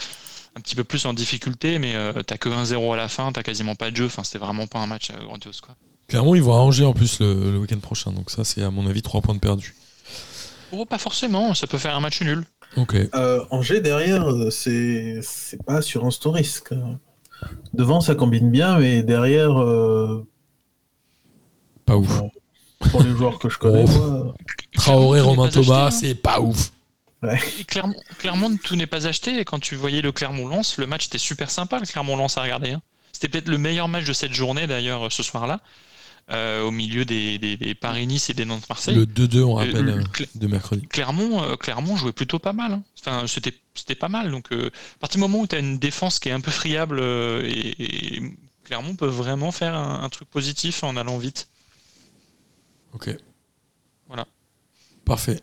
un 0.58 0.62
petit 0.62 0.76
peu 0.76 0.84
plus 0.84 1.06
en 1.06 1.14
difficulté, 1.14 1.80
mais 1.80 1.96
euh, 1.96 2.22
t'as 2.24 2.38
que 2.38 2.50
1-0 2.50 2.94
à 2.94 2.98
la 2.98 3.08
fin, 3.08 3.32
t'as 3.32 3.44
quasiment 3.44 3.76
pas 3.76 3.92
de 3.92 3.96
jeu. 3.96 4.08
Enfin, 4.08 4.26
c'était 4.26 4.40
vraiment 4.40 4.68
pas 4.68 4.80
un 4.80 4.88
match 4.88 5.10
grandiose. 5.24 5.62
Quoi. 5.62 5.76
Clairement, 6.10 6.36
ils 6.36 6.44
vont 6.44 6.54
à 6.54 6.58
Angers 6.58 6.86
en 6.86 6.94
plus 6.94 7.20
le, 7.22 7.52
le 7.52 7.58
week-end 7.60 7.80
prochain. 7.80 8.12
Donc 8.12 8.30
ça, 8.30 8.44
c'est 8.44 8.62
à 8.64 8.72
mon 8.72 8.88
avis 8.88 9.02
3 9.04 9.22
points 9.22 9.36
de 9.36 9.40
perdu. 9.40 9.74
Oh, 10.74 10.86
pas 10.86 10.98
forcément, 10.98 11.54
ça 11.54 11.66
peut 11.66 11.78
faire 11.78 11.96
un 11.96 12.00
match 12.02 12.22
nul. 12.22 12.44
Ok. 12.78 12.96
Euh, 13.16 13.44
Angers 13.50 13.82
derrière, 13.82 14.30
euh, 14.30 14.50
c'est 14.50 15.20
c'est 15.24 15.64
pas 15.64 15.78
assurance 15.78 16.20
tout 16.20 16.32
risque. 16.32 16.74
devant 17.74 18.02
ça 18.02 18.16
combine 18.16 18.52
bien, 18.52 18.78
mais 18.80 19.02
derrière, 19.04 19.60
euh, 19.62 20.26
Pas 21.86 21.96
ouf. 21.98 22.22
pour 22.92 23.04
les 23.04 23.10
joueurs 23.12 23.40
que 23.40 23.50
je 23.50 23.58
connais, 23.58 23.86
moi, 23.86 24.34
Traoré, 24.76 25.20
Romain 25.22 25.50
Thomas, 25.50 25.88
acheté, 25.88 26.08
c'est 26.08 26.16
pas 26.16 26.40
ouf. 26.42 26.72
Et 27.60 27.64
Clermont, 27.66 27.96
Clermont, 28.20 28.56
tout 28.64 28.76
n'est 28.78 28.88
pas 28.88 29.06
acheté. 29.08 29.40
Et 29.40 29.46
quand 29.46 29.60
tu 29.60 29.76
voyais 29.76 30.02
le 30.02 30.12
Clermont-Lens, 30.14 30.78
le 30.78 30.88
match 30.88 31.08
était 31.08 31.18
super 31.18 31.50
sympa, 31.52 31.80
le 31.80 31.86
Clermont-Lens 31.86 32.38
à 32.38 32.44
regarder. 32.44 32.72
hein. 32.72 32.82
C'était 33.12 33.28
peut-être 33.28 33.50
le 33.50 33.58
meilleur 33.58 33.90
match 33.90 34.06
de 34.06 34.14
cette 34.14 34.32
journée, 34.32 34.68
d'ailleurs, 34.68 35.12
ce 35.12 35.22
soir-là, 35.24 35.60
euh, 36.32 36.64
au 36.64 36.72
milieu 36.72 37.06
des, 37.06 37.38
des- 37.40 37.58
des 37.58 37.74
Paris-Nice 37.76 38.30
et 38.30 38.34
des 38.34 38.46
Nantes-Marseille. 38.46 38.96
Le 38.96 39.06
2-2, 39.06 39.42
on 39.44 39.52
Euh, 39.52 39.66
rappelle, 39.66 39.86
le- 39.86 39.94
euh, 39.94 40.26
de 40.36 40.48
mercredi. 40.48 40.88
Clermont, 40.88 41.56
Clermont 41.58 41.96
jouait 41.98 42.12
plutôt 42.12 42.40
pas 42.40 42.54
mal. 42.54 42.74
hein. 42.74 42.84
Enfin, 43.00 43.26
c'était, 43.28 43.54
c'était 43.74 43.96
pas 43.96 44.10
mal. 44.10 44.30
Donc, 44.32 44.52
euh, 44.52 44.68
à 44.96 45.00
partir 45.00 45.18
du 45.18 45.22
moment 45.22 45.40
où 45.40 45.48
tu 45.48 45.56
as 45.56 45.60
une 45.60 45.80
défense 45.80 46.20
qui 46.20 46.30
est 46.30 46.34
un 46.34 46.42
peu 46.42 46.52
friable, 46.52 47.00
et, 47.02 48.16
et 48.18 48.22
Clermont 48.66 48.96
peut 48.96 49.08
vraiment 49.08 49.52
faire 49.52 49.74
un, 49.76 50.04
un 50.04 50.10
truc 50.10 50.30
positif 50.30 50.84
en 50.84 50.96
allant 50.98 51.18
vite. 51.18 51.48
Ok. 52.94 53.16
Voilà. 54.08 54.28
Parfait. 55.06 55.40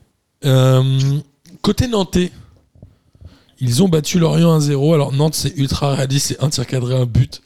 Côté 1.63 1.89
Nantais, 1.89 2.31
ils 3.59 3.83
ont 3.83 3.89
battu 3.89 4.19
Lorient 4.19 4.59
1-0. 4.61 4.95
Alors 4.95 5.13
Nantes, 5.13 5.35
c'est 5.35 5.57
ultra 5.57 5.95
réaliste, 5.95 6.27
c'est 6.29 6.43
un 6.43 6.51
tir 6.51 6.67
cadré, 6.67 6.95
un 6.95 7.07
but. 7.07 7.43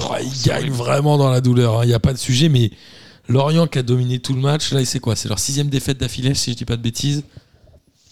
Oh, 0.00 0.14
gagnent 0.44 0.70
horrible. 0.70 0.76
vraiment 0.76 1.18
dans 1.18 1.30
la 1.30 1.40
douleur, 1.40 1.84
il 1.84 1.88
n'y 1.88 1.94
a 1.94 1.98
pas 2.00 2.12
de 2.12 2.18
sujet, 2.18 2.48
mais 2.48 2.70
Lorient 3.28 3.66
qui 3.66 3.78
a 3.78 3.82
dominé 3.82 4.18
tout 4.20 4.32
le 4.34 4.40
match, 4.40 4.72
là, 4.72 4.84
c'est 4.84 5.00
quoi? 5.00 5.16
C'est 5.16 5.28
leur 5.28 5.38
sixième 5.38 5.68
défaite 5.68 5.98
d'affilée, 5.98 6.34
si 6.34 6.52
je 6.52 6.56
dis 6.56 6.64
pas 6.64 6.76
de 6.76 6.82
bêtises. 6.82 7.24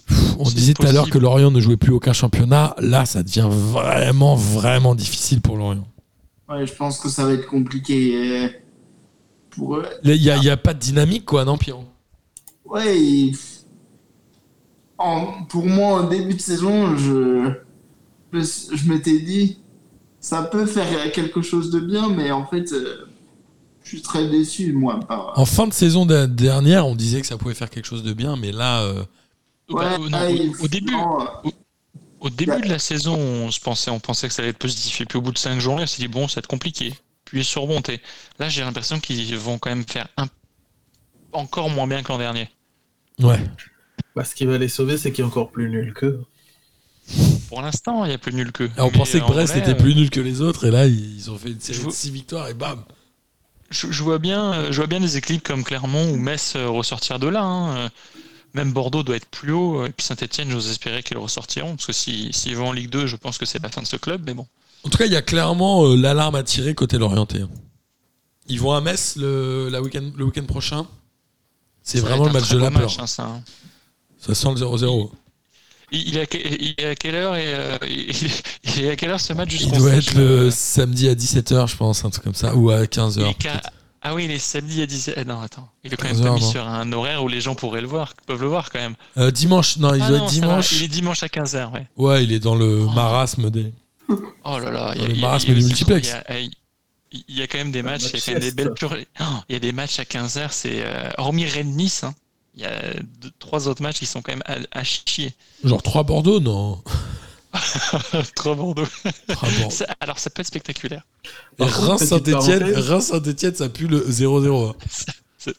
Pff, 0.06 0.36
On 0.38 0.44
disait 0.50 0.74
tout 0.74 0.86
à 0.86 0.92
l'heure 0.92 1.10
que 1.10 1.18
Lorient 1.18 1.50
ne 1.50 1.60
jouait 1.60 1.76
plus 1.76 1.92
aucun 1.92 2.12
championnat. 2.12 2.74
Là, 2.78 3.06
ça 3.06 3.22
devient 3.22 3.48
vraiment, 3.50 4.36
vraiment 4.36 4.94
difficile 4.94 5.40
pour 5.40 5.56
Lorient. 5.56 5.86
Ouais, 6.48 6.66
je 6.66 6.72
pense 6.74 6.98
que 7.00 7.08
ça 7.08 7.24
va 7.24 7.32
être 7.32 7.46
compliqué 7.46 8.44
euh, 8.44 8.48
pour 9.50 9.76
eux. 9.76 9.86
Il 10.04 10.20
n'y 10.20 10.30
a, 10.30 10.36
il 10.36 10.44
y 10.44 10.50
a 10.50 10.56
pas 10.56 10.74
de 10.74 10.78
dynamique, 10.78 11.24
quoi, 11.24 11.44
non, 11.44 11.56
Pierrot? 11.58 11.84
Ouais, 12.64 13.00
il- 13.00 13.36
en- 14.98 15.44
pour 15.44 15.66
moi, 15.66 16.02
en 16.02 16.08
début 16.08 16.34
de 16.34 16.40
saison, 16.40 16.96
je 16.96 17.52
m'étais 18.86 19.18
dit, 19.18 19.58
ça 20.26 20.42
peut 20.42 20.66
faire 20.66 21.12
quelque 21.12 21.40
chose 21.40 21.70
de 21.70 21.78
bien, 21.78 22.08
mais 22.08 22.32
en 22.32 22.44
fait, 22.44 22.72
euh, 22.72 23.06
je 23.84 23.90
suis 23.90 24.02
très 24.02 24.26
déçu, 24.28 24.72
moi. 24.72 24.98
Par... 25.06 25.38
En 25.38 25.44
fin 25.44 25.68
de 25.68 25.72
saison 25.72 26.04
de- 26.04 26.26
dernière, 26.26 26.84
on 26.84 26.96
disait 26.96 27.20
que 27.20 27.28
ça 27.28 27.36
pouvait 27.38 27.54
faire 27.54 27.70
quelque 27.70 27.84
chose 27.84 28.02
de 28.02 28.12
bien, 28.12 28.34
mais 28.34 28.50
là, 28.50 28.82
euh, 28.82 29.04
Bah, 29.68 29.98
non, 29.98 30.10
ouais, 30.10 30.50
au- 30.60 30.66
début, 30.66 30.90
non, 30.92 31.20
euh, 31.44 31.50
Au 32.18 32.28
début 32.28 32.50
Yeah. 32.50 32.60
de 32.60 32.68
la 32.70 32.80
saison, 32.80 33.14
on, 33.16 33.52
se 33.52 33.60
pensait, 33.60 33.92
on 33.92 34.00
pensait 34.00 34.26
que 34.26 34.34
ça 34.34 34.42
allait 34.42 34.50
être 34.50 34.58
positif. 34.58 35.00
Et 35.00 35.04
puis 35.04 35.16
au 35.16 35.22
bout 35.22 35.30
de 35.30 35.38
5 35.38 35.60
journées, 35.60 35.84
on 35.84 35.86
s'est 35.86 36.02
dit, 36.02 36.08
bon, 36.08 36.26
ça 36.26 36.36
va 36.36 36.38
être 36.40 36.48
compliqué. 36.48 36.92
Puis 37.24 37.44
surmonter. 37.44 38.00
Là, 38.40 38.48
j'ai 38.48 38.62
l'impression 38.62 38.98
qu'ils 38.98 39.36
vont 39.36 39.58
quand 39.58 39.70
même 39.70 39.84
faire 39.86 40.08
un... 40.16 40.26
encore 41.32 41.70
moins 41.70 41.86
bien 41.86 42.02
que 42.02 42.08
l'an 42.10 42.18
dernier. 42.18 42.48
ouais. 43.20 43.38
bah, 44.16 44.24
ce 44.24 44.34
qui 44.34 44.44
va 44.44 44.58
les 44.58 44.68
sauver, 44.68 44.96
c'est 44.98 45.12
qu'il 45.12 45.22
est 45.24 45.28
encore 45.28 45.52
plus 45.52 45.68
nul 45.70 45.94
qu'eux. 45.94 46.20
Pour 47.48 47.62
l'instant, 47.62 48.04
il 48.04 48.10
y 48.10 48.14
a 48.14 48.18
plus 48.18 48.32
nul 48.32 48.52
qu'eux. 48.52 48.70
Et 48.76 48.80
on 48.80 48.90
pensait 48.90 49.20
que 49.20 49.26
Brest 49.26 49.52
vrai, 49.52 49.60
était 49.60 49.70
euh, 49.72 49.74
plus 49.74 49.94
nul 49.94 50.10
que 50.10 50.20
les 50.20 50.40
autres, 50.40 50.66
et 50.66 50.70
là, 50.70 50.86
ils 50.86 51.30
ont 51.30 51.38
fait 51.38 51.50
une 51.50 51.60
série 51.60 51.78
de 51.78 51.84
vous- 51.84 51.90
6 51.90 52.10
victoires, 52.10 52.48
et 52.48 52.54
bam 52.54 52.82
Je, 53.70 53.90
je 53.90 54.02
vois 54.02 54.18
bien, 54.18 54.52
euh, 54.52 54.66
je 54.72 54.76
vois 54.76 54.86
bien 54.86 55.00
des 55.00 55.16
équipes 55.16 55.42
comme 55.42 55.62
Clermont 55.64 56.10
ou 56.12 56.16
Metz 56.16 56.54
euh, 56.56 56.68
ressortir 56.68 57.18
de 57.18 57.26
là. 57.28 57.42
hein. 57.42 57.76
Euh, 57.76 57.88
Même 58.54 58.72
Bordeaux 58.72 59.02
doit 59.02 59.16
être 59.16 59.26
plus 59.26 59.52
haut. 59.52 59.84
Et 59.84 59.90
puis 59.90 60.06
Saint-Etienne, 60.06 60.50
j'ose 60.50 60.70
espérer 60.70 61.02
qu'ils 61.02 61.18
ressortiront. 61.18 61.76
Parce 61.76 61.84
que 61.86 61.92
si- 61.92 62.32
s'ils 62.32 62.56
vont 62.56 62.68
en 62.68 62.72
Ligue 62.72 62.88
2, 62.88 63.06
je 63.06 63.16
pense 63.16 63.36
que 63.38 63.44
c'est 63.44 63.62
la 63.62 63.68
fin 63.68 63.82
de 63.82 63.86
ce 63.86 63.96
club. 63.96 64.22
Mais 64.24 64.32
bon. 64.34 64.46
En 64.82 64.88
tout 64.88 64.96
cas, 64.96 65.04
il 65.04 65.12
y 65.12 65.16
a 65.16 65.20
clairement 65.22 65.84
euh, 65.84 65.96
l'alarme 65.96 66.36
à 66.36 66.42
tirer 66.42 66.74
côté 66.74 66.96
l'orienté. 66.96 67.42
hein. 67.42 67.50
Ils 68.48 68.58
vont 68.60 68.72
à 68.72 68.80
Metz 68.80 69.16
le, 69.16 69.68
la 69.70 69.82
week-end, 69.82 70.10
le 70.16 70.24
week-end 70.24 70.44
prochain. 70.44 70.86
C'est 71.82 72.00
vraiment 72.00 72.24
le 72.26 72.32
match 72.32 72.48
de 72.48 72.56
la 72.58 72.70
beau 72.70 72.78
peur. 72.78 72.88
match, 72.88 72.98
hein, 73.00 73.06
ça, 73.06 73.24
hein. 73.24 73.42
Ça 74.18 74.34
sent 74.34 74.48
le 74.48 74.56
0-0. 74.56 75.10
Il, 75.92 76.16
est 76.16 76.20
à, 76.22 76.26
que- 76.26 76.36
il 76.38 76.74
est 76.78 76.84
à 76.86 76.94
quelle 76.96 77.14
heure 77.14 77.36
et, 77.36 77.44
euh, 77.54 77.78
il, 77.88 78.84
est 78.84 78.90
à 78.90 78.96
quelle 78.96 79.10
heure 79.10 79.20
ce 79.20 79.32
match 79.32 79.54
Il 79.60 79.70
doit 79.72 79.92
être 79.94 80.14
le 80.14 80.50
samedi 80.50 81.08
à 81.08 81.14
17h, 81.14 81.68
je 81.68 81.76
pense, 81.76 82.04
un 82.04 82.10
truc 82.10 82.24
comme 82.24 82.34
ça, 82.34 82.54
ou 82.56 82.70
à 82.70 82.82
15h. 82.84 83.20
il 83.20 83.26
est 83.28 83.34
qu'à- 83.34 83.60
Ah 84.02 84.14
oui, 84.14 84.24
il 84.24 84.30
est 84.30 84.38
samedi 84.38 84.82
à 84.82 84.86
17 84.86 85.26
Non, 85.26 85.40
attends. 85.40 85.68
Il 85.84 85.92
est 85.92 85.96
quand 85.96 86.08
même 86.08 86.16
15 86.16 86.22
pas 86.26 86.34
mis 86.34 86.40
non. 86.40 86.50
sur 86.50 86.66
un 86.66 86.92
horaire 86.92 87.22
où 87.24 87.28
les 87.28 87.40
gens 87.40 87.54
pourraient 87.54 87.80
le 87.80 87.86
voir, 87.86 88.14
peuvent 88.26 88.40
le 88.42 88.48
voir 88.48 88.70
quand 88.70 88.78
même. 88.80 88.94
Euh, 89.16 89.30
dimanche, 89.30 89.76
non, 89.78 89.94
il 89.94 90.02
Ah 90.02 90.08
doit 90.08 90.18
non, 90.18 90.24
être 90.24 90.30
dimanche. 90.32 90.72
Il 90.72 90.82
est 90.82 90.88
dimanche 90.88 91.22
à 91.22 91.28
15h, 91.28 91.72
ouais. 91.72 91.86
Ouais, 91.96 92.24
il 92.24 92.32
est 92.32 92.40
dans 92.40 92.54
le 92.56 92.82
Oh. 92.88 92.90
marasme 92.90 93.50
des. 93.50 93.72
Oh 94.44 94.58
là 94.58 94.70
là, 94.70 94.92
il 94.96 95.02
y 95.02 95.04
a, 95.04 95.08
le 95.08 95.14
marasme 95.16 95.46
il 95.48 95.54
y 95.54 95.56
a 95.56 95.60
du 95.60 95.66
multiplex. 95.66 96.14
Il 97.12 97.36
y 97.36 97.42
a, 97.42 97.46
quand 97.46 97.58
même 97.58 97.70
des 97.72 97.82
matchs, 97.82 98.10
il 98.12 98.18
y 98.18 98.22
a 98.22 98.24
quand 98.26 98.32
même 98.32 98.40
des 98.40 98.50
belles 98.52 98.74
purées. 98.74 99.06
Oh, 99.20 99.24
il 99.48 99.52
y 99.52 99.56
a 99.56 99.60
des 99.60 99.72
matchs 99.72 100.00
à 100.00 100.04
15h, 100.04 100.48
c'est 100.50 100.82
euh, 100.84 101.08
hormis 101.18 101.46
Rennes-Nice, 101.46 102.04
hein, 102.04 102.14
il 102.56 102.62
y 102.62 102.66
a 102.66 102.94
deux- 103.20 103.30
trois 103.38 103.68
autres 103.68 103.82
matchs 103.82 103.98
qui 103.98 104.06
sont 104.06 104.22
quand 104.22 104.32
même 104.32 104.42
à, 104.46 104.56
à 104.78 104.82
chier. 104.84 105.34
Genre 105.64 105.82
3 105.82 106.02
Bordeaux, 106.04 106.40
non 106.40 106.82
Trois 108.34 108.54
Bordeaux. 108.54 108.86
Trois 109.28 109.48
Bordeaux. 109.50 109.70
Ça- 109.70 109.86
Alors 110.00 110.18
ça 110.18 110.30
peut 110.30 110.40
être 110.40 110.46
spectaculaire. 110.48 111.02
Reims-Saint-Etienne, 111.58 113.54
ça 113.54 113.68
pue 113.68 113.86
le 113.88 114.00
0-0. 114.00 114.70
hein. 114.70 114.74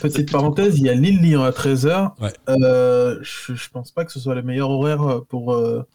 Petite 0.00 0.32
parenthèse, 0.32 0.78
il 0.78 0.84
y 0.84 0.88
a 0.88 0.94
Lille-Lyon 0.94 1.44
à 1.44 1.50
13h. 1.50 2.12
Ouais. 2.20 2.32
Euh, 2.48 3.18
je, 3.22 3.54
je 3.54 3.68
pense 3.70 3.90
pas 3.90 4.04
que 4.06 4.12
ce 4.12 4.18
soit 4.18 4.34
le 4.34 4.42
meilleur 4.42 4.70
horaire 4.70 5.20
pour 5.28 5.52
euh, 5.52 5.86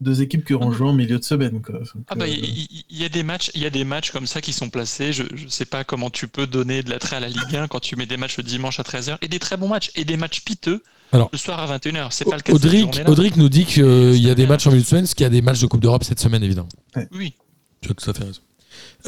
deux 0.00 0.20
équipes 0.22 0.44
qui 0.44 0.52
auront 0.54 0.72
joué 0.72 0.88
en 0.88 0.92
milieu 0.92 1.18
de 1.18 1.24
semaine. 1.24 1.62
Quoi. 1.62 1.78
Donc, 1.78 2.04
Ah 2.08 2.14
bah 2.14 2.26
euh, 2.26 2.28
il 2.28 2.82
y, 2.90 3.04
a 3.04 3.08
des 3.08 3.22
matchs, 3.22 3.50
il 3.54 3.62
y 3.62 3.66
a 3.66 3.70
des 3.70 3.84
matchs 3.84 4.10
comme 4.10 4.26
ça 4.26 4.40
qui 4.42 4.52
sont 4.52 4.68
placés. 4.68 5.12
Je, 5.12 5.22
je 5.34 5.48
sais 5.48 5.64
pas 5.64 5.84
comment 5.84 6.10
tu 6.10 6.28
peux 6.28 6.46
donner 6.46 6.82
de 6.82 6.90
l'attrait 6.90 7.16
à 7.16 7.20
la 7.20 7.28
Ligue 7.28 7.56
1 7.56 7.68
quand 7.68 7.80
tu 7.80 7.96
mets 7.96 8.06
des 8.06 8.16
matchs 8.18 8.36
le 8.36 8.42
dimanche 8.42 8.78
à 8.78 8.82
13h 8.82 9.16
et 9.22 9.28
des 9.28 9.38
très 9.38 9.56
bons 9.56 9.68
matchs 9.68 9.90
et 9.94 10.04
des 10.04 10.16
matchs 10.18 10.42
piteux 10.42 10.82
Alors, 11.12 11.30
le 11.32 11.38
soir 11.38 11.58
à 11.60 11.78
21h. 11.78 12.08
C'est 12.10 12.24
pas 12.26 12.36
le 12.36 12.42
cas 12.42 12.52
Audric. 12.52 13.00
Audric 13.06 13.36
nous 13.36 13.48
dit 13.48 13.64
qu'il 13.64 14.16
y 14.20 14.28
a 14.30 14.34
des 14.34 14.46
matchs 14.46 14.66
en 14.66 14.70
milieu 14.70 14.82
de 14.82 14.86
semaine, 14.86 15.04
parce 15.04 15.14
qu'il 15.14 15.24
y 15.24 15.26
a 15.26 15.30
des 15.30 15.42
matchs 15.42 15.60
de 15.60 15.66
Coupe 15.66 15.80
d'Europe 15.80 16.04
cette 16.04 16.20
semaine, 16.20 16.42
évidemment. 16.42 16.68
Oui. 17.12 17.34
Tu 17.80 17.90
as 17.90 17.94
tout 17.94 18.10
à 18.10 18.14
fait 18.14 18.24
raison. 18.24 18.40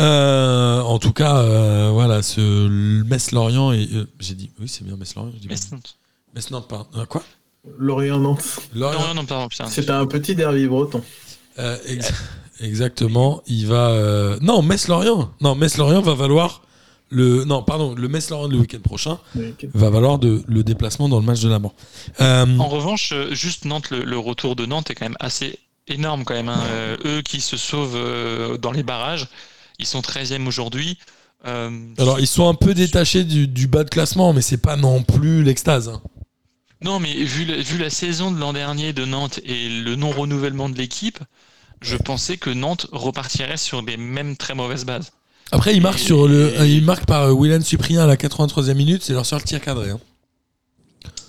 Euh, 0.00 0.80
en 0.80 0.98
tout 0.98 1.12
cas, 1.12 1.38
euh, 1.38 1.90
voilà, 1.92 2.22
ce 2.22 2.68
Metz-Lorient 3.04 3.72
et. 3.72 3.88
euh, 3.92 4.06
j'ai 4.20 4.34
dit. 4.34 4.50
Oui, 4.60 4.68
c'est 4.68 4.84
bien 4.84 4.96
Metz-Lorient. 4.96 5.32
c'est- 5.54 5.72
Metz-Nantes, 6.34 6.68
pardon. 6.68 6.86
Euh, 6.96 7.04
quoi? 7.06 7.22
Lorient-Nantes. 7.78 8.60
Lorient. 8.74 9.00
Non, 9.08 9.14
non, 9.14 9.24
pardon, 9.24 9.48
putain. 9.48 9.66
C'était 9.66 9.90
un 9.90 10.06
petit 10.06 10.34
derby 10.34 10.66
breton. 10.66 11.02
Euh, 11.58 11.76
ex- 11.86 12.12
exactement. 12.60 13.42
Il 13.46 13.66
va. 13.66 13.88
euh, 13.90 14.38
Non, 14.40 14.62
Metz-Lorient. 14.62 15.30
Non, 15.40 15.54
Metz-Lorient 15.54 16.00
va 16.02 16.14
valoir. 16.14 16.62
Le... 17.10 17.44
Non, 17.44 17.62
pardon, 17.62 17.94
le 17.94 18.06
Metz-Lorient 18.08 18.48
le 18.48 18.58
week-end 18.58 18.80
prochain 18.80 19.18
va 19.74 19.88
valoir 19.90 20.18
de... 20.18 20.42
le 20.46 20.62
déplacement 20.62 21.08
dans 21.08 21.18
le 21.20 21.24
match 21.24 21.40
de 21.40 21.48
la 21.48 21.58
mort. 21.58 21.74
Euh, 22.20 22.58
En 22.58 22.68
revanche, 22.68 23.14
juste 23.30 23.64
Nantes, 23.64 23.90
le, 23.90 24.04
le 24.04 24.18
retour 24.18 24.56
de 24.56 24.66
Nantes 24.66 24.90
est 24.90 24.94
quand 24.94 25.06
même 25.06 25.16
assez 25.18 25.58
énorme 25.86 26.24
quand 26.24 26.34
même. 26.34 26.50
hein. 26.50 26.60
Euh, 26.70 26.96
eux 27.06 27.22
qui 27.22 27.40
se 27.40 27.56
sauvent 27.56 27.96
euh, 27.96 28.58
dans 28.58 28.72
les 28.72 28.82
barrages, 28.82 29.26
ils 29.78 29.86
sont 29.86 30.00
13e 30.00 30.46
aujourd'hui. 30.46 30.98
Euh, 31.46 31.70
Alors, 31.96 32.20
ils 32.20 32.26
sont 32.26 32.46
un 32.48 32.54
peu 32.54 32.74
détachés 32.74 33.24
du, 33.24 33.48
du 33.48 33.68
bas 33.68 33.84
de 33.84 33.90
classement, 33.90 34.32
mais 34.34 34.42
c'est 34.42 34.58
pas 34.60 34.76
non 34.76 35.02
plus 35.02 35.42
l'extase. 35.42 35.88
hein. 35.88 36.02
Non, 36.80 37.00
mais 37.00 37.12
vu 37.12 37.44
la, 37.44 37.56
vu 37.56 37.76
la 37.78 37.90
saison 37.90 38.30
de 38.30 38.38
l'an 38.38 38.52
dernier 38.52 38.92
de 38.92 39.04
Nantes 39.04 39.40
et 39.44 39.68
le 39.68 39.96
non-renouvellement 39.96 40.68
de 40.68 40.76
l'équipe, 40.76 41.18
je 41.80 41.96
pensais 41.96 42.36
que 42.36 42.50
Nantes 42.50 42.86
repartirait 42.92 43.56
sur 43.56 43.82
des 43.82 43.96
mêmes 43.96 44.36
très 44.36 44.54
mauvaises 44.54 44.84
bases. 44.84 45.12
Après, 45.50 45.74
ils 45.74 45.80
marquent, 45.80 45.98
Et- 46.00 46.04
sur 46.04 46.28
le... 46.28 46.58
euh, 46.60 46.66
ils 46.66 46.84
marquent 46.84 47.06
par 47.06 47.22
euh, 47.24 47.32
William 47.32 47.62
Cyprien 47.62 48.02
à 48.02 48.06
la 48.06 48.16
83e 48.16 48.74
minute, 48.74 49.02
c'est 49.02 49.12
leur 49.14 49.26
seul 49.26 49.42
tir 49.42 49.60
cadré. 49.60 49.90
hein. 49.90 50.00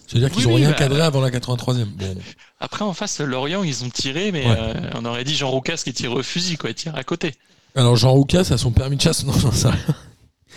C'est-à-dire 0.07 0.31
qu'ils 0.31 0.43
n'ont 0.47 0.55
oui, 0.55 0.61
rien 0.61 0.71
bah- 0.71 0.75
cadré 0.75 1.01
avant 1.01 1.21
la 1.21 1.29
83e. 1.31 1.85
Bon. 1.85 2.17
Après, 2.59 2.83
en 2.83 2.93
face, 2.93 3.19
Lorient, 3.19 3.63
ils 3.63 3.83
ont 3.85 3.89
tiré, 3.89 4.31
mais 4.31 4.45
Ouais. 4.45 4.55
euh, 4.57 4.73
on 4.95 5.05
aurait 5.05 5.23
dit 5.23 5.35
Jean 5.35 5.49
Roucas 5.49 5.77
qui 5.83 5.93
tire 5.93 6.11
au 6.11 6.21
fusil, 6.23 6.57
quoi, 6.57 6.71
il 6.71 6.75
tire 6.75 6.95
à 6.95 7.03
côté. 7.03 7.33
Alors, 7.75 7.95
Jean 7.95 8.11
Roucas 8.11 8.47
a 8.51 8.57
son 8.57 8.71
permis 8.71 8.97
de 8.97 9.01
chasse 9.01 9.23
Non, 9.23 9.33
j'en 9.33 9.51
sais 9.51 9.69
rien. 9.69 9.79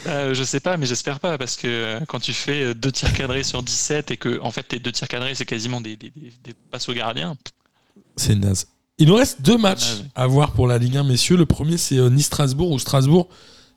Euh, 0.07 0.35
je 0.35 0.43
sais 0.43 0.61
pas, 0.61 0.77
mais 0.77 0.87
j'espère 0.87 1.21
pas, 1.21 1.39
parce 1.39 1.57
que 1.57 1.67
euh, 1.69 2.01
quand 2.09 2.19
tu 2.21 2.33
fais 2.33 2.63
euh, 2.65 2.75
deux 2.75 2.91
tirs 2.91 3.13
cadrés 3.13 3.45
sur 3.45 3.63
17 3.63 4.11
et 4.11 4.17
que, 4.17 4.41
en 4.41 4.51
fait, 4.51 4.65
tes 4.65 4.79
deux 4.81 4.91
tirs 4.93 5.07
cadrés, 5.09 5.35
c'est 5.35 5.45
quasiment 5.45 5.81
des, 5.81 5.97
des, 5.97 6.11
des- 6.11 6.33
des 6.43 6.55
passes 6.71 6.89
au 6.89 6.93
gardien. 6.93 7.37
C'est 8.17 8.35
naze. 8.35 8.67
Il 8.99 9.09
nous 9.09 9.15
reste 9.15 9.43
deux 9.43 9.57
matchs 9.59 9.91
Naze. 9.99 10.05
à 10.15 10.27
voir 10.27 10.53
pour 10.53 10.67
la 10.67 10.79
Ligue 10.79 10.97
1, 10.97 11.05
messieurs. 11.05 11.37
Le 11.37 11.47
premier, 11.47 11.77
c'est 11.79 11.97
Nice-Strasbourg, 12.11 12.71
où 12.73 12.79
Strasbourg, 12.79 13.29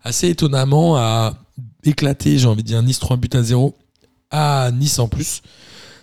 assez 0.04 0.28
étonnamment, 0.30 0.98
a 0.98 1.36
éclaté, 1.84 2.38
j'ai 2.40 2.48
envie 2.48 2.64
de 2.64 2.68
dire, 2.68 2.82
Nice 2.82 3.00
3 3.00 3.18
buts 3.18 3.30
à 3.34 3.44
0 3.44 3.76
à 4.32 4.72
Nice 4.74 4.98
en 5.00 5.08
plus. 5.08 5.42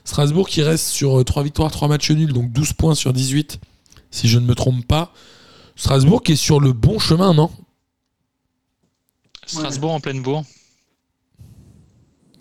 Strasbourg 0.05 0.49
qui 0.49 0.63
reste 0.63 0.87
sur 0.89 1.25
3 1.25 1.43
victoires, 1.43 1.71
3 1.71 1.89
matchs 1.89 2.11
nuls, 2.13 2.33
donc 2.33 2.53
12 2.53 2.73
points 2.75 2.95
sur 2.95 3.13
18, 3.13 3.59
si 4.11 4.29
je 4.29 4.39
ne 4.39 4.47
me 4.47 4.55
trompe 4.55 4.87
pas. 4.87 5.13
Strasbourg 5.77 6.23
qui 6.23 6.33
est 6.33 6.37
sur 6.37 6.61
le 6.61 6.73
bon 6.73 6.99
chemin, 6.99 7.35
non? 7.35 7.51
Strasbourg 9.61 9.93
en 9.93 10.01
pleine 10.01 10.23
bourre. 10.23 10.45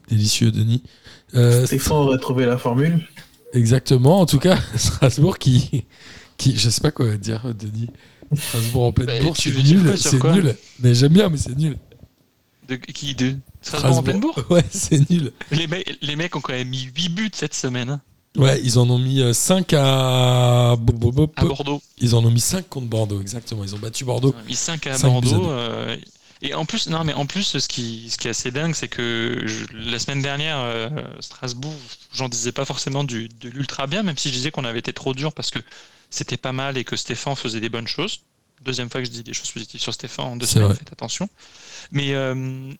Délicieux, 0.09 0.51
Denis. 0.51 0.83
Euh, 1.35 1.65
Stéphane 1.65 1.97
aurait 1.97 2.17
trouvé 2.19 2.45
la 2.45 2.57
formule. 2.57 3.07
Exactement. 3.53 4.19
En 4.21 4.25
tout 4.25 4.39
cas, 4.39 4.57
Strasbourg 4.75 5.37
qui, 5.37 5.85
qui, 6.37 6.57
je 6.57 6.69
sais 6.69 6.81
pas 6.81 6.91
quoi 6.91 7.15
dire, 7.17 7.53
Denis, 7.53 7.87
Strasbourg 8.35 8.83
en 8.85 8.91
pleine 8.91 9.07
Bah, 9.07 9.19
bourse, 9.23 9.39
tu 9.39 9.53
c'est 9.53 9.63
nul. 9.63 9.97
C'est 9.97 10.23
nul. 10.23 10.55
Mais 10.79 10.93
j'aime 10.95 11.13
bien, 11.13 11.29
mais 11.29 11.37
c'est 11.37 11.57
nul. 11.57 11.77
De, 12.67 12.75
qui 12.75 13.15
de 13.15 13.35
Strasbourg 13.61 13.97
en 13.97 14.03
pleine 14.03 14.19
bourre 14.19 14.45
Ouais, 14.49 14.63
c'est 14.69 15.09
nul. 15.09 15.31
les, 15.51 15.67
mecs- 15.67 15.97
les 16.01 16.15
mecs 16.15 16.35
ont 16.35 16.41
quand 16.41 16.53
même 16.53 16.69
mis 16.69 16.83
8 16.95 17.09
buts 17.09 17.31
cette 17.33 17.53
semaine 17.53 17.89
hein, 17.89 18.01
Ouais, 18.37 18.61
ils 18.63 18.79
en 18.79 18.89
ont 18.89 18.97
mis 18.99 19.21
5 19.33 19.73
à. 19.73 20.75
Bo- 20.79 20.93
bo- 20.93 21.11
bo- 21.11 21.31
à 21.35 21.43
Bordeaux. 21.43 21.81
Ils 21.99 22.15
en 22.15 22.23
ont 22.23 22.31
mis 22.31 22.39
5 22.39 22.67
contre 22.69 22.87
Bordeaux, 22.87 23.19
exactement. 23.19 23.63
Ils 23.65 23.75
ont 23.75 23.79
battu 23.79 24.05
Bordeaux. 24.05 24.33
Ils 24.37 24.41
ont 24.41 24.47
mis 24.47 24.55
5 24.55 24.87
à 24.87 24.97
Cinq 24.97 25.21
buts 25.21 25.27
à 25.27 25.31
Bordeaux. 25.31 25.51
Et 26.41 26.53
en 26.55 26.65
plus, 26.65 26.87
non, 26.87 27.03
mais 27.03 27.13
en 27.13 27.25
plus, 27.25 27.57
ce 27.59 27.67
qui, 27.67 28.09
ce 28.09 28.17
qui 28.17 28.27
est 28.27 28.31
assez 28.31 28.51
dingue, 28.51 28.73
c'est 28.73 28.87
que 28.87 29.43
je- 29.45 29.65
la 29.73 29.99
semaine 29.99 30.21
dernière, 30.21 30.57
euh, 30.59 30.89
Strasbourg, 31.19 31.75
j'en 32.13 32.29
disais 32.29 32.51
pas 32.51 32.65
forcément 32.65 33.03
du, 33.03 33.29
de 33.29 33.49
l'ultra 33.49 33.87
bien, 33.87 34.03
même 34.03 34.17
si 34.17 34.29
je 34.29 34.33
disais 34.33 34.51
qu'on 34.51 34.65
avait 34.65 34.79
été 34.79 34.93
trop 34.93 35.13
dur 35.13 35.33
parce 35.33 35.51
que 35.51 35.59
c'était 36.09 36.37
pas 36.37 36.51
mal 36.51 36.77
et 36.77 36.83
que 36.83 36.95
Stéphane 36.95 37.35
faisait 37.35 37.59
des 37.59 37.69
bonnes 37.69 37.87
choses. 37.87 38.21
Deuxième 38.61 38.89
fois 38.89 39.01
que 39.01 39.05
je 39.07 39.11
dis 39.11 39.23
des 39.23 39.33
choses 39.33 39.51
positives 39.51 39.81
sur 39.81 39.93
Stéphane 39.93 40.25
en 40.25 40.35
deux 40.35 40.45
semaines, 40.45 40.73
faites 40.73 40.91
attention. 40.91 41.29
Mais 41.91 42.13
euh, 42.13 42.35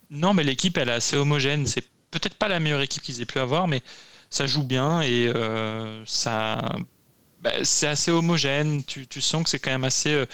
non, 0.10 0.34
mais 0.34 0.44
l'équipe, 0.44 0.78
elle 0.78 0.90
est 0.90 0.94
assez 0.94 1.18
homogène. 1.18 1.68
C'est 1.68 1.86
peut-être 2.12 2.36
pas 2.36 2.48
la 2.50 2.60
meilleure 2.60 2.82
équipe 2.82 3.04
qu'ils 3.04 3.22
aient 3.22 3.26
pu 3.26 3.40
avoir, 3.40 3.68
mais 3.68 3.82
ça 4.30 4.48
joue 4.48 4.64
bien 4.64 5.02
et 5.02 5.28
euh, 5.36 6.04
ça, 6.06 6.62
bah, 7.42 7.52
c'est 7.64 7.88
assez 7.88 8.12
homogène. 8.12 8.84
Tu, 8.84 9.08
tu 9.08 9.22
sens 9.22 9.44
que 9.44 9.50
c'est 9.50 9.60
quand 9.60 9.72
même 9.72 9.84
assez, 9.84 10.14
euh, 10.14 10.26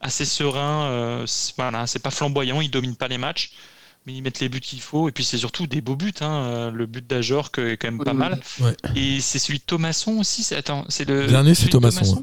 assez 0.00 0.24
serein. 0.24 0.84
euh, 0.90 1.24
c'est- 1.26 1.54
voilà, 1.56 1.86
c'est 1.86 1.98
pas 2.02 2.10
flamboyant, 2.10 2.60
ils 2.60 2.70
dominent 2.70 2.96
pas 2.96 3.08
les 3.08 3.18
matchs, 3.18 3.52
mais 4.06 4.12
ils 4.14 4.22
mettent 4.22 4.40
les 4.40 4.48
buts 4.48 4.60
qu'il 4.60 4.80
faut. 4.80 5.08
Et 5.08 5.12
puis 5.12 5.24
c'est 5.24 5.38
surtout 5.38 5.66
des 5.66 5.80
beaux 5.80 5.96
buts. 5.96 6.12
hein. 6.20 6.70
Le 6.74 6.86
but 6.86 7.06
d'Ajor 7.06 7.50
que- 7.50 7.60
est 7.72 7.76
quand 7.76 7.88
même 7.90 8.04
pas 8.04 8.12
Oui, 8.12 8.16
mal. 8.18 8.40
Ouais. 8.60 8.74
Et 8.96 9.20
c'est 9.20 9.38
celui 9.38 9.58
de 9.58 9.64
Thomasson 9.64 10.18
aussi. 10.18 10.42
c'est- 10.42 10.56
Attends, 10.56 10.84
c'est 10.88 11.08
le 11.08 11.22
Le 11.22 11.28
dernier, 11.28 11.54
c'est 11.54 11.68
Thomasson, 11.68 12.22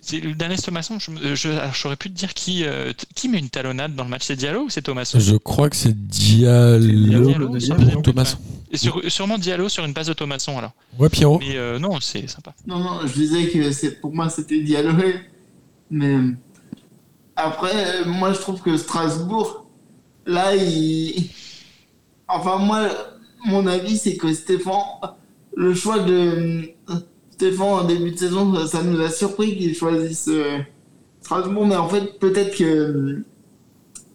C'est 0.00 0.20
le 0.20 0.32
dernier 0.34 0.56
c'est 0.56 0.62
Thomasson. 0.62 0.98
Je, 0.98 1.10
me- 1.10 1.34
je, 1.34 1.48
alors, 1.50 1.74
j'aurais 1.74 1.96
pu 1.96 2.08
te 2.08 2.14
dire 2.16 2.32
qui, 2.32 2.64
euh, 2.64 2.92
qui 3.14 3.28
met 3.28 3.38
une 3.38 3.50
talonnade 3.50 3.94
dans 3.94 4.04
le 4.04 4.08
match. 4.08 4.22
C'est 4.24 4.36
Diallo 4.36 4.62
ou 4.62 4.70
c'est 4.70 4.80
Thomasson? 4.80 5.18
Je 5.20 5.36
crois 5.36 5.68
que 5.68 5.76
c'est 5.76 5.92
Diallo. 6.06 7.26
Diallo, 7.26 7.48
non 7.48 7.56
but, 7.96 8.02
Thomasson. 8.02 8.38
Et 8.70 8.78
sur- 8.78 9.00
sûrement 9.08 9.36
Diallo 9.38 9.68
sur 9.68 9.84
une 9.84 9.92
passe 9.92 10.06
de 10.06 10.12
Thomasson 10.14 10.56
alors. 10.56 10.72
Ouais, 10.98 11.08
Pierrot. 11.10 11.38
Mais 11.40 11.56
euh, 11.56 11.78
non, 11.78 12.00
c'est 12.00 12.26
sympa. 12.28 12.54
Non, 12.66 12.78
non, 12.78 13.00
je 13.06 13.12
disais 13.12 13.48
que 13.48 13.70
c'est 13.72 14.00
pour 14.00 14.14
moi 14.14 14.30
c'était 14.30 14.60
Diallo. 14.60 14.92
Mais 15.90 16.16
après, 17.38 18.04
moi 18.04 18.32
je 18.32 18.38
trouve 18.40 18.60
que 18.60 18.76
Strasbourg, 18.76 19.66
là, 20.26 20.54
il. 20.56 21.30
Enfin, 22.26 22.58
moi, 22.58 22.88
mon 23.46 23.66
avis, 23.66 23.96
c'est 23.96 24.16
que 24.16 24.32
Stéphane, 24.34 24.82
le 25.56 25.72
choix 25.72 26.00
de 26.00 26.74
Stéphane 27.30 27.66
en 27.66 27.84
début 27.84 28.10
de 28.10 28.18
saison, 28.18 28.54
ça, 28.54 28.66
ça 28.66 28.82
nous 28.82 29.00
a 29.00 29.08
surpris 29.08 29.56
qu'il 29.56 29.74
choisisse 29.74 30.28
euh, 30.28 30.58
Strasbourg, 31.22 31.66
mais 31.66 31.76
en 31.76 31.88
fait, 31.88 32.18
peut-être 32.18 32.56
que. 32.56 33.22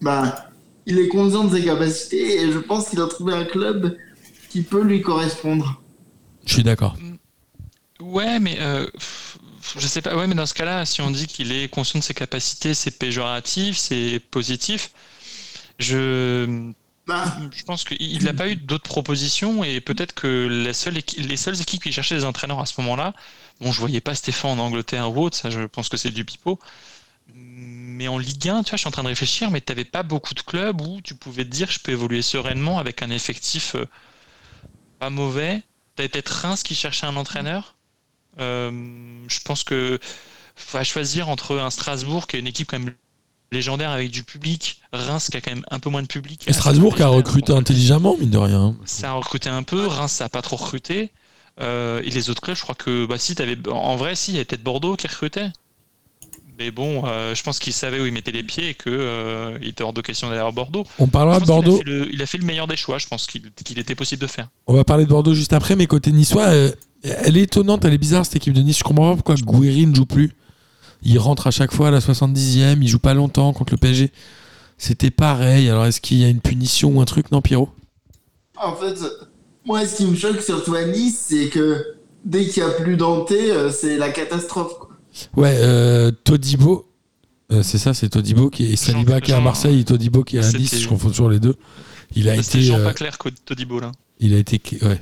Bah, 0.01 0.49
il 0.85 0.99
est 0.99 1.07
conscient 1.07 1.45
de 1.45 1.55
ses 1.55 1.63
capacités 1.63 2.41
et 2.41 2.51
je 2.51 2.59
pense 2.59 2.89
qu'il 2.89 2.99
a 2.99 3.07
trouvé 3.07 3.33
un 3.33 3.45
club 3.45 3.97
qui 4.49 4.63
peut 4.63 4.83
lui 4.83 5.01
correspondre. 5.01 5.81
Je 6.45 6.55
suis 6.55 6.63
d'accord. 6.63 6.97
Ouais, 8.01 8.37
mais 8.39 8.57
euh, 8.59 8.85
je 9.77 9.87
sais 9.87 10.01
pas. 10.01 10.15
Ouais, 10.15 10.27
mais 10.27 10.35
dans 10.35 10.45
ce 10.45 10.53
cas-là, 10.53 10.85
si 10.85 11.01
on 11.01 11.11
dit 11.11 11.27
qu'il 11.27 11.51
est 11.51 11.69
conscient 11.69 11.99
de 11.99 12.03
ses 12.03 12.13
capacités, 12.13 12.73
c'est 12.73 12.91
péjoratif, 12.91 13.77
c'est 13.77 14.19
positif. 14.19 14.91
Je, 15.79 16.71
Bah, 17.07 17.25
je 17.51 17.63
pense 17.63 17.83
qu'il 17.83 18.23
n'a 18.23 18.33
pas 18.33 18.49
eu 18.49 18.55
d'autres 18.55 18.89
propositions 18.89 19.63
et 19.63 19.81
peut-être 19.81 20.13
que 20.13 20.47
la 20.49 20.73
seule 20.73 20.99
les 21.17 21.37
seules 21.37 21.61
équipes 21.61 21.83
qui 21.83 21.91
cherchaient 21.91 22.15
des 22.15 22.25
entraîneurs 22.25 22.59
à 22.61 22.65
ce 22.65 22.79
moment-là, 22.81 23.13
bon, 23.61 23.71
je 23.73 23.79
voyais 23.79 24.01
pas 24.01 24.15
Stéphane 24.15 24.59
en 24.59 24.63
Angleterre 24.65 25.11
ou 25.15 25.23
autre, 25.23 25.37
ça, 25.37 25.49
je 25.49 25.61
pense 25.61 25.89
que 25.89 25.97
c'est 25.97 26.11
du 26.11 26.25
pipeau. 26.25 26.59
Mais 27.35 28.07
en 28.07 28.17
Ligue 28.19 28.49
1, 28.49 28.63
tu 28.63 28.71
vois, 28.71 28.77
je 28.77 28.81
suis 28.81 28.87
en 28.87 28.91
train 28.91 29.03
de 29.03 29.09
réfléchir, 29.09 29.51
mais 29.51 29.61
tu 29.61 29.71
n'avais 29.71 29.85
pas 29.85 30.03
beaucoup 30.03 30.33
de 30.35 30.41
clubs 30.41 30.81
où 30.81 31.01
tu 31.01 31.15
pouvais 31.15 31.45
te 31.45 31.49
dire 31.49 31.71
je 31.71 31.79
peux 31.79 31.91
évoluer 31.93 32.21
sereinement 32.21 32.79
avec 32.79 33.01
un 33.03 33.09
effectif 33.11 33.75
euh, 33.75 33.85
pas 34.99 35.09
mauvais. 35.09 35.63
Tu 35.95 36.07
peut-être 36.09 36.29
Reims 36.29 36.63
qui 36.63 36.75
cherchait 36.75 37.05
un 37.05 37.15
entraîneur. 37.15 37.75
Euh, 38.39 38.71
je 39.27 39.39
pense 39.45 39.63
que 39.63 39.99
faut 40.55 40.83
choisir 40.83 41.29
entre 41.29 41.57
un 41.57 41.69
Strasbourg 41.69 42.27
qui 42.27 42.35
est 42.37 42.39
une 42.39 42.47
équipe 42.47 42.69
quand 42.69 42.79
même 42.79 42.93
légendaire 43.51 43.91
avec 43.91 44.09
du 44.11 44.23
public, 44.23 44.81
Reims 44.91 45.29
qui 45.31 45.37
a 45.37 45.41
quand 45.41 45.51
même 45.51 45.65
un 45.69 45.79
peu 45.79 45.89
moins 45.89 46.01
de 46.01 46.07
public. 46.07 46.43
Et 46.47 46.53
Strasbourg 46.53 46.95
qui 46.95 47.03
a 47.03 47.07
recruté 47.07 47.53
intelligemment, 47.53 48.17
mine 48.19 48.31
de 48.31 48.37
rien. 48.37 48.75
Ça 48.85 49.11
a 49.11 49.13
recruté 49.13 49.49
un 49.49 49.63
peu, 49.63 49.85
Reims 49.85 50.11
ça 50.11 50.25
a 50.25 50.29
pas 50.29 50.41
trop 50.41 50.55
recruté. 50.55 51.11
Euh, 51.61 52.01
et 52.03 52.09
les 52.09 52.31
autres 52.31 52.41
clubs, 52.41 52.57
je 52.57 52.63
crois 52.63 52.73
que 52.73 53.05
bah 53.05 53.19
si 53.19 53.35
t'avais 53.35 53.55
en 53.69 53.95
vrai 53.95 54.15
si 54.15 54.31
il 54.31 54.33
y 54.33 54.37
avait 54.37 54.45
peut-être 54.45 54.63
Bordeaux 54.63 54.95
qui 54.95 55.05
recrutait. 55.05 55.49
Mais 56.59 56.69
bon, 56.71 57.03
euh, 57.05 57.33
je 57.33 57.41
pense 57.43 57.57
qu'il 57.59 57.73
savait 57.73 57.99
où 57.99 58.05
il 58.05 58.13
mettait 58.13 58.31
les 58.31 58.43
pieds 58.43 58.69
et 58.69 58.73
que 58.75 58.89
euh, 58.89 59.57
était 59.61 59.83
hors 59.83 59.93
de 59.93 60.01
question 60.01 60.29
d'aller 60.29 60.39
à 60.41 60.51
Bordeaux. 60.51 60.83
On 60.99 61.07
parlera 61.07 61.39
de 61.39 61.43
qu'il 61.45 61.51
a 61.51 61.55
Bordeaux. 61.55 61.81
le- 61.83 62.13
il 62.13 62.21
a 62.21 62.25
fait 62.27 62.37
le 62.37 62.45
meilleur 62.45 62.67
des 62.67 62.75
choix, 62.75 62.97
je 62.99 63.07
pense 63.07 63.25
qu'il 63.27 63.51
qu'il 63.63 63.77
était 63.79 63.95
possible 63.95 64.21
de 64.21 64.27
faire. 64.27 64.47
On 64.67 64.73
va 64.75 64.83
parler 64.83 65.05
de 65.05 65.09
Bordeaux 65.09 65.33
juste 65.33 65.53
après, 65.53 65.75
mais 65.75 65.85
côté 65.87 66.11
niçois, 66.11 66.47
elle 67.03 67.37
est 67.37 67.43
étonnante, 67.43 67.83
elle 67.85 67.93
est 67.93 67.97
bizarre 67.97 68.25
cette 68.25 68.35
équipe 68.37 68.53
de 68.53 68.61
Nice. 68.61 68.77
Je 68.79 68.83
comprends 68.83 69.09
pas 69.11 69.15
pourquoi 69.15 69.35
Gouiri 69.35 69.85
ne 69.87 69.95
joue 69.95 70.05
plus. 70.05 70.31
Il 71.03 71.19
rentre 71.19 71.47
à 71.47 71.51
chaque 71.51 71.73
fois 71.73 71.89
à 71.89 71.91
la 71.91 71.99
70e, 71.99 72.77
il 72.81 72.87
joue 72.87 72.99
pas 72.99 73.13
longtemps 73.13 73.51
contre 73.53 73.73
le 73.73 73.77
PSG. 73.77 74.11
C'était 74.77 75.11
pareil. 75.11 75.69
Alors 75.69 75.85
est-ce 75.85 75.99
qu'il 76.01 76.17
y 76.17 76.23
a 76.23 76.29
une 76.29 76.39
punition 76.39 76.91
ou 76.97 77.01
un 77.01 77.05
truc? 77.05 77.31
Non, 77.31 77.41
Pierrot 77.41 77.69
En 78.57 78.75
fait, 78.75 78.95
moi, 79.65 79.85
ce 79.85 79.97
qui 79.97 80.05
me 80.05 80.15
choque 80.15 80.41
surtout 80.41 80.75
à 80.75 80.85
Nice, 80.85 81.25
c'est 81.29 81.49
que 81.49 81.85
dès 82.23 82.45
qu'il 82.47 82.63
n'y 82.63 82.69
a 82.69 82.73
plus 82.73 82.95
Danté, 82.95 83.51
euh, 83.51 83.69
c'est 83.69 83.97
la 83.97 84.09
catastrophe. 84.09 84.73
quoi. 84.79 84.89
Ouais, 85.35 85.55
euh, 85.59 86.11
Todibo. 86.23 86.85
euh, 87.51 87.63
c'est 87.63 87.77
ça, 87.77 87.93
c'est 87.93 88.09
Todibo 88.09 88.49
qui 88.49 88.71
est 88.71 88.75
Saliba 88.77 89.15
Jean- 89.15 89.19
qui 89.19 89.31
est 89.31 89.35
à 89.35 89.41
Marseille 89.41 89.79
et 89.81 89.83
Todibo 89.83 90.23
qui 90.23 90.37
est 90.37 90.43
à 90.45 90.51
Nice. 90.57 90.79
Je 90.79 90.87
confonds 90.87 91.09
toujours 91.09 91.29
les 91.29 91.39
deux. 91.39 91.55
Il 92.15 92.29
a 92.29 92.41
C'était 92.41 92.59
été, 92.59 92.67
Jean 92.67 92.79
euh, 92.79 92.83
pas 92.85 92.93
clair 92.93 93.17
que 93.17 93.27
Todibo 93.29 93.79
là. 93.81 93.91
il 94.19 94.33
a 94.33 94.37
été, 94.37 94.61
ouais, 94.83 94.99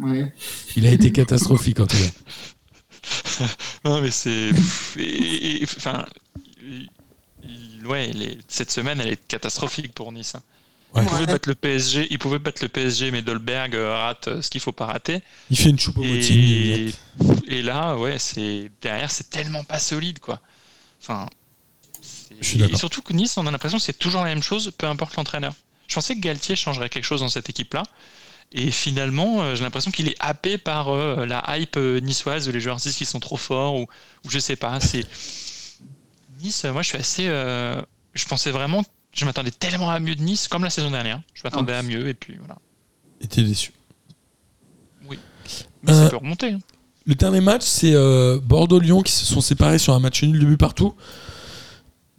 Ouais. 0.00 0.32
il 0.76 0.86
a 0.86 0.90
été 0.90 1.12
catastrophique 1.12 1.80
en 1.80 1.86
tout 1.86 1.96
cas. 1.96 3.46
Non 3.84 4.00
mais 4.00 4.10
c'est 4.10 4.50
enfin 5.64 6.06
ouais, 7.84 8.12
les- 8.12 8.38
cette 8.48 8.70
semaine 8.70 9.00
elle 9.00 9.08
est 9.12 9.26
catastrophique 9.28 9.92
pour 9.92 10.12
Nice. 10.12 10.34
hein. 10.34 10.42
Ouais. 10.94 11.02
Il 11.04 11.08
pouvait 11.08 11.26
battre 11.26 11.48
le 11.48 11.54
PSG, 11.54 12.06
il 12.10 12.18
pouvait 12.18 12.38
battre 12.38 12.62
le 12.62 12.68
PSG, 12.68 13.10
mais 13.10 13.22
Dolberg 13.22 13.74
euh, 13.74 13.94
rate 13.96 14.28
euh, 14.28 14.42
ce 14.42 14.50
qu'il 14.50 14.60
faut 14.60 14.72
pas 14.72 14.84
rater. 14.86 15.22
Il 15.50 15.56
fait 15.56 15.70
une 15.70 15.78
choupe 15.78 15.96
au 15.96 16.02
Et, 16.04 16.92
et 17.48 17.62
là, 17.62 17.96
ouais, 17.96 18.18
c'est 18.18 18.70
derrière, 18.82 19.10
c'est 19.10 19.30
tellement 19.30 19.64
pas 19.64 19.78
solide, 19.78 20.18
quoi. 20.18 20.38
Enfin, 21.02 21.26
et 22.42 22.76
surtout 22.76 23.00
que 23.00 23.14
Nice, 23.14 23.38
on 23.38 23.46
a 23.46 23.50
l'impression 23.50 23.78
que 23.78 23.84
c'est 23.84 23.98
toujours 23.98 24.20
la 24.20 24.26
même 24.28 24.42
chose, 24.42 24.70
peu 24.76 24.86
importe 24.86 25.16
l'entraîneur. 25.16 25.54
Je 25.88 25.94
pensais 25.94 26.14
que 26.14 26.20
Galtier 26.20 26.56
changerait 26.56 26.90
quelque 26.90 27.04
chose 27.04 27.20
dans 27.20 27.28
cette 27.30 27.48
équipe-là. 27.48 27.84
Et 28.50 28.70
finalement, 28.70 29.42
euh, 29.42 29.54
j'ai 29.54 29.62
l'impression 29.62 29.90
qu'il 29.90 30.08
est 30.08 30.16
happé 30.18 30.58
par 30.58 30.88
euh, 30.88 31.24
la 31.26 31.42
hype 31.56 31.76
euh, 31.76 32.00
niçoise 32.00 32.48
où 32.48 32.52
les 32.52 32.60
joueurs 32.60 32.76
disent 32.76 32.96
qu'ils 32.96 33.06
sont 33.06 33.20
trop 33.20 33.36
forts 33.36 33.76
ou, 33.76 33.82
ou 34.24 34.30
je 34.30 34.38
sais 34.38 34.56
pas. 34.56 34.80
C'est 34.80 35.06
Nice. 36.42 36.64
Moi, 36.64 36.82
je 36.82 36.88
suis 36.88 36.98
assez. 36.98 37.26
euh, 37.28 37.80
Je 38.14 38.26
pensais 38.26 38.50
vraiment. 38.50 38.84
Je 39.14 39.24
m'attendais 39.24 39.50
tellement 39.50 39.90
à 39.90 40.00
mieux 40.00 40.14
de 40.14 40.22
Nice, 40.22 40.48
comme 40.48 40.64
la 40.64 40.70
saison 40.70 40.90
dernière. 40.90 41.20
Je 41.34 41.42
m'attendais 41.44 41.74
à 41.74 41.82
mieux 41.82 42.08
et 42.08 42.14
puis 42.14 42.36
voilà. 42.38 42.56
était 43.20 43.42
déçu. 43.42 43.72
Mais 45.08 45.18
Euh, 45.88 46.04
ça 46.04 46.10
peut 46.10 46.16
remonter. 46.16 46.52
hein. 46.52 46.60
Le 47.04 47.14
dernier 47.16 47.40
match, 47.40 47.62
c'est 47.64 47.94
euh, 47.94 48.38
Bordeaux-Lyon 48.40 49.02
qui 49.02 49.12
se 49.12 49.24
sont 49.26 49.40
séparés 49.40 49.78
sur 49.78 49.92
un 49.94 49.98
match 50.00 50.22
nul 50.22 50.38
de 50.38 50.46
but 50.46 50.56
partout. 50.56 50.94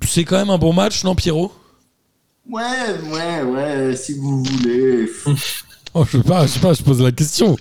C'est 0.05 0.25
quand 0.25 0.37
même 0.37 0.49
un 0.49 0.57
bon 0.57 0.73
match, 0.73 1.03
non, 1.05 1.15
Pierrot? 1.15 1.53
Ouais, 2.49 2.61
ouais, 3.09 3.41
ouais, 3.43 3.95
si 3.95 4.13
vous 4.17 4.43
voulez. 4.43 5.09
Oh, 5.93 6.05
je 6.05 6.17
sais 6.17 6.23
pas, 6.23 6.45
je 6.47 6.51
sais 6.53 6.59
pas, 6.59 6.73
je 6.73 6.83
pose 6.83 7.01
la 7.01 7.11
question. 7.11 7.55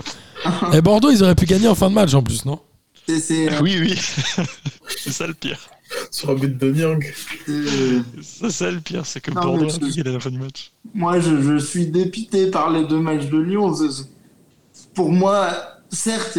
Et 0.73 0.81
Bordeaux, 0.81 1.11
ils 1.11 1.23
auraient 1.23 1.35
pu 1.35 1.47
gagner 1.47 1.69
en 1.69 1.75
fin 1.75 1.89
de 1.91 1.95
match 1.95 2.15
en 2.15 2.23
plus, 2.23 2.45
non? 2.45 2.59
C'est, 3.07 3.19
c'est, 3.21 3.61
Oui, 3.61 3.77
oui. 3.81 3.99
c'est 4.97 5.13
ça 5.13 5.27
le 5.27 5.35
pire. 5.35 5.59
Sur 6.11 6.31
un 6.31 6.35
but 6.35 6.57
de 6.57 6.71
Niang. 6.73 7.05
c'est- 7.47 8.03
C'est 8.23 8.51
ça 8.51 8.71
le 8.71 8.81
pire, 8.81 9.05
c'est 9.05 9.21
que 9.21 9.31
Non, 9.31 9.43
Bordeaux 9.43 9.65
mais 9.67 9.73
a 9.73 9.75
je- 9.75 9.81
gagné 9.97 10.09
à 10.09 10.13
la 10.13 10.21
fin 10.21 10.31
du 10.31 10.39
match. 10.39 10.73
Moi, 10.95 11.21
je, 11.21 11.41
je 11.43 11.59
suis 11.59 11.87
dépité 11.89 12.51
par 12.51 12.71
les 12.71 12.85
deux 12.85 12.99
matchs 12.99 13.27
de 13.27 13.39
Lyon. 13.39 13.75
C'est- 13.75 14.09
Pour 14.95 15.11
moi, 15.13 15.49
certes, 15.91 16.39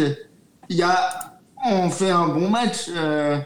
il 0.68 0.76
y 0.76 0.82
a, 0.82 1.38
on 1.70 1.88
fait 1.90 2.10
un 2.10 2.26
bon 2.28 2.48
match 2.50 2.88
euh, 2.96 3.38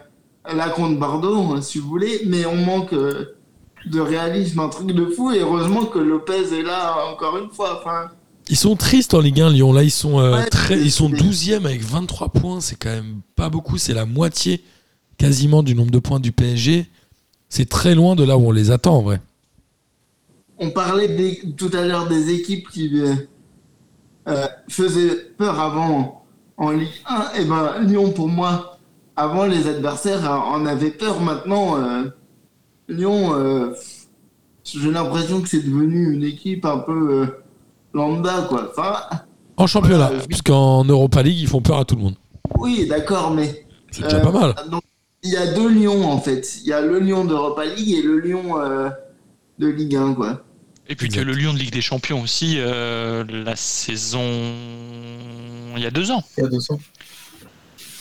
là 0.55 0.71
contre 0.71 0.99
Bordeaux, 0.99 1.61
si 1.61 1.79
vous 1.79 1.89
voulez, 1.89 2.23
mais 2.27 2.47
on 2.47 2.57
manque 2.57 2.95
euh, 2.95 3.37
de 3.85 4.01
réalisme, 4.01 4.61
un 4.61 4.69
truc 4.69 4.89
de 4.93 5.07
fou. 5.07 5.31
Et 5.33 5.41
heureusement 5.41 5.85
que 5.85 5.99
Lopez 5.99 6.55
est 6.59 6.63
là 6.63 7.05
encore 7.13 7.37
une 7.37 7.51
fois. 7.51 7.81
Enfin, 7.81 8.11
Ils 8.51 8.57
sont 8.57 8.77
tristes 8.77 9.15
en 9.15 9.21
Ligue 9.21 9.41
1, 9.41 9.51
Lyon. 9.51 9.73
Là, 9.73 9.83
ils 9.83 9.91
sont, 9.91 10.19
euh, 10.21 10.37
Ouais, 10.39 10.47
très, 10.49 10.79
ils 10.81 10.91
sont 10.91 11.11
c'est- 11.11 11.17
12e 11.23 11.67
avec 11.67 11.83
23 11.83 12.31
points. 12.31 12.61
C'est 12.61 12.77
quand 12.77 12.91
même 12.91 13.21
pas 13.37 13.51
beaucoup. 13.51 13.77
C'est 13.79 13.95
la 13.95 14.07
moitié 14.07 14.63
quasiment 15.19 15.63
du 15.63 15.75
nombre 15.75 15.91
de 15.91 15.99
points 15.99 16.21
du 16.21 16.33
PSG. 16.33 16.87
C'est 17.49 17.69
très 17.69 17.95
loin 17.95 18.15
de 18.17 18.25
là 18.25 18.37
où 18.39 18.47
on 18.49 18.53
les 18.53 18.71
attend 18.71 18.97
en 18.97 19.03
vrai. 19.03 19.21
on 20.61 20.71
parlait 20.71 21.07
des- 21.07 21.41
tout 21.57 21.71
à 21.73 21.87
l'heure 21.87 22.09
des 22.09 22.31
équipes 22.35 22.69
qui 22.69 22.91
euh, 23.01 23.15
euh, 24.27 24.45
faisaient 24.69 25.15
peur 25.39 25.61
avant 25.61 26.25
en 26.57 26.71
Ligue 26.73 26.89
1. 27.07 27.31
Et 27.39 27.45
ben 27.45 27.79
Lyon, 27.83 28.11
pour 28.11 28.27
moi, 28.27 28.81
avant, 29.15 29.47
les 29.47 29.69
adversaires 29.69 30.29
en 30.29 30.67
avaient 30.67 30.91
peur. 30.91 31.21
Maintenant, 31.21 31.77
euh, 31.81 32.07
Lyon, 32.89 33.73
j'ai 34.65 34.91
l'impression 34.91 35.41
que 35.43 35.49
c'est 35.49 35.63
devenu 35.65 36.13
une 36.13 36.25
équipe 36.25 36.65
un 36.65 36.79
peu 36.79 37.29
lambda, 37.95 38.47
quoi. 38.49 38.71
Enfin, 38.77 39.01
En 39.57 39.67
championnat, 39.67 40.07
Voilà, 40.09 40.21
je- 40.23 40.27
puisqu'en 40.27 40.85
Europa 40.85 41.23
League, 41.23 41.39
ils 41.41 41.49
font 41.49 41.61
peur 41.61 41.79
à 41.79 41.85
tout 41.85 41.97
le 41.97 42.03
monde. 42.03 42.15
oui, 42.59 42.87
d'accord, 42.89 43.33
mais 43.33 43.65
C'est 43.91 44.03
déjà 44.03 44.19
Euh, 44.19 44.21
pas 44.21 44.31
mal. 44.33 44.55
donc, 44.71 44.83
il 45.23 45.31
y 45.33 45.37
a 45.37 45.53
deux 45.55 45.69
Lyons 45.69 46.05
en 46.11 46.21
fait. 46.21 46.59
Il 46.63 46.69
y 46.69 46.73
a 46.73 46.81
le 46.81 46.99
Lyon 47.01 47.25
d'Europa 47.25 47.65
League 47.65 47.91
et 47.91 48.03
le 48.03 48.21
Lyon 48.21 48.61
euh, 48.61 48.89
de 49.59 49.67
Ligue 49.67 49.97
1, 49.97 50.15
quoi. 50.15 50.45
Et 50.91 50.95
puis 50.95 51.09
que 51.09 51.21
le 51.21 51.33
Lyon 51.33 51.53
de 51.55 51.59
Ligue 51.59 51.73
des 51.73 51.81
Champions 51.81 52.23
aussi, 52.23 52.57
euh, 52.59 53.25
la 53.29 53.57
saison 53.57 54.23
il 55.77 55.83
y 55.83 55.87
a 55.87 55.91
deux 55.91 56.11
ans. 56.11 56.23
Il 56.37 56.45
y 56.45 56.47
a 56.47 56.51
200. 56.51 56.79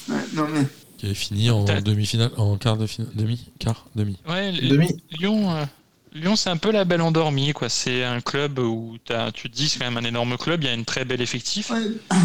Ouais, 0.09 0.15
non 0.35 0.45
mais 0.53 0.65
Qui 0.97 1.05
avait 1.07 1.15
fini 1.15 1.49
en 1.49 1.63
demi-finale, 1.63 2.31
en 2.37 2.57
quart 2.57 2.77
de 2.77 2.87
finale, 2.87 3.11
demi, 3.15 3.49
quart, 3.59 3.85
demi. 3.95 4.17
Ouais, 4.27 4.51
Demi. 4.51 4.89
Lyon, 5.19 5.51
euh, 5.55 5.65
Lyon 6.13 6.35
c'est 6.35 6.49
un 6.49 6.57
peu 6.57 6.71
la 6.71 6.85
belle 6.85 7.01
endormie. 7.01 7.53
quoi. 7.53 7.69
C'est 7.69 8.03
un 8.03 8.21
club 8.21 8.59
où 8.59 8.97
t'as- 9.05 9.31
tu 9.31 9.49
te 9.49 9.55
dis 9.55 9.69
c'est 9.69 9.79
quand 9.79 9.85
même 9.91 9.97
un 10.03 10.07
énorme 10.07 10.37
club, 10.37 10.63
il 10.63 10.67
y 10.67 10.69
a 10.69 10.73
une 10.73 10.85
très 10.85 11.05
belle 11.05 11.21
effectif. 11.21 11.69
ouais. 11.71 11.91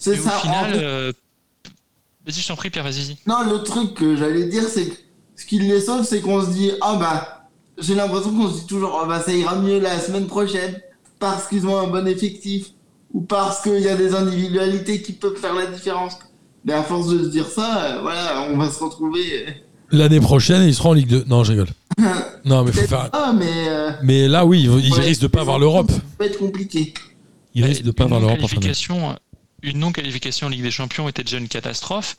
C'est 0.00 0.18
au 0.18 0.22
ça. 0.22 0.36
en 0.36 0.40
final, 0.40 0.72
fait. 0.74 0.84
euh, 0.84 1.12
vas-y, 2.24 2.40
je 2.40 2.46
t'en 2.48 2.54
prie, 2.54 2.70
Pierre, 2.70 2.84
vas-y. 2.84 3.16
Non, 3.26 3.42
le 3.50 3.64
truc 3.64 3.94
que 3.94 4.14
j'allais 4.14 4.44
dire, 4.46 4.62
c'est 4.68 4.86
que 4.90 4.94
ce 5.34 5.44
qui 5.44 5.58
les 5.58 5.80
sauve, 5.80 6.04
c'est 6.04 6.20
qu'on 6.20 6.40
se 6.44 6.50
dit 6.50 6.70
ah 6.80 6.96
bah 7.00 7.48
j'ai 7.78 7.94
l'impression 7.96 8.30
qu'on 8.36 8.48
se 8.48 8.60
dit 8.60 8.66
toujours 8.66 9.00
ah 9.02 9.06
bah 9.06 9.20
ça 9.20 9.32
ira 9.32 9.56
mieux 9.56 9.80
la 9.80 9.98
semaine 9.98 10.26
prochaine 10.28 10.80
parce 11.18 11.48
qu'ils 11.48 11.66
ont 11.66 11.78
un 11.78 11.88
bon 11.88 12.06
effectif 12.06 12.66
ou 13.12 13.22
parce 13.22 13.60
qu'il 13.62 13.80
y 13.80 13.88
a 13.88 13.96
des 13.96 14.14
individualités 14.14 15.02
qui 15.02 15.12
peuvent 15.14 15.36
faire 15.36 15.54
la 15.54 15.66
différence. 15.66 16.16
Mais 16.64 16.74
à 16.74 16.82
force 16.84 17.08
de 17.08 17.22
se 17.24 17.28
dire 17.28 17.48
ça, 17.48 17.84
euh, 17.84 18.00
voilà, 18.02 18.42
on 18.50 18.56
va 18.56 18.70
se 18.70 18.78
retrouver. 18.82 19.64
Euh, 19.92 19.96
L'année 19.98 20.20
prochaine, 20.20 20.62
ils 20.66 20.74
seront 20.74 20.90
en 20.90 20.94
Ligue 20.94 21.08
2. 21.08 21.24
Non, 21.28 21.44
je 21.44 21.52
rigole. 21.52 21.68
Non, 22.44 22.62
mais 22.64 22.72
faut 22.72 22.86
faire. 22.86 23.10
pas, 23.10 23.32
mais 23.32 23.68
euh, 23.68 23.90
Mais 24.02 24.26
là, 24.28 24.46
oui, 24.46 24.60
ils, 24.62 24.86
ils 24.86 24.92
Ouais, 24.94 25.00
risquent 25.00 25.22
de 25.22 25.26
pas 25.26 25.40
avoir 25.40 25.58
l'Europe. 25.58 25.90
Ça 25.90 25.98
peut 26.18 26.24
être 26.24 26.38
compliqué. 26.38 26.94
Ils 27.54 27.64
risquent 27.64 27.82
de 27.82 27.90
pas 27.90 28.04
avoir 28.04 28.20
l'Europe 28.20 28.38
en 28.42 28.48
fin 28.48 28.54
d'année. 28.56 28.68
non-qualification, 28.68 29.18
Une 29.62 29.78
non-qualification 29.80 30.46
en 30.46 30.50
Ligue 30.50 30.62
des 30.62 30.70
Champions 30.70 31.08
était 31.08 31.24
déjà 31.24 31.36
une 31.38 31.48
catastrophe. 31.48 32.16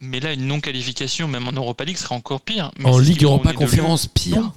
Mais 0.00 0.20
là, 0.20 0.32
une 0.32 0.46
non-qualification, 0.46 1.26
même 1.28 1.46
en 1.48 1.52
Europa 1.52 1.84
League, 1.84 1.96
serait 1.96 2.14
encore 2.14 2.40
pire. 2.40 2.70
Mais 2.78 2.86
En 2.88 2.92
c'est 2.94 3.04
ce 3.04 3.08
Ligue 3.08 3.18
qui 3.18 3.24
Europa 3.24 3.52
de 3.52 3.56
Conférence, 3.56 4.06
pire. 4.06 4.36
Non. 4.36 4.42
Lyon. 4.42 4.52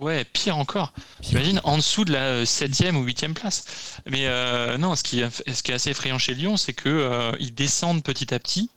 Ouais, 0.00 0.24
pire 0.24 0.58
encore. 0.58 0.92
J'imagine 1.22 1.60
en 1.64 1.76
dessous 1.76 2.04
de 2.04 2.12
la 2.12 2.44
7 2.44 2.92
ou 2.94 3.02
8 3.02 3.34
place. 3.34 3.64
Mais 4.10 4.26
euh, 4.26 4.78
non, 4.78 4.94
ce 4.94 5.02
qui, 5.02 5.20
est, 5.20 5.52
ce 5.52 5.62
qui 5.62 5.70
est 5.70 5.74
assez 5.74 5.90
effrayant 5.90 6.18
chez 6.18 6.34
Lyon, 6.34 6.56
c'est 6.56 6.72
que 6.74 6.88
euh, 6.88 7.32
ils 7.40 7.54
descendent 7.54 8.02
petit 8.02 8.34
à 8.34 8.38
petit. 8.38 8.68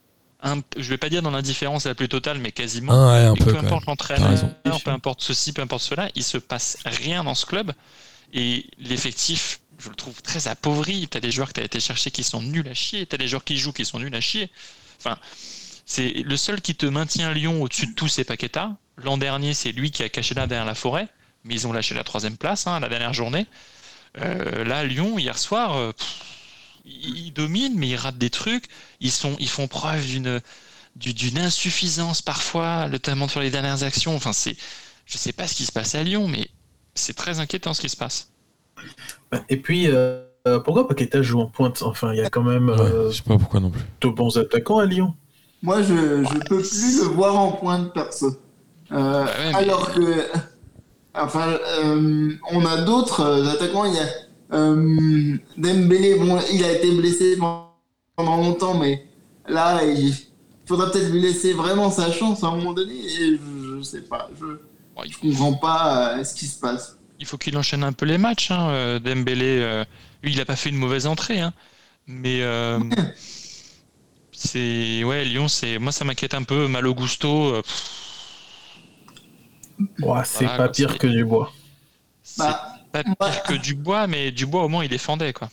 Un, 0.42 0.62
je 0.78 0.90
vais 0.90 0.98
pas 0.98 1.10
dire 1.10 1.22
dans 1.22 1.32
l'indifférence 1.32 1.86
la 1.86 1.96
plus 1.96 2.08
totale, 2.08 2.40
mais 2.40 2.52
quasiment. 2.52 2.94
Ah 2.94 3.14
ouais, 3.14 3.26
un 3.26 3.34
Et 3.36 3.44
peu 3.44 3.58
importe 3.58 3.86
l'entraîneur, 3.88 4.32
peu 4.84 4.92
importe 4.92 5.22
ceci, 5.22 5.52
peu 5.52 5.62
importe 5.62 5.84
cela, 5.84 6.10
il 6.16 6.24
se 6.24 6.38
passe 6.38 6.78
rien 6.86 7.24
dans 7.26 7.36
ce 7.36 7.46
club. 7.46 7.74
Et 8.34 8.68
l'effectif, 8.78 9.60
je 9.80 9.90
le 9.90 9.96
trouve 9.96 10.22
très 10.22 10.48
appauvri. 10.48 11.08
T'as 11.10 11.20
des 11.20 11.32
joueurs 11.32 11.50
que 11.50 11.54
t'as 11.54 11.64
été 11.64 11.80
chercher 11.80 12.12
qui 12.12 12.24
sont 12.24 12.42
nuls 12.42 12.68
à 12.68 12.74
chier. 12.74 13.06
T'as 13.06 13.18
des 13.18 13.28
joueurs 13.28 13.44
qui 13.44 13.58
jouent 13.58 13.74
qui 13.74 13.86
sont 13.86 14.00
nuls 14.00 14.16
à 14.16 14.22
chier. 14.22 14.50
Enfin, 15.00 15.18
c'est 15.86 16.10
le 16.10 16.38
seul 16.38 16.62
qui 16.62 16.76
te 16.76 16.86
maintient 16.86 17.34
Lyon 17.34 17.62
au-dessus 17.62 17.88
de 17.88 17.94
tous, 17.94 18.08
c'est 18.08 18.24
Paqueta. 18.24 18.78
L'an 18.98 19.18
dernier, 19.18 19.54
c'est 19.54 19.72
lui 19.72 19.92
qui 19.92 20.04
a 20.04 20.10
caché 20.10 20.36
là 20.36 20.48
derrière 20.48 20.66
la 20.66 20.76
forêt. 20.76 21.08
Mais 21.44 21.54
ils 21.54 21.68
ont 21.68 21.74
lâché 21.74 21.96
la 21.96 22.04
troisième 22.04 22.38
place, 22.38 22.68
hein, 22.68 22.80
la 22.80 22.90
dernière 22.90 23.14
journée. 23.14 23.48
Euh, 24.20 24.64
là, 24.66 24.84
Lyon, 24.84 25.18
hier 25.18 25.38
soir, 25.38 25.76
euh, 25.76 25.92
pff, 25.94 26.22
ils 26.90 27.32
dominent, 27.32 27.76
mais 27.78 27.88
ils 27.90 27.96
ratent 27.96 28.18
des 28.18 28.30
trucs. 28.30 28.66
Ils, 29.00 29.12
sont, 29.12 29.36
ils 29.40 29.50
font 29.50 29.68
preuve 29.68 30.06
d'une 30.06 30.42
du- 30.96 31.14
d'une 31.14 31.38
insuffisance 31.38 32.22
parfois, 32.22 32.90
notamment 32.90 33.28
sur 33.28 33.40
les 33.40 33.52
dernières 33.52 33.84
actions. 33.84 34.16
Enfin, 34.16 34.34
c'est, 34.34 34.56
je 35.06 35.18
sais 35.18 35.32
pas 35.34 35.48
ce 35.48 35.54
qui 35.56 35.66
se 35.66 35.72
passe 35.72 35.96
à 35.96 36.04
Lyon, 36.04 36.28
mais 36.28 36.48
c'est 36.96 37.16
très 37.16 37.40
inquiétant 37.40 37.74
ce 37.74 37.82
qui 37.82 37.90
se 37.90 37.96
passe. 37.98 38.30
Et 39.50 39.58
puis, 39.58 39.88
euh, 39.88 40.24
pourquoi 40.66 40.88
Paqueta 40.88 41.22
joue 41.22 41.40
en 41.40 41.46
pointe? 41.48 41.82
Enfin, 41.84 42.14
il 42.14 42.18
y 42.18 42.22
a 42.22 42.30
quand 42.30 42.44
même 42.44 42.70
Ouais, 42.70 42.80
euh, 42.82 43.12
je 43.12 43.18
sais 43.18 43.24
pas 43.24 43.38
pourquoi 43.38 43.60
non 43.60 43.70
plus. 43.70 43.82
de 44.02 44.08
bons 44.10 44.38
attaquants 44.38 44.80
à 44.80 44.86
Lyon. 44.86 45.14
Moi, 45.62 45.82
je, 45.84 46.24
je 46.24 46.40
peux 46.48 46.62
plus 46.62 46.98
le 47.00 47.04
voir 47.10 47.38
en 47.38 47.52
pointe 47.52 47.94
perso. 47.94 48.28
Euh, 48.92 49.26
Bah 49.26 49.26
ouais, 49.26 49.50
mais- 49.52 49.56
Alors 49.56 49.94
que, 49.94 50.28
enfin, 51.14 51.48
euh, 51.84 52.34
on 52.52 52.66
a 52.66 52.82
d'autres 52.82 53.48
attaquants. 53.50 53.86
Il 53.86 53.94
y 53.94 54.00
a 54.00 54.08
euh, 54.52 55.38
Dembélé. 55.58 56.16
Bon, 56.16 56.40
il 56.52 56.64
a 56.64 56.72
été 56.74 56.92
blessé 56.92 57.38
pendant 57.38 58.38
longtemps, 58.38 58.78
mais 58.78 59.06
là, 59.48 59.84
il 59.84 60.14
faudra 60.66 60.92
peut-être 60.92 61.12
lui 61.12 61.22
laisser 61.22 61.54
vraiment 61.54 61.90
sa 61.92 62.12
chance 62.12 62.44
à 62.44 62.48
un 62.48 62.56
moment 62.58 62.74
donné. 62.74 62.94
Et 62.96 63.38
je, 63.38 63.78
je 63.78 63.82
sais 63.82 64.02
pas, 64.02 64.30
je, 64.40 64.46
Bon, 64.96 65.04
il, 65.06 65.14
je 65.14 65.18
comprends 65.20 65.54
pas 65.54 66.18
euh, 66.20 66.24
ce 66.24 66.34
qui 66.36 66.46
se 66.48 66.60
passe. 66.60 66.98
il 67.20 67.26
faut 67.26 67.38
qu'il 67.38 67.58
enchaîne 67.58 67.84
un 67.84 67.94
peu 67.94 68.06
les 68.06 68.18
matchs. 68.18 68.52
Hein. 68.52 68.70
euh, 68.70 69.00
Dembélé, 69.00 69.60
euh, 69.62 69.86
lui, 70.24 70.34
il 70.34 70.42
a 70.42 70.46
pas 70.46 70.56
fait 70.56 70.70
une 70.70 70.78
mauvaise 70.78 71.08
entrée, 71.08 71.40
hein. 71.40 71.54
mais 72.08 72.42
euh, 72.42 72.80
c'est 74.32 75.04
ouais, 75.04 75.26
Lyon, 75.26 75.48
c'est 75.48 75.80
moi 75.80 75.92
ça 75.92 76.06
m'inquiète 76.06 76.34
un 76.34 76.44
peu. 76.44 76.68
Malo 76.68 76.94
Gusto, 76.96 77.56
euh, 77.56 77.62
pff, 77.62 77.96
Ouah, 80.02 80.24
c'est 80.24 80.46
Voilà, 80.46 80.58
pas 80.58 80.70
pire 80.70 80.98
que 80.98 81.08
du 81.08 81.24
bois. 81.24 81.52
Bah, 82.38 82.79
pas 82.92 83.04
pire 83.04 83.44
que 83.44 83.54
Dubois, 83.54 84.08
mais 84.08 84.32
Dubois 84.32 84.64
au 84.64 84.68
moins 84.70 84.84
il 84.84 84.90
défendait 84.90 85.34
quoi. 85.34 85.50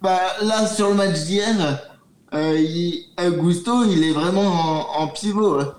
Bah, 0.00 0.20
là, 0.42 0.66
sur 0.66 0.88
le 0.90 0.94
match 0.94 1.18
d'hier, 1.24 1.80
euh, 2.34 2.58
il- 2.60 3.06
Augusto, 3.20 3.84
il 3.84 4.04
est 4.04 4.12
vraiment 4.12 4.46
en, 4.98 5.02
en 5.02 5.08
pivot. 5.08 5.60
hein. 5.60 5.74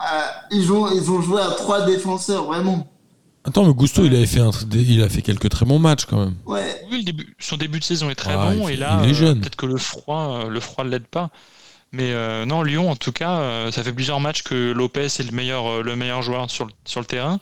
Euh, 0.00 0.22
ils, 0.50 0.72
ont, 0.72 0.90
ils 0.90 1.10
ont 1.10 1.20
joué 1.20 1.40
à 1.40 1.50
trois 1.50 1.82
défenseurs, 1.86 2.46
vraiment. 2.46 2.90
Attends, 3.44 3.64
mais 3.64 3.72
Gusto, 3.74 4.04
il 4.04 4.14
avait 4.14 4.26
fait 4.26 4.40
un, 4.40 4.50
il 4.72 5.02
a 5.02 5.08
fait 5.08 5.22
quelques 5.22 5.48
très 5.50 5.64
bons 5.66 5.78
matchs 5.78 6.04
quand 6.06 6.18
même. 6.18 6.34
Ouais, 6.46 6.82
Oui, 6.90 6.98
le 6.98 7.04
début, 7.04 7.34
son 7.38 7.56
début 7.56 7.78
de 7.78 7.84
saison 7.84 8.10
est 8.10 8.14
très 8.14 8.32
Ah, 8.34 8.50
bon 8.52 8.68
il 8.68 8.74
et 8.74 8.76
là, 8.76 9.00
euh, 9.02 9.34
peut-être 9.34 9.56
que 9.56 9.66
le 9.66 9.76
froid, 9.78 10.40
euh, 10.44 10.48
le 10.48 10.60
froid 10.60 10.84
ne 10.84 10.90
l'aide 10.90 11.06
pas. 11.06 11.30
Mais 11.92 12.12
euh, 12.12 12.44
non, 12.46 12.62
Lyon, 12.62 12.90
en 12.90 12.96
tout 12.96 13.12
cas, 13.12 13.38
euh, 13.40 13.70
ça 13.72 13.82
fait 13.82 13.92
plusieurs 13.92 14.20
matchs 14.20 14.42
que 14.42 14.72
Lopez 14.72 15.06
est 15.06 15.22
le 15.22 15.32
meilleur, 15.32 15.66
euh, 15.66 15.82
le 15.82 15.96
meilleur 15.96 16.22
joueur 16.22 16.50
sur 16.50 16.64
le, 16.66 16.72
sur 16.84 17.00
le 17.00 17.06
terrain. 17.06 17.40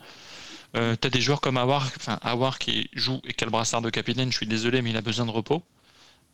Euh, 0.77 0.97
T'as 0.97 1.11
des 1.11 1.21
joueurs 1.21 1.41
comme 1.41 1.57
Awar, 1.57 1.91
enfin 1.97 2.19
Awar 2.23 2.59
qui 2.59 2.91
joue 2.95 3.21
et 3.25 3.33
qui 3.35 3.45
a 3.45 3.47
le 3.47 3.51
brassard 3.51 3.83
de 3.83 3.91
capitaine. 3.91 4.31
Je 4.31 4.37
suis 4.37 4.47
désolé, 4.47 4.83
mais 4.83 4.91
il 4.91 4.97
a 4.97 5.03
besoin 5.03 5.27
de 5.27 5.31
repos 5.31 5.63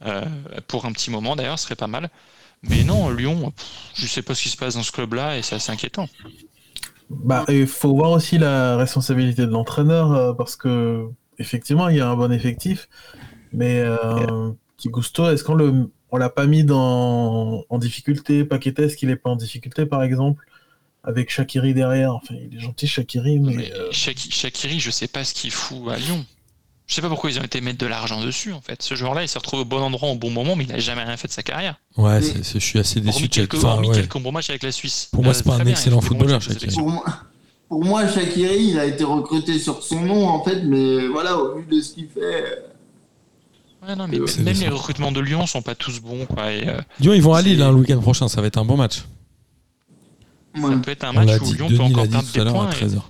Euh, 0.04 0.24
pour 0.68 0.86
un 0.86 0.92
petit 0.92 1.10
moment 1.10 1.36
d'ailleurs, 1.36 1.58
ce 1.58 1.64
serait 1.66 1.76
pas 1.76 1.86
mal. 1.88 2.10
Mais 2.62 2.84
non, 2.84 3.10
Lyon, 3.10 3.52
pff, 3.52 3.66
je 3.94 4.06
sais 4.06 4.22
pas 4.22 4.34
ce 4.34 4.42
qui 4.42 4.48
se 4.50 4.56
passe 4.56 4.74
dans 4.74 4.82
ce 4.82 4.92
club-là 4.92 5.38
et 5.38 5.42
c'est 5.42 5.56
assez 5.56 5.72
inquiétant. 5.72 6.08
Bah, 7.10 7.44
il 7.48 7.66
faut 7.66 7.94
voir 7.94 8.10
aussi 8.12 8.38
la 8.38 8.76
responsabilité 8.76 9.42
de 9.46 9.50
l'entraîneur 9.52 10.12
euh, 10.12 10.32
parce 10.34 10.56
que 10.56 11.06
effectivement, 11.38 11.88
il 11.88 11.96
y 11.96 12.00
a 12.00 12.08
un 12.08 12.16
bon 12.16 12.32
effectif, 12.32 12.88
mais 13.52 13.80
euh, 13.80 14.52
est-ce 14.78 15.44
qu'on 15.44 15.54
le, 15.54 15.90
on 16.10 16.16
l'a 16.16 16.30
pas 16.30 16.46
mis 16.46 16.64
dans 16.64 17.64
en 17.68 17.78
difficulté? 17.78 18.44
Paqueta, 18.44 18.84
est-ce 18.84 18.96
qu'il 18.96 19.10
est 19.10 19.16
pas 19.16 19.30
en 19.30 19.36
difficulté 19.36 19.86
par 19.86 20.02
exemple? 20.02 20.44
Avec 21.04 21.30
Shakiri 21.30 21.74
derrière 21.74 22.14
Enfin, 22.14 22.34
il 22.50 22.56
est 22.56 22.60
gentil 22.60 22.86
Shakiri, 22.86 23.38
mais, 23.38 23.54
Mais 23.54 23.72
euh, 23.74 23.90
Shaki- 23.92 24.32
Shakiri, 24.32 24.80
je 24.80 24.90
sais 24.90 25.06
pas 25.08 25.24
ce 25.24 25.34
qu'il 25.34 25.50
fout 25.50 25.78
à 25.90 25.96
Lyon. 25.96 26.24
Je 26.86 26.94
sais 26.94 27.00
pas 27.00 27.08
pourquoi 27.08 27.30
ils 27.30 27.38
ont 27.38 27.42
été 27.42 27.60
mettre 27.62 27.78
de 27.78 27.86
l'argent 27.86 28.22
dessus 28.22 28.52
en 28.52 28.60
fait. 28.60 28.82
Ce 28.82 28.94
joueur-là, 28.94 29.22
il 29.22 29.28
s'est 29.28 29.38
retrouvé 29.38 29.62
au 29.62 29.64
bon 29.64 29.80
endroit 29.80 30.10
au 30.10 30.16
bon 30.16 30.30
moment, 30.30 30.54
mais 30.54 30.64
il 30.64 30.72
a 30.72 30.78
jamais 30.78 31.02
rien 31.02 31.16
fait 31.16 31.28
de 31.28 31.32
sa 31.32 31.42
carrière. 31.42 31.76
Ouais, 31.96 32.20
je 32.22 32.58
suis 32.58 32.78
assez 32.78 33.00
déçu 33.00 33.14
Hormis 33.16 33.28
de 33.28 33.34
quelques, 33.34 33.54
enfin, 33.54 33.68
hormis 33.68 33.88
ouais. 33.88 33.94
quelques 33.94 34.18
bons 34.18 34.32
matchs 34.32 34.50
avec 34.50 34.62
la 34.62 34.72
Suisse. 34.72 35.08
Pour 35.10 35.22
moi, 35.22 35.32
Euh, 35.32 35.34
c'est 35.34 35.44
pas 35.44 35.54
un 35.54 35.58
bien, 35.64 35.72
excellent 35.72 36.02
footballeur, 36.02 36.42
Shaqiri. 36.42 36.74
pour 36.74 36.90
moi, 36.90 37.04
pour 37.70 37.84
moi, 37.84 38.06
Shakiri, 38.06 38.64
il 38.64 38.78
a 38.78 38.84
été 38.84 39.02
recruté 39.04 39.58
sur 39.58 39.82
son 39.82 40.00
nom, 40.02 40.28
en 40.28 40.44
fait, 40.44 40.62
mais 40.62 41.06
voilà, 41.06 41.38
au 41.38 41.56
vu 41.58 41.64
de 41.64 41.80
ce 41.80 41.94
qu'il 41.94 42.08
fait. 42.08 42.20
euh. 42.20 42.56
Ouais, 43.88 43.96
non, 43.96 44.06
mais 44.06 44.18
même 44.18 44.56
les 44.60 44.68
recrutements 44.68 45.12
de 45.12 45.20
Lyon 45.20 45.46
sont 45.46 45.62
pas 45.62 45.74
tous 45.74 46.00
bons. 46.00 46.26
Quoi, 46.26 46.52
et, 46.52 46.68
euh, 46.68 46.80
Lyon, 47.00 47.14
ils 47.14 47.22
vont 47.22 47.34
à 47.34 47.40
Lille 47.42 47.60
hein, 47.62 47.70
le 47.70 47.76
week-end 47.78 48.00
prochain, 48.00 48.28
ça 48.28 48.40
va 48.42 48.46
être 48.46 48.58
un 48.58 48.64
bon 48.64 48.76
match. 48.76 49.04
Ouais. 50.54 50.70
Ça 50.72 50.78
peut 50.78 50.90
être 50.90 51.04
un 51.04 51.10
On 51.10 51.24
match 51.24 51.40
où 51.40 51.44
dit, 51.46 51.54
Lyon 51.54 51.68
peut 51.68 51.74
Denis 51.74 51.92
encore 51.94 52.08
perdre 52.08 52.22
des 52.44 52.50
points. 52.50 52.70
et 52.70 52.74
13h. 52.74 53.00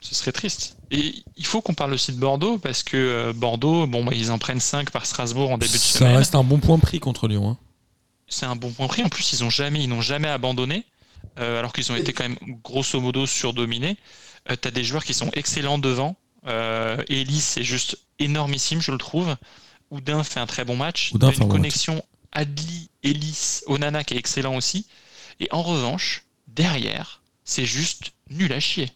ce 0.00 0.14
serait 0.14 0.32
triste. 0.32 0.76
Et 0.90 1.14
il 1.36 1.46
faut 1.46 1.60
qu'on 1.60 1.74
parle 1.74 1.92
aussi 1.92 2.12
de 2.12 2.18
Bordeaux 2.18 2.58
parce 2.58 2.82
que 2.82 2.96
euh, 2.96 3.32
Bordeaux, 3.32 3.86
bon, 3.86 4.04
bah, 4.04 4.12
ils 4.14 4.30
en 4.32 4.38
prennent 4.38 4.60
5 4.60 4.90
par 4.90 5.06
Strasbourg 5.06 5.50
en 5.50 5.58
début 5.58 5.72
de 5.72 5.78
Ça 5.78 5.98
semaine. 5.98 6.16
reste 6.16 6.34
un 6.34 6.42
bon 6.44 6.58
point 6.58 6.78
pris 6.78 6.98
contre 7.00 7.28
Lyon. 7.28 7.50
hein. 7.50 7.58
c'est 8.28 8.46
un 8.46 8.56
bon 8.56 8.70
point 8.70 8.86
pris. 8.88 9.02
En 9.04 9.08
plus, 9.08 9.32
ils 9.32 9.44
ont 9.44 9.50
jamais, 9.50 9.82
ils 9.82 9.88
n'ont 9.88 10.00
jamais 10.00 10.28
abandonné, 10.28 10.84
euh, 11.38 11.58
alors 11.58 11.72
qu'ils 11.72 11.90
ont 11.92 11.96
été 11.96 12.12
quand 12.12 12.24
même 12.24 12.38
grosso 12.64 13.00
modo 13.00 13.26
surdominés. 13.26 13.96
Euh, 14.50 14.56
T'as 14.56 14.70
des 14.70 14.84
joueurs 14.84 15.04
qui 15.04 15.14
sont 15.14 15.30
excellents 15.34 15.78
devant. 15.78 16.16
Euh, 16.46 16.96
Ellis 17.08 17.40
c'est 17.40 17.62
juste 17.64 17.98
énormissime, 18.18 18.80
je 18.80 18.90
le 18.92 18.98
trouve. 18.98 19.36
Oudin 19.90 20.22
fait 20.24 20.40
un 20.40 20.46
très 20.46 20.64
bon 20.64 20.76
match. 20.76 21.10
Oudin 21.12 21.28
un 21.28 21.32
une 21.32 21.38
bon 21.40 21.48
connexion 21.48 22.02
Adli, 22.32 22.88
Ellis, 23.02 23.60
Onana 23.66 24.02
qui 24.04 24.14
est 24.14 24.18
excellent 24.18 24.56
aussi. 24.56 24.86
Et 25.40 25.48
en 25.50 25.62
revanche, 25.62 26.24
derrière, 26.60 27.22
c'est 27.44 27.64
juste 27.64 28.12
nul 28.30 28.52
à 28.52 28.60
chier. 28.60 28.90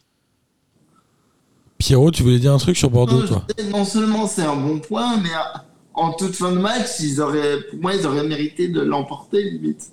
Pierrot, 1.79 2.11
tu 2.11 2.23
voulais 2.23 2.39
dire 2.39 2.53
un 2.53 2.59
truc 2.59 2.77
sur 2.77 2.91
Bordeaux, 2.91 3.21
non, 3.23 3.27
toi 3.27 3.45
non 3.71 3.85
seulement 3.85 4.27
c'est 4.27 4.43
un 4.43 4.57
bon 4.57 4.79
point, 4.81 5.17
mais 5.19 5.31
euh, 5.35 5.59
en 5.95 6.13
toute 6.13 6.35
fin 6.35 6.53
de 6.53 6.59
match, 6.59 6.89
ils 7.01 7.21
auraient, 7.21 7.61
pour 7.71 7.79
moi, 7.81 7.95
ils 7.95 8.07
auraient 8.07 8.27
mérité 8.27 8.69
de 8.69 8.81
l'emporter, 8.81 9.51
limite. 9.51 9.91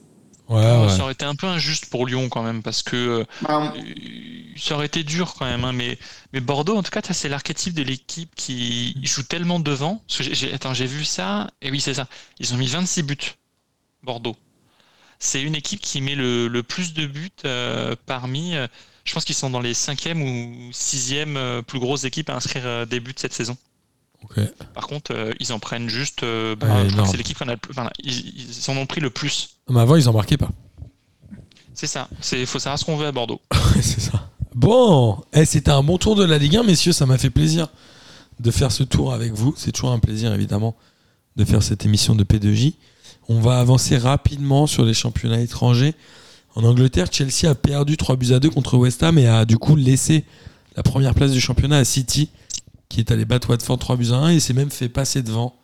Ouais, 0.49 0.57
ouais. 0.57 0.89
Ça 0.89 1.03
aurait 1.03 1.13
été 1.13 1.23
un 1.23 1.35
peu 1.35 1.47
injuste 1.47 1.85
pour 1.89 2.05
Lyon 2.05 2.27
quand 2.29 2.43
même, 2.43 2.61
parce 2.61 2.83
que 2.83 2.95
euh, 2.97 3.23
Bah, 3.41 3.73
ça 4.57 4.75
aurait 4.75 4.87
été 4.87 5.03
dur 5.03 5.33
quand 5.39 5.45
même. 5.45 5.63
hein, 5.63 5.71
mais, 5.71 5.97
mais 6.33 6.41
Bordeaux, 6.41 6.75
en 6.75 6.83
tout 6.83 6.91
cas, 6.91 7.01
c'est 7.13 7.29
l'archétype 7.29 7.73
de 7.73 7.83
l'équipe 7.83 8.35
qui 8.35 8.93
joue 9.01 9.23
tellement 9.23 9.59
devant. 9.61 10.01
Parce 10.07 10.17
que 10.17 10.23
j'ai- 10.25 10.35
j'ai- 10.35 10.53
attends, 10.53 10.73
j'ai 10.73 10.87
vu 10.87 11.05
ça, 11.05 11.49
et 11.61 11.71
oui, 11.71 11.79
c'est 11.79 11.93
ça. 11.93 12.07
Ils 12.39 12.53
ont 12.53 12.57
mis 12.57 12.67
26 12.67 13.03
buts, 13.03 13.17
Bordeaux. 14.03 14.35
C'est 15.23 15.41
une 15.43 15.53
équipe 15.53 15.81
qui 15.81 16.01
met 16.01 16.15
le, 16.15 16.47
le 16.47 16.63
plus 16.63 16.93
de 16.95 17.05
buts 17.05 17.29
euh, 17.45 17.95
parmi. 18.07 18.55
euh, 18.55 18.67
je 19.05 19.13
pense 19.13 19.23
qu'ils 19.23 19.35
sont 19.35 19.51
dans 19.51 19.59
les 19.59 19.75
cinquième 19.75 20.21
ou 20.23 20.69
sixième 20.73 21.37
euh, 21.37 21.61
plus 21.61 21.79
grosses 21.79 22.05
équipes 22.05 22.29
à 22.31 22.35
inscrire 22.35 22.87
des 22.87 22.99
buts 22.99 23.13
cette 23.15 23.33
saison. 23.33 23.55
Par 24.73 24.87
contre, 24.87 25.33
ils 25.39 25.51
en 25.53 25.59
prennent 25.59 25.89
juste. 25.89 26.23
euh, 26.23 26.55
bah, 26.55 26.83
Ouais, 26.83 27.05
c'est 27.09 27.17
l'équipe 27.17 27.37
qu'on 27.37 27.47
a 27.47 27.53
le 27.53 27.57
plus. 27.57 27.71
enfin, 27.71 27.89
ils, 28.03 28.49
ils 28.49 28.69
en 28.71 28.77
ont 28.77 28.85
pris 28.85 28.99
le 29.01 29.09
plus. 29.11 29.57
Mais 29.69 29.79
avant, 29.79 29.95
ils 29.95 30.07
en 30.09 30.13
marquaient 30.13 30.37
pas. 30.37 30.51
C'est 31.73 31.87
ça. 31.87 32.07
Il 32.33 32.45
faut 32.45 32.59
savoir 32.59 32.77
ce 32.79 32.85
qu'on 32.85 32.97
veut 32.97 33.07
à 33.07 33.11
Bordeaux. 33.11 33.41
C'est 33.81 33.99
ça. 34.01 34.29
Bon, 34.53 35.23
eh, 35.33 35.45
c'était 35.45 35.71
un 35.71 35.81
bon 35.81 35.97
tour 35.97 36.15
de 36.15 36.23
la 36.23 36.37
Ligue 36.37 36.57
1, 36.57 36.63
messieurs. 36.63 36.91
Ça 36.93 37.05
m'a 37.05 37.17
fait 37.17 37.29
plaisir 37.29 37.67
de 38.39 38.51
faire 38.51 38.71
ce 38.71 38.83
tour 38.83 39.13
avec 39.13 39.31
vous. 39.33 39.53
C'est 39.57 39.71
toujours 39.71 39.91
un 39.91 39.99
plaisir, 39.99 40.33
évidemment, 40.33 40.75
de 41.37 41.45
faire 41.45 41.63
cette 41.63 41.85
émission 41.85 42.13
de 42.15 42.23
P2J. 42.23 42.73
On 43.29 43.39
va 43.39 43.59
avancer 43.59 43.97
rapidement 43.97 44.67
sur 44.67 44.85
les 44.85 44.93
championnats 44.93 45.41
étrangers. 45.41 45.93
En 46.55 46.63
Angleterre, 46.63 47.07
Chelsea 47.11 47.49
a 47.49 47.55
perdu 47.55 47.97
3 47.97 48.17
buts 48.17 48.33
à 48.33 48.39
2 48.39 48.49
contre 48.49 48.77
West 48.77 49.03
Ham 49.03 49.17
et 49.17 49.27
a 49.27 49.45
du 49.45 49.57
coup 49.57 49.75
laissé 49.75 50.25
la 50.75 50.83
première 50.83 51.15
place 51.15 51.31
du 51.31 51.39
championnat 51.39 51.77
à 51.77 51.85
City, 51.85 52.29
qui 52.89 52.99
est 52.99 53.11
allé 53.11 53.25
battre 53.25 53.49
Watford 53.49 53.79
3 53.79 53.95
buts 53.95 54.11
à 54.11 54.15
1 54.15 54.29
et 54.31 54.39
s'est 54.39 54.53
même 54.53 54.71
fait 54.71 54.89
passer 54.89 55.21
devant 55.21 55.55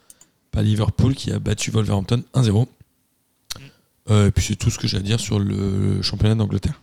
par 0.52 0.64
Liverpool 0.64 1.14
qui 1.14 1.32
a 1.32 1.40
battu 1.40 1.72
Wolverhampton 1.72 2.24
1-0. 2.34 2.68
Euh, 4.10 4.28
et 4.28 4.32
puis 4.32 4.46
c'est 4.46 4.56
tout 4.56 4.70
ce 4.70 4.78
que 4.78 4.88
j'ai 4.88 4.98
à 4.98 5.02
dire 5.02 5.20
sur 5.20 5.40
le 5.40 6.02
championnat 6.02 6.36
d'Angleterre. 6.36 6.82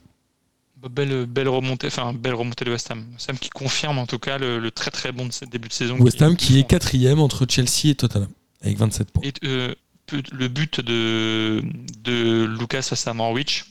Belle, 0.90 1.24
belle 1.24 1.48
remontée, 1.48 1.86
enfin 1.86 2.12
belle 2.12 2.34
remontée 2.34 2.66
de 2.66 2.70
West 2.70 2.90
Ham. 2.90 3.06
West 3.14 3.30
Ham 3.30 3.38
qui 3.38 3.48
confirme 3.48 3.96
en 3.96 4.04
tout 4.04 4.18
cas 4.18 4.36
le, 4.36 4.58
le 4.58 4.70
très 4.70 4.90
très 4.90 5.12
bon 5.12 5.30
début 5.50 5.68
de 5.68 5.72
saison. 5.72 5.96
West 5.98 6.20
Ham 6.20 6.36
qui 6.36 6.58
est 6.58 6.64
quatrième 6.64 7.20
entre 7.20 7.46
Chelsea 7.48 7.86
et 7.86 7.94
Tottenham 7.94 8.28
avec 8.60 8.76
27 8.76 9.10
points. 9.10 9.22
Et 9.24 9.32
euh, 9.44 9.74
le 10.12 10.48
but 10.48 10.80
de, 10.80 11.62
de 12.02 12.44
Lucas 12.58 12.82
face 12.82 13.06
à 13.06 13.14
Norwich, 13.14 13.64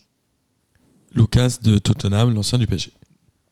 Lucas 1.13 1.57
de 1.61 1.77
Tottenham, 1.77 2.33
l'ancien 2.33 2.57
du 2.57 2.65
PSG. 2.67 2.91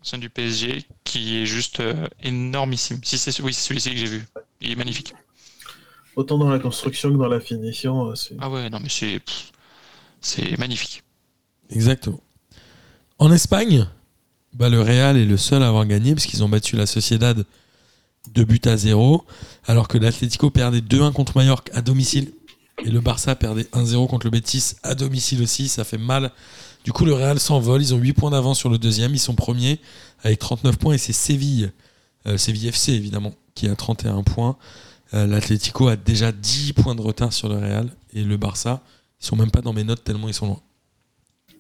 ancien 0.02 0.18
du 0.18 0.30
PSG, 0.30 0.84
qui 1.04 1.38
est 1.38 1.46
juste 1.46 1.80
euh, 1.80 2.08
énormissime. 2.24 3.00
Si 3.04 3.18
c'est 3.18 3.40
oui, 3.42 3.54
c'est 3.54 3.68
celui-ci 3.68 3.92
que 3.92 3.98
j'ai 3.98 4.06
vu. 4.08 4.26
Il 4.62 4.72
est 4.72 4.76
magnifique. 4.76 5.14
Autant 6.16 6.38
dans 6.38 6.50
la 6.50 6.60
construction 6.60 7.12
que 7.12 7.18
dans 7.18 7.28
la 7.28 7.40
finition. 7.40 8.08
euh, 8.10 8.16
c'est- 8.16 8.36
Ah 8.40 8.50
ouais, 8.50 8.70
non 8.70 8.80
mais 8.82 8.90
c'est 8.90 9.22
c'est 10.20 10.58
magnifique. 10.58 11.04
Exactement. 11.70 12.20
En 13.20 13.32
Espagne, 13.32 13.88
bah, 14.54 14.68
le 14.70 14.82
Real 14.82 15.16
est 15.18 15.26
le 15.26 15.38
seul 15.38 15.62
à 15.64 15.68
avoir 15.68 15.86
gagné 15.86 16.14
parce 16.16 16.26
qu'ils 16.26 16.44
ont 16.44 16.50
battu 16.50 16.76
la 16.76 16.86
Sociedad 16.88 17.46
2 18.34 18.44
buts 18.44 18.60
à 18.66 18.78
0, 18.78 19.24
alors 19.68 19.88
que 19.88 19.98
l'Atlético 19.98 20.50
perdait 20.50 20.82
2-1 20.82 21.12
contre 21.14 21.38
Mallorca 21.38 21.72
à 21.76 21.82
domicile 21.82 22.32
et 22.84 22.90
le 22.90 23.00
Barça 23.00 23.36
perdait 23.36 23.68
1-0 23.74 24.08
contre 24.08 24.26
le 24.26 24.32
Betis 24.32 24.74
à 24.84 24.96
domicile 24.96 25.42
aussi. 25.42 25.68
Ça 25.68 25.84
fait 25.84 25.98
mal. 25.98 26.32
Du 26.84 26.92
coup, 26.92 27.06
le 27.06 27.14
Real 27.14 27.40
s'envole. 27.40 27.82
Ils 27.82 27.94
ont 27.94 27.98
8 27.98 28.14
points 28.14 28.32
d'avance 28.32 28.58
sur 28.58 28.70
le 28.70 28.78
deuxième. 28.78 29.14
Ils 29.14 29.20
sont 29.20 29.36
premiers 29.36 29.80
avec 30.24 30.40
39 30.40 30.78
points 30.78 30.94
et 30.96 30.98
c'est 30.98 31.14
Séville, 31.14 31.72
euh, 32.26 32.38
Séville 32.38 32.68
FC 32.68 32.94
évidemment, 32.94 33.34
qui 33.56 33.68
a 33.68 33.76
31 33.76 34.24
points. 34.24 34.58
Euh, 35.14 35.28
L'Atlético 35.28 35.88
a 35.88 35.96
déjà 35.96 36.32
10 36.32 36.74
points 36.74 36.96
de 36.96 37.02
retard 37.02 37.34
sur 37.34 37.50
le 37.50 37.58
Real 37.58 37.90
et 38.14 38.24
le 38.24 38.38
Barça, 38.38 38.82
ils 39.22 39.26
sont 39.26 39.36
même 39.36 39.52
pas 39.52 39.62
dans 39.62 39.74
mes 39.74 39.84
notes 39.84 40.04
tellement 40.04 40.28
ils 40.28 40.34
sont 40.34 40.48
loin. 40.48 40.62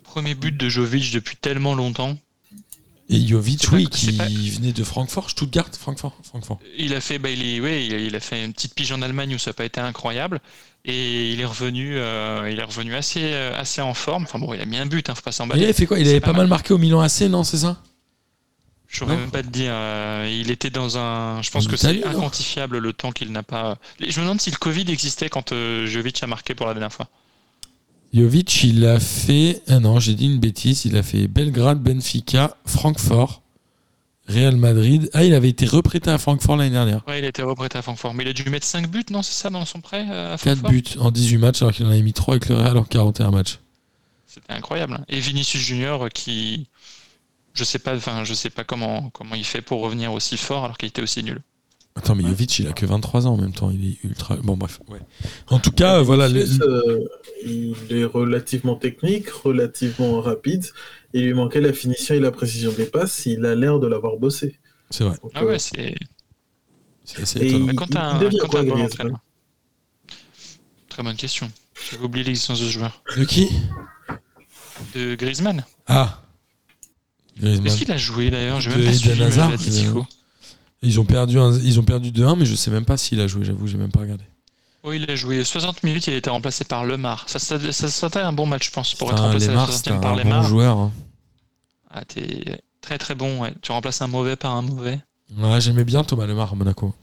Premier 0.03 0.35
but 0.35 0.55
de 0.55 0.69
Jovic 0.69 1.13
depuis 1.13 1.37
tellement 1.37 1.75
longtemps. 1.75 2.17
Et 3.13 3.27
Jovic, 3.27 3.65
oui, 3.73 3.87
qui 3.89 4.13
pas- 4.13 4.25
venait 4.25 4.71
de 4.71 4.83
Francfort, 4.83 5.29
Stuttgart, 5.29 5.67
Francfort, 5.77 6.15
Francfort. 6.23 6.59
Il 6.77 6.93
a 6.95 7.01
fait, 7.01 7.19
bah, 7.19 7.29
il, 7.29 7.45
est- 7.45 7.59
ouais, 7.59 7.85
il, 7.85 7.93
a, 7.93 7.97
il 7.97 8.19
fait 8.21 8.43
une 8.45 8.53
petite 8.53 8.73
pige 8.73 8.91
en 8.93 9.01
Allemagne 9.01 9.35
où 9.35 9.37
ça 9.37 9.49
n'a 9.49 9.53
pas 9.53 9.65
été 9.65 9.79
incroyable. 9.81 10.39
Et 10.85 11.31
il 11.33 11.39
est 11.41 11.45
revenu, 11.45 11.97
euh, 11.97 12.49
il 12.51 12.57
est 12.57 12.63
revenu 12.63 12.95
assez, 12.95 13.19
euh, 13.21 13.53
assez 13.59 13.81
en 13.81 13.93
forme. 13.93 14.23
Enfin 14.23 14.39
bon, 14.39 14.53
il 14.53 14.61
a 14.61 14.65
mis 14.65 14.77
un 14.77 14.85
but, 14.85 15.09
hein, 15.09 15.15
faut 15.15 15.21
pas 15.21 15.31
il 15.31 15.33
s'emballer. 15.33 15.63
avait 15.65 15.73
fait 15.73 15.85
quoi? 15.85 15.99
Il 15.99 16.07
avait 16.07 16.19
pas 16.21 16.27
pas 16.27 16.31
mal 16.33 16.41
mal. 16.43 16.49
marqué 16.49 16.73
au 16.73 16.77
Milan 16.77 17.01
AC, 17.01 17.21
non, 17.29 17.43
c'est 17.43 17.57
ça? 17.57 17.81
Je 18.87 19.03
Non. 19.05 19.15
même 19.15 19.29
pas 19.31 19.43
te 19.43 19.47
dire. 19.47 19.71
euh, 19.73 20.27
il 20.41 20.49
était 20.51 20.69
dans 20.69 20.97
un. 20.97 21.41
Je 21.41 21.51
pense 21.51 21.65
En 21.67 21.69
que 21.69 21.77
c'est 21.77 22.03
inquantifiable 22.05 22.77
le 22.79 22.93
temps 22.93 23.11
qu'il 23.11 23.31
n'a 23.31 23.43
pas. 23.43 23.77
Je 23.99 24.19
me 24.19 24.25
demande 24.25 24.41
si 24.41 24.51
le 24.51 24.57
Covid 24.57 24.85
existait 24.91 25.29
quand 25.29 25.51
euh, 25.51 25.85
Jovic 25.87 26.21
a 26.23 26.27
marqué 26.27 26.55
pour 26.55 26.65
la 26.65 26.73
dernière 26.73 26.91
fois. 26.91 27.07
Jovic, 28.13 28.63
il 28.63 28.85
a 28.85 28.99
fait. 28.99 29.61
Ah 29.67 29.79
non, 29.79 29.99
j'ai 29.99 30.15
dit 30.15 30.25
une 30.25 30.39
bêtise. 30.39 30.85
Il 30.85 30.97
a 30.97 31.03
fait 31.03 31.27
Belgrade, 31.27 31.79
Benfica, 31.81 32.57
Francfort, 32.65 33.41
Real 34.27 34.55
Madrid. 34.57 35.09
Ah, 35.13 35.23
il 35.23 35.33
avait 35.33 35.49
été 35.49 35.65
reprêté 35.65 36.09
à 36.09 36.17
Francfort 36.17 36.57
l'année 36.57 36.71
dernière. 36.71 37.03
Ouais, 37.07 37.19
il 37.19 37.25
a 37.25 37.29
été 37.29 37.41
reprêté 37.41 37.77
à 37.77 37.81
Francfort. 37.81 38.13
Mais 38.13 38.23
il 38.23 38.29
a 38.29 38.33
dû 38.33 38.49
mettre 38.49 38.65
5 38.65 38.89
buts, 38.89 39.05
non 39.11 39.21
C'est 39.21 39.33
ça 39.33 39.49
dans 39.49 39.63
son 39.65 39.79
prêt 39.81 40.05
euh, 40.09 40.33
à 40.33 40.37
4 40.37 40.57
Francfort 40.59 40.71
buts 40.71 40.83
en 40.99 41.11
18 41.11 41.37
matchs, 41.37 41.61
alors 41.61 41.73
qu'il 41.73 41.85
en 41.85 41.89
avait 41.89 42.01
mis 42.01 42.13
3 42.13 42.33
avec 42.35 42.49
le 42.49 42.55
Real 42.55 42.77
en 42.77 42.83
41 42.83 43.31
matchs. 43.31 43.59
C'était 44.27 44.53
incroyable. 44.53 44.93
hein. 44.99 45.05
Et 45.07 45.19
Vinicius 45.19 45.61
Junior 45.61 46.05
euh, 46.05 46.09
qui. 46.09 46.67
Je 47.53 47.63
sais 47.65 47.79
pas, 47.79 47.95
enfin, 47.95 48.23
je 48.23 48.33
sais 48.33 48.49
pas 48.49 48.63
comment, 48.63 49.09
comment 49.09 49.35
il 49.35 49.43
fait 49.43 49.61
pour 49.61 49.81
revenir 49.81 50.13
aussi 50.13 50.37
fort 50.37 50.63
alors 50.63 50.77
qu'il 50.77 50.87
était 50.87 51.01
aussi 51.01 51.21
nul. 51.23 51.41
Attends, 51.95 52.15
mais 52.15 52.23
Jovic, 52.23 52.59
il 52.59 52.67
a 52.67 52.71
que 52.73 52.85
23 52.85 53.27
ans 53.27 53.33
en 53.33 53.37
même 53.37 53.51
temps. 53.53 53.69
Il 53.69 53.85
est 53.91 54.03
ultra. 54.05 54.37
Bon, 54.37 54.55
bref. 54.55 54.79
Ouais. 54.87 54.99
En 55.47 55.59
tout 55.59 55.71
cas, 55.71 55.97
euh, 55.99 56.01
voilà. 56.01 56.29
le- 56.29 56.39
Vinicius, 56.39 56.61
euh, 56.61 56.99
il 57.45 57.75
est 57.89 58.05
relativement 58.05 58.75
technique, 58.75 59.29
relativement 59.29 60.21
rapide. 60.21 60.65
Il 61.13 61.25
lui 61.25 61.33
manquait 61.33 61.59
la 61.59 61.73
finition 61.73 62.15
et 62.15 62.19
la 62.21 62.31
précision 62.31 62.71
des 62.71 62.85
passes. 62.85 63.25
Il 63.25 63.45
a 63.45 63.55
l'air 63.55 63.79
de 63.79 63.87
l'avoir 63.87 64.15
bossé. 64.17 64.57
C'est 64.89 65.03
vrai. 65.03 65.17
Donc, 65.21 65.31
Ah 65.35 65.41
euh, 65.43 65.47
ouais, 65.47 65.59
c'est. 65.59 65.95
C'est 67.03 67.23
assez 67.23 67.45
étonnant. 67.45 67.65
Mais 67.65 67.73
quand 67.75 67.85
il- 67.87 67.93
t'as 67.93 68.11
il 68.11 68.15
un, 68.15 68.19
devient 68.19 68.37
quand 68.39 68.55
un 68.59 68.63
bon 68.63 69.17
Très 70.87 71.03
bonne 71.03 71.15
question. 71.15 71.51
J'avais 71.91 72.03
oublié 72.05 72.23
l'existence 72.25 72.59
de 72.61 72.65
ce 72.65 72.71
joueur. 72.71 73.03
De 73.17 73.23
qui? 73.25 73.49
De 74.95 75.15
Griezmann. 75.15 75.65
Ah 75.87 76.21
Griezmann. 77.37 77.67
Est-ce 77.67 77.77
qu'il 77.77 77.91
a 77.91 77.97
joué 77.97 78.29
d'ailleurs? 78.29 78.61
J'ai 78.61 78.69
même 78.69 78.85
pas 78.85 78.93
suivi 79.57 79.85
euh. 79.87 80.01
Ils 80.83 80.99
ont 80.99 81.05
perdu, 81.05 81.37
un- 81.39 81.57
ils 81.59 81.79
ont 81.79 81.83
perdu 81.83 82.11
2-1, 82.11 82.35
mais 82.35 82.45
je 82.45 82.55
sais 82.55 82.71
même 82.71 82.85
pas 82.85 82.97
s'il 82.97 83.19
a 83.21 83.27
joué, 83.27 83.45
j'avoue, 83.45 83.67
j'ai 83.67 83.77
même 83.77 83.91
pas 83.91 83.99
regardé. 84.01 84.23
Oui, 84.83 84.99
il 85.01 85.11
a 85.11 85.15
joué 85.15 85.43
60 85.43 85.83
minutes, 85.83 86.07
il 86.07 86.13
a 86.13 86.17
été 86.17 86.29
remplacé 86.31 86.65
par 86.65 86.85
Lemar. 86.85 87.25
Ça, 87.27 87.37
ça, 87.37 87.59
ça, 87.71 87.87
sentait 87.89 88.19
un 88.19 88.33
bon 88.33 88.47
match, 88.47 88.67
je 88.67 88.71
pense, 88.71 88.95
pour 88.95 89.11
être 89.11 89.21
remplacé 89.21 89.45
à 89.45 89.47
la 89.49 89.53
Lemar, 89.53 89.71
c'était 89.71 89.91
60e 89.91 90.01
par 90.01 90.17
un 90.17 90.23
bon 90.23 90.41
joueur. 90.43 90.77
hein. 90.77 90.91
Ah, 91.93 92.03
t'es 92.05 92.61
très 92.81 92.97
très 92.97 93.13
bon, 93.13 93.41
ouais. 93.41 93.53
Tu 93.61 93.71
remplaces 93.71 94.01
un 94.01 94.07
mauvais 94.07 94.35
par 94.35 94.55
un 94.55 94.63
mauvais. 94.63 94.99
Ouais, 95.37 95.61
j'aimais 95.61 95.83
bien 95.83 96.03
Thomas 96.03 96.25
Lemar 96.25 96.51
à 96.51 96.55
Monaco. 96.55 96.95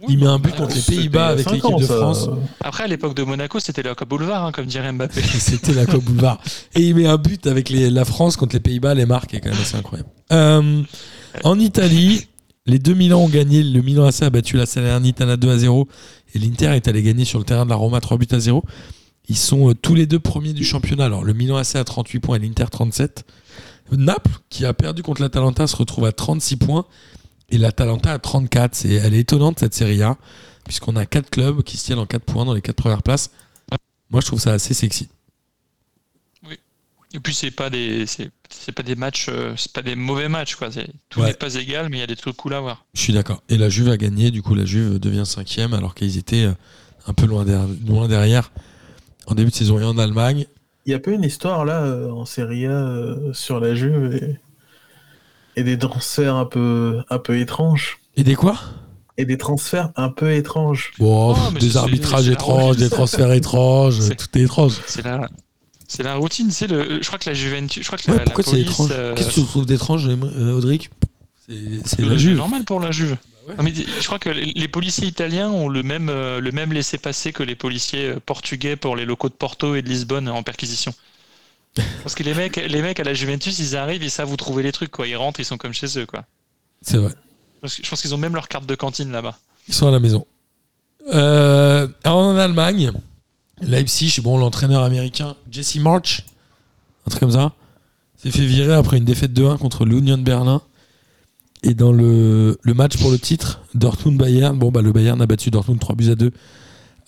Oui, 0.00 0.14
Il 0.14 0.18
met 0.18 0.26
un 0.26 0.38
but 0.38 0.56
contre 0.56 0.74
les 0.74 0.80
Pays-Bas 0.80 1.28
avec 1.28 1.48
l'équipe 1.50 1.78
de. 1.78 1.84
France. 1.86 2.28
Après, 2.60 2.84
à 2.84 2.86
l'époque 2.86 3.14
de 3.14 3.22
Monaco, 3.22 3.60
c'était 3.60 3.82
la 3.82 3.94
Coupe 3.94 4.08
Boulevard, 4.08 4.46
hein, 4.46 4.52
comme 4.52 4.64
dirait 4.66 4.90
Mbappé. 4.92 5.20
C'était 5.38 5.74
la 5.74 5.84
Coupe 5.86 6.04
Boulevard. 6.04 6.40
Et 6.74 6.80
il 6.88 6.94
met 6.96 7.06
un 7.06 7.18
but 7.18 7.46
avec 7.46 7.68
les- 7.68 7.90
la 7.90 8.04
France 8.04 8.36
contre 8.36 8.54
les 8.56 8.60
Pays-Bas, 8.60 8.94
les 8.94 9.06
marques, 9.06 9.34
est 9.34 9.40
quand 9.40 9.50
même 9.50 9.60
assez 9.60 9.76
incroyable. 9.76 10.08
Euh, 10.32 10.82
en 11.44 11.58
Italie, 11.60 12.26
les 12.66 12.78
deux 12.78 12.94
Milan 12.94 13.20
ont 13.20 13.28
gagné. 13.28 13.62
Le 13.62 13.82
Milan 13.82 14.06
AC 14.06 14.22
a 14.22 14.30
battu 14.30 14.56
la 14.56 14.66
Salernitana 14.66 15.36
2 15.36 15.50
à 15.50 15.58
0 15.58 15.88
et 16.34 16.38
l'Inter 16.38 16.74
est 16.74 16.88
allé 16.88 17.02
gagner 17.02 17.24
sur 17.24 17.38
le 17.38 17.44
terrain 17.44 17.64
de 17.64 17.70
la 17.70 17.76
Roma 17.76 18.00
3 18.00 18.18
buts 18.18 18.26
à 18.30 18.38
0. 18.38 18.62
Ils 19.28 19.36
sont 19.36 19.70
euh, 19.70 19.74
tous 19.74 19.94
les 19.94 20.06
deux 20.06 20.18
premiers 20.18 20.52
du 20.52 20.64
championnat. 20.64 21.04
Alors 21.06 21.24
le 21.24 21.32
Milan 21.32 21.56
AC 21.56 21.76
a 21.76 21.84
38 21.84 22.20
points 22.20 22.36
et 22.36 22.40
l'Inter 22.40 22.66
37. 22.70 23.24
Naples, 23.92 24.38
qui 24.48 24.64
a 24.64 24.72
perdu 24.72 25.02
contre 25.02 25.20
l'Atalanta, 25.20 25.66
se 25.66 25.76
retrouve 25.76 26.06
à 26.06 26.12
36 26.12 26.56
points 26.56 26.86
et 27.50 27.58
l'Atalanta 27.58 28.12
à 28.12 28.18
34. 28.18 28.74
C'est, 28.74 28.94
elle 28.94 29.14
est 29.14 29.20
étonnante 29.20 29.58
cette 29.58 29.74
série 29.74 30.02
A, 30.02 30.16
puisqu'on 30.64 30.96
a 30.96 31.04
quatre 31.04 31.30
clubs 31.30 31.62
qui 31.62 31.76
se 31.76 31.84
tiennent 31.84 31.98
en 31.98 32.06
4 32.06 32.24
points 32.24 32.44
dans 32.44 32.54
les 32.54 32.62
4 32.62 32.76
premières 32.76 33.02
places. 33.02 33.30
Moi, 34.10 34.20
je 34.20 34.26
trouve 34.26 34.40
ça 34.40 34.52
assez 34.52 34.74
sexy. 34.74 35.08
Et 37.14 37.20
puis, 37.20 37.34
c'est 37.34 37.50
pas 37.50 37.68
des, 37.70 38.06
c'est, 38.06 38.30
c'est 38.48 38.72
pas 38.72 38.82
des 38.82 38.94
matchs, 38.94 39.26
euh, 39.28 39.52
c'est 39.56 39.72
pas 39.72 39.82
des 39.82 39.94
mauvais 39.96 40.28
matchs, 40.28 40.54
quoi. 40.56 40.70
C'est- 40.70 40.88
tout 41.10 41.20
Ouais. 41.20 41.26
n'est 41.28 41.34
pas 41.34 41.54
égal, 41.54 41.88
mais 41.90 41.98
il 41.98 42.00
y 42.00 42.04
a 42.04 42.06
des 42.06 42.16
trucs 42.16 42.36
cool 42.36 42.54
à 42.54 42.60
voir. 42.60 42.84
Je 42.94 43.00
suis 43.00 43.12
d'accord. 43.12 43.42
Et 43.48 43.58
la 43.58 43.68
Juve 43.68 43.88
a 43.90 43.96
gagné, 43.96 44.30
du 44.30 44.40
coup 44.42 44.54
la 44.54 44.64
Juve 44.64 44.98
devient 44.98 45.24
cinquième 45.26 45.74
alors 45.74 45.94
qu'ils 45.94 46.16
étaient 46.18 46.44
euh, 46.44 46.52
un 47.06 47.12
peu 47.12 47.26
loin, 47.26 47.44
der- 47.44 47.66
loin 47.86 48.08
derrière 48.08 48.50
en 49.26 49.34
début 49.34 49.50
de 49.50 49.54
saison. 49.54 49.78
Et 49.78 49.84
en 49.84 49.98
Allemagne, 49.98 50.46
Il 50.86 50.90
y 50.90 50.94
a 50.94 50.98
pas 50.98 51.10
une 51.12 51.22
histoire 51.24 51.64
là 51.64 51.82
euh, 51.82 52.10
en 52.10 52.24
Serie 52.24 52.66
A 52.66 53.14
sur 53.34 53.60
la 53.60 53.74
Juve 53.74 54.14
et, 54.14 54.40
et 55.60 55.62
des 55.64 55.78
transferts 55.78 56.34
un 56.34 56.46
peu, 56.46 57.02
un 57.10 57.18
peu 57.18 57.38
étranges? 57.38 57.98
et 58.16 58.24
des 58.24 58.34
quoi? 58.34 58.58
Et 59.18 59.24
des 59.26 59.36
transferts 59.38 59.90
un 59.96 60.08
peu 60.08 60.32
étranges. 60.32 60.92
Bon, 60.98 61.34
Oh, 61.36 61.58
des 61.58 61.76
arbitrages 61.76 62.28
étranges, 62.30 62.76
des 62.78 62.88
transferts 62.90 63.32
étranges, 63.32 64.00
C'est- 64.00 64.16
tout 64.16 64.38
est 64.38 64.42
étrange. 64.42 64.72
C'est 64.86 65.04
la, 65.04 65.28
c'est 65.92 66.02
la 66.02 66.14
routine, 66.14 66.50
c'est 66.50 66.66
le, 66.68 67.02
je 67.02 67.06
crois 67.06 67.18
que 67.18 67.28
la 67.28 67.34
Juventus, 67.34 67.82
je 67.82 67.86
crois 67.86 67.98
que 67.98 68.10
Ouais, 68.10 68.16
la, 68.16 68.18
la 68.20 68.24
pourquoi 68.24 68.44
c'est 68.44 68.50
police, 68.52 68.66
étrange 68.70 68.88
euh, 68.92 69.14
Qu'est-ce 69.14 69.28
que 69.28 69.34
tu 69.34 69.44
trouves 69.44 69.66
d'étrange, 69.66 70.08
euh, 70.08 70.52
Audric 70.56 70.90
C'est 71.84 72.00
la 72.00 72.16
Juve. 72.16 72.38
normal 72.38 72.64
pour 72.64 72.80
la 72.80 72.90
Juve. 72.92 73.16
mais 73.62 73.74
je 73.74 74.06
crois 74.06 74.18
que 74.18 74.30
les 74.30 74.68
policiers 74.68 75.06
italiens 75.06 75.50
ont 75.50 75.68
le 75.68 75.82
même, 75.82 76.08
euh, 76.08 76.40
le 76.40 76.50
même 76.50 76.72
laissé-passer 76.72 77.32
que 77.34 77.42
les 77.42 77.56
policiers 77.56 78.14
portugais 78.24 78.76
pour 78.76 78.96
les 78.96 79.04
locaux 79.04 79.28
de 79.28 79.34
Porto 79.34 79.74
et 79.74 79.82
de 79.82 79.88
Lisbonne 79.88 80.28
en 80.30 80.42
perquisition. 80.42 80.94
Parce 82.02 82.14
que 82.14 82.22
les 82.22 82.32
mecs, 82.34 82.56
les 82.56 82.80
mecs 82.82 82.98
à 82.98 83.04
la 83.04 83.12
Juventus, 83.12 83.58
ils 83.58 83.76
arrivent, 83.76 84.02
ils 84.02 84.10
savent 84.10 84.28
vous 84.28 84.36
trouver 84.38 84.62
les 84.62 84.72
trucs, 84.72 84.90
quoi. 84.90 85.06
Ils 85.06 85.16
rentrent, 85.16 85.40
ils 85.40 85.44
sont 85.44 85.58
comme 85.58 85.74
chez 85.74 85.98
eux, 85.98 86.06
quoi. 86.06 86.24
C'est 86.80 86.96
vrai. 86.96 87.12
Je 87.64 87.88
pense 87.88 88.00
qu'ils 88.00 88.14
ont 88.14 88.18
même 88.18 88.34
leur 88.34 88.48
carte 88.48 88.66
de 88.66 88.74
cantine 88.74 89.12
là-bas. 89.12 89.38
Ils 89.68 89.74
sont 89.74 89.88
à 89.88 89.90
la 89.90 90.00
maison. 90.00 90.26
Euh, 91.12 91.86
en 92.04 92.36
Allemagne, 92.36 92.92
Leipzig, 93.62 94.20
bon, 94.22 94.38
l'entraîneur 94.38 94.82
américain 94.82 95.36
Jesse 95.50 95.76
March, 95.76 96.24
un 97.06 97.10
truc 97.10 97.20
comme 97.20 97.30
ça, 97.30 97.52
s'est 98.16 98.30
fait 98.30 98.44
virer 98.44 98.74
après 98.74 98.98
une 98.98 99.04
défaite 99.04 99.32
2-1 99.32 99.58
contre 99.58 99.84
l'Union 99.84 100.18
de 100.18 100.22
Berlin. 100.22 100.62
Et 101.64 101.74
dans 101.74 101.92
le, 101.92 102.58
le 102.60 102.74
match 102.74 102.96
pour 102.98 103.10
le 103.10 103.18
titre, 103.18 103.60
Dortmund-Bayern, 103.74 104.58
bon, 104.58 104.70
bah, 104.72 104.82
le 104.82 104.92
Bayern 104.92 105.20
a 105.22 105.26
battu 105.26 105.50
Dortmund 105.50 105.78
3 105.80 105.94
buts 105.94 106.10
à 106.10 106.14
2 106.16 106.32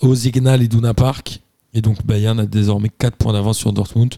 au 0.01 0.15
Signal 0.15 0.63
Iduna 0.63 0.95
Park. 0.95 1.41
Et 1.75 1.81
donc 1.81 2.07
Bayern 2.07 2.39
a 2.39 2.47
désormais 2.47 2.89
4 2.89 3.17
points 3.17 3.33
d'avance 3.33 3.59
sur 3.59 3.73
Dortmund. 3.73 4.15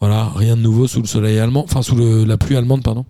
Voilà, 0.00 0.30
rien 0.34 0.56
de 0.56 0.62
nouveau 0.62 0.88
sous 0.88 1.00
le 1.00 1.06
soleil 1.06 1.38
allemand, 1.38 1.62
enfin 1.62 1.82
sous 1.82 1.94
le, 1.94 2.24
la 2.24 2.38
pluie 2.38 2.56
allemande, 2.56 2.82
pardon. 2.82 3.04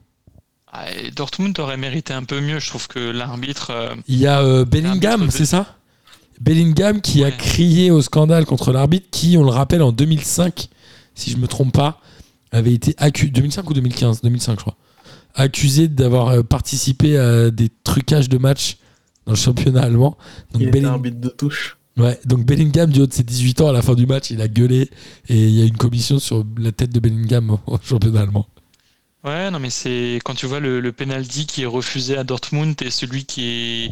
Ah, 0.72 0.84
Dortmund 1.16 1.58
aurait 1.58 1.76
mérité 1.76 2.12
un 2.12 2.24
peu 2.24 2.40
mieux, 2.40 2.58
je 2.58 2.68
trouve 2.68 2.86
que 2.86 2.98
l'arbitre. 2.98 3.70
Euh, 3.70 3.94
Il 4.08 4.18
y 4.18 4.26
a 4.26 4.40
euh, 4.40 4.64
Bellingham, 4.64 5.30
c'est 5.30 5.46
ça? 5.46 5.76
Bellingham 6.40 7.00
qui 7.00 7.22
a 7.22 7.30
crié 7.30 7.90
au 7.90 8.00
scandale 8.02 8.46
contre 8.46 8.72
l'arbitre, 8.72 9.06
qui, 9.10 9.36
on 9.36 9.44
le 9.44 9.50
rappelle, 9.50 9.82
en 9.82 9.92
2005, 9.92 10.68
si 11.14 11.30
je 11.30 11.36
me 11.36 11.46
trompe 11.46 11.74
pas, 11.74 12.00
avait 12.50 12.72
été 12.72 12.94
accusé. 12.98 13.30
2005 13.30 13.68
ou 13.68 13.74
2015 13.74 14.22
2005, 14.22 14.52
je 14.52 14.60
crois. 14.60 14.76
Accusé 15.34 15.88
d'avoir 15.88 16.28
euh, 16.28 16.42
participé 16.42 17.16
à 17.16 17.50
des 17.50 17.68
trucages 17.84 18.28
de 18.28 18.38
matchs 18.38 18.78
dans 19.26 19.32
le 19.32 19.38
championnat 19.38 19.82
allemand. 19.82 20.16
Donc, 20.52 20.62
il 20.62 20.86
arbitre 20.86 21.20
de 21.20 21.28
touche. 21.28 21.76
Ouais, 21.96 22.18
donc 22.24 22.46
Bellingham, 22.46 22.90
du 22.90 23.00
haut 23.00 23.06
de 23.06 23.12
ses 23.12 23.22
18 23.22 23.60
ans, 23.60 23.68
à 23.68 23.72
la 23.72 23.82
fin 23.82 23.94
du 23.94 24.06
match, 24.06 24.30
il 24.30 24.40
a 24.40 24.48
gueulé 24.48 24.88
et 25.28 25.36
il 25.36 25.50
y 25.50 25.62
a 25.62 25.66
une 25.66 25.76
commission 25.76 26.18
sur 26.18 26.44
la 26.56 26.72
tête 26.72 26.90
de 26.90 27.00
Bellingham 27.00 27.58
au 27.66 27.78
championnat 27.82 28.22
allemand. 28.22 28.46
Ouais, 29.22 29.50
non, 29.50 29.58
mais 29.58 29.68
c'est 29.68 30.18
quand 30.24 30.34
tu 30.34 30.46
vois 30.46 30.60
le, 30.60 30.92
penalty 30.92 31.44
qui 31.44 31.62
est 31.62 31.66
refusé 31.66 32.16
à 32.16 32.24
Dortmund 32.24 32.80
et 32.80 32.90
celui 32.90 33.24
qui 33.24 33.44
est, 33.44 33.90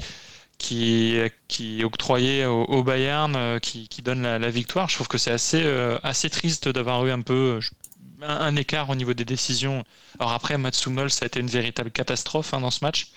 qui 0.58 1.16
qui 1.48 1.84
octroyé 1.84 2.44
au, 2.46 2.82
Bayern, 2.82 3.34
euh, 3.36 3.58
qui, 3.58 3.88
donne 4.02 4.22
la, 4.22 4.50
victoire, 4.50 4.88
je 4.88 4.96
trouve 4.96 5.08
que 5.08 5.18
c'est 5.18 5.30
assez, 5.30 5.62
euh, 5.62 5.98
assez 6.02 6.30
triste 6.30 6.68
d'avoir 6.68 7.06
eu 7.06 7.10
un 7.10 7.22
peu 7.22 7.60
un, 8.22 8.56
écart 8.56 8.90
au 8.90 8.94
niveau 8.94 9.14
des 9.14 9.24
décisions. 9.24 9.84
Alors 10.18 10.32
après, 10.32 10.58
Mats 10.58 10.70
Hummels, 10.86 11.10
ça 11.10 11.24
a 11.24 11.26
été 11.26 11.40
une 11.40 11.48
véritable 11.48 11.90
catastrophe 11.90 12.54
hein, 12.54 12.60
dans 12.60 12.70
ce 12.70 12.84
match. 12.84 13.12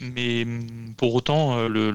Mais 0.00 0.44
mm, 0.44 0.94
pour 0.96 1.14
autant, 1.14 1.58
euh, 1.58 1.68
le, 1.68 1.92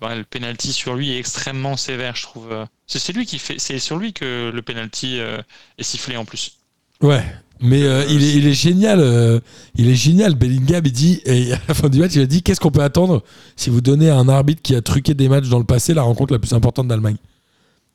bah, 0.00 0.14
le, 0.14 0.24
penalty 0.24 0.72
sur 0.72 0.94
lui 0.94 1.12
est 1.12 1.18
extrêmement 1.18 1.76
sévère, 1.76 2.16
je 2.16 2.22
trouve. 2.22 2.66
C'est 2.86 3.12
lui 3.12 3.26
qui 3.26 3.38
fait, 3.38 3.58
c'est 3.58 3.78
sur 3.78 3.96
lui 3.96 4.12
que 4.12 4.50
le 4.54 4.62
penalty 4.62 5.18
euh, 5.18 5.40
est 5.78 5.82
sifflé 5.82 6.16
en 6.16 6.24
plus. 6.24 6.58
Ouais, 7.00 7.24
mais 7.60 7.82
euh, 7.82 8.04
il, 8.08 8.22
est, 8.22 8.34
il, 8.34 8.46
est, 8.46 8.52
génial. 8.52 9.42
il 9.74 9.88
est 9.88 9.94
génial. 9.94 10.34
Bellingham, 10.34 10.82
il 10.84 10.92
dit, 10.92 11.20
et 11.24 11.52
à 11.52 11.60
la 11.68 11.74
fin 11.74 11.88
du 11.88 11.98
match, 11.98 12.12
il 12.14 12.20
a 12.20 12.26
dit 12.26 12.42
qu'est-ce 12.42 12.60
qu'on 12.60 12.70
peut 12.70 12.82
attendre 12.82 13.22
si 13.56 13.70
vous 13.70 13.80
donnez 13.80 14.10
à 14.10 14.16
un 14.16 14.28
arbitre 14.28 14.62
qui 14.62 14.74
a 14.74 14.82
truqué 14.82 15.14
des 15.14 15.28
matchs 15.28 15.48
dans 15.48 15.58
le 15.58 15.64
passé 15.64 15.94
la 15.94 16.02
rencontre 16.02 16.32
la 16.32 16.38
plus 16.38 16.52
importante 16.52 16.88
d'Allemagne? 16.88 17.16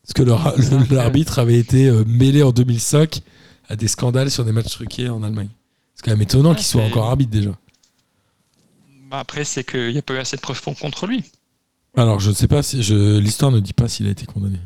Parce 0.04 0.14
que 0.14 0.94
l'arbitre 0.94 1.40
avait 1.40 1.60
été 1.60 1.92
mêlé 2.08 2.42
en 2.42 2.52
2005 2.52 3.22
à 3.70 3.76
des 3.76 3.88
scandales 3.88 4.32
sur 4.32 4.44
des 4.44 4.52
matchs 4.52 4.72
truqués 4.72 5.10
en 5.10 5.22
Allemagne. 5.24 5.50
C'est 5.96 6.06
quand 6.06 6.12
même 6.12 6.22
étonnant 6.22 6.56
qu'il 6.56 6.66
soit 6.66 6.84
encore 6.84 7.06
arbitre 7.06 7.32
déjà. 7.32 7.52
Bah, 9.12 9.20
après, 9.20 9.44
c'est 9.44 9.64
qu'il 9.64 9.92
n'y 9.92 9.98
a 9.98 10.02
pas 10.02 10.14
eu 10.14 10.18
assez 10.18 10.38
de 10.38 10.42
preuves 10.42 10.62
contre 10.62 11.06
lui. 11.06 11.24
Alors, 11.96 12.20
je 12.20 12.30
ne 12.30 12.36
sais 12.36 12.48
pas 12.48 12.64
si. 12.64 12.82
Je... 12.82 13.20
L'histoire 13.20 13.52
ne 13.52 13.60
dit 13.60 13.74
pas 13.74 13.88
s'il 13.88 14.08
a 14.08 14.10
été 14.10 14.26
condamné. 14.26 14.58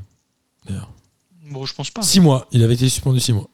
D'ailleurs. 0.65 0.91
Bon, 1.49 1.65
je 1.65 1.73
pense 1.73 1.89
pas. 1.89 2.03
Six 2.03 2.19
mois. 2.19 2.47
Il 2.51 2.63
avait 2.63 2.75
été 2.75 2.87
suspendu 2.87 3.19
six 3.19 3.33
mois. 3.33 3.49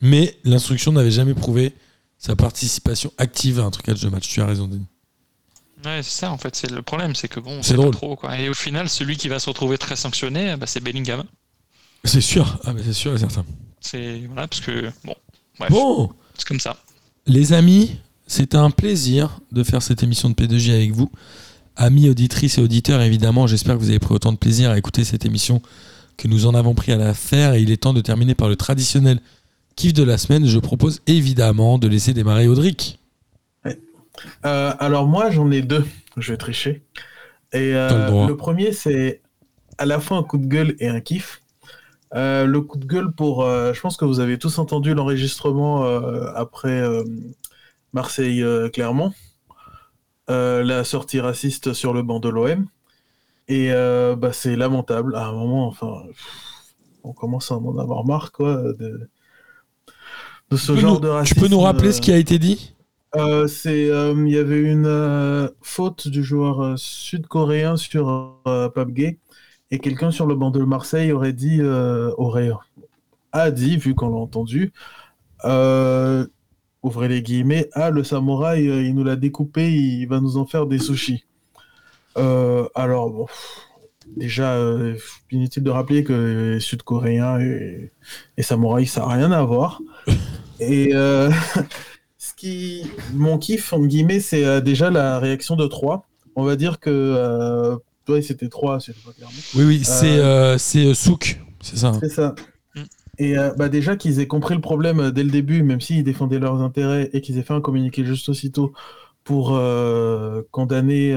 Mais 0.00 0.38
l'instruction 0.44 0.92
n'avait 0.92 1.10
jamais 1.10 1.34
prouvé 1.34 1.74
sa 2.18 2.36
participation 2.36 3.12
active 3.18 3.60
à 3.60 3.64
un 3.64 3.70
trucage 3.70 4.00
de 4.00 4.08
match. 4.08 4.28
Tu 4.28 4.40
as 4.40 4.46
raison, 4.46 4.66
Denis. 4.66 4.86
Ouais, 5.84 6.02
c'est 6.02 6.18
ça 6.18 6.32
en 6.32 6.38
fait, 6.38 6.56
c'est 6.56 6.70
le 6.70 6.82
problème, 6.82 7.14
c'est 7.14 7.28
que 7.28 7.38
bon, 7.38 7.62
c'est 7.62 7.76
trop 7.92 8.16
quoi. 8.16 8.36
Et 8.38 8.48
au 8.48 8.54
final, 8.54 8.88
celui 8.88 9.16
qui 9.16 9.28
va 9.28 9.38
se 9.38 9.48
retrouver 9.48 9.78
très 9.78 9.94
sanctionné, 9.94 10.56
bah, 10.56 10.66
c'est 10.66 10.80
Bellingham. 10.80 11.22
C'est 12.04 12.20
sûr, 12.20 12.58
ah, 12.64 12.72
mais 12.72 12.82
c'est 12.82 12.92
sûr 12.92 13.14
et 13.14 13.18
certain. 13.18 13.44
C'est 13.80 14.22
voilà 14.26 14.48
parce 14.48 14.62
que 14.62 14.90
bon, 15.04 15.14
bref, 15.58 15.70
bon, 15.70 16.10
c'est 16.36 16.48
comme 16.48 16.60
ça. 16.60 16.76
Les 17.26 17.52
amis, 17.52 17.98
c'était 18.26 18.56
un 18.56 18.70
plaisir 18.70 19.38
de 19.52 19.62
faire 19.62 19.82
cette 19.82 20.02
émission 20.02 20.30
de 20.30 20.34
P2J 20.34 20.72
avec 20.72 20.92
vous. 20.92 21.10
Amis 21.76 22.08
auditrices 22.08 22.58
et 22.58 22.62
auditeurs, 22.62 23.02
évidemment, 23.02 23.46
j'espère 23.46 23.74
que 23.74 23.80
vous 23.80 23.90
avez 23.90 23.98
pris 23.98 24.14
autant 24.14 24.32
de 24.32 24.38
plaisir 24.38 24.70
à 24.70 24.78
écouter 24.78 25.04
cette 25.04 25.26
émission 25.26 25.60
que 26.16 26.26
nous 26.26 26.46
en 26.46 26.54
avons 26.54 26.74
pris 26.74 26.92
à 26.92 26.96
la 26.96 27.12
faire. 27.12 27.54
Et 27.54 27.60
il 27.60 27.70
est 27.70 27.76
temps 27.76 27.92
de 27.92 28.00
terminer 28.00 28.34
par 28.34 28.48
le 28.48 28.56
traditionnel 28.56 29.20
kiff 29.76 29.92
de 29.92 30.02
la 30.02 30.18
semaine. 30.18 30.46
Je 30.46 30.58
propose 30.58 31.02
évidemment 31.06 31.78
de 31.78 31.86
laisser 31.86 32.14
démarrer 32.14 32.48
Audric. 32.48 32.98
Euh, 34.44 34.72
alors 34.78 35.06
moi, 35.06 35.30
j'en 35.30 35.50
ai 35.50 35.62
deux. 35.62 35.84
Je 36.16 36.32
vais 36.32 36.38
tricher. 36.38 36.82
Et 37.52 37.74
euh, 37.74 38.26
le, 38.26 38.36
premier, 38.36 38.72
c'est 38.72 39.20
à 39.78 39.86
la 39.86 40.00
fois 40.00 40.16
un 40.16 40.22
coup 40.22 40.38
de 40.38 40.46
gueule 40.46 40.74
et 40.80 40.88
un 40.88 41.00
kiff. 41.00 41.42
Euh, 42.14 42.46
le 42.46 42.60
coup 42.60 42.78
de 42.78 42.86
gueule 42.86 43.12
pour, 43.12 43.42
je 43.44 43.80
pense 43.80 43.96
que 43.96 44.04
vous 44.04 44.20
avez 44.20 44.38
tous 44.38 44.58
entendu 44.58 44.94
l'enregistrement 44.94 45.84
après 46.34 46.82
Marseille-Clermont, 47.92 49.12
la 50.28 50.84
sortie 50.84 51.20
raciste 51.20 51.72
sur 51.74 51.92
le 51.92 52.02
banc 52.02 52.20
de 52.20 52.28
l'OM. 52.28 52.66
Et 53.48 53.70
bah, 53.70 54.32
c'est 54.32 54.56
lamentable. 54.56 55.14
À 55.14 55.26
un 55.26 55.32
moment, 55.32 55.68
enfin, 55.68 56.02
on 57.04 57.12
commence 57.12 57.52
à 57.52 57.56
en 57.56 57.78
avoir 57.78 58.04
marre, 58.04 58.32
quoi, 58.32 58.62
de, 58.72 59.10
ce 60.52 60.76
genre 60.76 61.00
de 61.00 61.08
racisme. 61.08 61.34
Tu 61.34 61.40
peux 61.40 61.48
nous 61.48 61.60
rappeler 61.60 61.92
ce 61.92 62.00
qui 62.00 62.12
a 62.12 62.16
été 62.16 62.38
dit? 62.38 62.74
Euh, 63.14 63.46
c'est 63.46 63.86
il 63.86 64.28
y 64.28 64.38
avait 64.38 64.60
une 64.60 65.50
faute 65.62 66.08
du 66.08 66.22
joueur 66.22 66.78
sud-coréen 66.78 67.76
sur 67.76 68.34
Gay 68.76 69.18
et 69.70 69.78
quelqu'un 69.78 70.10
sur 70.10 70.26
le 70.26 70.34
banc 70.34 70.50
de 70.50 70.62
Marseille 70.62 71.12
aurait 71.12 71.32
dit 71.32 71.62
aurait 71.62 72.50
a 73.32 73.50
dit 73.50 73.76
vu 73.76 73.94
qu'on 73.94 74.10
l'a 74.10 74.16
entendu 74.16 74.72
ouvrez 76.86 77.08
les 77.08 77.22
guillemets, 77.22 77.68
ah, 77.72 77.90
le 77.90 78.04
samouraï, 78.04 78.68
euh, 78.68 78.82
il 78.82 78.94
nous 78.94 79.04
l'a 79.04 79.16
découpé, 79.16 79.72
il 79.72 80.06
va 80.06 80.20
nous 80.20 80.36
en 80.36 80.46
faire 80.46 80.66
des 80.66 80.78
sushis. 80.78 81.24
Euh, 82.16 82.68
alors, 82.74 83.10
bon, 83.10 83.26
déjà, 84.16 84.54
euh, 84.54 84.96
inutile 85.30 85.62
de 85.62 85.70
rappeler 85.70 86.04
que 86.04 86.58
Sud-Coréens 86.60 87.40
et, 87.40 87.90
samouraï, 88.42 88.86
ça 88.86 89.00
n'a 89.00 89.08
rien 89.08 89.32
à 89.32 89.42
voir. 89.42 89.80
et 90.60 90.92
ce 92.18 92.34
qui, 92.36 92.90
mon 93.14 93.38
kiff, 93.38 93.72
en 93.72 93.84
guillemets, 93.84 94.20
c'est 94.20 94.60
déjà 94.62 94.90
la 94.90 95.18
réaction 95.18 95.56
de 95.56 95.66
Troyes. 95.66 96.04
On 96.34 96.44
va 96.44 96.56
dire 96.56 96.80
que, 96.80 97.76
toi, 98.04 98.22
c'était 98.22 98.48
Troyes, 98.48 98.80
c'est 98.80 98.94
pas 98.96 99.12
clairement. 99.12 99.34
Oui, 99.54 99.64
oui, 99.64 99.80
c'est 99.84 100.94
Souk, 100.94 101.40
c'est 101.60 101.76
ça. 101.76 101.88
Hein. 101.88 101.98
C'est 102.00 102.10
ça. 102.10 102.34
Et 103.18 103.38
euh, 103.38 103.52
bah 103.56 103.68
déjà 103.68 103.96
qu'ils 103.96 104.20
aient 104.20 104.26
compris 104.26 104.54
le 104.54 104.60
problème 104.60 105.00
euh, 105.00 105.10
dès 105.10 105.24
le 105.24 105.30
début, 105.30 105.62
même 105.62 105.80
s'ils 105.80 106.04
défendaient 106.04 106.38
leurs 106.38 106.60
intérêts 106.60 107.08
et 107.12 107.20
qu'ils 107.20 107.38
aient 107.38 107.42
fait 107.42 107.54
un 107.54 107.60
communiqué 107.60 108.04
juste 108.04 108.28
aussitôt 108.28 108.72
pour 109.24 109.56
euh, 109.56 110.42
condamner 110.50 111.14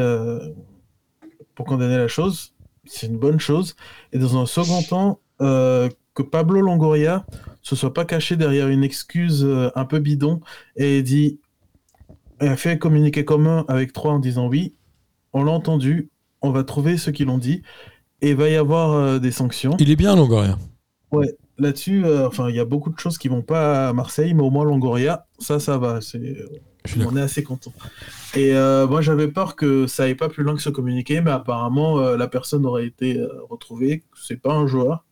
pour 1.56 1.66
condamner 1.66 1.98
la 1.98 2.08
chose, 2.08 2.54
c'est 2.90 3.08
une 3.08 3.18
bonne 3.18 3.40
chose. 3.40 3.76
Et 4.14 4.20
dans 4.20 4.38
un 4.38 4.46
second 4.46 4.82
temps, 4.82 5.20
que 5.40 6.24
Pablo 6.24 6.60
Longoria 6.60 7.26
se 7.62 7.76
soit 7.76 7.94
pas 7.94 8.04
caché 8.04 8.36
derrière 8.36 8.68
une 8.68 8.84
excuse 8.84 9.48
un 9.76 9.86
peu 9.86 10.00
bidon 10.00 10.42
et 10.76 11.02
dit 11.02 11.40
a 12.40 12.58
fait 12.58 12.72
un 12.72 12.76
communiqué 12.76 13.24
commun 13.24 13.64
avec 13.70 13.94
trois 13.94 14.14
en 14.14 14.20
disant 14.20 14.48
oui, 14.48 14.76
on 15.32 15.44
l'a 15.44 15.52
entendu, 15.52 16.10
on 16.42 16.52
va 16.52 16.66
trouver 16.66 16.98
ceux 16.98 17.14
qui 17.14 17.24
l'ont 17.24 17.38
dit 17.38 17.62
et 18.22 18.32
il 18.32 18.36
va 18.36 18.50
y 18.50 18.58
avoir 18.58 19.20
des 19.22 19.32
sanctions. 19.32 19.78
Il 19.80 19.92
est 19.92 19.96
bien 19.96 20.16
Longoria. 20.16 20.58
Ouais, 21.12 21.38
là-dessus, 21.60 22.06
euh, 22.06 22.28
enfin, 22.28 22.50
il 22.50 22.56
y 22.56 22.60
a 22.60 22.66
beaucoup 22.66 22.90
de 22.90 23.00
choses 23.00 23.18
qui 23.18 23.28
vont 23.28 23.42
pas 23.42 23.90
à 23.90 23.94
Marseille, 23.94 24.34
mais 24.34 24.44
au 24.44 24.50
moins 24.50 24.66
Longoria, 24.66 25.28
ça, 25.40 25.60
ça 25.60 25.78
va. 25.78 26.02
C'est, 26.02 26.38
on 27.06 27.16
est 27.16 27.22
assez 27.22 27.44
content. 27.44 27.74
Et 28.36 28.54
euh, 28.54 28.88
moi, 28.88 29.02
j'avais 29.02 29.28
peur 29.28 29.56
que 29.56 29.88
ça 29.88 30.04
aille 30.04 30.16
pas 30.16 30.30
plus 30.30 30.44
loin 30.44 30.56
que 30.56 30.62
ce 30.62 30.70
communiqué, 30.70 31.22
mais 31.22 31.32
apparemment, 31.32 32.00
euh, 32.00 32.18
la 32.18 32.28
personne 32.28 32.66
aurait 32.66 32.86
été 32.86 33.22
retrouvée. 33.50 34.04
C'est 34.16 34.42
pas 34.42 34.54
un 34.54 34.68
joueur. 34.68 35.06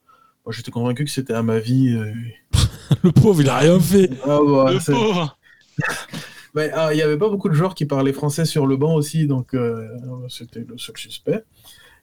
Moi, 0.46 0.54
j'étais 0.54 0.72
convaincu 0.72 1.04
que 1.04 1.12
c'était 1.12 1.34
à 1.34 1.44
ma 1.44 1.60
vie. 1.60 1.98
le 3.04 3.12
pauvre, 3.12 3.42
il 3.42 3.50
a 3.50 3.58
rien 3.58 3.80
fait. 3.80 4.10
Ah, 4.24 4.40
bah, 4.46 4.72
le 4.72 4.94
pauvre. 4.94 5.38
Ah, 6.74 6.92
il 6.92 6.98
y 6.98 7.04
avait 7.04 7.20
pas 7.20 7.30
beaucoup 7.30 7.50
de 7.50 7.54
joueurs 7.54 7.76
qui 7.76 7.86
parlaient 7.86 8.14
français 8.14 8.44
sur 8.44 8.66
le 8.66 8.78
banc 8.78 8.96
aussi, 8.96 9.28
donc 9.28 9.56
c'était 10.28 10.66
le 10.68 10.76
seul 10.80 10.98
suspect. 10.98 11.44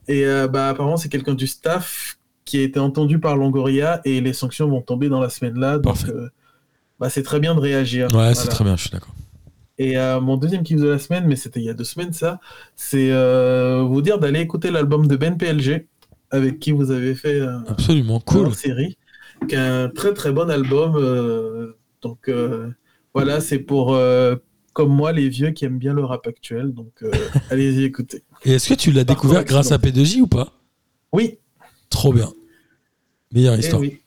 Et 0.06 0.24
bah, 0.48 0.68
apparemment, 0.68 0.96
c'est 0.96 1.08
quelqu'un 1.08 1.34
du 1.34 1.48
staff 1.48 2.18
qui 2.44 2.58
a 2.58 2.62
été 2.62 2.78
entendu 2.78 3.18
par 3.18 3.36
Longoria 3.36 4.00
et 4.04 4.20
les 4.20 4.32
sanctions 4.32 4.68
vont 4.68 4.82
tomber 4.82 5.08
dans 5.08 5.20
la 5.20 5.30
semaine 5.30 5.58
là. 5.58 5.78
Donc, 5.78 5.96
euh, 6.08 6.28
bah, 6.98 7.10
c'est 7.10 7.22
très 7.22 7.40
bien 7.40 7.54
de 7.54 7.60
réagir. 7.60 8.14
Ouais, 8.14 8.34
c'est 8.34 8.48
très 8.48 8.64
bien, 8.64 8.76
je 8.76 8.82
suis 8.82 8.90
d'accord. 8.90 9.14
Et 9.78 9.98
euh, 9.98 10.20
mon 10.20 10.36
deuxième 10.36 10.62
kiff 10.62 10.78
de 10.80 10.88
la 10.88 10.98
semaine, 10.98 11.24
mais 11.26 11.36
c'était 11.36 11.60
il 11.60 11.66
y 11.66 11.70
a 11.70 11.74
deux 11.74 11.84
semaines 11.84 12.12
ça, 12.12 12.38
c'est 12.76 13.10
euh, 13.10 13.82
vous 13.82 14.02
dire 14.02 14.18
d'aller 14.18 14.40
écouter 14.40 14.70
l'album 14.70 15.06
de 15.08 15.16
Ben 15.16 15.36
PLG, 15.36 15.86
avec 16.30 16.58
qui 16.60 16.70
vous 16.72 16.90
avez 16.92 17.14
fait 17.14 17.40
euh, 17.40 17.58
Absolument, 17.68 18.20
cool. 18.20 18.46
une 18.48 18.54
série, 18.54 18.96
qui 19.48 19.54
est 19.56 19.58
un 19.58 19.88
très 19.88 20.14
très 20.14 20.30
bon 20.32 20.48
album. 20.50 20.94
euh, 20.96 21.76
donc 22.02 22.28
euh, 22.28 22.70
voilà, 23.14 23.40
c'est 23.40 23.58
pour 23.58 23.94
euh, 23.94 24.36
comme 24.74 24.90
moi 24.94 25.12
les 25.12 25.28
vieux 25.28 25.50
qui 25.50 25.64
aiment 25.64 25.78
bien 25.78 25.92
le 25.92 26.04
rap 26.04 26.26
actuel. 26.26 26.72
Donc 26.72 26.92
euh, 27.02 27.10
allez-y 27.50 27.82
écouter. 27.84 28.22
Et 28.44 28.52
est-ce 28.52 28.68
que 28.68 28.74
tu 28.74 28.92
l'as 28.92 29.04
découvert 29.04 29.44
grâce 29.44 29.72
à 29.72 29.78
P2J 29.78 30.20
ou 30.20 30.26
pas? 30.28 30.52
Oui, 31.12 31.38
Trop 31.90 32.12
bien. 32.12 32.28
Meilleure 33.32 33.54
eh 33.56 33.60
histoire. 33.60 33.80
oui. 33.80 34.00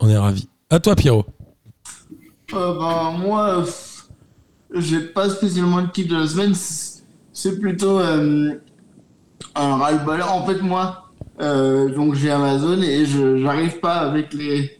On 0.00 0.08
est 0.08 0.16
ravis. 0.16 0.48
À 0.68 0.78
toi, 0.80 0.94
Pierrot. 0.96 1.24
Euh, 2.54 2.74
ben, 2.78 3.12
moi, 3.18 3.64
j'ai 4.74 5.00
pas 5.00 5.28
spécialement 5.30 5.78
le 5.80 5.88
kiff 5.88 6.08
de 6.08 6.16
la 6.16 6.26
semaine. 6.26 6.54
c'est- 6.54 7.58
plutôt 7.60 7.98
euh, 7.98 8.52
un 9.54 9.76
ras-le-bol. 9.76 10.20
En 10.22 10.44
fait, 10.46 10.60
moi, 10.62 11.10
euh, 11.40 11.88
donc 11.94 12.14
j'ai 12.14 12.30
Amazon 12.30 12.80
et 12.82 13.06
je 13.06 13.38
j'arrive 13.38 13.80
pas 13.80 13.94
avec 13.96 14.32
les 14.34 14.70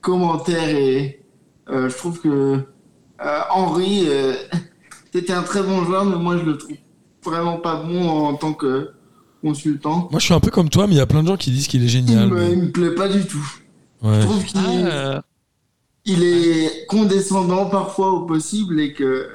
commentaires 0.00 0.68
et 0.68 1.22
euh, 1.70 1.88
je 1.88 1.96
trouve 1.96 2.20
que 2.20 2.28
euh, 2.28 3.38
Henry, 3.50 4.04
euh, 4.08 4.34
c'était 5.12 5.32
un 5.32 5.42
très 5.42 5.62
bon 5.62 5.84
joueur, 5.84 6.04
mais 6.04 6.16
moi 6.16 6.36
je 6.38 6.44
le 6.44 6.56
trouve 6.58 6.76
vraiment 7.24 7.56
pas 7.58 7.76
bon 7.82 8.08
en 8.08 8.34
tant 8.34 8.52
que 8.52 8.90
consultant. 9.42 10.08
Moi, 10.10 10.18
je 10.18 10.24
suis 10.24 10.34
un 10.34 10.40
peu 10.40 10.50
comme 10.50 10.68
toi, 10.68 10.86
mais 10.88 10.94
il 10.94 10.98
y 10.98 11.00
a 11.00 11.06
plein 11.06 11.22
de 11.22 11.28
gens 11.28 11.36
qui 11.36 11.50
disent 11.52 11.68
qu'il 11.68 11.82
est 11.82 11.86
Il 11.86 11.90
génial. 11.90 12.28
me, 12.28 12.34
mais- 12.40 12.52
il 12.52 12.58
me 12.58 12.70
plaît 12.72 12.94
pas 12.94 13.08
du 13.08 13.24
tout. 13.26 13.46
Ouais. 14.02 14.20
Je 14.20 14.26
trouve 14.26 14.44
qu'il 14.44 14.60
Ah, 14.90 15.22
il 16.04 16.22
est 16.24 16.86
condescendant 16.88 17.66
parfois 17.66 18.10
au 18.12 18.20
possible 18.26 18.80
et 18.80 18.92
que 18.92 19.28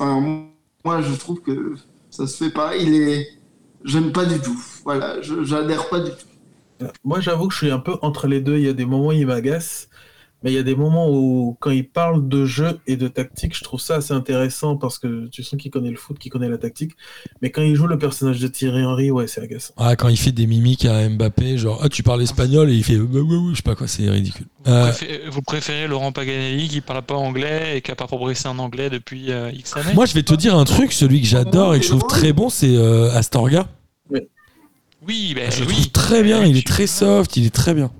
moi 0.00 1.02
je 1.02 1.14
trouve 1.14 1.40
que 1.40 1.74
ça 2.10 2.26
se 2.26 2.44
fait 2.44 2.50
pas. 2.50 2.76
Il 2.76 2.94
est 2.94 3.28
j'aime 3.84 4.12
pas 4.12 4.24
du 4.24 4.40
tout. 4.40 4.60
Voilà 4.84 5.20
j'adhère 5.22 5.88
pas 5.88 6.00
du 6.00 6.10
tout. 6.10 6.26
Moi, 7.04 7.20
j'avoue 7.20 7.48
que 7.48 7.52
je 7.52 7.58
suis 7.58 7.70
un 7.70 7.78
peu 7.78 7.96
entre 8.00 8.26
les 8.26 8.40
deux. 8.40 8.56
Il 8.56 8.64
y 8.64 8.68
a 8.68 8.72
des 8.72 8.86
moments 8.86 9.08
où 9.08 9.12
il 9.12 9.26
m'agace, 9.26 9.89
mais 10.42 10.50
il 10.52 10.54
y 10.54 10.58
a 10.58 10.62
des 10.62 10.74
moments 10.74 11.10
où, 11.10 11.56
quand 11.60 11.70
il 11.70 11.88
parle 11.88 12.28
de 12.28 12.46
jeu 12.46 12.78
et 12.86 12.96
de 12.96 13.08
tactique, 13.08 13.56
je 13.56 13.62
trouve 13.62 13.80
ça 13.80 13.96
assez 13.96 14.12
intéressant 14.14 14.76
parce 14.76 14.98
que 14.98 15.26
tu 15.28 15.42
sens 15.42 15.60
qu'il 15.60 15.70
connaît 15.70 15.90
le 15.90 15.96
foot, 15.96 16.18
qu'il 16.18 16.30
connaît 16.30 16.48
la 16.48 16.58
tactique. 16.58 16.92
Mais 17.42 17.50
quand 17.50 17.62
il 17.62 17.74
joue 17.74 17.86
le 17.86 17.98
personnage 17.98 18.40
de 18.40 18.48
Thierry 18.48 18.84
Henry, 18.84 19.10
ouais, 19.10 19.26
c'est 19.26 19.40
agaçant. 19.42 19.74
Ah, 19.76 19.96
quand 19.96 20.08
il 20.08 20.16
fait 20.18 20.32
des 20.32 20.46
mimiques 20.46 20.84
à 20.86 21.08
Mbappé, 21.08 21.58
genre, 21.58 21.80
ah, 21.82 21.88
tu 21.88 22.02
parles 22.02 22.22
espagnol 22.22 22.70
et 22.70 22.74
il 22.74 22.84
fait, 22.84 22.96
bah, 22.96 23.20
ouais, 23.20 23.36
ouais, 23.36 23.50
je 23.52 23.56
sais 23.56 23.62
pas 23.62 23.74
quoi, 23.74 23.86
c'est 23.88 24.08
ridicule. 24.08 24.46
Euh, 24.66 24.90
préfé- 24.90 25.20
Vous 25.30 25.42
préférez 25.42 25.88
Laurent 25.88 26.12
Paganelli 26.12 26.68
qui 26.68 26.80
parle 26.80 27.02
pas 27.02 27.14
anglais 27.16 27.76
et 27.76 27.80
qui 27.82 27.90
a 27.90 27.94
pas 27.94 28.06
progressé 28.06 28.48
en 28.48 28.58
anglais 28.58 28.90
depuis 28.90 29.30
euh, 29.32 29.50
X 29.52 29.76
années? 29.76 29.94
Moi, 29.94 30.06
je 30.06 30.14
vais 30.14 30.22
te 30.22 30.34
dire 30.34 30.54
un 30.56 30.64
truc, 30.64 30.92
celui 30.92 31.20
que 31.20 31.26
j'adore 31.26 31.74
et 31.74 31.78
que 31.78 31.84
je 31.84 31.90
trouve 31.90 32.06
très 32.06 32.32
bon, 32.32 32.48
c'est 32.48 32.76
euh, 32.76 33.10
Astorga. 33.12 33.68
Oui, 35.06 35.32
ben 35.34 35.50
Je 35.50 35.60
le 35.62 35.66
oui. 35.66 35.72
trouve 35.72 35.90
très 35.92 36.22
bien, 36.22 36.44
il 36.44 36.56
est 36.58 36.66
très 36.66 36.86
soft, 36.86 37.36
il 37.36 37.46
est 37.46 37.54
très 37.54 37.72
bien. 37.72 37.90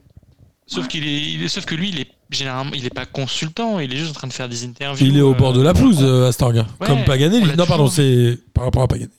Sauf 0.66 0.86
qu'il 0.86 1.02
est, 1.06 1.22
il 1.32 1.42
est- 1.42 1.48
sauf 1.48 1.64
que 1.64 1.74
lui, 1.74 1.88
il 1.88 2.00
est 2.00 2.08
généralement, 2.30 2.72
il 2.74 2.84
est 2.86 2.94
pas 2.94 3.06
consultant, 3.06 3.78
il 3.80 3.92
est 3.92 3.96
juste 3.96 4.10
en 4.10 4.14
train 4.14 4.28
de 4.28 4.32
faire 4.32 4.48
des 4.48 4.64
interviews. 4.64 5.06
Il 5.06 5.16
est 5.18 5.20
au 5.22 5.32
euh, 5.32 5.36
bord 5.36 5.52
de 5.52 5.62
la 5.62 5.74
pelouse, 5.74 5.98
euh, 6.02 6.28
Astorga. 6.28 6.66
Ouais, 6.80 6.86
Comme 6.86 7.00
on 7.00 7.04
Paganelli. 7.04 7.56
Non, 7.56 7.66
pardon, 7.66 7.88
c'est 7.88 8.38
par 8.54 8.64
rapport 8.64 8.82
à 8.82 8.88
Paganelli. 8.88 9.12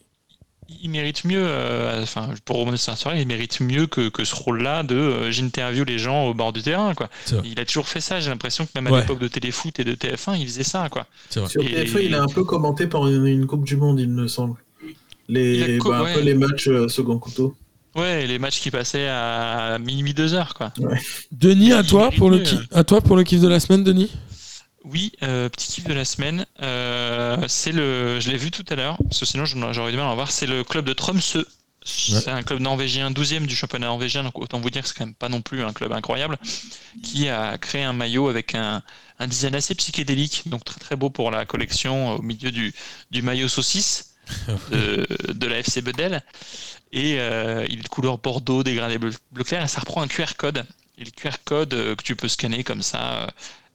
il 0.83 0.89
mérite 0.89 1.25
mieux, 1.25 1.43
euh, 1.45 2.01
enfin, 2.01 2.29
pour 2.45 2.57
remonter 2.57 2.77
sur 2.77 2.91
la 2.91 2.95
soirée, 2.97 3.21
il 3.21 3.27
mérite 3.27 3.59
mieux 3.59 3.85
que, 3.85 4.09
que 4.09 4.23
ce 4.25 4.33
rôle-là 4.35 4.81
de 4.83 4.95
euh, 4.95 5.31
j'interview 5.31 5.83
les 5.85 5.99
gens 5.99 6.25
au 6.25 6.33
bord 6.33 6.53
du 6.53 6.61
terrain, 6.63 6.93
quoi. 6.95 7.09
Il 7.43 7.59
a 7.59 7.65
toujours 7.65 7.87
fait 7.87 8.01
ça, 8.01 8.19
j'ai 8.19 8.29
l'impression 8.29 8.65
que 8.65 8.71
même 8.75 8.87
à 8.87 8.91
Ouais. 8.91 9.01
l'époque 9.01 9.19
de 9.19 9.27
Téléfoot 9.27 9.79
et 9.79 9.83
de 9.83 9.93
TF1, 9.93 10.37
il 10.39 10.45
faisait 10.47 10.63
ça, 10.63 10.87
quoi. 10.89 11.05
Sur 11.29 11.43
Et- 11.61 11.85
TF1, 11.85 11.99
il 12.05 12.15
a 12.15 12.23
un 12.23 12.27
peu 12.27 12.43
commenté 12.43 12.87
pendant 12.87 13.07
une, 13.09 13.27
une 13.27 13.45
Coupe 13.45 13.65
du 13.65 13.77
Monde, 13.77 13.99
il 13.99 14.09
me 14.09 14.27
semble. 14.27 14.55
Les, 15.29 15.57
Il 15.57 15.75
a 15.75 15.77
co- 15.77 15.89
bah, 15.89 15.99
un 15.99 16.03
ouais. 16.03 16.13
peu 16.15 16.19
les 16.21 16.33
matchs 16.33 16.67
euh, 16.67 16.87
second 16.87 17.17
couteau. 17.19 17.55
Ouais, 17.95 18.25
les 18.25 18.39
matchs 18.39 18.59
qui 18.61 18.71
passaient 18.71 19.07
à 19.09 19.77
minuit, 19.79 20.13
deux 20.13 20.33
heures, 20.33 20.53
quoi. 20.53 20.71
Denis, 21.31 21.73
à 21.73 21.81
Il 21.81 21.87
toi, 21.87 22.03
mérite 22.03 22.19
pour 22.19 22.29
le 22.29 22.37
mieux. 22.37 22.43
ki- 22.43 22.59
à 22.71 22.83
toi 22.83 23.01
pour 23.01 23.15
le 23.17 23.23
kiff 23.23 23.41
de 23.41 23.47
la 23.47 23.59
semaine, 23.59 23.83
Denis? 23.83 24.09
Oui, 24.83 25.11
euh, 25.23 25.47
petit 25.49 25.67
kiff 25.71 25.83
de 25.85 25.93
la 25.93 26.05
semaine. 26.05 26.45
euh, 26.61 27.37
c'est 27.47 27.71
le, 27.71 28.19
je 28.19 28.31
l'ai 28.31 28.37
vu 28.37 28.49
tout 28.49 28.65
à 28.69 28.75
l'heure, 28.75 28.97
parce 29.03 29.19
que 29.19 29.25
sinon 29.25 29.45
j'aurais 29.45 29.91
du 29.91 29.97
mal 29.97 30.07
à 30.07 30.09
en 30.09 30.15
voir. 30.15 30.31
C'est 30.31 30.47
le 30.47 30.63
club 30.63 30.85
de 30.85 30.93
Tromsø. 30.93 31.43
C'est 31.83 32.27
un 32.29 32.43
club 32.43 32.59
norvégien, 32.59 33.09
12e 33.09 33.47
du 33.47 33.55
championnat 33.55 33.87
norvégien, 33.87 34.23
donc 34.23 34.37
autant 34.37 34.59
vous 34.59 34.69
dire 34.69 34.83
que 34.83 34.87
c'est 34.87 34.95
quand 34.97 35.05
même 35.05 35.15
pas 35.15 35.29
non 35.29 35.41
plus 35.41 35.63
un 35.63 35.73
club 35.73 35.91
incroyable, 35.93 36.37
qui 37.03 37.27
a 37.27 37.57
créé 37.57 37.83
un 37.83 37.93
maillot 37.93 38.29
avec 38.29 38.53
un, 38.53 38.83
un 39.17 39.27
design 39.27 39.55
assez 39.55 39.73
psychédélique, 39.73 40.43
donc 40.45 40.63
très 40.63 40.79
très 40.79 40.95
beau 40.95 41.09
pour 41.09 41.31
la 41.31 41.45
collection 41.45 42.15
au 42.17 42.21
milieu 42.21 42.51
du, 42.51 42.71
du 43.09 43.23
maillot 43.23 43.47
saucisse 43.47 44.13
de, 44.71 45.07
de 45.33 45.47
la 45.47 45.57
FC 45.63 45.81
Bedel. 45.81 46.21
Et 46.93 47.19
euh, 47.19 47.65
il 47.69 47.79
est 47.79 47.83
de 47.83 47.87
couleur 47.87 48.17
bordeaux, 48.17 48.63
dégradé 48.63 48.97
bleu, 48.97 49.11
bleu 49.31 49.43
clair, 49.43 49.63
et 49.63 49.67
ça 49.67 49.79
reprend 49.79 50.01
un 50.01 50.07
QR 50.07 50.35
code. 50.37 50.65
Et 50.97 51.05
le 51.05 51.11
QR 51.11 51.37
code 51.45 51.73
euh, 51.73 51.95
que 51.95 52.03
tu 52.03 52.15
peux 52.15 52.27
scanner 52.27 52.63
comme 52.63 52.81
ça 52.81 53.23
euh, 53.23 53.27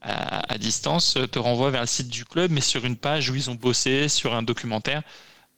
à, 0.02 0.52
à 0.52 0.58
distance 0.58 1.16
te 1.32 1.38
renvoie 1.38 1.70
vers 1.70 1.80
le 1.80 1.86
site 1.86 2.08
du 2.08 2.24
club, 2.24 2.50
mais 2.50 2.60
sur 2.60 2.84
une 2.84 2.96
page 2.96 3.30
où 3.30 3.34
ils 3.34 3.50
ont 3.50 3.54
bossé 3.54 4.08
sur 4.08 4.34
un 4.34 4.42
documentaire 4.42 5.02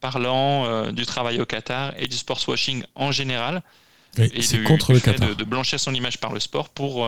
parlant 0.01 0.93
du 0.93 1.05
travail 1.05 1.40
au 1.40 1.44
Qatar 1.44 1.93
et 1.98 2.06
du 2.06 2.16
sports 2.16 2.40
washing 2.47 2.85
en 2.94 3.10
général. 3.10 3.62
Oui, 4.16 4.30
Et 4.32 4.43
c'est 4.43 4.62
contre 4.62 4.93
le 4.93 5.01
Qatar. 5.01 5.30
De, 5.30 5.35
de 5.35 5.44
blanchir 5.44 5.80
son 5.80 5.93
image 5.93 6.18
par 6.18 6.32
le 6.32 6.39
sport 6.39 6.68
pour, 6.68 7.05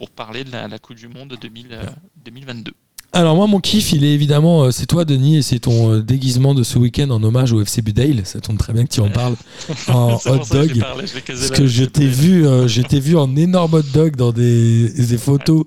pour 0.00 0.10
parler 0.10 0.44
de 0.44 0.50
la, 0.50 0.66
la 0.66 0.78
Coupe 0.78 0.96
du 0.96 1.08
Monde 1.08 1.36
2000, 1.40 1.68
euh, 1.72 1.84
2022. 2.24 2.72
Alors 3.12 3.34
moi, 3.34 3.48
mon 3.48 3.58
kiff, 3.58 3.92
il 3.92 4.04
est 4.04 4.14
évidemment, 4.14 4.64
euh, 4.64 4.70
c'est 4.70 4.86
toi, 4.86 5.04
Denis, 5.04 5.38
et 5.38 5.42
c'est 5.42 5.58
ton 5.58 5.94
euh, 5.94 6.00
déguisement 6.00 6.54
de 6.54 6.62
ce 6.62 6.78
week-end 6.78 7.10
en 7.10 7.22
hommage 7.24 7.52
au 7.52 7.60
FC 7.60 7.82
Budale. 7.82 8.20
Ça 8.24 8.40
tombe 8.40 8.56
très 8.56 8.72
bien 8.72 8.84
que 8.84 8.90
tu 8.90 9.00
en 9.00 9.10
parles 9.10 9.34
en 9.88 10.14
hot 10.14 10.18
que 10.18 10.52
dog. 10.52 10.78
parlé, 10.78 11.04
Parce 11.26 11.50
là, 11.50 11.56
que 11.56 11.66
je 11.66 11.80
je 11.80 11.84
t'ai 11.84 12.06
vu, 12.06 12.46
euh, 12.46 12.68
je 12.68 12.82
t'ai 12.82 13.00
vu 13.00 13.16
en 13.16 13.34
énorme 13.34 13.74
hot 13.74 13.82
dog 13.92 14.14
dans 14.14 14.30
des, 14.30 14.88
des 14.88 15.18
photos 15.18 15.64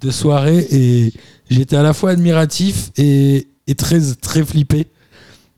de 0.00 0.10
soirée 0.12 0.66
et 0.70 1.12
j'étais 1.50 1.76
à 1.76 1.82
la 1.82 1.92
fois 1.92 2.10
admiratif 2.10 2.90
et, 2.96 3.48
et 3.66 3.74
très, 3.74 4.00
très 4.20 4.44
flippé 4.44 4.86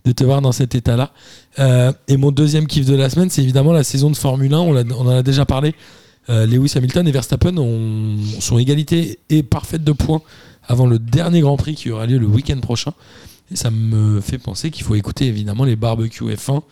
de 0.04 0.12
te 0.12 0.24
voir 0.24 0.40
dans 0.40 0.52
cet 0.52 0.74
état-là. 0.74 1.12
Euh, 1.58 1.92
et 2.08 2.16
mon 2.16 2.30
deuxième 2.30 2.66
kiff 2.66 2.86
de 2.86 2.94
la 2.94 3.10
semaine, 3.10 3.30
c'est 3.30 3.42
évidemment 3.42 3.72
la 3.72 3.84
saison 3.84 4.10
de 4.10 4.16
Formule 4.16 4.54
1. 4.54 4.58
On, 4.58 4.76
en 4.76 5.08
a 5.08 5.22
déjà 5.22 5.44
parlé. 5.44 5.74
Euh, 6.30 6.46
Lewis 6.46 6.72
Hamilton 6.76 7.06
et 7.06 7.10
Verstappen 7.10 7.56
ont, 7.58 8.16
sont 8.40 8.58
égalité 8.58 9.18
et 9.30 9.42
parfaite 9.42 9.84
de 9.84 9.92
points 9.92 10.22
avant 10.68 10.86
le 10.86 10.98
dernier 10.98 11.40
Grand 11.40 11.56
Prix 11.56 11.74
qui 11.74 11.90
aura 11.90 12.06
lieu 12.06 12.18
le 12.18 12.26
week-end 12.26 12.60
prochain. 12.60 12.92
Et 13.50 13.56
ça 13.56 13.70
me 13.70 14.20
fait 14.20 14.38
penser 14.38 14.70
qu'il 14.70 14.84
faut 14.84 14.94
écouter 14.94 15.26
évidemment 15.26 15.64
les 15.64 15.74
barbecues 15.76 16.24
F1 16.24 16.62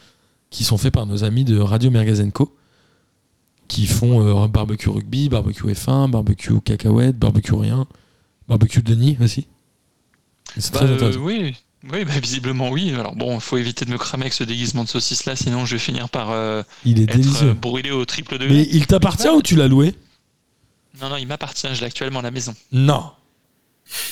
qui 0.50 0.62
sont 0.62 0.76
faits 0.78 0.92
par 0.92 1.06
nos 1.06 1.24
amis 1.24 1.44
de 1.44 1.58
Radio 1.58 1.90
Mergazenco 1.90 2.54
qui 3.68 3.86
font 3.86 4.44
euh, 4.44 4.46
barbecue 4.46 4.88
rugby, 4.90 5.28
barbecue 5.28 5.64
F1, 5.66 6.08
barbecue 6.10 6.60
cacahuète, 6.60 7.18
barbecue 7.18 7.54
rien, 7.54 7.86
barbecue 8.48 8.82
Denis 8.82 9.16
aussi. 9.20 9.46
C'est 10.56 10.72
Bah, 10.72 10.80
très 10.80 10.88
euh, 10.90 10.94
intéressant. 10.94 11.20
oui, 11.20 11.56
oui 11.90 12.04
bah, 12.04 12.12
visiblement 12.22 12.70
oui. 12.70 12.92
Alors 12.94 13.16
bon, 13.16 13.34
il 13.36 13.40
faut 13.40 13.56
éviter 13.56 13.84
de 13.84 13.90
me 13.90 13.98
cramer 13.98 14.24
avec 14.24 14.34
ce 14.34 14.44
déguisement 14.44 14.84
de 14.84 14.88
saucisse 14.88 15.24
là, 15.24 15.34
sinon 15.34 15.64
je 15.66 15.72
vais 15.74 15.78
finir 15.80 16.08
par 16.10 16.30
euh, 16.30 16.62
Il 16.84 17.00
est 17.00 17.04
être 17.04 17.16
délicieux. 17.16 17.48
euh, 17.48 17.54
brûlé 17.54 17.90
au 17.90 18.04
triple 18.04 18.38
degré. 18.38 18.54
Mais 18.54 18.68
il 18.70 18.86
t'appartient 18.86 19.28
ou 19.28 19.42
tu 19.42 19.56
l'as 19.56 19.66
loué? 19.68 19.94
Non, 21.00 21.08
non, 21.08 21.16
il 21.16 21.26
m'appartient, 21.26 21.66
je 21.74 21.80
l'ai 21.80 21.86
actuellement 21.86 22.20
à 22.20 22.22
la 22.22 22.30
maison. 22.30 22.54
Non. 22.70 23.10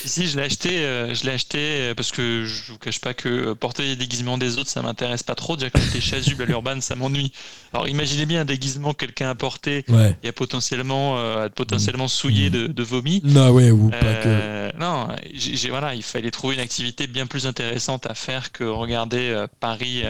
Ici, 0.05 0.27
je 0.27 0.37
l'ai 0.37 0.43
acheté, 0.43 0.79
euh, 0.85 1.13
je 1.13 1.25
l'ai 1.25 1.31
acheté 1.33 1.57
euh, 1.59 1.93
parce 1.95 2.11
que 2.11 2.45
je 2.45 2.71
vous 2.71 2.77
cache 2.77 3.01
pas 3.01 3.13
que 3.13 3.27
euh, 3.27 3.55
porter 3.55 3.83
les 3.83 3.95
déguisements 3.97 4.37
des 4.37 4.57
autres, 4.57 4.69
ça 4.69 4.81
m'intéresse 4.81 5.21
pas 5.21 5.35
trop. 5.35 5.57
Déjà 5.57 5.69
que 5.69 5.79
j'étais 5.81 5.99
chasuble 5.99 6.43
à 6.43 6.45
l'urban, 6.45 6.79
ça 6.79 6.95
m'ennuie. 6.95 7.33
Alors 7.73 7.87
imaginez 7.89 8.25
bien 8.25 8.41
un 8.41 8.45
déguisement 8.45 8.93
que 8.93 8.99
quelqu'un 9.05 9.29
a 9.29 9.35
porté 9.35 9.83
Ouais. 9.89 10.15
et 10.23 10.29
a 10.29 10.33
potentiellement, 10.33 11.17
euh, 11.17 11.47
a 11.47 11.49
potentiellement 11.49 12.07
souillé 12.07 12.49
de, 12.49 12.67
de 12.67 12.83
vomi. 12.83 13.19
Non, 13.25 13.49
ouais, 13.49 13.71
ou 13.71 13.89
pas 13.89 13.97
que. 14.23 14.77
Non, 14.77 15.09
j'ai, 15.33 15.69
voilà, 15.69 15.93
il 15.93 16.03
fallait 16.03 16.31
trouver 16.31 16.55
une 16.55 16.61
activité 16.61 17.07
bien 17.07 17.27
plus 17.27 17.45
intéressante 17.45 18.05
à 18.05 18.15
faire 18.15 18.53
que 18.53 18.63
regarder 18.63 19.45
Paris, 19.59 20.03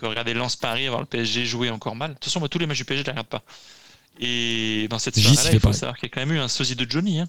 que 0.00 0.06
regarder 0.06 0.32
Lens 0.34 0.54
Paris, 0.54 0.86
avoir 0.86 1.00
le 1.00 1.06
PSG 1.06 1.44
jouer 1.44 1.70
encore 1.70 1.96
mal. 1.96 2.10
De 2.10 2.14
toute 2.14 2.24
façon, 2.26 2.38
moi, 2.38 2.48
tous 2.48 2.58
les 2.58 2.66
matchs 2.66 2.78
du 2.78 2.84
PSG, 2.84 3.02
je 3.02 3.06
les 3.06 3.10
regarde 3.12 3.26
pas. 3.28 3.42
Et 4.20 4.86
dans 4.90 4.98
cette 4.98 5.18
soirée-là, 5.18 5.42
il 5.52 5.54
faut 5.54 5.60
pareil. 5.68 5.78
savoir 5.78 5.96
qu'il 5.96 6.08
y 6.08 6.10
a 6.10 6.14
quand 6.14 6.20
même 6.24 6.36
eu 6.36 6.40
un 6.40 6.48
sosie 6.48 6.76
de 6.76 6.86
Johnny. 6.88 7.20
Hein. 7.20 7.28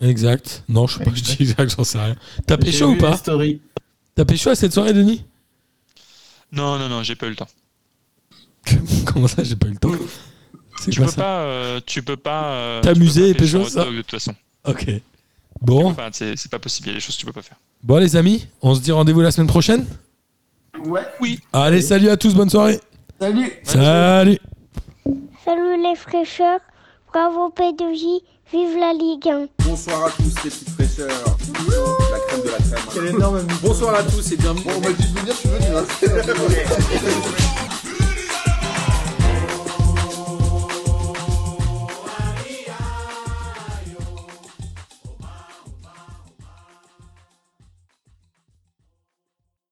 Exact. 0.00 0.64
Non, 0.68 0.86
je 0.86 0.98
sais 0.98 1.04
pas, 1.04 1.10
je 1.14 1.22
dis 1.22 1.36
exact, 1.40 1.74
j'en 1.76 1.84
sais 1.84 1.98
rien. 1.98 2.16
T'as 2.46 2.56
pécho 2.58 2.86
ou 2.86 2.96
pas. 2.96 3.18
T'as 4.14 4.24
pécho 4.24 4.50
à 4.50 4.54
cette 4.54 4.72
soirée, 4.72 4.92
Denis 4.92 5.24
Non, 6.52 6.78
non, 6.78 6.88
non, 6.88 7.02
j'ai 7.02 7.14
pas 7.16 7.26
eu 7.26 7.30
le 7.30 7.36
temps. 7.36 7.48
Comment 9.06 9.28
ça, 9.28 9.42
j'ai 9.44 9.56
pas 9.56 9.68
eu 9.68 9.72
le 9.72 9.78
temps 9.78 9.92
C'est 10.80 10.90
Tu 10.90 10.98
quoi 10.98 11.06
peux 11.06 11.12
ça 11.12 11.22
pas, 11.22 11.40
euh, 11.40 11.80
tu 11.86 12.02
peux 12.02 12.16
pas. 12.16 12.44
euh, 12.52 12.80
T'amuser 12.82 13.30
et 13.30 13.34
pécho, 13.34 13.64
ça 13.68 13.84
De 13.84 13.96
toute 14.02 14.10
façon, 14.10 14.34
Ok. 14.64 14.86
Bon, 15.62 15.86
Enfin, 15.90 16.08
c'est, 16.12 16.36
c'est 16.36 16.50
pas 16.50 16.58
possible. 16.58 16.88
Il 16.88 16.90
y 16.90 16.94
a 16.94 16.94
des 16.96 17.00
choses 17.00 17.14
que 17.14 17.20
tu 17.20 17.26
peux 17.26 17.32
pas 17.32 17.40
faire. 17.42 17.56
bon 17.82 17.96
les 17.96 18.14
amis, 18.16 18.46
on 18.60 18.74
se 18.74 18.80
dit 18.80 18.92
rendez-vous 18.92 19.22
la 19.22 19.30
semaine 19.30 19.46
prochaine 19.46 19.86
Ouais. 20.84 21.00
Allez, 21.54 21.80
salut 21.80 22.10
à 22.10 22.18
tous, 22.18 22.34
bonne 22.34 22.50
soirée 22.50 22.78
Salut. 23.18 23.50
Salut 23.62 24.38
Salut 25.44 25.82
les 25.82 25.94
fraîcheurs, 25.96 26.60
bravo 27.10 27.48
P2J, 27.56 28.20
vive 28.52 28.76
la 28.78 28.92
Ligue 28.92 29.28
1. 29.28 29.46
Bonsoir 29.66 30.06
à 30.06 30.10
tous 30.10 30.22
les 30.44 30.50
petites 30.50 30.70
fraîcheurs. 30.70 31.36
La 32.12 32.18
crème 32.20 32.42
de 32.42 32.50
la 32.50 32.58
crème. 32.58 32.86
Quel 32.94 33.06
énorme 33.06 33.40
Bonsoir 33.62 33.94
à 33.96 34.02
tous 34.04 34.32
et 34.32 34.36
bienvenue. 34.36 34.62
Bon, 34.64 34.72
on 34.76 34.80
m'a 34.80 34.92
dit 34.92 35.12
de 35.12 35.18
venir, 35.18 35.34
suis 35.34 35.48
venu. 35.48 35.66
Hein. 35.76 37.36